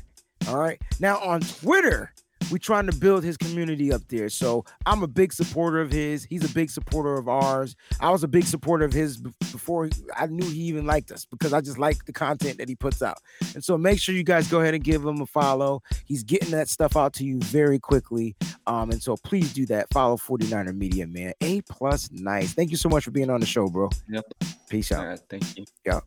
All 0.49 0.59
right. 0.59 0.81
Now 1.01 1.19
on 1.19 1.41
Twitter, 1.41 2.13
we're 2.51 2.59
trying 2.59 2.87
to 2.87 2.97
build 2.97 3.23
his 3.23 3.37
community 3.37 3.93
up 3.93 4.03
there. 4.09 4.29
So 4.29 4.65
I'm 4.87 5.03
a 5.03 5.07
big 5.07 5.33
supporter 5.33 5.81
of 5.81 5.93
his. 5.93 6.25
He's 6.25 6.49
a 6.49 6.53
big 6.53 6.71
supporter 6.71 7.15
of 7.15 7.29
ours. 7.29 7.77
I 8.01 8.11
was 8.11 8.25
a 8.25 8.29
big 8.29 8.45
supporter 8.45 8.85
of 8.85 8.93
his 8.93 9.19
before 9.19 9.89
I 10.17 10.27
knew 10.27 10.45
he 10.45 10.63
even 10.63 10.87
liked 10.87 11.13
us 11.13 11.25
because 11.25 11.53
I 11.53 11.61
just 11.61 11.79
like 11.79 12.05
the 12.07 12.13
content 12.13 12.59
that 12.59 12.69
he 12.69 12.75
puts 12.75 13.03
out. 13.03 13.19
And 13.55 13.63
so 13.63 13.79
make 13.79 14.01
sure 14.01 14.15
you 14.15 14.25
guys 14.25 14.49
go 14.49 14.61
ahead 14.61 14.75
and 14.75 14.83
give 14.83 15.05
him 15.05 15.21
a 15.21 15.27
follow. 15.27 15.83
He's 16.05 16.25
getting 16.25 16.51
that 16.51 16.69
stuff 16.69 16.97
out 16.97 17.13
to 17.15 17.25
you 17.25 17.39
very 17.41 17.79
quickly. 17.79 18.35
Um, 18.67 18.91
and 18.91 19.03
so 19.03 19.17
please 19.23 19.53
do 19.53 19.67
that. 19.67 19.93
Follow 19.93 20.17
49er 20.17 20.75
Media, 20.75 21.07
man. 21.07 21.35
A 21.41 21.61
plus, 21.63 22.11
nice. 22.11 22.53
Thank 22.55 22.71
you 22.71 22.77
so 22.77 22.89
much 22.89 23.05
for 23.05 23.11
being 23.11 23.31
on 23.31 23.41
the 23.41 23.47
show, 23.47 23.69
bro. 23.69 23.91
Yep. 24.09 24.25
Peace 24.69 24.91
out. 24.93 25.07
right, 25.07 25.21
thank 25.29 25.57
you. 25.59 25.65
Yeah. 25.85 26.01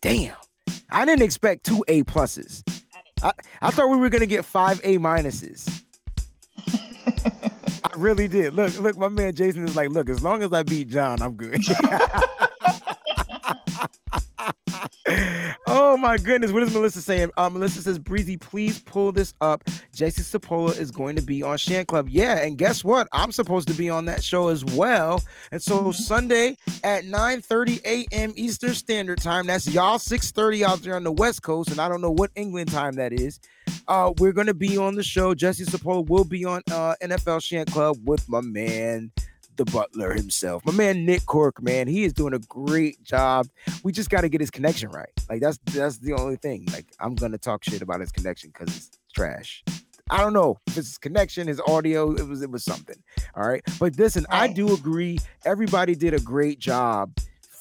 Damn. 0.00 0.36
I 0.90 1.04
didn't 1.04 1.22
expect 1.22 1.64
two 1.64 1.84
A 1.88 2.02
pluses. 2.04 2.62
I, 3.22 3.32
I 3.62 3.70
thought 3.70 3.88
we 3.88 3.96
were 3.96 4.08
gonna 4.08 4.26
get 4.26 4.44
five 4.44 4.80
A 4.84 4.98
minuses. 4.98 5.82
I 6.68 7.90
really 7.96 8.28
did. 8.28 8.54
Look, 8.54 8.78
look, 8.78 8.96
my 8.96 9.08
man 9.08 9.34
Jason 9.34 9.64
is 9.66 9.76
like, 9.76 9.90
look, 9.90 10.08
as 10.08 10.22
long 10.22 10.42
as 10.42 10.52
I 10.52 10.62
beat 10.62 10.88
John, 10.88 11.22
I'm 11.22 11.34
good. 11.34 11.60
my 16.06 16.16
goodness, 16.18 16.52
what 16.52 16.62
is 16.62 16.72
Melissa 16.72 17.02
saying? 17.02 17.32
Uh, 17.36 17.50
Melissa 17.50 17.82
says, 17.82 17.98
Breezy, 17.98 18.36
please 18.36 18.78
pull 18.78 19.10
this 19.10 19.34
up. 19.40 19.64
Jason 19.92 20.22
Sapolu 20.22 20.78
is 20.78 20.92
going 20.92 21.16
to 21.16 21.22
be 21.22 21.42
on 21.42 21.58
Shan 21.58 21.84
Club. 21.84 22.08
Yeah, 22.08 22.38
and 22.38 22.56
guess 22.56 22.84
what? 22.84 23.08
I'm 23.12 23.32
supposed 23.32 23.66
to 23.68 23.74
be 23.74 23.90
on 23.90 24.04
that 24.04 24.22
show 24.22 24.46
as 24.46 24.64
well. 24.64 25.20
And 25.50 25.60
so 25.60 25.90
Sunday 25.90 26.56
at 26.84 27.04
9:30 27.06 27.84
a.m. 27.84 28.32
Eastern 28.36 28.74
Standard 28.74 29.20
Time. 29.20 29.48
That's 29.48 29.66
y'all 29.66 29.98
6:30 29.98 30.62
out 30.62 30.80
there 30.82 30.94
on 30.94 31.02
the 31.02 31.10
West 31.10 31.42
Coast, 31.42 31.72
and 31.72 31.80
I 31.80 31.88
don't 31.88 32.00
know 32.00 32.12
what 32.12 32.30
England 32.36 32.70
time 32.70 32.92
that 32.94 33.12
is. 33.12 33.40
Uh, 33.88 34.12
we're 34.18 34.32
gonna 34.32 34.54
be 34.54 34.78
on 34.78 34.94
the 34.94 35.02
show. 35.02 35.34
Jesse 35.34 35.64
Sapolu 35.64 36.08
will 36.08 36.24
be 36.24 36.44
on 36.44 36.62
uh, 36.70 36.94
NFL 37.02 37.42
Shan 37.42 37.66
Club 37.66 37.96
with 38.04 38.28
my 38.28 38.40
man, 38.42 39.10
the 39.56 39.64
Butler 39.64 40.12
himself, 40.12 40.64
my 40.64 40.72
man 40.72 41.04
Nick 41.04 41.26
Cork. 41.26 41.62
Man, 41.62 41.88
he 41.88 42.04
is 42.04 42.12
doing 42.12 42.34
a 42.34 42.38
great 42.38 43.02
job. 43.02 43.48
We 43.82 43.92
just 43.92 44.10
got 44.10 44.22
to 44.22 44.28
get 44.28 44.40
his 44.40 44.50
connection 44.50 44.90
right. 44.90 45.10
Like 45.28 45.40
that's 45.40 45.58
that's 45.66 45.98
the 45.98 46.14
only 46.14 46.36
thing. 46.36 46.66
Like 46.72 46.86
I'm 47.00 47.14
gonna 47.14 47.38
talk 47.38 47.64
shit 47.64 47.82
about 47.82 48.00
his 48.00 48.12
connection 48.12 48.50
because 48.50 48.76
it's 48.76 48.90
trash. 49.14 49.64
I 50.08 50.18
don't 50.18 50.32
know 50.32 50.58
if 50.66 50.76
it's 50.76 50.88
his 50.88 50.98
connection, 50.98 51.48
his 51.48 51.60
audio. 51.66 52.12
It 52.12 52.26
was 52.26 52.42
it 52.42 52.50
was 52.50 52.64
something. 52.64 52.96
All 53.34 53.48
right, 53.48 53.62
but 53.78 53.98
listen, 53.98 54.26
I 54.30 54.48
do 54.48 54.72
agree. 54.72 55.18
Everybody 55.44 55.94
did 55.94 56.14
a 56.14 56.20
great 56.20 56.58
job 56.58 57.12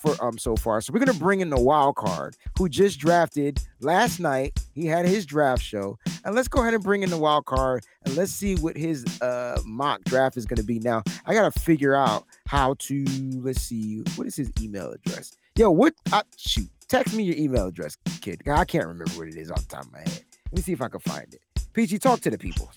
for 0.06 0.24
um 0.24 0.38
so 0.38 0.56
far. 0.56 0.82
So 0.82 0.94
we're 0.94 1.00
gonna 1.00 1.14
bring 1.18 1.42
in 1.42 1.50
the 1.50 1.60
wild 1.60 1.96
card 1.96 2.36
who 2.58 2.70
just 2.70 3.00
drafted 3.00 3.60
last 3.80 4.20
night. 4.20 4.60
He 4.74 4.86
had 4.86 5.06
his 5.06 5.26
draft 5.26 5.64
show, 5.64 5.98
and 6.24 6.36
let's 6.36 6.48
go 6.48 6.62
ahead 6.62 6.74
and 6.74 6.84
bring 6.84 7.04
in 7.04 7.10
the 7.10 7.18
wild 7.18 7.46
card 7.46 7.84
and 8.06 8.16
let's 8.16 8.32
see 8.32 8.56
what 8.56 8.78
his 8.78 9.06
uh 9.22 9.62
mock 9.66 10.04
draft 10.04 10.38
is 10.38 10.46
gonna 10.46 10.64
be. 10.64 10.80
Now 10.80 11.04
I 11.26 11.34
gotta 11.34 11.58
figure 11.60 11.96
out 11.96 12.26
how 12.48 12.76
to. 12.80 13.06
Let's 13.36 13.62
see 13.62 14.04
what 14.16 14.28
is 14.28 14.36
his 14.36 14.52
email 14.62 14.92
address. 14.92 15.36
Yo, 15.58 15.72
what? 15.72 15.94
I, 16.12 16.24
shoot, 16.38 16.70
text 16.88 17.16
me 17.16 17.24
your 17.24 17.38
email 17.38 17.68
address, 17.68 17.98
kid. 18.22 18.42
I 18.48 18.66
can't 18.66 18.88
remember 18.88 19.12
what 19.14 19.28
it 19.28 19.36
is 19.36 19.50
off 19.52 19.62
the 19.68 19.76
top 19.76 19.86
of 19.86 19.92
my 19.92 20.00
head. 20.00 20.24
Let 20.52 20.58
me 20.58 20.62
see 20.62 20.74
if 20.74 20.82
I 20.82 20.90
can 20.90 21.00
find 21.00 21.34
it. 21.34 21.42
PG, 21.74 22.00
talk 22.00 22.20
to 22.22 22.30
the 22.30 22.38
people. 22.38 22.72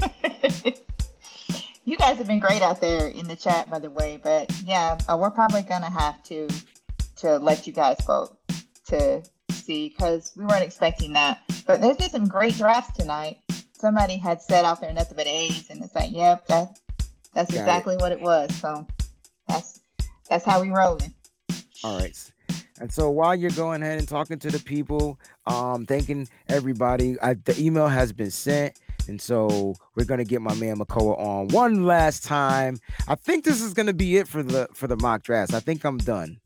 you 1.88 1.96
guys 1.96 2.18
have 2.18 2.26
been 2.26 2.38
great 2.38 2.60
out 2.60 2.82
there 2.82 3.08
in 3.08 3.26
the 3.26 3.34
chat, 3.34 3.70
by 3.70 3.78
the 3.78 3.88
way. 3.88 4.20
But 4.22 4.52
yeah, 4.64 4.98
uh, 5.08 5.16
we're 5.16 5.30
probably 5.30 5.62
gonna 5.62 5.90
have 5.90 6.22
to 6.24 6.46
to 7.16 7.38
let 7.38 7.66
you 7.66 7.72
guys 7.72 7.96
vote 8.06 8.36
to 8.86 9.22
see 9.50 9.88
because 9.88 10.32
we 10.36 10.44
weren't 10.44 10.62
expecting 10.62 11.14
that. 11.14 11.40
But 11.66 11.80
there's 11.80 11.96
been 11.96 12.10
some 12.10 12.28
great 12.28 12.56
drafts 12.56 12.96
tonight. 12.96 13.38
Somebody 13.72 14.18
had 14.18 14.42
said 14.42 14.64
out 14.64 14.80
there 14.80 14.92
nothing 14.92 15.16
but 15.16 15.26
A's, 15.26 15.70
and 15.70 15.82
it's 15.82 15.94
like, 15.94 16.12
yep, 16.12 16.46
that 16.48 16.78
that's 17.32 17.50
Got 17.50 17.56
it. 17.56 17.60
exactly 17.60 17.96
what 17.96 18.12
it 18.12 18.20
was. 18.20 18.54
So 18.56 18.86
that's 19.46 19.80
that's 20.28 20.44
how 20.44 20.60
we 20.60 20.68
rolling. 20.68 21.14
All 21.84 21.98
right. 21.98 22.32
And 22.80 22.92
so 22.92 23.10
while 23.10 23.34
you're 23.34 23.50
going 23.50 23.82
ahead 23.82 23.98
and 23.98 24.06
talking 24.06 24.38
to 24.40 24.50
the 24.50 24.58
people, 24.60 25.18
um, 25.46 25.86
thanking 25.86 26.28
everybody, 26.48 27.18
I, 27.20 27.34
the 27.34 27.58
email 27.58 27.88
has 27.88 28.12
been 28.12 28.30
sent. 28.30 28.78
And 29.08 29.20
so 29.20 29.74
we're 29.96 30.04
gonna 30.04 30.24
get 30.24 30.42
my 30.42 30.54
man 30.54 30.76
Makoa 30.76 31.18
on 31.18 31.48
one 31.48 31.84
last 31.84 32.24
time. 32.24 32.76
I 33.08 33.14
think 33.14 33.44
this 33.44 33.60
is 33.62 33.72
gonna 33.74 33.92
be 33.94 34.18
it 34.18 34.28
for 34.28 34.42
the 34.42 34.68
for 34.74 34.86
the 34.86 34.96
mock 34.96 35.22
drafts. 35.22 35.54
I 35.54 35.60
think 35.60 35.84
I'm 35.84 35.98
done. 35.98 36.38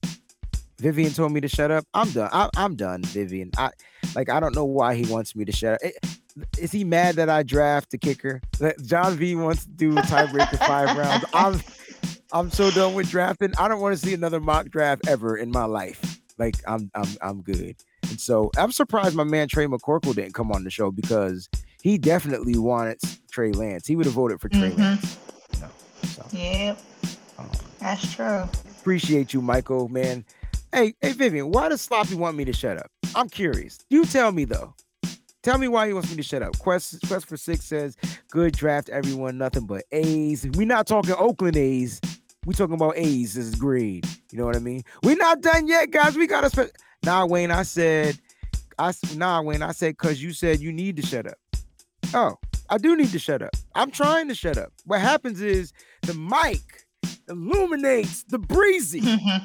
Vivian 0.78 1.12
told 1.12 1.32
me 1.32 1.40
to 1.40 1.48
shut 1.48 1.70
up. 1.70 1.84
I'm 1.94 2.10
done. 2.10 2.28
I, 2.32 2.48
I'm 2.56 2.74
done, 2.74 3.02
Vivian. 3.04 3.50
I 3.56 3.70
like. 4.14 4.28
I 4.30 4.40
don't 4.40 4.54
know 4.54 4.64
why 4.64 4.94
he 4.94 5.10
wants 5.12 5.36
me 5.36 5.44
to 5.44 5.52
shut 5.52 5.74
up. 5.74 5.80
Eh, 5.82 5.90
Is 6.58 6.72
he 6.72 6.82
mad 6.84 7.16
that 7.16 7.28
I 7.28 7.42
draft 7.42 7.90
the 7.90 7.98
kicker? 7.98 8.40
That 8.58 8.82
John 8.84 9.16
V 9.16 9.34
wants 9.36 9.64
to 9.64 9.70
do 9.70 9.92
tiebreaker 9.94 10.58
five 10.58 10.96
rounds. 10.98 11.24
I'm 11.34 11.60
I'm 12.32 12.50
so 12.50 12.70
done 12.70 12.94
with 12.94 13.10
drafting. 13.10 13.52
I 13.58 13.68
don't 13.68 13.80
want 13.80 13.96
to 13.98 14.04
see 14.06 14.14
another 14.14 14.40
mock 14.40 14.70
draft 14.70 15.06
ever 15.06 15.36
in 15.36 15.50
my 15.50 15.64
life. 15.64 16.20
Like 16.38 16.56
I'm 16.66 16.90
I'm 16.94 17.08
I'm 17.20 17.42
good. 17.42 17.76
And 18.08 18.20
so 18.20 18.50
I'm 18.56 18.72
surprised 18.72 19.14
my 19.14 19.24
man 19.24 19.48
Trey 19.48 19.66
McCorkle 19.66 20.14
didn't 20.14 20.34
come 20.34 20.50
on 20.50 20.64
the 20.64 20.70
show 20.70 20.90
because 20.90 21.48
he 21.82 21.98
definitely 21.98 22.58
wanted 22.58 22.98
Trey 23.30 23.52
Lance. 23.52 23.86
He 23.86 23.96
would 23.96 24.06
have 24.06 24.14
voted 24.14 24.40
for 24.40 24.48
Trey 24.48 24.70
Mhm. 24.70 24.78
Lance. 24.78 25.16
No. 25.60 25.68
So 26.08 26.24
Yep, 26.32 26.78
um, 27.38 27.50
that's 27.80 28.12
true. 28.14 28.44
appreciate 28.80 29.32
you, 29.34 29.40
Michael, 29.42 29.88
man. 29.88 30.24
Hey, 30.72 30.94
hey, 31.00 31.12
Vivian, 31.12 31.50
why 31.50 31.68
does 31.68 31.82
Sloppy 31.82 32.14
want 32.14 32.36
me 32.36 32.44
to 32.46 32.52
shut 32.52 32.78
up? 32.78 32.90
I'm 33.14 33.28
curious. 33.28 33.78
You 33.90 34.04
tell 34.06 34.32
me 34.32 34.44
though. 34.44 34.74
Tell 35.42 35.58
me 35.58 35.66
why 35.68 35.88
he 35.88 35.92
wants 35.92 36.08
me 36.08 36.16
to 36.16 36.22
shut 36.22 36.40
up. 36.42 36.56
Quest 36.58 37.00
Quest 37.08 37.26
for 37.26 37.36
Six 37.36 37.64
says, 37.64 37.96
"Good 38.30 38.54
draft, 38.56 38.88
everyone. 38.88 39.36
Nothing 39.38 39.66
but 39.66 39.82
A's. 39.90 40.46
We're 40.54 40.66
not 40.66 40.86
talking 40.86 41.14
Oakland 41.18 41.56
A's. 41.56 42.00
We're 42.46 42.52
talking 42.54 42.74
about 42.76 42.96
A's 42.96 43.34
this 43.34 43.46
is 43.46 43.54
grade. 43.56 44.06
You 44.30 44.38
know 44.38 44.46
what 44.46 44.56
I 44.56 44.60
mean? 44.60 44.82
We're 45.02 45.16
not 45.16 45.40
done 45.40 45.66
yet, 45.66 45.90
guys. 45.90 46.16
We 46.16 46.26
gotta 46.28 46.48
spend. 46.48 46.70
Nah, 47.04 47.26
Wayne. 47.26 47.50
I 47.50 47.64
said, 47.64 48.18
I 48.78 48.92
nah, 49.16 49.42
Wayne. 49.42 49.62
I 49.62 49.72
said 49.72 49.94
because 49.98 50.22
you 50.22 50.32
said 50.32 50.60
you 50.60 50.72
need 50.72 50.96
to 50.96 51.02
shut 51.02 51.26
up. 51.26 51.34
Oh, 52.14 52.36
I 52.70 52.78
do 52.78 52.96
need 52.96 53.10
to 53.12 53.18
shut 53.18 53.42
up. 53.42 53.54
I'm 53.74 53.90
trying 53.90 54.28
to 54.28 54.34
shut 54.34 54.56
up. 54.58 54.72
What 54.86 55.00
happens 55.00 55.40
is 55.40 55.72
the 56.02 56.14
mic 56.14 56.60
illuminates 57.28 58.24
the 58.24 58.38
breezy. 58.38 59.00
Mm-hmm. 59.00 59.44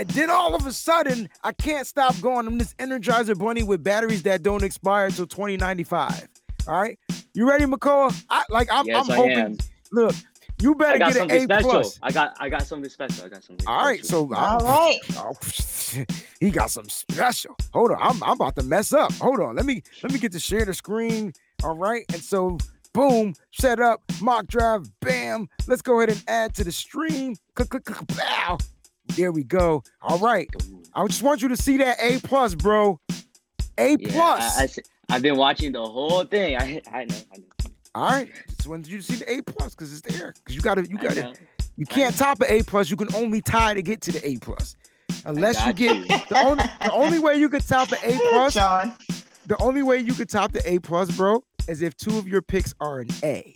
And 0.00 0.08
then 0.10 0.30
all 0.30 0.54
of 0.54 0.64
a 0.66 0.72
sudden, 0.72 1.28
I 1.42 1.52
can't 1.52 1.86
stop 1.86 2.20
going. 2.20 2.46
I'm 2.46 2.58
this 2.58 2.74
Energizer 2.74 3.36
Bunny 3.36 3.62
with 3.64 3.82
batteries 3.82 4.22
that 4.24 4.42
don't 4.44 4.62
expire 4.62 5.06
until 5.06 5.26
2095. 5.26 6.28
All 6.68 6.80
right, 6.80 6.98
you 7.34 7.48
ready, 7.48 7.64
McCall? 7.64 8.14
I 8.30 8.44
like. 8.50 8.68
I'm, 8.70 8.86
Yes, 8.86 9.06
I'm 9.06 9.12
I 9.12 9.16
hoping. 9.16 9.38
am. 9.38 9.58
Look, 9.90 10.14
you 10.60 10.74
better 10.74 10.98
got 10.98 11.14
get 11.14 11.22
an 11.22 11.28
something 11.30 11.38
A 11.38 11.44
special. 11.44 11.70
plus. 11.70 11.98
I 12.02 12.12
got 12.12 12.36
I 12.38 12.48
got 12.48 12.62
something 12.66 12.90
special. 12.90 13.24
I 13.24 13.28
got 13.28 13.42
something. 13.42 13.66
All 13.66 13.84
right, 13.84 14.04
special. 14.04 14.28
so 14.28 14.34
All 14.36 14.66
I'm- 14.66 14.66
right. 14.66 14.98
Oh, 15.16 16.04
he 16.40 16.50
got 16.50 16.70
some 16.70 16.88
special. 16.88 17.56
Hold 17.72 17.92
on, 17.92 17.98
I'm, 18.00 18.22
I'm 18.22 18.32
about 18.32 18.54
to 18.56 18.62
mess 18.62 18.92
up. 18.92 19.12
Hold 19.14 19.40
on, 19.40 19.56
let 19.56 19.64
me 19.66 19.82
let 20.04 20.12
me 20.12 20.18
get 20.20 20.30
to 20.32 20.38
share 20.40 20.64
the 20.64 20.74
screen. 20.74 21.32
All 21.64 21.76
right, 21.76 22.04
and 22.12 22.22
so 22.22 22.58
boom, 22.92 23.34
set 23.52 23.80
up 23.80 24.00
mock 24.20 24.46
drive, 24.46 24.82
Bam, 25.00 25.48
let's 25.66 25.82
go 25.82 26.00
ahead 26.00 26.10
and 26.10 26.24
add 26.28 26.54
to 26.54 26.64
the 26.64 26.72
stream. 26.72 27.34
Click, 27.54 27.68
click, 27.70 27.84
click, 27.84 28.06
pow. 28.16 28.58
There 29.16 29.32
we 29.32 29.42
go. 29.42 29.82
All 30.02 30.18
right, 30.18 30.48
I 30.94 31.06
just 31.06 31.22
want 31.22 31.42
you 31.42 31.48
to 31.48 31.56
see 31.56 31.76
that 31.78 31.96
A 32.00 32.20
plus, 32.20 32.54
bro. 32.54 33.00
A 33.76 33.96
Yeah, 33.98 34.10
plus. 34.10 34.58
I, 34.58 34.64
I, 35.08 35.14
have 35.14 35.22
been 35.22 35.36
watching 35.36 35.72
the 35.72 35.84
whole 35.84 36.24
thing. 36.24 36.56
I 36.56 36.80
I 36.92 37.04
know. 37.04 37.16
I 37.32 37.38
know. 37.38 37.44
All 37.94 38.10
right, 38.10 38.30
just 38.48 38.68
wanted 38.68 38.86
you 38.86 38.98
to 38.98 39.02
see 39.02 39.16
the 39.16 39.32
A 39.32 39.42
plus 39.42 39.74
because 39.74 39.92
it's 39.92 40.02
there. 40.02 40.34
Because 40.38 40.54
you 40.54 40.60
gotta, 40.60 40.86
you 40.88 40.98
gotta, 40.98 41.34
you 41.76 41.86
can't 41.86 42.16
top 42.16 42.40
an 42.40 42.46
A 42.50 42.62
plus. 42.62 42.90
You 42.90 42.96
can 42.96 43.12
only 43.14 43.40
tie 43.40 43.74
to 43.74 43.82
get 43.82 44.00
to 44.02 44.12
the 44.12 44.28
A 44.28 44.36
plus. 44.36 44.76
Unless 45.24 45.66
you 45.66 45.72
get 45.72 45.96
you. 45.96 46.04
the 46.06 46.42
only 46.44 46.64
the 46.82 46.92
only 46.92 47.18
way 47.18 47.36
you 47.36 47.48
could 47.48 47.66
top 47.66 47.88
the 47.88 47.98
A 48.04 48.18
plus 48.30 48.54
John. 48.54 48.94
The 49.46 49.56
only 49.62 49.82
way 49.82 49.98
you 49.98 50.12
could 50.12 50.28
top 50.28 50.52
the 50.52 50.70
A 50.70 50.78
plus, 50.78 51.10
bro, 51.16 51.42
is 51.68 51.82
if 51.82 51.96
two 51.96 52.18
of 52.18 52.26
your 52.26 52.42
picks 52.42 52.74
are 52.80 53.00
an 53.00 53.08
A. 53.22 53.54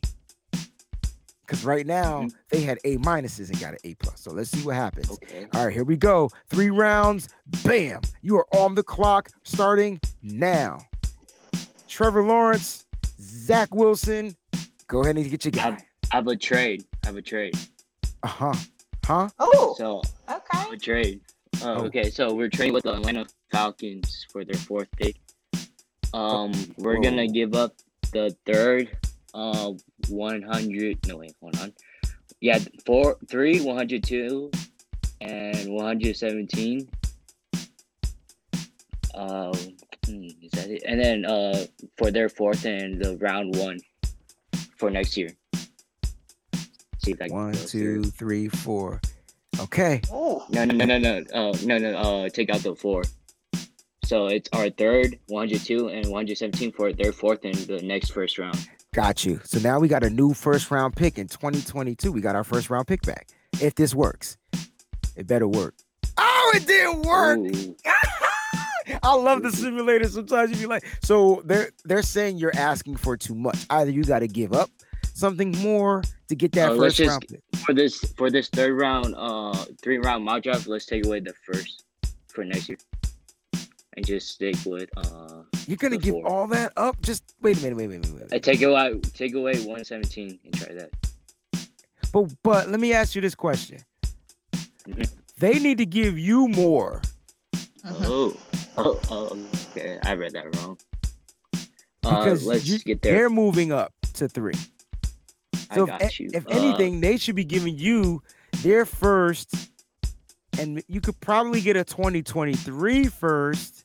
Because 1.46 1.64
right 1.64 1.86
now 1.86 2.22
Mhm. 2.22 2.32
they 2.50 2.60
had 2.60 2.78
A 2.84 2.96
minuses 2.98 3.50
and 3.50 3.58
got 3.60 3.72
an 3.72 3.78
A 3.84 3.94
plus. 3.94 4.20
So 4.20 4.30
let's 4.32 4.50
see 4.50 4.62
what 4.64 4.74
happens. 4.76 5.10
Okay. 5.10 5.46
All 5.54 5.66
right, 5.66 5.72
here 5.74 5.84
we 5.84 5.96
go. 5.96 6.30
Three 6.48 6.70
rounds. 6.70 7.28
Bam. 7.64 8.00
You 8.22 8.36
are 8.36 8.46
on 8.54 8.74
the 8.74 8.82
clock 8.82 9.28
starting 9.42 10.00
now. 10.22 10.78
Trevor 11.88 12.22
Lawrence, 12.22 12.86
Zach 13.20 13.74
Wilson. 13.74 14.34
Go 14.86 15.02
ahead 15.02 15.16
and 15.16 15.28
get 15.30 15.44
your 15.44 15.52
guy. 15.52 15.78
I 16.12 16.16
have 16.16 16.26
a 16.28 16.36
trade. 16.36 16.84
I 17.02 17.08
have 17.08 17.16
a 17.16 17.22
trade. 17.22 17.54
Uh 18.22 18.28
huh. 18.28 18.54
Huh? 19.04 19.28
Oh, 19.38 19.74
So 19.76 20.02
okay. 20.30 20.72
a 20.72 20.76
trade. 20.76 21.20
Uh, 21.60 21.74
Oh. 21.74 21.84
Okay, 21.86 22.08
so 22.10 22.32
we're 22.34 22.48
trading 22.48 22.72
with 22.72 22.84
the 22.84 22.94
Atlanta 22.94 23.26
Falcons 23.50 24.26
for 24.30 24.44
their 24.44 24.58
fourth 24.58 24.88
pick. 24.96 25.16
Um, 26.14 26.52
we're 26.78 26.96
Whoa. 26.96 27.02
gonna 27.02 27.26
give 27.28 27.54
up 27.54 27.74
the 28.12 28.34
third, 28.46 28.96
uh, 29.34 29.72
one 30.08 30.42
hundred. 30.42 31.06
No 31.06 31.16
wait, 31.18 31.34
hold 31.40 31.58
on. 31.58 31.72
Yeah, 32.40 32.58
four, 32.86 33.16
three, 33.28 33.60
one 33.60 33.76
hundred 33.76 34.04
two, 34.04 34.50
and 35.20 35.72
one 35.72 35.84
hundred 35.86 36.16
seventeen. 36.16 36.88
Um, 39.14 39.52
hmm, 40.06 40.24
is 40.42 40.50
that 40.52 40.68
it? 40.70 40.82
And 40.86 40.98
then 41.00 41.24
uh, 41.24 41.66
for 41.98 42.10
their 42.10 42.28
fourth 42.28 42.64
and 42.64 43.02
the 43.02 43.16
round 43.18 43.56
one 43.56 43.78
for 44.76 44.90
next 44.90 45.16
year. 45.16 45.30
See 47.04 47.10
if 47.12 47.20
I 47.20 47.26
can 47.28 47.36
One, 47.36 47.52
two, 47.52 47.66
through. 47.66 48.04
three, 48.04 48.48
four. 48.48 49.00
Okay. 49.60 50.00
Oh, 50.10 50.44
No, 50.48 50.64
no, 50.64 50.74
no, 50.74 50.84
no, 50.84 50.98
no. 50.98 51.24
Uh, 51.34 51.56
no, 51.64 51.76
no. 51.78 51.94
Uh, 51.96 52.28
take 52.28 52.48
out 52.50 52.60
the 52.60 52.74
four. 52.74 53.02
So 54.12 54.26
it's 54.26 54.50
our 54.52 54.68
third, 54.68 55.18
102, 55.28 55.88
and 55.88 56.04
117 56.04 56.72
for 56.72 56.92
their 56.92 57.12
fourth 57.12 57.46
in 57.46 57.52
the 57.64 57.80
next 57.82 58.10
first 58.10 58.36
round. 58.36 58.68
Got 58.92 59.24
you. 59.24 59.40
So 59.42 59.58
now 59.60 59.78
we 59.78 59.88
got 59.88 60.04
a 60.04 60.10
new 60.10 60.34
first 60.34 60.70
round 60.70 60.94
pick 60.94 61.16
in 61.16 61.28
2022. 61.28 62.12
We 62.12 62.20
got 62.20 62.36
our 62.36 62.44
first 62.44 62.68
round 62.68 62.86
pick 62.86 63.00
back. 63.06 63.28
If 63.58 63.74
this 63.74 63.94
works, 63.94 64.36
it 65.16 65.26
better 65.26 65.48
work. 65.48 65.76
Oh, 66.18 66.52
it 66.54 66.66
didn't 66.66 67.04
work. 67.04 67.40
I 69.02 69.14
love 69.14 69.44
the 69.44 69.50
simulator. 69.50 70.06
Sometimes 70.06 70.50
you 70.50 70.58
be 70.58 70.66
like, 70.66 70.84
so 71.02 71.40
they're 71.46 71.70
they're 71.86 72.02
saying 72.02 72.36
you're 72.36 72.54
asking 72.54 72.96
for 72.96 73.16
too 73.16 73.34
much. 73.34 73.64
Either 73.70 73.90
you 73.90 74.04
got 74.04 74.18
to 74.18 74.28
give 74.28 74.52
up 74.52 74.68
something 75.14 75.52
more 75.62 76.02
to 76.28 76.34
get 76.34 76.52
that 76.52 76.76
let's 76.76 76.96
first 76.96 76.96
just- 76.98 77.08
round 77.08 77.24
pick. 77.30 77.40
For 77.64 77.72
this, 77.72 77.98
for 78.18 78.30
this 78.30 78.50
third 78.50 78.78
round, 78.78 79.14
uh, 79.16 79.54
three 79.80 79.96
round 79.96 80.22
mock 80.22 80.42
draft, 80.42 80.66
let's 80.66 80.84
take 80.84 81.06
away 81.06 81.20
the 81.20 81.32
first 81.46 81.84
for 82.26 82.44
next 82.44 82.68
year, 82.68 82.78
and 83.96 84.04
just 84.06 84.28
stick 84.28 84.56
with 84.64 84.88
uh, 84.96 85.42
You're 85.66 85.76
gonna 85.76 85.96
give 85.98 86.14
four. 86.14 86.26
all 86.26 86.46
that 86.48 86.72
up? 86.76 87.00
Just 87.02 87.22
wait 87.42 87.58
a 87.58 87.62
minute, 87.62 87.76
wait, 87.76 87.88
wait, 87.88 88.00
wait, 88.06 88.12
wait. 88.14 88.22
uh, 88.22 88.26
wait. 88.32 88.42
take 88.42 88.62
away, 88.62 88.98
take 89.14 89.34
away 89.34 89.52
117 89.54 90.38
and 90.44 90.54
try 90.54 90.74
that. 90.74 90.90
But 92.12 92.30
but 92.42 92.68
let 92.68 92.80
me 92.80 92.92
ask 92.92 93.14
you 93.14 93.20
this 93.20 93.34
question. 93.34 93.78
Mhm. 94.86 95.10
They 95.38 95.58
need 95.58 95.78
to 95.78 95.86
give 95.86 96.18
you 96.18 96.48
more. 96.48 97.00
mhm. 97.84 98.04
Oh, 98.04 98.36
oh, 98.78 99.00
oh, 99.10 99.38
okay. 99.70 99.98
I 100.04 100.14
read 100.14 100.32
that 100.32 100.54
wrong. 100.56 100.78
Uh, 102.04 102.24
Because 102.24 102.44
let's 102.46 102.66
you- 102.66 102.78
get 102.78 103.02
they're 103.02 103.30
moving 103.30 103.72
up 103.72 103.92
to 104.14 104.28
three. 104.28 104.54
I 105.70 105.74
So 105.76 105.86
got 105.86 106.02
if, 106.02 106.20
you. 106.20 106.30
if 106.34 106.46
Uh, 106.46 106.50
anything, 106.50 107.00
they 107.00 107.16
should 107.16 107.34
be 107.36 107.44
giving 107.44 107.78
you 107.78 108.22
their 108.62 108.84
first, 108.84 109.54
and 110.58 110.82
you 110.88 111.00
could 111.00 111.18
probably 111.20 111.60
get 111.60 111.76
a 111.76 111.84
2023 111.84 113.06
first, 113.06 113.84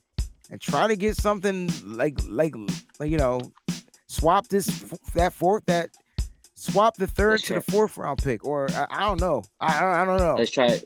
and 0.51 0.59
try 0.61 0.87
to 0.87 0.95
get 0.95 1.15
something 1.17 1.69
like 1.83 2.19
like 2.27 2.55
like 2.99 3.09
you 3.11 3.17
know, 3.17 3.41
swap 4.07 4.47
this 4.47 4.65
that 5.13 5.33
fourth 5.33 5.65
that 5.65 5.89
swap 6.55 6.97
the 6.97 7.07
third 7.07 7.41
to 7.43 7.55
the 7.55 7.61
fourth 7.61 7.97
round 7.97 8.21
pick, 8.23 8.45
or 8.45 8.69
I, 8.71 8.87
I 8.89 8.99
don't 9.01 9.19
know, 9.19 9.43
I 9.59 10.01
I, 10.01 10.05
don't 10.05 10.19
know. 10.19 10.35
Let's 10.37 10.51
try. 10.51 10.79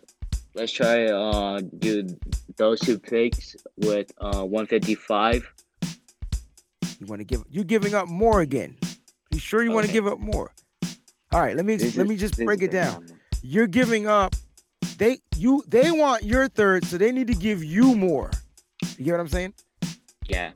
Let's 0.53 0.71
try. 0.73 1.05
Uh, 1.05 1.61
do 1.79 2.07
those 2.57 2.79
two 2.81 2.99
picks 2.99 3.55
with 3.77 4.11
uh 4.19 4.43
155. 4.43 5.53
You 6.99 7.07
want 7.07 7.19
to 7.19 7.23
give 7.25 7.43
you're 7.49 7.63
giving 7.63 7.93
up 7.95 8.07
more 8.07 8.41
again? 8.41 8.77
You 9.31 9.39
sure 9.39 9.63
you 9.63 9.71
want 9.71 9.87
to 9.87 9.93
give 9.93 10.07
up 10.07 10.19
more? 10.19 10.51
All 11.31 11.39
right, 11.39 11.55
let 11.55 11.65
me 11.65 11.77
This 11.77 11.95
let 11.95 12.03
is- 12.03 12.09
me 12.09 12.17
just 12.17 12.37
break 12.37 12.61
it 12.61 12.71
down. 12.71 13.07
You're 13.41 13.67
giving 13.67 14.07
up. 14.07 14.35
They 14.97 15.19
you 15.35 15.63
they 15.67 15.91
want 15.91 16.23
your 16.23 16.47
third, 16.47 16.85
so 16.85 16.97
they 16.97 17.11
need 17.11 17.27
to 17.27 17.33
give 17.35 17.63
you 17.63 17.95
more. 17.95 18.31
You 18.97 19.05
get 19.05 19.11
what 19.11 19.19
I'm 19.21 19.27
saying? 19.29 19.53
Yeah. 20.27 20.51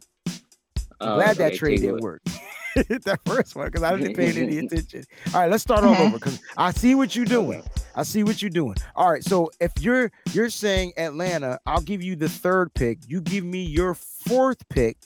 I'm 1.02 1.10
Uh, 1.10 1.16
glad 1.16 1.38
that 1.38 1.48
okay, 1.48 1.58
trade 1.58 1.82
didn't 1.82 2.02
work. 2.02 2.22
that 2.76 3.20
first 3.26 3.56
one, 3.56 3.68
because 3.68 3.84
I 3.84 3.96
didn't 3.98 4.16
pay 4.16 4.30
any 4.30 4.58
attention. 4.66 5.04
All 5.34 5.42
right, 5.42 5.50
let's 5.52 5.64
start 5.64 5.84
all 5.84 5.96
over 5.96 6.18
because 6.18 6.40
I 6.58 6.72
see 6.72 6.96
what 6.96 7.16
you're 7.16 7.26
doing. 7.26 7.64
I 7.96 8.04
see 8.04 8.24
what 8.24 8.42
you're 8.42 8.50
doing. 8.50 8.76
All 8.96 9.12
right, 9.12 9.24
so 9.24 9.50
if 9.60 9.72
you're 9.80 10.12
you're 10.34 10.50
saying 10.50 10.94
Atlanta, 10.98 11.60
I'll 11.66 11.82
give 11.82 12.02
you 12.04 12.16
the 12.16 12.30
third 12.30 12.74
pick. 12.74 13.00
You 13.08 13.22
give 13.22 13.44
me 13.44 13.64
your 13.64 13.94
fourth 13.94 14.68
pick, 14.70 14.98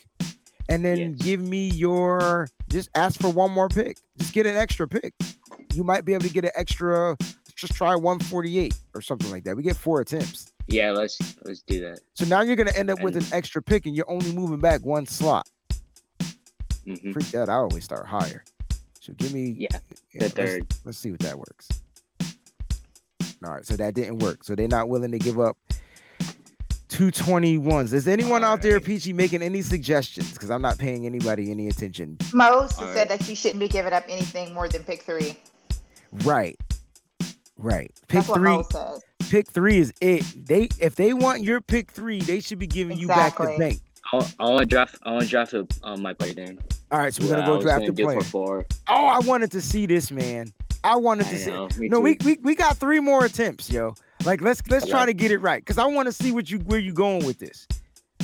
and 0.67 0.83
then 0.83 0.97
Yes. 0.97 1.15
give 1.21 1.41
me 1.41 1.69
your 1.69 2.47
just 2.69 2.89
ask 2.95 3.19
for 3.19 3.29
one 3.29 3.51
more 3.51 3.69
pick. 3.69 3.97
Just 4.17 4.33
get 4.33 4.45
an 4.45 4.55
extra 4.55 4.87
pick. 4.87 5.13
You 5.73 5.83
might 5.83 6.05
be 6.05 6.13
able 6.13 6.25
to 6.25 6.33
get 6.33 6.45
an 6.45 6.51
extra. 6.55 7.17
Just 7.59 7.73
try 7.75 7.93
148 7.95 8.73
or 8.95 9.01
something 9.01 9.29
like 9.31 9.43
that. 9.43 9.55
We 9.57 9.63
get 9.63 9.75
four 9.75 9.99
attempts. 10.01 10.51
Yeah, 10.67 10.91
let's 10.91 11.19
let's 11.43 11.61
do 11.61 11.81
that. 11.81 11.99
So 12.13 12.25
now 12.25 12.41
you're 12.41 12.55
gonna 12.55 12.71
end 12.75 12.89
up 12.89 13.01
with 13.01 13.17
an 13.17 13.25
extra 13.33 13.61
pick, 13.61 13.85
and 13.85 13.95
you're 13.95 14.09
only 14.09 14.31
moving 14.31 14.59
back 14.59 14.85
one 14.85 15.05
slot. 15.05 15.49
hmm 16.85 17.11
Freak 17.11 17.27
that! 17.31 17.49
I 17.49 17.55
always 17.55 17.83
start 17.83 18.05
higher. 18.05 18.43
So 19.01 19.13
give 19.13 19.33
me 19.33 19.55
Yeah, 19.57 19.67
yeah, 19.73 19.79
the 20.13 20.19
let's- 20.25 20.33
third. 20.33 20.67
Let's, 20.85 20.97
see 20.99 21.11
what 21.11 21.19
that 21.21 21.37
works. 21.37 21.67
All 23.43 23.53
right, 23.53 23.65
so 23.65 23.75
that 23.77 23.93
didn't 23.93 24.19
work. 24.19 24.43
So 24.43 24.53
they're 24.55 24.67
not 24.67 24.89
willing 24.89 25.11
to 25.11 25.19
give 25.19 25.39
up 25.39 25.57
two 26.87 27.09
twenty 27.11 27.57
ones. 27.57 27.91
Is 27.93 28.07
anyone 28.07 28.43
out 28.43 28.61
there, 28.61 28.73
Alright. 28.73 28.85
Peachy, 28.85 29.11
making 29.11 29.41
any 29.41 29.61
suggestions? 29.63 30.31
Because 30.33 30.49
I'm 30.51 30.61
not 30.61 30.77
paying 30.77 31.05
anybody 31.05 31.49
any 31.51 31.67
attention. 31.67 32.17
Most 32.33 32.79
All 32.79 32.87
said 32.93 33.09
right. 33.09 33.19
that 33.19 33.27
you 33.27 33.35
shouldn't 33.35 33.59
be 33.59 33.67
giving 33.67 33.91
up 33.93 34.03
anything 34.07 34.53
more 34.53 34.67
than 34.69 34.83
pick 34.83 35.01
three. 35.01 35.35
Right, 36.23 36.57
right. 37.59 37.91
Pick 38.07 38.23
That's 38.23 38.33
three. 38.33 38.49
Mo 38.49 38.63
says. 38.71 39.03
Pick 39.29 39.47
three 39.51 39.77
is 39.77 39.93
it. 40.01 40.25
They 40.47 40.69
if 40.79 40.95
they 40.95 41.13
want 41.13 41.43
your 41.43 41.61
pick 41.61 41.91
three, 41.91 42.19
they 42.21 42.39
should 42.39 42.59
be 42.59 42.67
giving 42.67 42.97
you 42.97 43.07
back 43.07 43.37
the 43.37 43.55
bank. 43.59 43.79
I 44.11 44.17
I 44.39 44.49
want 44.49 44.59
to 44.61 44.65
draft. 44.65 44.97
I 45.03 45.11
want 45.11 45.23
to 45.23 45.29
draft 45.29 45.53
a, 45.53 45.67
um, 45.83 46.01
my 46.01 46.13
player 46.13 46.33
then. 46.33 46.59
All 46.91 46.97
right, 46.99 47.13
so 47.13 47.23
we're 47.23 47.29
What 47.29 47.35
gonna 47.35 47.47
go 47.47 47.55
was 47.57 47.63
draft 47.65 47.81
gonna 47.81 47.91
the 47.91 47.93
do 47.93 48.03
player. 48.05 48.21
for 48.21 48.25
four. 48.25 48.65
Oh, 48.87 49.05
I 49.05 49.19
wanted 49.19 49.51
to 49.51 49.61
see 49.61 49.85
this, 49.85 50.09
man. 50.09 50.51
I 50.83 50.95
wanted 50.95 51.25
to 51.27 51.35
I 51.35 51.37
see. 51.37 51.51
know, 51.51 51.67
me 51.77 51.89
no, 51.89 51.99
we, 51.99 52.15
too. 52.15 52.25
we 52.25 52.37
we 52.41 52.55
got 52.55 52.77
three 52.77 52.99
more 52.99 53.25
attempts, 53.25 53.69
yo. 53.69 53.93
Like 54.25 54.41
let's 54.41 54.61
let's 54.69 54.87
try 54.87 55.05
to 55.05 55.13
get 55.13 55.29
it 55.31 55.37
right 55.39 55.61
because 55.61 55.77
I 55.77 55.85
want 55.85 56.07
to 56.07 56.11
see 56.11 56.31
what 56.31 56.49
you 56.49 56.59
where 56.59 56.79
you 56.79 56.93
going 56.93 57.25
with 57.25 57.37
this. 57.37 57.67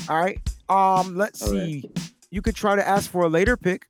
All 0.10 0.20
right. 0.20 0.40
Um, 0.70 1.16
let's 1.16 1.44
Okay. 1.44 1.82
see. 1.82 1.92
You 2.32 2.42
could 2.42 2.56
try 2.56 2.76
to 2.76 2.86
ask 2.88 3.12
for 3.12 3.24
a 3.24 3.30
later 3.30 3.56
pick, 3.56 3.86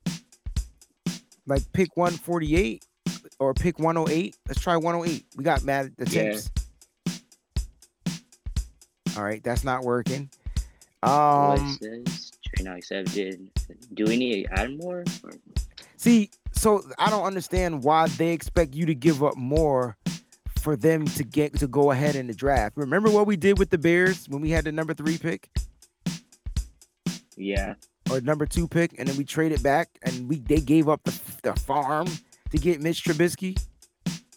like 1.47 1.61
pick 1.73 1.95
148. 1.95 2.84
Or 3.40 3.53
pick 3.53 3.80
108? 3.80 4.36
Let's 4.48 4.62
try 4.62 4.78
108. 4.78 5.26
We 5.36 5.44
got 5.44 5.64
mad 5.64 5.94
attempts. 5.99 6.49
All 9.18 9.24
right, 9.24 9.44
that's 9.44 9.64
not 9.64 9.84
working. 9.84 10.30
Um, 11.03 11.78
it 11.82 12.06
says? 12.07 12.32
Trade 12.45 12.66
not 12.66 12.78
accepted. 12.78 13.49
Do 13.94 14.06
we 14.06 14.18
need 14.18 14.45
to 14.45 14.53
add 14.60 14.78
more? 14.78 15.03
Or- 15.24 15.32
see, 15.98 16.32
so 16.52 16.84
I 16.98 17.10
don't 17.10 17.24
understand 17.24 17.84
why 17.84 18.07
they 18.07 18.32
expect 18.32 18.74
you 18.76 18.86
to 18.88 18.95
give 18.95 19.24
up 19.24 19.38
more 19.38 19.95
for 20.60 20.76
them 20.76 21.06
to 21.06 21.24
get 21.24 21.53
to 21.60 21.68
go 21.68 21.91
ahead 21.91 22.16
in 22.16 22.28
the 22.28 22.34
draft. 22.34 22.76
Remember 22.76 23.10
what 23.10 23.28
we 23.28 23.38
did 23.38 23.60
with 23.60 23.70
the 23.70 23.78
Bears 23.78 24.28
when 24.28 24.41
we 24.41 24.49
had 24.49 24.66
the 24.66 24.72
number 24.72 24.94
three 24.95 25.18
pick 25.18 25.49
Yeah. 27.38 27.76
or 28.10 28.20
number 28.22 28.45
two 28.48 28.68
pick, 28.68 28.98
and 28.98 29.07
then 29.07 29.16
we 29.16 29.24
traded 29.24 29.62
back 29.62 29.90
and 30.02 30.28
we 30.28 30.40
they 30.40 30.60
gave 30.60 30.90
up 30.90 31.03
the, 31.03 31.18
the 31.44 31.53
farm 31.62 32.07
to 32.56 32.61
get 32.61 32.82
Mitch 32.82 33.03
Trubisky. 33.03 33.60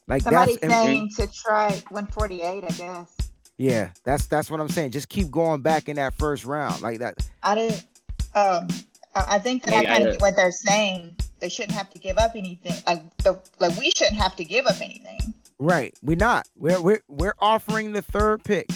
Like 0.06 0.22
Somebody's 0.22 0.58
that's 0.58 0.74
saying 0.74 1.10
to 1.16 1.26
try 1.32 1.70
148, 1.90 2.64
I 2.64 2.68
guess. 2.68 3.16
yeah, 3.58 3.90
that's 4.04 4.26
that's 4.26 4.50
what 4.50 4.58
I'm 4.60 4.68
saying. 4.68 4.92
Just 4.92 5.08
keep 5.08 5.30
going 5.30 5.60
back 5.60 5.88
in 5.88 5.96
that 5.96 6.14
first 6.14 6.44
round 6.44 6.80
like 6.80 6.98
that. 7.00 7.28
I 7.42 7.54
didn't. 7.54 7.84
Um, 8.34 8.68
I 9.14 9.36
I 9.36 9.38
think 9.38 9.64
that 9.64 9.74
I 9.74 9.80
Hey, 9.80 9.86
kind 9.86 10.06
of 10.06 10.12
get 10.14 10.20
what 10.22 10.34
they're 10.36 10.50
saying. 10.52 11.14
They 11.40 11.48
shouldn't 11.50 11.72
have 11.76 11.90
to 11.90 11.98
give 11.98 12.16
up 12.16 12.32
anything. 12.34 12.74
Like 12.86 13.16
the 13.18 13.38
like 13.58 13.76
we 13.78 13.90
shouldn't 13.90 14.16
have 14.16 14.34
to 14.36 14.44
give 14.44 14.66
up 14.66 14.80
anything. 14.80 15.34
Right, 15.58 15.94
we're 16.02 16.16
not. 16.16 16.46
We're 16.56 16.80
we're 16.80 17.02
we're 17.08 17.34
offering 17.38 17.92
the 17.92 18.00
third 18.02 18.42
pick, 18.44 18.66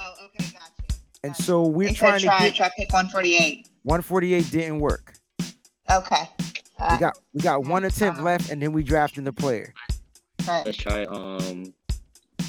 Oh, 0.00 0.12
okay, 0.26 0.44
got 0.52 0.70
you. 0.90 0.96
and 1.24 1.34
so 1.36 1.66
we're 1.66 1.88
They 1.88 1.94
trying 1.94 2.20
said 2.20 2.20
to 2.20 2.26
try 2.26 2.38
get 2.50 2.54
try 2.54 2.70
pick 2.76 2.92
148. 2.92 3.66
148 3.82 4.50
didn't 4.52 4.78
work. 4.78 5.14
Okay. 5.90 6.28
We 6.78 6.84
Uh, 6.86 6.98
got 6.98 7.18
we 7.34 7.40
got 7.40 7.64
one 7.66 7.84
attempt 7.84 8.20
left, 8.20 8.50
and 8.50 8.62
then 8.62 8.72
we 8.72 8.82
drafting 8.82 9.24
the 9.24 9.32
player. 9.32 9.74
right. 10.46 10.64
Let's 10.64 10.78
try 10.78 11.04
um 11.04 11.72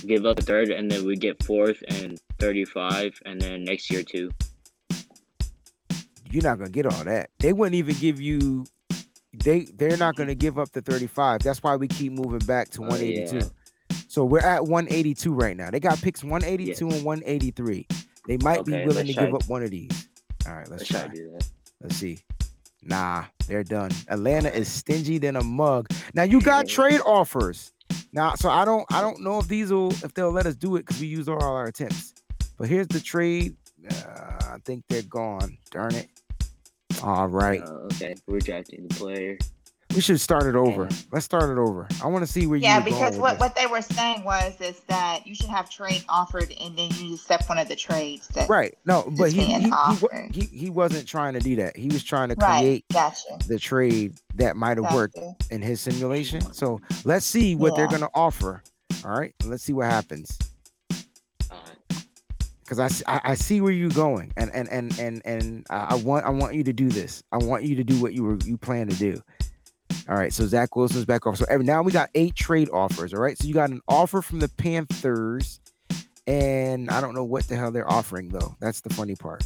give 0.05 0.25
up 0.25 0.39
a 0.39 0.41
third 0.41 0.69
and 0.69 0.89
then 0.89 1.05
we 1.05 1.15
get 1.17 1.43
fourth 1.43 1.83
and 1.89 2.19
thirty 2.39 2.63
five 2.63 3.19
and 3.25 3.41
then 3.41 3.63
next 3.63 3.89
year 3.91 4.03
too. 4.03 4.29
You're 6.31 6.43
not 6.43 6.59
gonna 6.59 6.69
get 6.69 6.85
all 6.85 7.03
that. 7.05 7.31
They 7.39 7.53
wouldn't 7.53 7.75
even 7.75 7.95
give 7.95 8.21
you. 8.21 8.65
They 9.33 9.61
they're 9.75 9.97
not 9.97 10.15
gonna 10.15 10.35
give 10.35 10.59
up 10.59 10.71
the 10.73 10.81
35. 10.81 11.41
That's 11.41 11.61
why 11.63 11.75
we 11.75 11.87
keep 11.87 12.11
moving 12.13 12.39
back 12.45 12.69
to 12.71 12.81
Oh, 12.83 12.87
182. 12.87 13.37
yeah. 13.37 13.97
So 14.07 14.25
we're 14.25 14.39
at 14.39 14.63
182 14.65 15.33
right 15.33 15.55
now. 15.57 15.69
They 15.71 15.79
got 15.79 15.99
picks 16.01 16.23
182 16.23 16.87
and 16.89 17.03
183. 17.03 17.87
They 18.27 18.37
might 18.37 18.63
be 18.65 18.71
willing 18.73 19.07
to 19.07 19.13
let's 19.13 19.15
give 19.19 19.33
up 19.33 19.47
one 19.47 19.63
of 19.63 19.71
these. 19.71 20.07
All 20.47 20.53
right, 20.53 20.67
let's 20.69 20.81
Let's 20.81 20.89
try 20.89 20.99
try. 21.01 21.09
to 21.09 21.15
do 21.15 21.31
that. 21.31 21.49
Let's 21.81 21.95
see. 21.95 22.19
Nah, 22.81 23.25
they're 23.47 23.63
done. 23.63 23.91
Atlanta 24.07 24.49
is 24.49 24.67
stingy 24.67 25.17
than 25.17 25.35
a 25.35 25.43
mug. 25.43 25.89
Now 26.13 26.23
you 26.23 26.41
got 26.41 26.67
trade 26.67 27.01
offers. 27.05 27.71
Now, 28.13 28.35
so 28.35 28.49
I 28.49 28.65
don't 28.65 28.85
I 28.91 29.01
don't 29.01 29.21
know 29.21 29.39
if 29.39 29.47
these 29.47 29.71
will 29.71 29.91
if 29.91 30.13
they'll 30.13 30.31
let 30.31 30.45
us 30.45 30.55
do 30.55 30.75
it 30.75 30.79
because 30.85 30.99
we 31.01 31.07
used 31.07 31.29
all 31.29 31.43
our 31.43 31.65
attempts. 31.65 32.13
But 32.57 32.69
here's 32.69 32.87
the 32.87 32.99
trade. 32.99 33.55
Uh, 33.89 34.53
I 34.53 34.57
think 34.65 34.83
they're 34.89 35.01
gone. 35.03 35.57
Darn 35.71 35.95
it. 35.95 36.09
All 37.03 37.27
right. 37.27 37.61
Uh, 37.61 37.87
okay, 37.93 38.15
we're 38.27 38.39
drafting 38.39 38.87
the 38.87 38.95
player. 38.95 39.37
We 39.95 40.01
should 40.01 40.21
start 40.21 40.45
it 40.45 40.55
over. 40.55 40.87
Let's 41.11 41.25
start 41.25 41.49
it 41.49 41.57
over. 41.57 41.87
I 42.03 42.07
want 42.07 42.23
to 42.25 42.31
see 42.31 42.45
where 42.45 42.59
Yeah, 42.59 42.77
you 42.77 42.83
going 42.83 42.93
because 42.93 43.17
what, 43.17 43.39
what 43.39 43.55
they 43.55 43.65
were 43.65 43.81
saying 43.81 44.23
was 44.23 44.53
is 44.61 44.79
that 44.81 45.25
you 45.25 45.33
should 45.33 45.49
have 45.49 45.67
trade 45.69 46.03
offered 46.07 46.53
and 46.61 46.77
then 46.77 46.91
you 46.97 47.15
accept 47.15 47.49
one 47.49 47.57
of 47.57 47.67
the 47.67 47.75
trades. 47.75 48.27
That, 48.29 48.47
Right. 48.47 48.77
No, 48.85 49.11
but 49.17 49.31
he 49.31 49.45
he, 49.45 49.71
he, 50.31 50.41
he 50.41 50.69
wasn't 50.69 51.07
trying 51.07 51.33
to 51.33 51.39
do 51.39 51.55
that. 51.57 51.75
He 51.75 51.87
was 51.87 52.03
trying 52.03 52.29
to 52.29 52.35
Right. 52.35 52.59
create 52.59 52.85
Gotcha. 52.93 53.39
the 53.47 53.57
trade 53.57 54.13
that 54.35 54.55
might 54.55 54.77
have 54.77 54.93
worked 54.93 55.17
in 55.49 55.61
his 55.61 55.81
simulation. 55.81 56.41
So 56.53 56.79
let's 57.03 57.25
see 57.25 57.55
what 57.55 57.75
they're 57.75 57.87
gonna 57.87 58.09
offer. 58.13 58.61
All 59.03 59.11
right, 59.11 59.33
let's 59.43 59.63
see 59.63 59.73
what 59.73 59.87
happens. 59.87 60.37
Because 62.63 63.03
I 63.07 63.33
see 63.33 63.61
where 63.61 63.71
you're 63.71 63.89
going, 63.89 64.31
and 64.37 64.51
and 64.53 64.69
and 64.69 64.99
and 64.99 65.21
and 65.25 65.65
I 65.71 65.87
I 65.89 65.95
want 65.95 66.25
I 66.25 66.29
want 66.29 66.53
you 66.53 66.63
to 66.65 66.73
do 66.73 66.89
this. 66.89 67.23
I 67.31 67.37
want 67.37 67.63
you 67.63 67.75
to 67.77 67.83
do 67.83 67.99
what 67.99 68.13
you 68.13 68.23
were 68.23 68.37
you 68.45 68.57
plan 68.57 68.87
to 68.89 68.95
do. 68.95 69.19
All 70.09 70.15
right, 70.15 70.33
so 70.33 70.47
Zach 70.47 70.75
Wilson's 70.75 71.05
back 71.05 71.27
off. 71.27 71.37
So 71.37 71.45
every, 71.49 71.63
now 71.63 71.83
we 71.83 71.91
got 71.91 72.09
eight 72.15 72.33
trade 72.35 72.67
offers. 72.73 73.13
All 73.13 73.21
right, 73.21 73.37
so 73.37 73.47
you 73.47 73.53
got 73.53 73.69
an 73.69 73.79
offer 73.87 74.23
from 74.23 74.39
the 74.39 74.49
Panthers, 74.49 75.59
and 76.25 76.89
I 76.89 76.99
don't 76.99 77.13
know 77.13 77.23
what 77.23 77.47
the 77.47 77.55
hell 77.55 77.69
they're 77.69 77.89
offering 77.89 78.29
though. 78.29 78.55
That's 78.59 78.81
the 78.81 78.91
funny 78.91 79.15
part. 79.15 79.43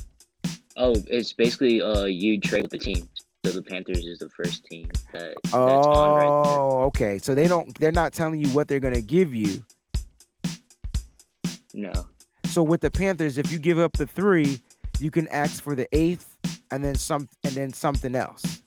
oh, 0.77 0.95
it's 1.07 1.33
basically 1.33 1.81
uh 1.81 2.05
you 2.05 2.39
trade 2.39 2.61
with 2.61 2.71
the 2.71 2.79
team. 2.79 3.09
So 3.45 3.51
the 3.51 3.61
Panthers 3.61 4.05
is 4.05 4.19
the 4.19 4.29
first 4.29 4.63
team 4.63 4.87
that 5.11 5.35
that's 5.43 5.55
on 5.55 6.15
right. 6.15 6.27
Oh, 6.27 6.83
okay. 6.83 7.17
So 7.17 7.35
they 7.35 7.49
don't 7.49 7.77
they're 7.77 7.91
not 7.91 8.13
telling 8.13 8.39
you 8.39 8.47
what 8.49 8.69
they're 8.69 8.79
gonna 8.79 9.01
give 9.01 9.35
you. 9.35 9.65
No. 11.73 11.91
So 12.45 12.63
with 12.63 12.79
the 12.79 12.89
Panthers, 12.89 13.37
if 13.37 13.51
you 13.51 13.59
give 13.59 13.79
up 13.79 13.97
the 13.97 14.07
three, 14.07 14.61
you 14.99 15.11
can 15.11 15.27
ask 15.27 15.61
for 15.61 15.75
the 15.75 15.89
eighth 15.91 16.37
and 16.71 16.81
then 16.81 16.95
some 16.95 17.27
and 17.43 17.53
then 17.53 17.73
something 17.73 18.15
else. 18.15 18.62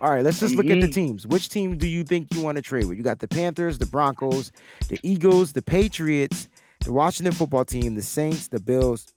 All 0.00 0.10
right, 0.10 0.24
let's 0.24 0.40
just 0.40 0.54
look 0.54 0.66
at 0.66 0.80
the 0.80 0.88
Mhm. 0.88 0.94
teams. 0.94 1.26
Which 1.26 1.50
team 1.50 1.76
do 1.76 1.86
you 1.86 2.04
think 2.04 2.32
you 2.34 2.40
want 2.40 2.56
to 2.56 2.62
trade 2.62 2.86
with? 2.86 2.96
You 2.96 3.04
got 3.04 3.18
the 3.18 3.28
Panthers, 3.28 3.76
the 3.78 3.84
Broncos, 3.86 4.50
the 4.88 4.98
Eagles, 5.02 5.52
the 5.52 5.60
Patriots, 5.62 6.48
the 6.80 6.92
Washington 6.92 7.32
football 7.34 7.66
team, 7.66 7.94
the 7.94 8.02
Saints, 8.02 8.48
the 8.48 8.60
Bills, 8.60 9.12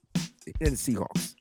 and 0.60 0.72
the 0.72 0.76
Seahawks. 0.76 1.34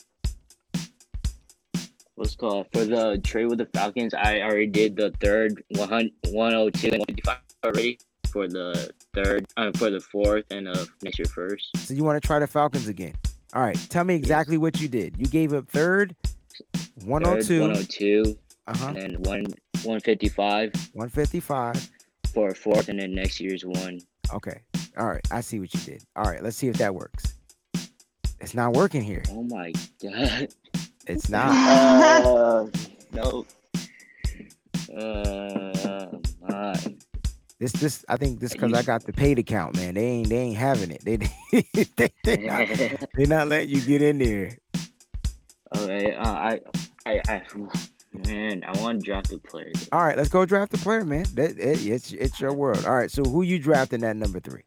What's 2.15 2.36
called 2.36 2.68
for 2.72 2.86
the 2.86 3.20
trade 3.24 3.48
with 3.48 3.57
the 3.57 3.65
Falcons? 3.65 4.14
I 4.14 4.40
already 4.41 4.68
did 4.68 4.95
the 4.95 5.11
third 5.20 5.61
100, 5.72 6.11
102 6.30 6.88
and 6.91 6.99
155 6.99 7.38
already 7.65 7.99
for 8.32 8.48
the 8.48 8.90
third, 9.14 9.45
uh, 9.57 9.72
for 9.76 9.90
the 9.90 9.99
fourth, 9.99 10.45
and 10.52 10.68
uh 10.70 10.86
next 11.02 11.20
year 11.20 11.26
first. 11.26 11.76
So 11.78 11.94
you 11.94 12.03
want 12.06 12.22
to 12.22 12.26
try 12.26 12.40
the 12.40 12.48
Falcons 12.48 12.88
again. 12.88 13.14
All 13.53 13.61
right, 13.61 13.78
tell 13.90 14.03
me 14.06 14.15
exactly 14.15 14.57
what 14.57 14.80
you 14.80 14.88
did. 14.88 15.15
You 15.18 15.26
gave 15.26 15.53
up 15.53 15.68
third, 15.70 16.15
Third, 16.99 17.07
102, 17.07 17.61
102, 17.61 18.38
uh-huh, 18.68 18.88
and 18.88 18.95
then 18.95 19.14
one 19.23 19.45
155 19.84 20.72
155. 20.94 21.90
for 22.34 22.49
a 22.49 22.56
fourth, 22.56 22.90
and 22.90 22.99
then 22.99 23.14
next 23.14 23.40
year's 23.40 23.65
one. 23.65 23.99
Okay. 24.34 24.61
All 24.98 25.07
right. 25.07 25.26
I 25.31 25.41
see 25.41 25.60
what 25.60 25.73
you 25.73 25.80
did. 25.81 26.03
All 26.15 26.23
right. 26.23 26.41
Let's 26.41 26.57
see 26.57 26.68
if 26.68 26.77
that 26.77 26.94
works. 26.95 27.35
It's 28.40 28.53
not 28.53 28.73
working 28.73 29.02
here. 29.02 29.23
Oh 29.31 29.44
my 29.44 29.72
god. 30.02 30.48
It's 31.07 31.30
not. 31.35 31.49
uh, 31.49 32.68
no. 33.11 33.45
Uh, 34.95 36.07
my. 36.41 36.73
This 37.60 37.72
this 37.73 38.06
I 38.10 38.18
think 38.18 38.40
this 38.40 38.53
because 38.53 38.73
I 38.73 38.81
got 38.84 39.06
the 39.06 39.14
paid 39.14 39.40
account, 39.40 39.76
man. 39.77 39.94
They 39.94 40.06
ain't 40.06 40.30
they 40.30 40.38
ain't 40.38 40.57
having 40.57 40.91
it. 40.91 41.03
They 41.06 41.18
they 41.95 42.10
they 42.23 42.38
not, 42.45 42.68
they 43.15 43.26
not 43.26 43.48
letting 43.48 43.69
you 43.69 43.81
get 43.81 44.02
in 44.02 44.18
there. 44.19 44.57
Okay, 45.76 46.14
uh, 46.14 46.31
I, 46.31 46.60
I, 47.06 47.22
I, 47.27 47.41
man, 48.14 48.64
I 48.65 48.80
want 48.81 48.99
to 48.99 49.06
draft 49.06 49.31
a 49.31 49.38
player. 49.38 49.72
All 49.91 50.03
right, 50.03 50.18
let's 50.18 50.30
go 50.30 50.45
draft 50.45 50.73
a 50.73 50.77
player, 50.77 51.03
man. 51.03 51.26
That 51.34 51.52
it, 51.57 51.85
it's 51.85 52.11
it's 52.14 52.40
your 52.40 52.53
world. 52.53 52.85
All 52.85 52.95
right. 52.95 53.11
So 53.11 53.23
who 53.23 53.41
you 53.41 53.60
drafting 53.60 54.03
at 54.03 54.15
number 54.15 54.40
three? 54.40 54.64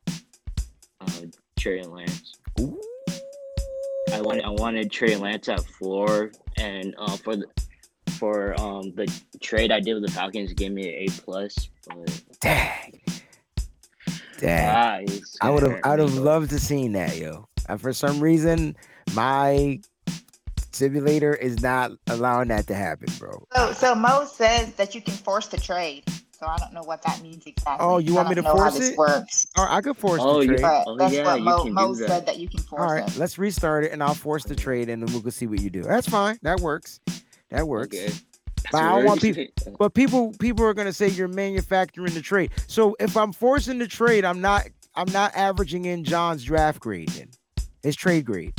Uh, 1.01 1.10
Trey 1.59 1.82
Lance. 1.82 2.36
Ooh. 2.60 2.81
I 4.12 4.20
want, 4.20 4.44
I 4.44 4.51
wanted 4.51 4.90
Trey 4.90 5.16
Lance 5.16 5.48
at 5.48 5.62
four, 5.64 6.31
and 6.56 6.94
uh, 6.98 7.16
for 7.16 7.36
the, 7.36 7.47
for 8.12 8.59
um 8.60 8.93
the 8.94 9.12
trade 9.43 9.73
I 9.73 9.81
did 9.81 9.94
with 9.94 10.06
the 10.06 10.12
Falcons, 10.12 10.52
gave 10.52 10.73
me 10.73 10.89
an 10.89 10.94
A 11.02 11.06
plus. 11.23 11.68
But 11.86 12.23
Dang. 12.40 13.01
Dang. 14.39 14.68
ah, 14.68 15.12
I 15.40 15.51
would 15.51 15.62
have 15.62 15.81
I 15.82 15.90
would 15.90 16.01
have 16.01 16.14
loved 16.14 16.51
to 16.51 16.59
seen 16.59 16.93
that, 16.93 17.16
yo. 17.16 17.48
And 17.68 17.81
for 17.81 17.93
some 17.93 18.20
reason, 18.20 18.77
my 19.14 19.81
simulator 20.77 21.35
is 21.35 21.61
not 21.62 21.93
allowing 22.09 22.48
that 22.48 22.66
to 22.69 22.74
happen, 22.74 23.09
bro. 23.19 23.47
So, 23.55 23.73
so 23.73 23.94
Mo 23.94 24.24
says 24.27 24.73
that 24.74 24.94
you 24.94 25.01
can 25.01 25.15
force 25.15 25.48
the 25.48 25.57
trade. 25.59 26.05
So 26.39 26.47
I 26.47 26.59
don't 26.59 26.74
know 26.74 26.82
what 26.82 27.01
that 27.03 27.23
means 27.23 27.47
exactly. 27.47 27.77
Oh, 27.86 27.97
you 27.97 28.15
want 28.15 28.28
me 28.28 28.35
don't 28.35 28.44
to 28.44 28.51
know 28.51 28.57
how 28.62 28.65
force 28.70 28.78
this 28.78 28.90
it? 28.90 28.98
Works. 28.98 29.47
All 29.57 29.65
right, 29.65 29.77
I 29.77 29.81
could 29.81 29.97
force 29.97 30.20
Oh, 30.23 30.40
the 30.40 30.48
trade. 30.48 30.61
But 30.61 30.85
Oh, 30.86 30.97
that's 30.98 31.15
yeah, 31.15 31.24
what 31.24 31.39
you 31.39 31.44
Mo, 31.44 31.62
can 31.65 31.73
Mo 31.73 31.94
that. 31.94 32.09
said 32.09 32.27
that 32.27 32.39
you 32.39 32.47
can 32.48 32.61
force 32.61 32.82
All 32.82 32.93
right, 32.94 33.09
it. 33.09 33.16
let's 33.16 33.39
restart 33.39 33.85
it 33.85 33.93
and 33.93 34.03
I'll 34.03 34.12
force 34.12 34.44
the 34.44 34.55
trade 34.55 34.90
and 34.90 35.03
then 35.03 35.15
we 35.15 35.23
can 35.23 35.31
see 35.31 35.47
what 35.47 35.61
you 35.62 35.70
do. 35.70 35.82
That's 35.82 36.07
fine. 36.07 36.39
That 36.43 36.61
works. 36.61 37.01
That 37.48 37.66
works. 37.66 37.97
Okay. 37.97 38.12
But 38.70 38.82
I 38.82 38.97
don't 38.97 39.05
want 39.07 39.23
people- 39.23 39.47
But 39.78 39.94
people 39.94 40.35
people 40.39 40.66
are 40.66 40.74
gonna 40.74 40.93
say 40.93 41.09
you're 41.09 41.27
manufacturing 41.28 42.12
the 42.12 42.20
trade. 42.20 42.51
So 42.66 42.94
if 43.01 43.16
I'm 43.16 43.32
forcing 43.32 43.78
the 43.78 43.86
trade, 43.89 44.27
I'm 44.27 44.43
not 44.43 44.65
I'm 44.94 45.11
not 45.12 45.35
averaging 45.35 45.86
in 45.86 46.05
John's 46.05 46.44
draft 46.44 46.81
grade 46.81 47.09
then. 47.11 47.31
His 47.82 47.97
trade 47.97 48.27
grade. 48.27 48.53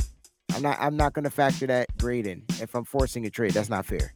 I'm 0.54 0.62
not 0.62 0.78
I'm 0.80 0.96
not 0.96 1.12
gonna 1.12 1.30
factor 1.30 1.66
that 1.66 1.96
grade 1.98 2.26
in 2.26 2.44
if 2.60 2.74
I'm 2.74 2.84
forcing 2.84 3.26
a 3.26 3.30
trade. 3.30 3.52
That's 3.52 3.68
not 3.68 3.86
fair. 3.86 4.14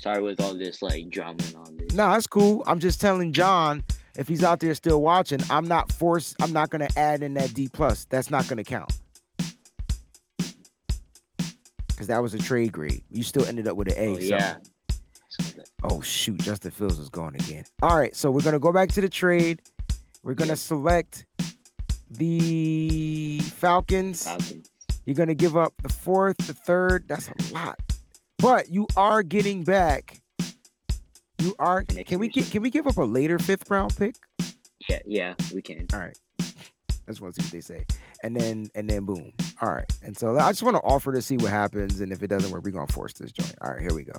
Sorry 0.00 0.22
with 0.22 0.40
all 0.40 0.54
this 0.54 0.80
like 0.80 1.10
drama 1.10 1.38
and 1.46 1.56
all 1.56 1.72
this. 1.76 1.94
No, 1.94 2.10
that's 2.10 2.26
cool. 2.26 2.62
I'm 2.66 2.78
just 2.78 3.00
telling 3.00 3.32
John 3.32 3.82
if 4.16 4.28
he's 4.28 4.42
out 4.42 4.60
there 4.60 4.74
still 4.74 5.02
watching, 5.02 5.40
I'm 5.50 5.66
not 5.66 5.92
forced. 5.92 6.36
I'm 6.40 6.52
not 6.52 6.70
gonna 6.70 6.88
add 6.96 7.22
in 7.22 7.34
that 7.34 7.54
D 7.54 7.68
plus. 7.72 8.06
That's 8.06 8.30
not 8.30 8.48
gonna 8.48 8.64
count 8.64 8.98
because 11.98 12.06
that 12.06 12.22
was 12.22 12.32
a 12.32 12.38
trade 12.38 12.70
grade. 12.70 13.02
You 13.10 13.24
still 13.24 13.44
ended 13.44 13.66
up 13.66 13.76
with 13.76 13.88
an 13.88 13.94
A. 13.96 14.14
Oh, 14.14 14.18
yeah. 14.18 14.56
So 15.28 15.62
Oh 15.82 16.00
shoot, 16.00 16.38
Justin 16.38 16.70
Fields 16.70 16.98
is 16.98 17.08
gone 17.08 17.34
again. 17.34 17.64
All 17.82 17.98
right, 17.98 18.14
so 18.14 18.30
we're 18.30 18.42
gonna 18.42 18.60
go 18.60 18.72
back 18.72 18.90
to 18.90 19.00
the 19.00 19.08
trade. 19.08 19.62
We're 20.22 20.34
gonna 20.34 20.56
select 20.56 21.26
the 22.10 23.40
Falcons. 23.40 24.24
Falcons. 24.24 24.70
You're 25.04 25.14
gonna 25.14 25.34
give 25.34 25.56
up 25.56 25.72
the 25.82 25.88
fourth, 25.88 26.36
the 26.38 26.54
third. 26.54 27.08
That's 27.08 27.28
a 27.28 27.54
lot, 27.54 27.80
but 28.38 28.68
you 28.70 28.86
are 28.96 29.22
getting 29.22 29.64
back. 29.64 30.20
You 31.38 31.54
are. 31.58 31.82
Can 31.82 32.18
we 32.18 32.28
get? 32.28 32.50
Can 32.50 32.62
we 32.62 32.70
give 32.70 32.86
up 32.86 32.96
a 32.98 33.02
later 33.02 33.38
fifth 33.38 33.70
round 33.70 33.96
pick? 33.96 34.16
Yeah, 34.88 34.98
yeah, 35.06 35.34
we 35.54 35.62
can. 35.62 35.86
All 35.92 36.00
right. 36.00 36.18
I 36.40 37.10
just 37.10 37.22
want 37.22 37.34
to 37.36 37.42
see 37.42 37.46
what 37.46 37.52
they 37.52 37.60
say, 37.60 37.86
and 38.22 38.36
then 38.36 38.68
and 38.74 38.88
then 38.90 39.06
boom. 39.06 39.32
All 39.62 39.70
right. 39.70 39.90
And 40.02 40.16
so 40.16 40.38
I 40.38 40.50
just 40.50 40.62
want 40.62 40.76
to 40.76 40.82
offer 40.82 41.12
to 41.12 41.22
see 41.22 41.38
what 41.38 41.50
happens, 41.50 42.00
and 42.00 42.12
if 42.12 42.22
it 42.22 42.26
doesn't 42.26 42.50
work, 42.50 42.64
we're 42.64 42.72
gonna 42.72 42.86
force 42.88 43.14
this 43.14 43.32
joint. 43.32 43.54
All 43.62 43.70
right, 43.70 43.80
here 43.80 43.94
we 43.94 44.04
go. 44.04 44.12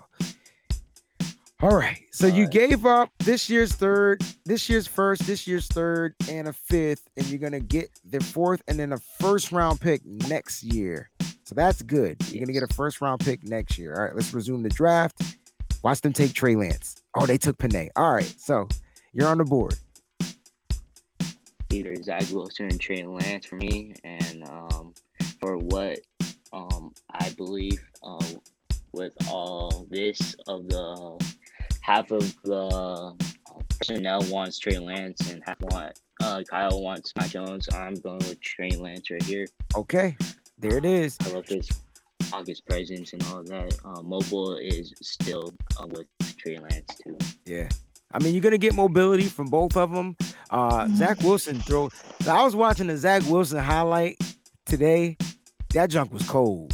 All 1.61 1.75
right. 1.75 1.99
So 2.11 2.25
you 2.25 2.45
Alright. 2.45 2.51
gave 2.51 2.85
up 2.85 3.11
this 3.19 3.49
year's 3.49 3.73
third, 3.73 4.21
this 4.45 4.69
year's 4.69 4.87
first, 4.87 5.27
this 5.27 5.45
year's 5.45 5.67
third, 5.67 6.15
and 6.29 6.47
a 6.47 6.53
fifth, 6.53 7.09
and 7.17 7.27
you're 7.27 7.39
gonna 7.39 7.59
get 7.59 7.89
the 8.05 8.21
fourth 8.21 8.61
and 8.69 8.79
then 8.79 8.93
a 8.93 8.97
first 9.19 9.51
round 9.51 9.81
pick 9.81 10.05
next 10.05 10.63
year. 10.63 11.09
So 11.43 11.55
that's 11.55 11.81
good. 11.81 12.15
You're 12.29 12.45
gonna 12.45 12.53
get 12.53 12.63
a 12.63 12.73
first 12.73 13.01
round 13.01 13.19
pick 13.19 13.43
next 13.43 13.77
year. 13.77 13.93
All 13.93 14.05
right, 14.05 14.15
let's 14.15 14.33
resume 14.33 14.63
the 14.63 14.69
draft. 14.69 15.21
Watch 15.83 15.99
them 15.99 16.13
take 16.13 16.31
Trey 16.33 16.55
Lance. 16.55 16.95
Oh, 17.15 17.25
they 17.25 17.37
took 17.37 17.57
Penei. 17.57 17.89
All 17.97 18.13
right, 18.13 18.33
so 18.37 18.69
you're 19.11 19.27
on 19.27 19.39
the 19.39 19.43
board. 19.43 19.75
Either 21.71 21.93
Zach 22.01 22.23
Wilson 22.31 22.67
and 22.67 22.79
Trey 22.79 23.03
Lance 23.03 23.45
for 23.45 23.57
me, 23.57 23.95
and 24.05 24.47
um, 24.47 24.93
for 25.41 25.57
what 25.57 25.99
um 26.53 26.93
I 27.11 27.31
believe 27.31 27.83
um 28.01 28.41
with 28.93 29.13
all 29.29 29.87
this 29.89 30.35
of 30.47 30.67
the 30.67 31.19
half 31.89 32.11
of 32.11 32.35
the 32.43 32.55
uh, 32.55 33.11
personnel 33.79 34.21
wants 34.29 34.59
Trey 34.59 34.77
Lance 34.77 35.31
and 35.31 35.41
half 35.45 35.59
want 35.61 35.99
uh 36.21 36.43
Kyle 36.47 36.81
wants 36.83 37.13
Mac 37.15 37.29
Jones. 37.29 37.67
I'm 37.73 37.95
going 37.95 38.19
with 38.19 38.39
Trey 38.41 38.69
Lance 38.71 39.09
right 39.09 39.23
here. 39.23 39.47
Okay, 39.75 40.15
there 40.59 40.77
it 40.77 40.85
is. 40.85 41.17
I 41.25 41.29
love 41.29 41.47
his 41.47 41.67
August 42.31 42.65
presence 42.67 43.13
and 43.13 43.23
all 43.23 43.41
that. 43.43 43.75
Uh, 43.83 44.01
mobile 44.03 44.55
is 44.57 44.93
still 45.01 45.51
uh, 45.81 45.87
with 45.87 46.05
Trey 46.37 46.59
Lance 46.59 46.93
too. 47.03 47.17
Yeah. 47.45 47.69
I 48.11 48.19
mean, 48.19 48.33
you're 48.33 48.41
gonna 48.43 48.57
get 48.59 48.75
mobility 48.75 49.23
from 49.25 49.47
both 49.47 49.75
of 49.77 49.91
them. 49.91 50.15
Uh, 50.51 50.87
Zach 50.95 51.21
Wilson 51.21 51.59
throw. 51.59 51.89
So 52.21 52.35
I 52.35 52.43
was 52.43 52.55
watching 52.55 52.87
the 52.87 52.97
Zach 52.97 53.23
Wilson 53.27 53.59
highlight 53.59 54.17
today. 54.65 55.17
That 55.73 55.89
junk 55.89 56.11
was 56.13 56.27
cold. 56.27 56.73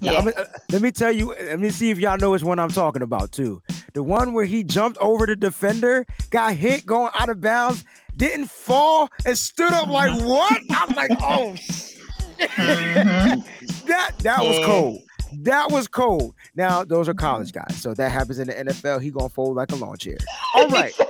Now, 0.00 0.12
Yeah. 0.12 0.18
I'm- 0.18 0.32
uh, 0.36 0.44
let 0.70 0.82
me 0.82 0.90
tell 0.92 1.10
you. 1.12 1.28
Let 1.34 1.58
me 1.58 1.70
see 1.70 1.90
if 1.90 1.98
y'all 1.98 2.18
know 2.18 2.30
which 2.32 2.42
one 2.44 2.58
I'm 2.60 2.70
talking 2.70 3.02
about 3.02 3.32
too. 3.32 3.62
The 3.98 4.04
one 4.04 4.32
where 4.32 4.44
he 4.44 4.62
jumped 4.62 4.96
over 4.98 5.26
the 5.26 5.34
defender, 5.34 6.06
got 6.30 6.52
hit 6.54 6.86
going 6.86 7.10
out 7.18 7.30
of 7.30 7.40
bounds, 7.40 7.84
didn't 8.16 8.48
fall, 8.48 9.08
and 9.26 9.36
stood 9.36 9.72
up 9.72 9.88
like 9.88 10.16
what? 10.22 10.56
I'm 10.70 10.94
like, 10.94 11.10
oh, 11.20 11.56
shit. 11.56 11.98
Mhm. 12.38 13.44
that 13.86 14.12
that 14.20 14.38
was 14.44 14.64
cold. 14.64 15.02
That 15.40 15.72
was 15.72 15.88
cold. 15.88 16.36
Now 16.54 16.84
those 16.84 17.08
are 17.08 17.14
college 17.14 17.50
guys, 17.50 17.74
so 17.74 17.92
that 17.94 18.12
happens 18.12 18.38
in 18.38 18.46
the 18.46 18.54
NFL. 18.54 19.00
He 19.00 19.10
gonna 19.10 19.28
fold 19.28 19.56
like 19.56 19.72
a 19.72 19.74
lawn 19.74 19.96
chair. 19.96 20.18
All 20.54 20.68
right. 20.68 20.94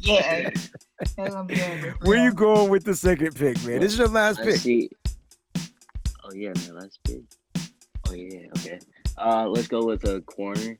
yeah. 0.00 0.48
That's 0.98 1.12
gonna 1.14 1.44
be 1.44 1.60
over. 1.60 1.94
Where 2.04 2.24
you 2.24 2.32
going 2.32 2.70
with 2.70 2.84
the 2.84 2.94
second 2.94 3.36
pick, 3.36 3.62
man? 3.66 3.80
This 3.80 3.92
is 3.92 3.98
your 3.98 4.08
last 4.08 4.38
Let's 4.38 4.52
pick. 4.52 4.60
see. 4.62 4.88
Oh 6.24 6.32
yeah, 6.34 6.54
man. 6.56 6.74
Let's 6.80 6.96
pick. 7.04 7.20
Oh 8.08 8.14
yeah. 8.14 8.46
Okay. 8.56 8.78
Uh, 9.16 9.46
let's 9.48 9.68
go 9.68 9.84
with 9.84 10.04
a 10.04 10.20
corner. 10.22 10.76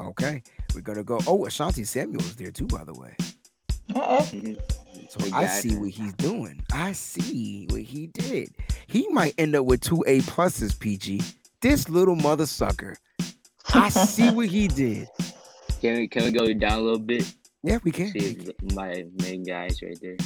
Okay, 0.00 0.42
we're 0.74 0.80
gonna 0.80 1.04
go. 1.04 1.18
Oh, 1.26 1.40
Asante 1.44 1.86
Samuel 1.86 2.20
is 2.20 2.36
there 2.36 2.50
too, 2.50 2.66
by 2.66 2.84
the 2.84 2.94
way. 2.94 3.14
Uh-uh. 3.94 4.22
So 4.22 5.20
I 5.32 5.46
see 5.46 5.70
him. 5.70 5.80
what 5.80 5.90
he's 5.90 6.12
doing. 6.14 6.62
I 6.72 6.92
see 6.92 7.66
what 7.70 7.80
he 7.82 8.08
did. 8.08 8.50
He 8.86 9.08
might 9.08 9.34
end 9.38 9.56
up 9.56 9.64
with 9.64 9.80
two 9.80 10.04
A 10.06 10.20
pluses, 10.20 10.78
PG. 10.78 11.22
This 11.62 11.88
little 11.88 12.14
mother 12.16 12.46
sucker. 12.46 12.96
I 13.74 13.88
see 13.88 14.30
what 14.30 14.46
he 14.48 14.68
did. 14.68 15.08
Can 15.80 15.96
we 15.96 16.08
can 16.08 16.24
we 16.24 16.32
go 16.32 16.52
down 16.54 16.72
a 16.72 16.80
little 16.80 16.98
bit? 16.98 17.32
Yeah, 17.62 17.78
we 17.84 17.92
can. 17.92 18.10
See 18.10 18.18
if 18.40 18.74
my 18.74 19.04
main 19.22 19.44
guy's 19.44 19.80
right 19.80 19.96
there. 20.02 20.16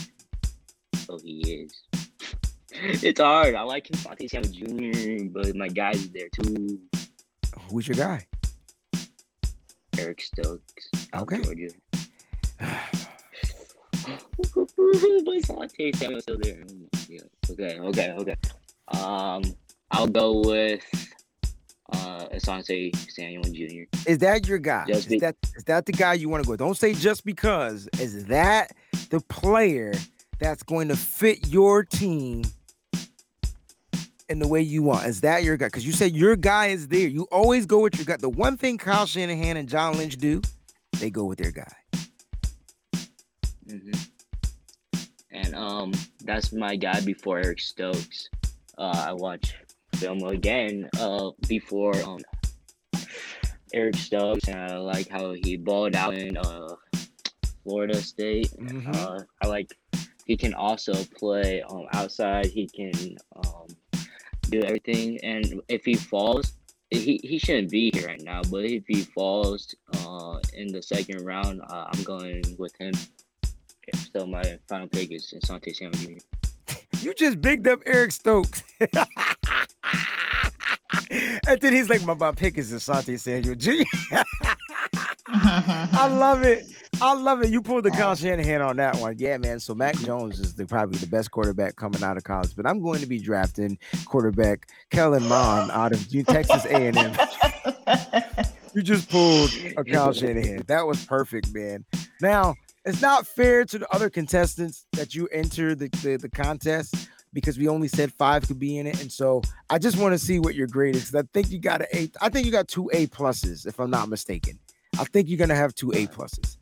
Oh, 1.10 1.18
he 1.22 1.40
is. 1.64 1.82
It's 3.02 3.20
hard. 3.20 3.54
I 3.54 3.60
like 3.64 3.90
him, 3.90 3.98
Fonte 3.98 4.30
Samuel 4.30 4.50
Jr., 4.50 5.24
but 5.30 5.54
my 5.54 5.68
guy's 5.68 5.96
is 5.96 6.10
there 6.10 6.30
too. 6.30 6.80
Who's 7.70 7.88
your 7.88 7.96
guy? 7.96 8.26
Eric 9.98 10.20
Stokes. 10.20 10.90
Okay. 11.14 11.42
Georgia. 11.42 11.68
Samuel's 15.94 16.22
still 16.22 16.38
there. 16.40 16.64
Yeah. 17.08 17.20
Okay. 17.50 17.78
Okay. 17.78 18.10
Okay. 18.18 18.36
Um, 18.88 19.42
I'll 19.90 20.06
go 20.06 20.40
with 20.40 20.82
uh 21.92 22.26
Asante 22.34 22.94
Samuel 23.10 23.44
Jr. 23.44 23.84
Is 24.10 24.18
that 24.18 24.46
your 24.48 24.58
guy? 24.58 24.84
Just 24.86 25.00
is 25.00 25.06
be- 25.06 25.18
that 25.20 25.36
is 25.56 25.64
that 25.64 25.86
the 25.86 25.92
guy 25.92 26.14
you 26.14 26.28
want 26.28 26.42
to 26.42 26.46
go? 26.46 26.52
With? 26.52 26.60
Don't 26.60 26.76
say 26.76 26.94
just 26.94 27.24
because. 27.24 27.88
Is 28.00 28.24
that 28.26 28.72
the 29.10 29.20
player 29.20 29.92
that's 30.38 30.62
going 30.62 30.88
to 30.88 30.96
fit 30.96 31.46
your 31.48 31.84
team 31.84 32.42
in 34.32 34.38
the 34.40 34.48
way 34.48 34.60
you 34.62 34.82
want? 34.82 35.06
Is 35.06 35.20
that 35.20 35.44
your 35.44 35.56
guy? 35.56 35.66
Because 35.66 35.86
you 35.86 35.92
said 35.92 36.12
your 36.16 36.34
guy 36.34 36.66
is 36.68 36.88
there. 36.88 37.06
You 37.06 37.28
always 37.30 37.66
go 37.66 37.80
with 37.80 37.94
your 37.96 38.04
guy. 38.04 38.16
The 38.16 38.28
one 38.28 38.56
thing 38.56 38.78
Kyle 38.78 39.06
Shanahan 39.06 39.56
and 39.56 39.68
John 39.68 39.96
Lynch 39.96 40.16
do, 40.16 40.42
they 40.98 41.10
go 41.10 41.24
with 41.24 41.38
their 41.38 41.52
guy. 41.52 41.72
hmm 43.68 43.92
And 45.30 45.54
um, 45.54 45.92
that's 46.24 46.52
my 46.52 46.76
guy 46.76 47.00
before 47.02 47.38
Eric 47.38 47.60
Stokes. 47.60 48.28
Uh, 48.76 49.04
I 49.08 49.12
watched 49.12 49.54
film 49.96 50.22
again 50.24 50.88
uh 50.98 51.30
before 51.46 51.94
um 52.02 52.18
Eric 53.72 53.94
Stokes, 53.96 54.48
and 54.48 54.58
I 54.58 54.76
like 54.78 55.08
how 55.08 55.32
he 55.32 55.56
balled 55.56 55.94
out 55.94 56.14
in 56.14 56.36
uh 56.36 56.74
Florida 57.62 57.94
State. 58.02 58.50
Mhm. 58.58 58.94
Uh, 58.96 59.20
I 59.42 59.46
like 59.46 59.70
he 60.26 60.36
can 60.36 60.54
also 60.54 60.92
play 61.18 61.62
um 61.62 61.86
outside. 61.92 62.46
He 62.46 62.66
can 62.68 63.16
um 63.36 63.66
do 64.52 64.62
everything, 64.62 65.18
and 65.22 65.60
if 65.68 65.84
he 65.84 65.94
falls. 65.94 66.54
He, 66.90 67.18
he 67.24 67.38
shouldn't 67.38 67.70
be 67.70 67.90
here 67.90 68.06
right 68.06 68.20
now, 68.20 68.42
but 68.50 68.66
if 68.66 68.86
he 68.86 69.00
falls 69.00 69.74
uh, 69.96 70.36
in 70.52 70.70
the 70.70 70.82
second 70.82 71.24
round, 71.24 71.62
uh, 71.62 71.86
I'm 71.90 72.02
going 72.02 72.42
with 72.58 72.76
him. 72.76 72.92
So 74.14 74.26
my 74.26 74.58
final 74.68 74.88
pick 74.88 75.10
is 75.10 75.32
Asante 75.34 75.74
Samuel. 75.74 76.20
You 77.00 77.14
just 77.14 77.40
bigged 77.40 77.66
up 77.66 77.80
Eric 77.86 78.12
Stokes. 78.12 78.62
and 78.80 78.90
then 81.60 81.72
he's 81.72 81.88
like, 81.88 82.04
my, 82.04 82.12
my 82.12 82.32
pick 82.32 82.58
is 82.58 82.74
Asante 82.74 83.18
Samuel. 83.18 83.56
I 85.28 86.08
love 86.08 86.42
it. 86.42 86.66
I 87.04 87.14
love 87.14 87.42
it. 87.42 87.50
You 87.50 87.60
pulled 87.60 87.82
the 87.82 87.90
Kyle 87.90 88.14
Shanahan 88.14 88.62
on 88.62 88.76
that 88.76 88.96
one. 88.98 89.16
Yeah, 89.18 89.36
man. 89.36 89.58
So 89.58 89.74
Mac 89.74 89.96
Jones 89.96 90.38
is 90.38 90.54
the, 90.54 90.64
probably 90.66 90.98
the 90.98 91.08
best 91.08 91.32
quarterback 91.32 91.74
coming 91.74 92.00
out 92.00 92.16
of 92.16 92.22
college, 92.22 92.54
but 92.54 92.64
I'm 92.64 92.80
going 92.80 93.00
to 93.00 93.06
be 93.06 93.18
drafting 93.18 93.76
quarterback 94.04 94.68
Kellen 94.90 95.28
Mond 95.28 95.72
out 95.72 95.90
of 95.90 96.08
Texas 96.28 96.64
A&M. 96.64 97.16
You 98.72 98.82
just 98.82 99.10
pulled 99.10 99.50
a 99.76 99.82
Kyle 99.82 100.12
Shanahan. 100.12 100.62
That 100.68 100.86
was 100.86 101.04
perfect, 101.04 101.52
man. 101.52 101.84
Now, 102.20 102.54
it's 102.84 103.02
not 103.02 103.26
fair 103.26 103.64
to 103.64 103.78
the 103.80 103.92
other 103.92 104.08
contestants 104.08 104.86
that 104.92 105.12
you 105.12 105.26
enter 105.32 105.74
the, 105.74 105.88
the, 106.04 106.18
the 106.18 106.28
contest 106.28 107.08
because 107.32 107.58
we 107.58 107.66
only 107.66 107.88
said 107.88 108.12
five 108.12 108.46
could 108.46 108.60
be 108.60 108.78
in 108.78 108.86
it. 108.86 109.02
And 109.02 109.10
so 109.10 109.42
I 109.68 109.80
just 109.80 109.96
want 109.96 110.12
to 110.12 110.20
see 110.20 110.38
what 110.38 110.54
your 110.54 110.68
grade 110.68 110.94
is. 110.94 111.12
I 111.16 111.22
think 111.34 111.50
you 111.50 111.58
got 111.58 111.80
an 111.80 111.88
A. 111.92 112.10
I 112.20 112.28
think 112.28 112.46
you 112.46 112.52
got 112.52 112.68
two 112.68 112.88
A 112.92 113.08
pluses, 113.08 113.66
if 113.66 113.80
I'm 113.80 113.90
not 113.90 114.08
mistaken. 114.08 114.60
I 115.00 115.04
think 115.04 115.28
you're 115.28 115.38
gonna 115.38 115.56
have 115.56 115.74
two 115.74 115.90
A 115.90 116.06
pluses. 116.06 116.58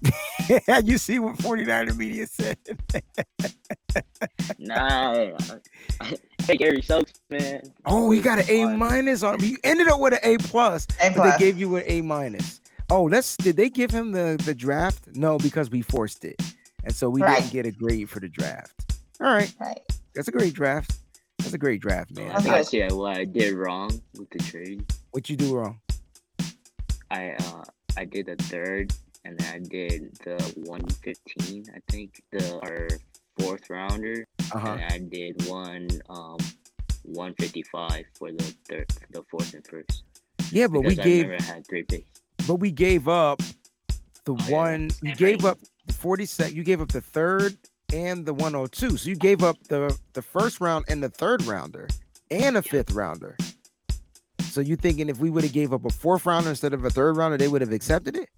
you 0.84 0.98
see 0.98 1.18
what 1.18 1.36
49er 1.36 1.96
media 1.96 2.26
said. 2.26 2.56
Nah, 4.58 5.32
I 6.00 6.16
take 6.38 6.60
Eric 6.60 6.84
Stokes, 6.84 7.12
man. 7.30 7.62
Oh, 7.84 8.10
he 8.10 8.20
got 8.20 8.38
an 8.38 8.46
A 8.48 8.66
minus 8.76 9.22
on 9.22 9.38
him. 9.40 9.44
You 9.50 9.56
ended 9.64 9.88
up 9.88 10.00
with 10.00 10.14
an 10.14 10.20
A 10.22 10.38
plus, 10.38 10.86
A 11.00 11.08
but 11.10 11.14
plus. 11.16 11.32
they 11.32 11.44
gave 11.44 11.58
you 11.58 11.76
an 11.76 11.84
A 11.86 12.00
minus. 12.02 12.60
Oh, 12.90 13.04
let's 13.04 13.36
did 13.36 13.56
they 13.56 13.68
give 13.68 13.90
him 13.90 14.12
the 14.12 14.40
the 14.44 14.54
draft? 14.54 15.08
No, 15.14 15.38
because 15.38 15.70
we 15.70 15.82
forced 15.82 16.24
it. 16.24 16.40
And 16.84 16.94
so 16.94 17.10
we 17.10 17.20
Right. 17.22 17.40
didn't 17.40 17.52
get 17.52 17.66
a 17.66 17.70
grade 17.72 18.08
for 18.08 18.20
the 18.20 18.28
draft. 18.28 18.96
All 19.20 19.26
right. 19.32 19.52
Right. 19.60 19.80
That's 20.14 20.28
a 20.28 20.32
great 20.32 20.54
draft. 20.54 20.98
That's 21.38 21.52
a 21.52 21.58
great 21.58 21.80
draft, 21.80 22.10
man. 22.16 22.34
Okay. 22.36 22.50
I 22.50 22.62
see 22.62 22.82
what 22.88 23.16
I 23.16 23.24
did 23.24 23.54
wrong 23.54 24.00
with 24.16 24.30
the 24.30 24.38
trade. 24.38 24.84
What 25.10 25.28
you 25.28 25.36
do 25.36 25.54
wrong? 25.56 25.80
I 27.10 27.32
uh 27.32 27.64
I 27.96 28.04
did 28.04 28.26
the 28.26 28.36
third, 28.36 28.92
and 29.28 29.38
then 29.38 29.54
I 29.54 29.58
did 29.58 30.14
the 30.24 30.36
one 30.66 30.86
fifteen. 30.88 31.64
I 31.74 31.80
think 31.92 32.22
the 32.32 32.58
our 32.62 32.88
fourth 33.38 33.68
rounder, 33.68 34.24
Uh-huh. 34.52 34.76
and 34.80 34.92
I 34.92 34.98
did 34.98 35.46
one 35.46 35.88
um 36.08 36.38
one 37.04 37.34
fifty 37.34 37.62
five 37.62 38.04
for 38.18 38.32
the 38.32 38.44
third, 38.68 38.86
the 39.10 39.22
fourth 39.30 39.52
and 39.54 39.66
first. 39.66 40.02
Yeah, 40.50 40.66
but 40.66 40.80
we 40.80 40.94
because 40.94 40.98
I 41.00 41.04
gave 41.04 41.28
never 41.28 41.42
had 41.42 41.66
three 41.66 41.82
picks. 41.82 42.20
but 42.46 42.56
we 42.56 42.70
gave 42.70 43.06
up 43.06 43.38
the 44.24 44.32
Oh, 44.32 44.36
yeah. 44.48 44.54
one 44.56 44.90
you 45.02 45.14
gave 45.14 45.44
up 45.44 45.58
the 45.86 45.92
40 45.94 46.24
sec 46.26 46.52
you 46.54 46.62
gave 46.64 46.80
up 46.80 46.88
the 46.88 47.00
third 47.00 47.56
and 47.94 48.24
the 48.26 48.34
102 48.34 48.96
so 48.98 49.08
you 49.08 49.16
gave 49.16 49.42
up 49.42 49.56
the 49.68 49.96
the 50.12 50.20
first 50.22 50.60
round 50.60 50.84
and 50.88 51.02
the 51.02 51.08
third 51.08 51.42
rounder 51.44 51.88
and 52.30 52.56
a 52.58 52.62
fifth 52.62 52.92
rounder 52.92 53.36
so 54.42 54.60
you 54.60 54.76
thinking 54.76 55.08
if 55.08 55.18
we 55.18 55.30
would 55.30 55.44
have 55.44 55.52
gave 55.54 55.72
up 55.72 55.84
a 55.86 55.90
fourth 55.90 56.26
rounder 56.26 56.50
instead 56.50 56.74
of 56.74 56.84
a 56.84 56.90
third 56.90 57.16
rounder 57.16 57.38
they 57.38 57.48
would 57.48 57.62
have 57.62 57.72
accepted 57.72 58.16
it 58.16 58.28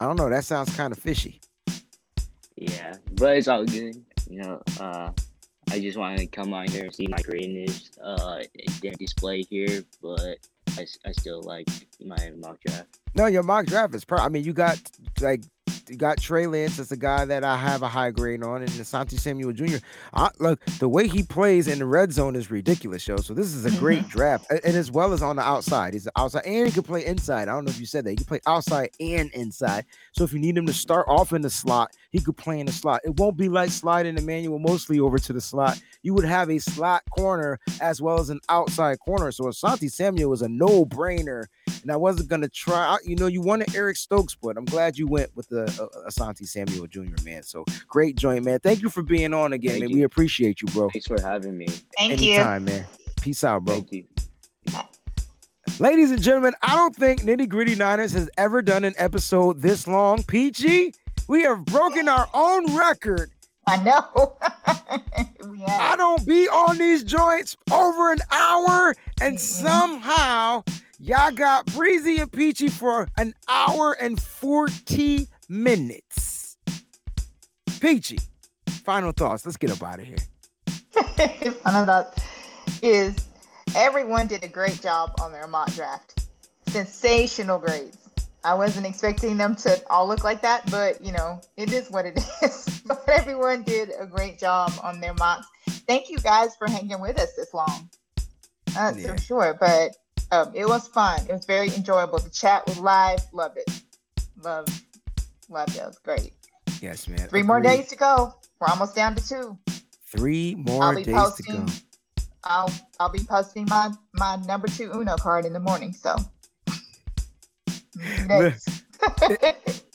i 0.00 0.06
don't 0.06 0.16
know 0.16 0.28
that 0.28 0.44
sounds 0.44 0.74
kind 0.76 0.92
of 0.92 0.98
fishy 0.98 1.40
Yeah, 2.56 2.94
but 3.12 3.36
it's 3.36 3.48
all 3.48 3.64
good. 3.64 4.02
You 4.30 4.42
know, 4.42 4.62
uh, 4.80 5.10
I 5.70 5.78
just 5.78 5.98
wanted 5.98 6.18
to 6.18 6.26
come 6.26 6.54
on 6.54 6.66
here 6.68 6.84
and 6.84 6.94
see 6.94 7.06
my 7.06 7.18
greatness. 7.18 7.90
Uh, 8.02 8.42
it 8.54 8.80
didn't 8.80 8.98
display 8.98 9.42
here, 9.42 9.84
but 10.02 10.38
I, 10.78 10.86
I 11.04 11.12
still 11.12 11.42
like 11.42 11.68
my 12.04 12.32
mock 12.36 12.58
draft. 12.60 12.98
No 13.16 13.26
your 13.26 13.42
mock 13.42 13.66
draft 13.66 13.94
is 13.94 14.04
per 14.04 14.16
i 14.16 14.28
mean 14.28 14.44
you 14.44 14.52
got 14.52 14.80
like 15.20 15.42
you 15.88 15.96
got 15.96 16.18
Trey 16.18 16.46
Lance 16.46 16.78
as 16.78 16.90
a 16.92 16.96
guy 16.96 17.24
that 17.24 17.44
I 17.44 17.56
have 17.56 17.82
a 17.82 17.88
high 17.88 18.10
grade 18.10 18.42
on, 18.42 18.62
and 18.62 18.70
Asante 18.70 19.18
Samuel 19.18 19.52
Jr. 19.52 19.76
I, 20.14 20.30
look, 20.38 20.64
the 20.78 20.88
way 20.88 21.06
he 21.06 21.22
plays 21.22 21.68
in 21.68 21.78
the 21.78 21.86
red 21.86 22.12
zone 22.12 22.36
is 22.36 22.50
ridiculous, 22.50 23.06
yo. 23.06 23.16
So 23.18 23.34
this 23.34 23.54
is 23.54 23.64
a 23.64 23.70
great 23.78 24.00
mm-hmm. 24.00 24.08
draft, 24.08 24.50
a- 24.50 24.64
and 24.66 24.76
as 24.76 24.90
well 24.90 25.12
as 25.12 25.22
on 25.22 25.36
the 25.36 25.42
outside, 25.42 25.94
he's 25.94 26.08
outside 26.16 26.44
and 26.44 26.66
he 26.66 26.72
can 26.72 26.82
play 26.82 27.04
inside. 27.04 27.48
I 27.48 27.52
don't 27.52 27.64
know 27.64 27.70
if 27.70 27.80
you 27.80 27.86
said 27.86 28.04
that 28.04 28.10
he 28.10 28.16
can 28.16 28.26
play 28.26 28.40
outside 28.46 28.90
and 29.00 29.30
inside. 29.32 29.84
So 30.12 30.24
if 30.24 30.32
you 30.32 30.38
need 30.38 30.56
him 30.56 30.66
to 30.66 30.72
start 30.72 31.06
off 31.08 31.32
in 31.32 31.42
the 31.42 31.50
slot, 31.50 31.92
he 32.10 32.20
could 32.20 32.36
play 32.36 32.60
in 32.60 32.66
the 32.66 32.72
slot. 32.72 33.02
It 33.04 33.18
won't 33.18 33.36
be 33.36 33.48
like 33.48 33.70
sliding 33.70 34.18
Emmanuel 34.18 34.58
Moseley 34.58 35.00
over 35.00 35.18
to 35.18 35.32
the 35.32 35.40
slot. 35.40 35.80
You 36.02 36.14
would 36.14 36.24
have 36.24 36.50
a 36.50 36.58
slot 36.58 37.02
corner 37.10 37.60
as 37.80 38.00
well 38.00 38.18
as 38.18 38.30
an 38.30 38.40
outside 38.48 38.98
corner. 39.00 39.30
So 39.32 39.44
Asante 39.44 39.90
Samuel 39.90 40.30
was 40.30 40.42
a 40.42 40.48
no-brainer 40.48 41.44
and 41.82 41.90
I 41.92 41.96
wasn't 41.96 42.28
gonna 42.28 42.48
try. 42.48 42.76
I- 42.94 42.98
You 43.04 43.16
know, 43.16 43.26
you 43.26 43.40
wanted 43.40 43.74
Eric 43.74 43.96
Stokes, 43.96 44.34
but 44.40 44.56
I'm 44.56 44.64
glad 44.64 44.96
you 44.98 45.06
went 45.06 45.34
with 45.36 45.48
the 45.48 45.62
uh, 45.64 46.08
Asante 46.10 46.46
Samuel 46.46 46.86
Jr. 46.86 47.22
Man, 47.24 47.42
so 47.42 47.64
great 47.88 48.16
joint, 48.16 48.44
man. 48.44 48.58
Thank 48.60 48.82
you 48.82 48.90
for 48.90 49.02
being 49.02 49.32
on 49.34 49.52
again, 49.52 49.72
Thank 49.72 49.82
man. 49.82 49.90
you. 49.90 49.96
We 49.96 50.02
appreciate 50.04 50.60
you, 50.62 50.68
bro. 50.68 50.90
Thanks 50.90 51.06
for 51.06 51.20
having 51.20 51.56
me. 51.56 51.66
Thank 51.96 52.20
you. 52.20 52.34
Anytime, 52.34 52.64
man. 52.64 52.86
Peace 53.20 53.42
out, 53.44 53.64
bro. 53.64 53.74
Thank 53.74 53.92
you. 53.92 54.04
Ladies 55.78 56.10
and 56.10 56.22
gentlemen, 56.22 56.54
I 56.62 56.74
don't 56.74 56.96
think 56.96 57.22
Nitty 57.22 57.48
Gritty 57.48 57.74
Niners 57.74 58.12
has 58.12 58.30
ever 58.38 58.62
done 58.62 58.84
an 58.84 58.94
episode 58.96 59.60
this 59.60 59.86
long. 59.86 60.22
PG, 60.22 60.94
we 61.28 61.42
have 61.42 61.64
broken 61.66 62.08
our 62.08 62.28
own 62.32 62.74
record. 62.76 63.30
I 63.66 63.82
know. 63.82 64.36
we 65.50 65.64
I 65.64 65.96
don't 65.96 66.24
be 66.26 66.48
on 66.48 66.78
these 66.78 67.02
joints 67.02 67.56
over 67.70 68.12
an 68.12 68.20
hour, 68.30 68.94
and 69.20 69.38
somehow 69.38 70.62
y'all 70.98 71.30
got 71.30 71.66
Breezy 71.66 72.18
and 72.18 72.30
Peachy 72.30 72.68
for 72.68 73.08
an 73.16 73.34
hour 73.48 73.92
and 74.00 74.20
40 74.20 75.28
minutes. 75.48 76.56
Peachy, 77.80 78.18
final 78.84 79.12
thoughts. 79.12 79.44
Let's 79.44 79.56
get 79.56 79.70
up 79.70 79.82
out 79.82 80.00
of 80.00 80.06
here. 80.06 80.16
Final 81.62 81.84
thought 81.84 82.18
is 82.82 83.14
everyone 83.74 84.26
did 84.26 84.42
a 84.44 84.48
great 84.48 84.80
job 84.80 85.12
on 85.20 85.30
their 85.32 85.46
mock 85.46 85.70
draft. 85.74 86.26
Sensational 86.68 87.58
grades. 87.58 87.98
I 88.44 88.54
wasn't 88.54 88.86
expecting 88.86 89.36
them 89.36 89.56
to 89.56 89.80
all 89.90 90.06
look 90.08 90.24
like 90.24 90.40
that, 90.42 90.70
but 90.70 91.04
you 91.04 91.12
know, 91.12 91.40
it 91.56 91.72
is 91.72 91.90
what 91.90 92.06
it 92.06 92.16
is. 92.42 92.80
but 92.86 93.02
everyone 93.08 93.62
did 93.62 93.90
a 93.98 94.06
great 94.06 94.38
job 94.38 94.72
on 94.82 95.00
their 95.00 95.14
mocks. 95.14 95.46
Thank 95.86 96.08
you 96.08 96.18
guys 96.18 96.56
for 96.56 96.66
hanging 96.68 97.00
with 97.00 97.18
us 97.20 97.32
this 97.34 97.52
long. 97.52 97.90
That's 98.74 98.98
Yeah. 98.98 99.14
for 99.14 99.18
sure. 99.20 99.56
But 99.58 99.96
um, 100.32 100.50
it 100.54 100.66
was 100.66 100.88
fun. 100.88 101.20
It 101.28 101.32
was 101.32 101.46
very 101.46 101.68
enjoyable. 101.74 102.18
The 102.18 102.30
chat 102.30 102.66
was 102.66 102.78
live. 102.78 103.20
Love 103.32 103.56
it. 103.56 103.82
Love, 104.42 104.66
love 105.48 105.68
it. 105.68 105.76
It 105.76 105.86
was 105.86 105.98
great. 105.98 106.32
Yes, 106.80 107.08
man. 107.08 107.28
Three 107.28 107.42
more 107.42 107.60
days 107.60 107.88
to 107.88 107.96
go. 107.96 108.34
We're 108.60 108.68
almost 108.68 108.94
down 108.94 109.14
to 109.14 109.28
two. 109.28 109.58
Three 110.08 110.54
more 110.54 110.82
I'll 110.82 110.94
be 110.94 111.04
days 111.04 111.14
posting. 111.14 111.66
to 111.66 111.72
go. 111.72 112.24
I'll 112.44 112.72
I'll 113.00 113.10
be 113.10 113.24
posting 113.24 113.66
my 113.68 113.92
my 114.14 114.36
number 114.46 114.68
two 114.68 114.92
Uno 114.92 115.16
card 115.16 115.44
in 115.44 115.52
the 115.52 115.60
morning. 115.60 115.92
So. 115.92 116.16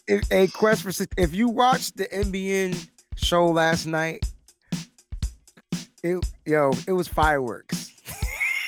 If, 0.08 0.30
a 0.32 0.48
quest 0.48 0.82
for 0.84 0.91
Six- 0.91 1.14
if 1.18 1.34
you 1.34 1.48
watched 1.48 1.95
the 1.95 2.06
NBN 2.06 2.90
show 3.16 3.48
last 3.48 3.86
night, 3.86 4.30
it 6.03 6.32
yo, 6.45 6.74
it 6.86 6.91
was 6.91 7.08
fireworks. 7.08 7.81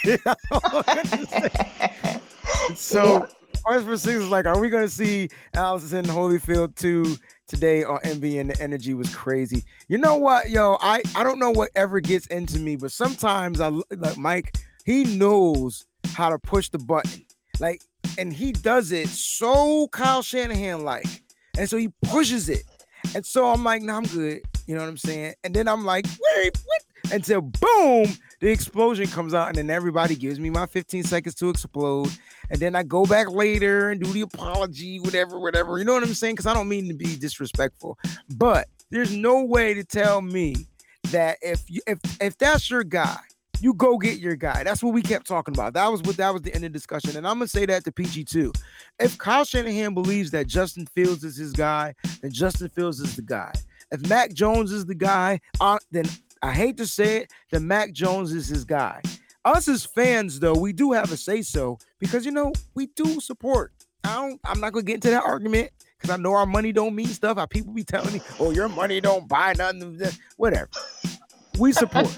so 2.75 3.27
Quest 3.63 3.85
for 3.85 3.97
Six 3.97 4.17
is 4.17 4.29
like, 4.29 4.45
are 4.45 4.59
we 4.59 4.69
gonna 4.69 4.89
see 4.89 5.29
Allison 5.53 5.99
in 5.99 6.11
Holyfield 6.11 6.75
2 6.75 7.15
today 7.47 7.83
on 7.83 7.99
and 8.03 8.21
The 8.21 8.39
energy 8.59 8.93
was 8.93 9.13
crazy. 9.15 9.63
You 9.87 9.97
know 9.97 10.15
what, 10.15 10.49
yo, 10.49 10.77
I 10.81 11.01
I 11.15 11.23
don't 11.23 11.39
know 11.39 11.51
what 11.51 11.69
ever 11.75 11.99
gets 11.99 12.27
into 12.27 12.59
me, 12.59 12.75
but 12.75 12.91
sometimes 12.91 13.61
I 13.61 13.69
like 13.69 14.17
Mike, 14.17 14.57
he 14.85 15.17
knows 15.17 15.85
how 16.13 16.29
to 16.29 16.39
push 16.39 16.69
the 16.69 16.79
button. 16.79 17.25
Like, 17.59 17.81
and 18.17 18.33
he 18.33 18.51
does 18.51 18.91
it 18.91 19.09
so 19.09 19.87
Kyle 19.87 20.21
Shanahan 20.21 20.83
like. 20.83 21.05
And 21.57 21.69
so 21.69 21.77
he 21.77 21.89
pushes 22.05 22.49
it. 22.49 22.63
And 23.15 23.25
so 23.25 23.51
I'm 23.51 23.63
like, 23.63 23.81
no, 23.81 23.95
I'm 23.95 24.05
good. 24.05 24.41
You 24.65 24.75
know 24.75 24.81
what 24.81 24.89
I'm 24.89 24.97
saying? 24.97 25.35
And 25.43 25.53
then 25.53 25.67
I'm 25.67 25.85
like, 25.85 26.05
wait, 26.05 26.57
what? 26.65 27.13
Until 27.13 27.41
boom, 27.41 28.05
the 28.43 28.51
explosion 28.51 29.07
comes 29.07 29.33
out, 29.33 29.47
and 29.47 29.57
then 29.57 29.69
everybody 29.69 30.17
gives 30.17 30.37
me 30.37 30.49
my 30.49 30.65
15 30.65 31.05
seconds 31.05 31.33
to 31.35 31.49
explode. 31.49 32.11
And 32.49 32.59
then 32.59 32.75
I 32.75 32.83
go 32.83 33.05
back 33.05 33.31
later 33.31 33.89
and 33.89 34.03
do 34.03 34.11
the 34.11 34.19
apology, 34.19 34.99
whatever, 34.99 35.39
whatever. 35.39 35.79
You 35.79 35.85
know 35.85 35.93
what 35.93 36.03
I'm 36.03 36.13
saying? 36.13 36.35
Because 36.35 36.47
I 36.47 36.53
don't 36.53 36.67
mean 36.67 36.89
to 36.89 36.93
be 36.93 37.15
disrespectful. 37.15 37.97
But 38.35 38.67
there's 38.89 39.15
no 39.15 39.45
way 39.45 39.73
to 39.73 39.85
tell 39.85 40.21
me 40.21 40.67
that 41.11 41.37
if 41.41 41.63
you 41.69 41.79
if 41.87 41.99
if 42.21 42.37
that's 42.37 42.69
your 42.69 42.83
guy, 42.83 43.15
you 43.61 43.75
go 43.75 43.97
get 43.97 44.19
your 44.19 44.35
guy. 44.35 44.65
That's 44.65 44.83
what 44.83 44.93
we 44.93 45.01
kept 45.01 45.25
talking 45.25 45.53
about. 45.53 45.73
That 45.73 45.89
was 45.89 46.01
what 46.01 46.17
that 46.17 46.33
was 46.33 46.41
the 46.41 46.53
end 46.53 46.65
of 46.65 46.73
discussion. 46.73 47.15
And 47.15 47.25
I'm 47.25 47.35
gonna 47.35 47.47
say 47.47 47.65
that 47.67 47.85
to 47.85 47.93
PG 47.93 48.25
too. 48.25 48.51
If 48.99 49.17
Kyle 49.17 49.45
Shanahan 49.45 49.93
believes 49.93 50.31
that 50.31 50.47
Justin 50.47 50.85
Fields 50.87 51.23
is 51.23 51.37
his 51.37 51.53
guy, 51.53 51.95
then 52.21 52.33
Justin 52.33 52.67
Fields 52.67 52.99
is 52.99 53.15
the 53.15 53.21
guy. 53.21 53.53
If 53.89 54.09
Mac 54.09 54.33
Jones 54.33 54.73
is 54.73 54.85
the 54.85 54.95
guy, 54.95 55.39
uh, 55.61 55.77
then 55.91 56.09
I 56.43 56.51
hate 56.51 56.77
to 56.77 56.85
say 56.85 57.17
it, 57.17 57.31
then 57.51 57.65
Mac 57.67 57.93
Jones 57.93 58.33
is 58.33 58.47
his 58.47 58.65
guy. 58.65 59.01
Us 59.45 59.67
as 59.67 59.85
fans, 59.85 60.39
though, 60.39 60.53
we 60.53 60.73
do 60.73 60.91
have 60.91 61.11
a 61.11 61.17
say 61.17 61.41
so 61.41 61.77
because 61.99 62.25
you 62.25 62.31
know 62.31 62.51
we 62.75 62.87
do 62.95 63.19
support. 63.19 63.71
I 64.03 64.15
don't. 64.15 64.39
I'm 64.45 64.59
not 64.59 64.73
gonna 64.73 64.83
get 64.83 64.95
into 64.95 65.09
that 65.11 65.23
argument 65.23 65.71
because 65.97 66.09
I 66.13 66.17
know 66.21 66.33
our 66.33 66.45
money 66.45 66.71
don't 66.73 66.93
mean 66.93 67.07
stuff. 67.07 67.37
How 67.37 67.45
people 67.45 67.73
be 67.73 67.83
telling 67.85 68.13
me, 68.13 68.21
"Oh, 68.39 68.51
your 68.51 68.67
money 68.69 68.99
don't 69.01 69.27
buy 69.27 69.53
nothing." 69.53 69.99
Whatever. 70.37 70.69
We 71.57 71.71
support. 71.71 72.07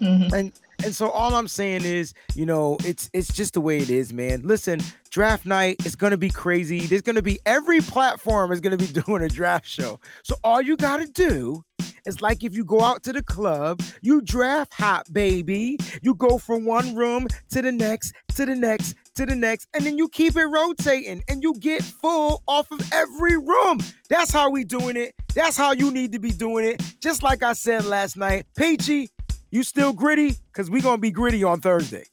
Mhm. 0.00 0.32
and 0.32 0.52
and 0.84 0.94
so 0.94 1.10
all 1.10 1.34
I'm 1.34 1.48
saying 1.48 1.84
is, 1.84 2.14
you 2.36 2.46
know, 2.46 2.76
it's 2.84 3.10
it's 3.12 3.32
just 3.32 3.54
the 3.54 3.60
way 3.60 3.78
it 3.78 3.90
is, 3.90 4.12
man. 4.12 4.42
Listen, 4.44 4.80
draft 5.10 5.44
night 5.44 5.84
is 5.84 5.96
gonna 5.96 6.16
be 6.16 6.30
crazy. 6.30 6.86
There's 6.86 7.02
gonna 7.02 7.22
be 7.22 7.40
every 7.44 7.80
platform 7.80 8.52
is 8.52 8.60
gonna 8.60 8.76
be 8.76 8.86
doing 9.06 9.22
a 9.24 9.28
draft 9.28 9.66
show. 9.66 9.98
So 10.22 10.36
all 10.44 10.62
you 10.62 10.76
gotta 10.76 11.06
do 11.08 11.64
is 12.08 12.20
like 12.22 12.42
if 12.42 12.56
you 12.56 12.64
go 12.64 12.80
out 12.80 13.02
to 13.04 13.12
the 13.12 13.22
club, 13.22 13.80
you 14.00 14.20
draft 14.22 14.72
hot, 14.74 15.12
baby. 15.12 15.78
You 16.02 16.14
go 16.14 16.38
from 16.38 16.64
one 16.64 16.96
room 16.96 17.28
to 17.50 17.62
the 17.62 17.70
next, 17.70 18.14
to 18.34 18.46
the 18.46 18.56
next, 18.56 18.96
to 19.14 19.26
the 19.26 19.36
next, 19.36 19.68
and 19.74 19.84
then 19.84 19.98
you 19.98 20.08
keep 20.08 20.34
it 20.36 20.46
rotating 20.46 21.22
and 21.28 21.42
you 21.42 21.54
get 21.54 21.82
full 21.84 22.42
off 22.48 22.70
of 22.72 22.80
every 22.92 23.36
room. 23.36 23.78
That's 24.08 24.32
how 24.32 24.50
we 24.50 24.64
doing 24.64 24.96
it. 24.96 25.14
That's 25.34 25.56
how 25.56 25.72
you 25.72 25.90
need 25.90 26.12
to 26.12 26.18
be 26.18 26.30
doing 26.30 26.64
it. 26.64 26.82
Just 27.00 27.22
like 27.22 27.42
I 27.42 27.52
said 27.52 27.84
last 27.84 28.16
night, 28.16 28.46
Peachy, 28.56 29.10
you 29.50 29.62
still 29.62 29.92
gritty? 29.92 30.36
Cause 30.52 30.70
we 30.70 30.80
gonna 30.80 30.98
be 30.98 31.10
gritty 31.10 31.44
on 31.44 31.60
Thursday. 31.60 32.04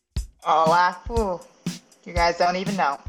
Oh, 0.46 0.72
I 0.72 0.96
fool. 1.08 1.46
You 2.06 2.14
guys 2.14 2.38
don't 2.38 2.56
even 2.58 2.76
know. 2.76 3.00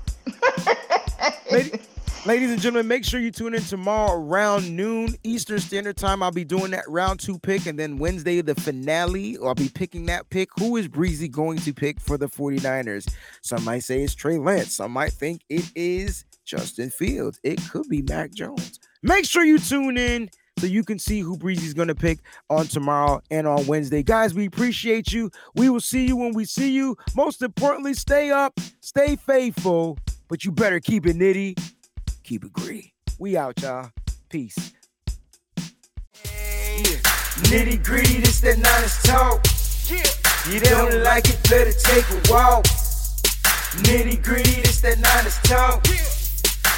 Lady- 1.50 1.80
Ladies 2.26 2.50
and 2.50 2.60
gentlemen, 2.60 2.88
make 2.88 3.04
sure 3.04 3.20
you 3.20 3.30
tune 3.30 3.54
in 3.54 3.62
tomorrow 3.62 4.20
around 4.20 4.68
noon 4.74 5.14
Eastern 5.22 5.60
Standard 5.60 5.96
Time. 5.96 6.24
I'll 6.24 6.32
be 6.32 6.42
doing 6.42 6.72
that 6.72 6.82
round 6.88 7.20
two 7.20 7.38
pick, 7.38 7.66
and 7.66 7.78
then 7.78 7.98
Wednesday, 7.98 8.40
the 8.40 8.56
finale. 8.56 9.38
I'll 9.40 9.54
be 9.54 9.68
picking 9.68 10.06
that 10.06 10.28
pick. 10.28 10.48
Who 10.58 10.76
is 10.76 10.88
Breezy 10.88 11.28
going 11.28 11.58
to 11.58 11.72
pick 11.72 12.00
for 12.00 12.18
the 12.18 12.26
49ers? 12.26 13.14
Some 13.42 13.62
might 13.62 13.84
say 13.84 14.02
it's 14.02 14.12
Trey 14.12 14.38
Lance. 14.38 14.74
Some 14.74 14.90
might 14.90 15.12
think 15.12 15.42
it 15.48 15.70
is 15.76 16.24
Justin 16.44 16.90
Fields. 16.90 17.38
It 17.44 17.60
could 17.70 17.88
be 17.88 18.02
Mac 18.02 18.32
Jones. 18.32 18.80
Make 19.04 19.24
sure 19.24 19.44
you 19.44 19.60
tune 19.60 19.96
in 19.96 20.28
so 20.58 20.66
you 20.66 20.82
can 20.82 20.98
see 20.98 21.20
who 21.20 21.36
Breezy's 21.36 21.74
going 21.74 21.86
to 21.86 21.94
pick 21.94 22.18
on 22.50 22.66
tomorrow 22.66 23.22
and 23.30 23.46
on 23.46 23.64
Wednesday. 23.68 24.02
Guys, 24.02 24.34
we 24.34 24.46
appreciate 24.46 25.12
you. 25.12 25.30
We 25.54 25.70
will 25.70 25.78
see 25.78 26.08
you 26.08 26.16
when 26.16 26.32
we 26.32 26.44
see 26.44 26.72
you. 26.72 26.96
Most 27.14 27.42
importantly, 27.42 27.94
stay 27.94 28.32
up, 28.32 28.58
stay 28.80 29.14
faithful, 29.14 29.96
but 30.26 30.44
you 30.44 30.50
better 30.50 30.80
keep 30.80 31.06
it 31.06 31.16
nitty, 31.16 31.56
keep 32.26 32.44
it 32.44 32.52
gritty. 32.52 32.92
We 33.20 33.36
out, 33.36 33.62
y'all. 33.62 33.90
Peace. 34.28 34.72
Yeah. 36.24 36.98
Nitty 37.46 37.84
gritty, 37.84 38.18
this 38.18 38.40
that 38.40 38.58
Niners 38.58 39.00
talk. 39.04 39.46
Yeah. 39.86 40.02
You 40.52 40.58
don't 40.58 41.04
like 41.04 41.28
it, 41.30 41.38
better 41.48 41.70
take 41.70 42.04
a 42.10 42.32
walk. 42.32 42.64
Nitty 43.86 44.24
gritty, 44.24 44.60
this 44.62 44.80
that 44.80 44.98
Niners 44.98 45.38
talk. 45.44 45.86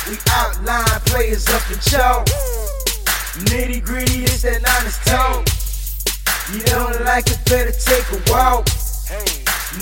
We 0.06 0.18
outline 0.32 1.00
players 1.06 1.48
up 1.48 1.62
the 1.72 1.80
chalk. 1.90 2.26
Nitty 3.48 3.82
gritty, 3.82 4.26
this 4.26 4.42
that 4.42 4.60
Niners 4.60 4.98
talk. 5.08 5.48
You 6.52 6.60
don't 6.68 7.04
like 7.06 7.26
it, 7.26 7.40
better 7.46 7.72
take 7.72 8.04
a 8.12 8.20
walk. 8.30 8.68
Hey. 9.08 9.24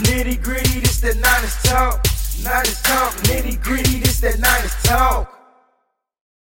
Nitty 0.07 0.41
gritty, 0.41 0.79
this 0.79 1.01
that 1.01 1.17
Niners 1.17 1.61
talk. 1.65 2.07
Niners 2.45 2.81
talk, 2.83 3.13
nitty 3.27 3.61
gritty, 3.61 3.99
this 3.99 4.21
that 4.21 4.39
Niners 4.39 4.75
talk. 4.85 5.36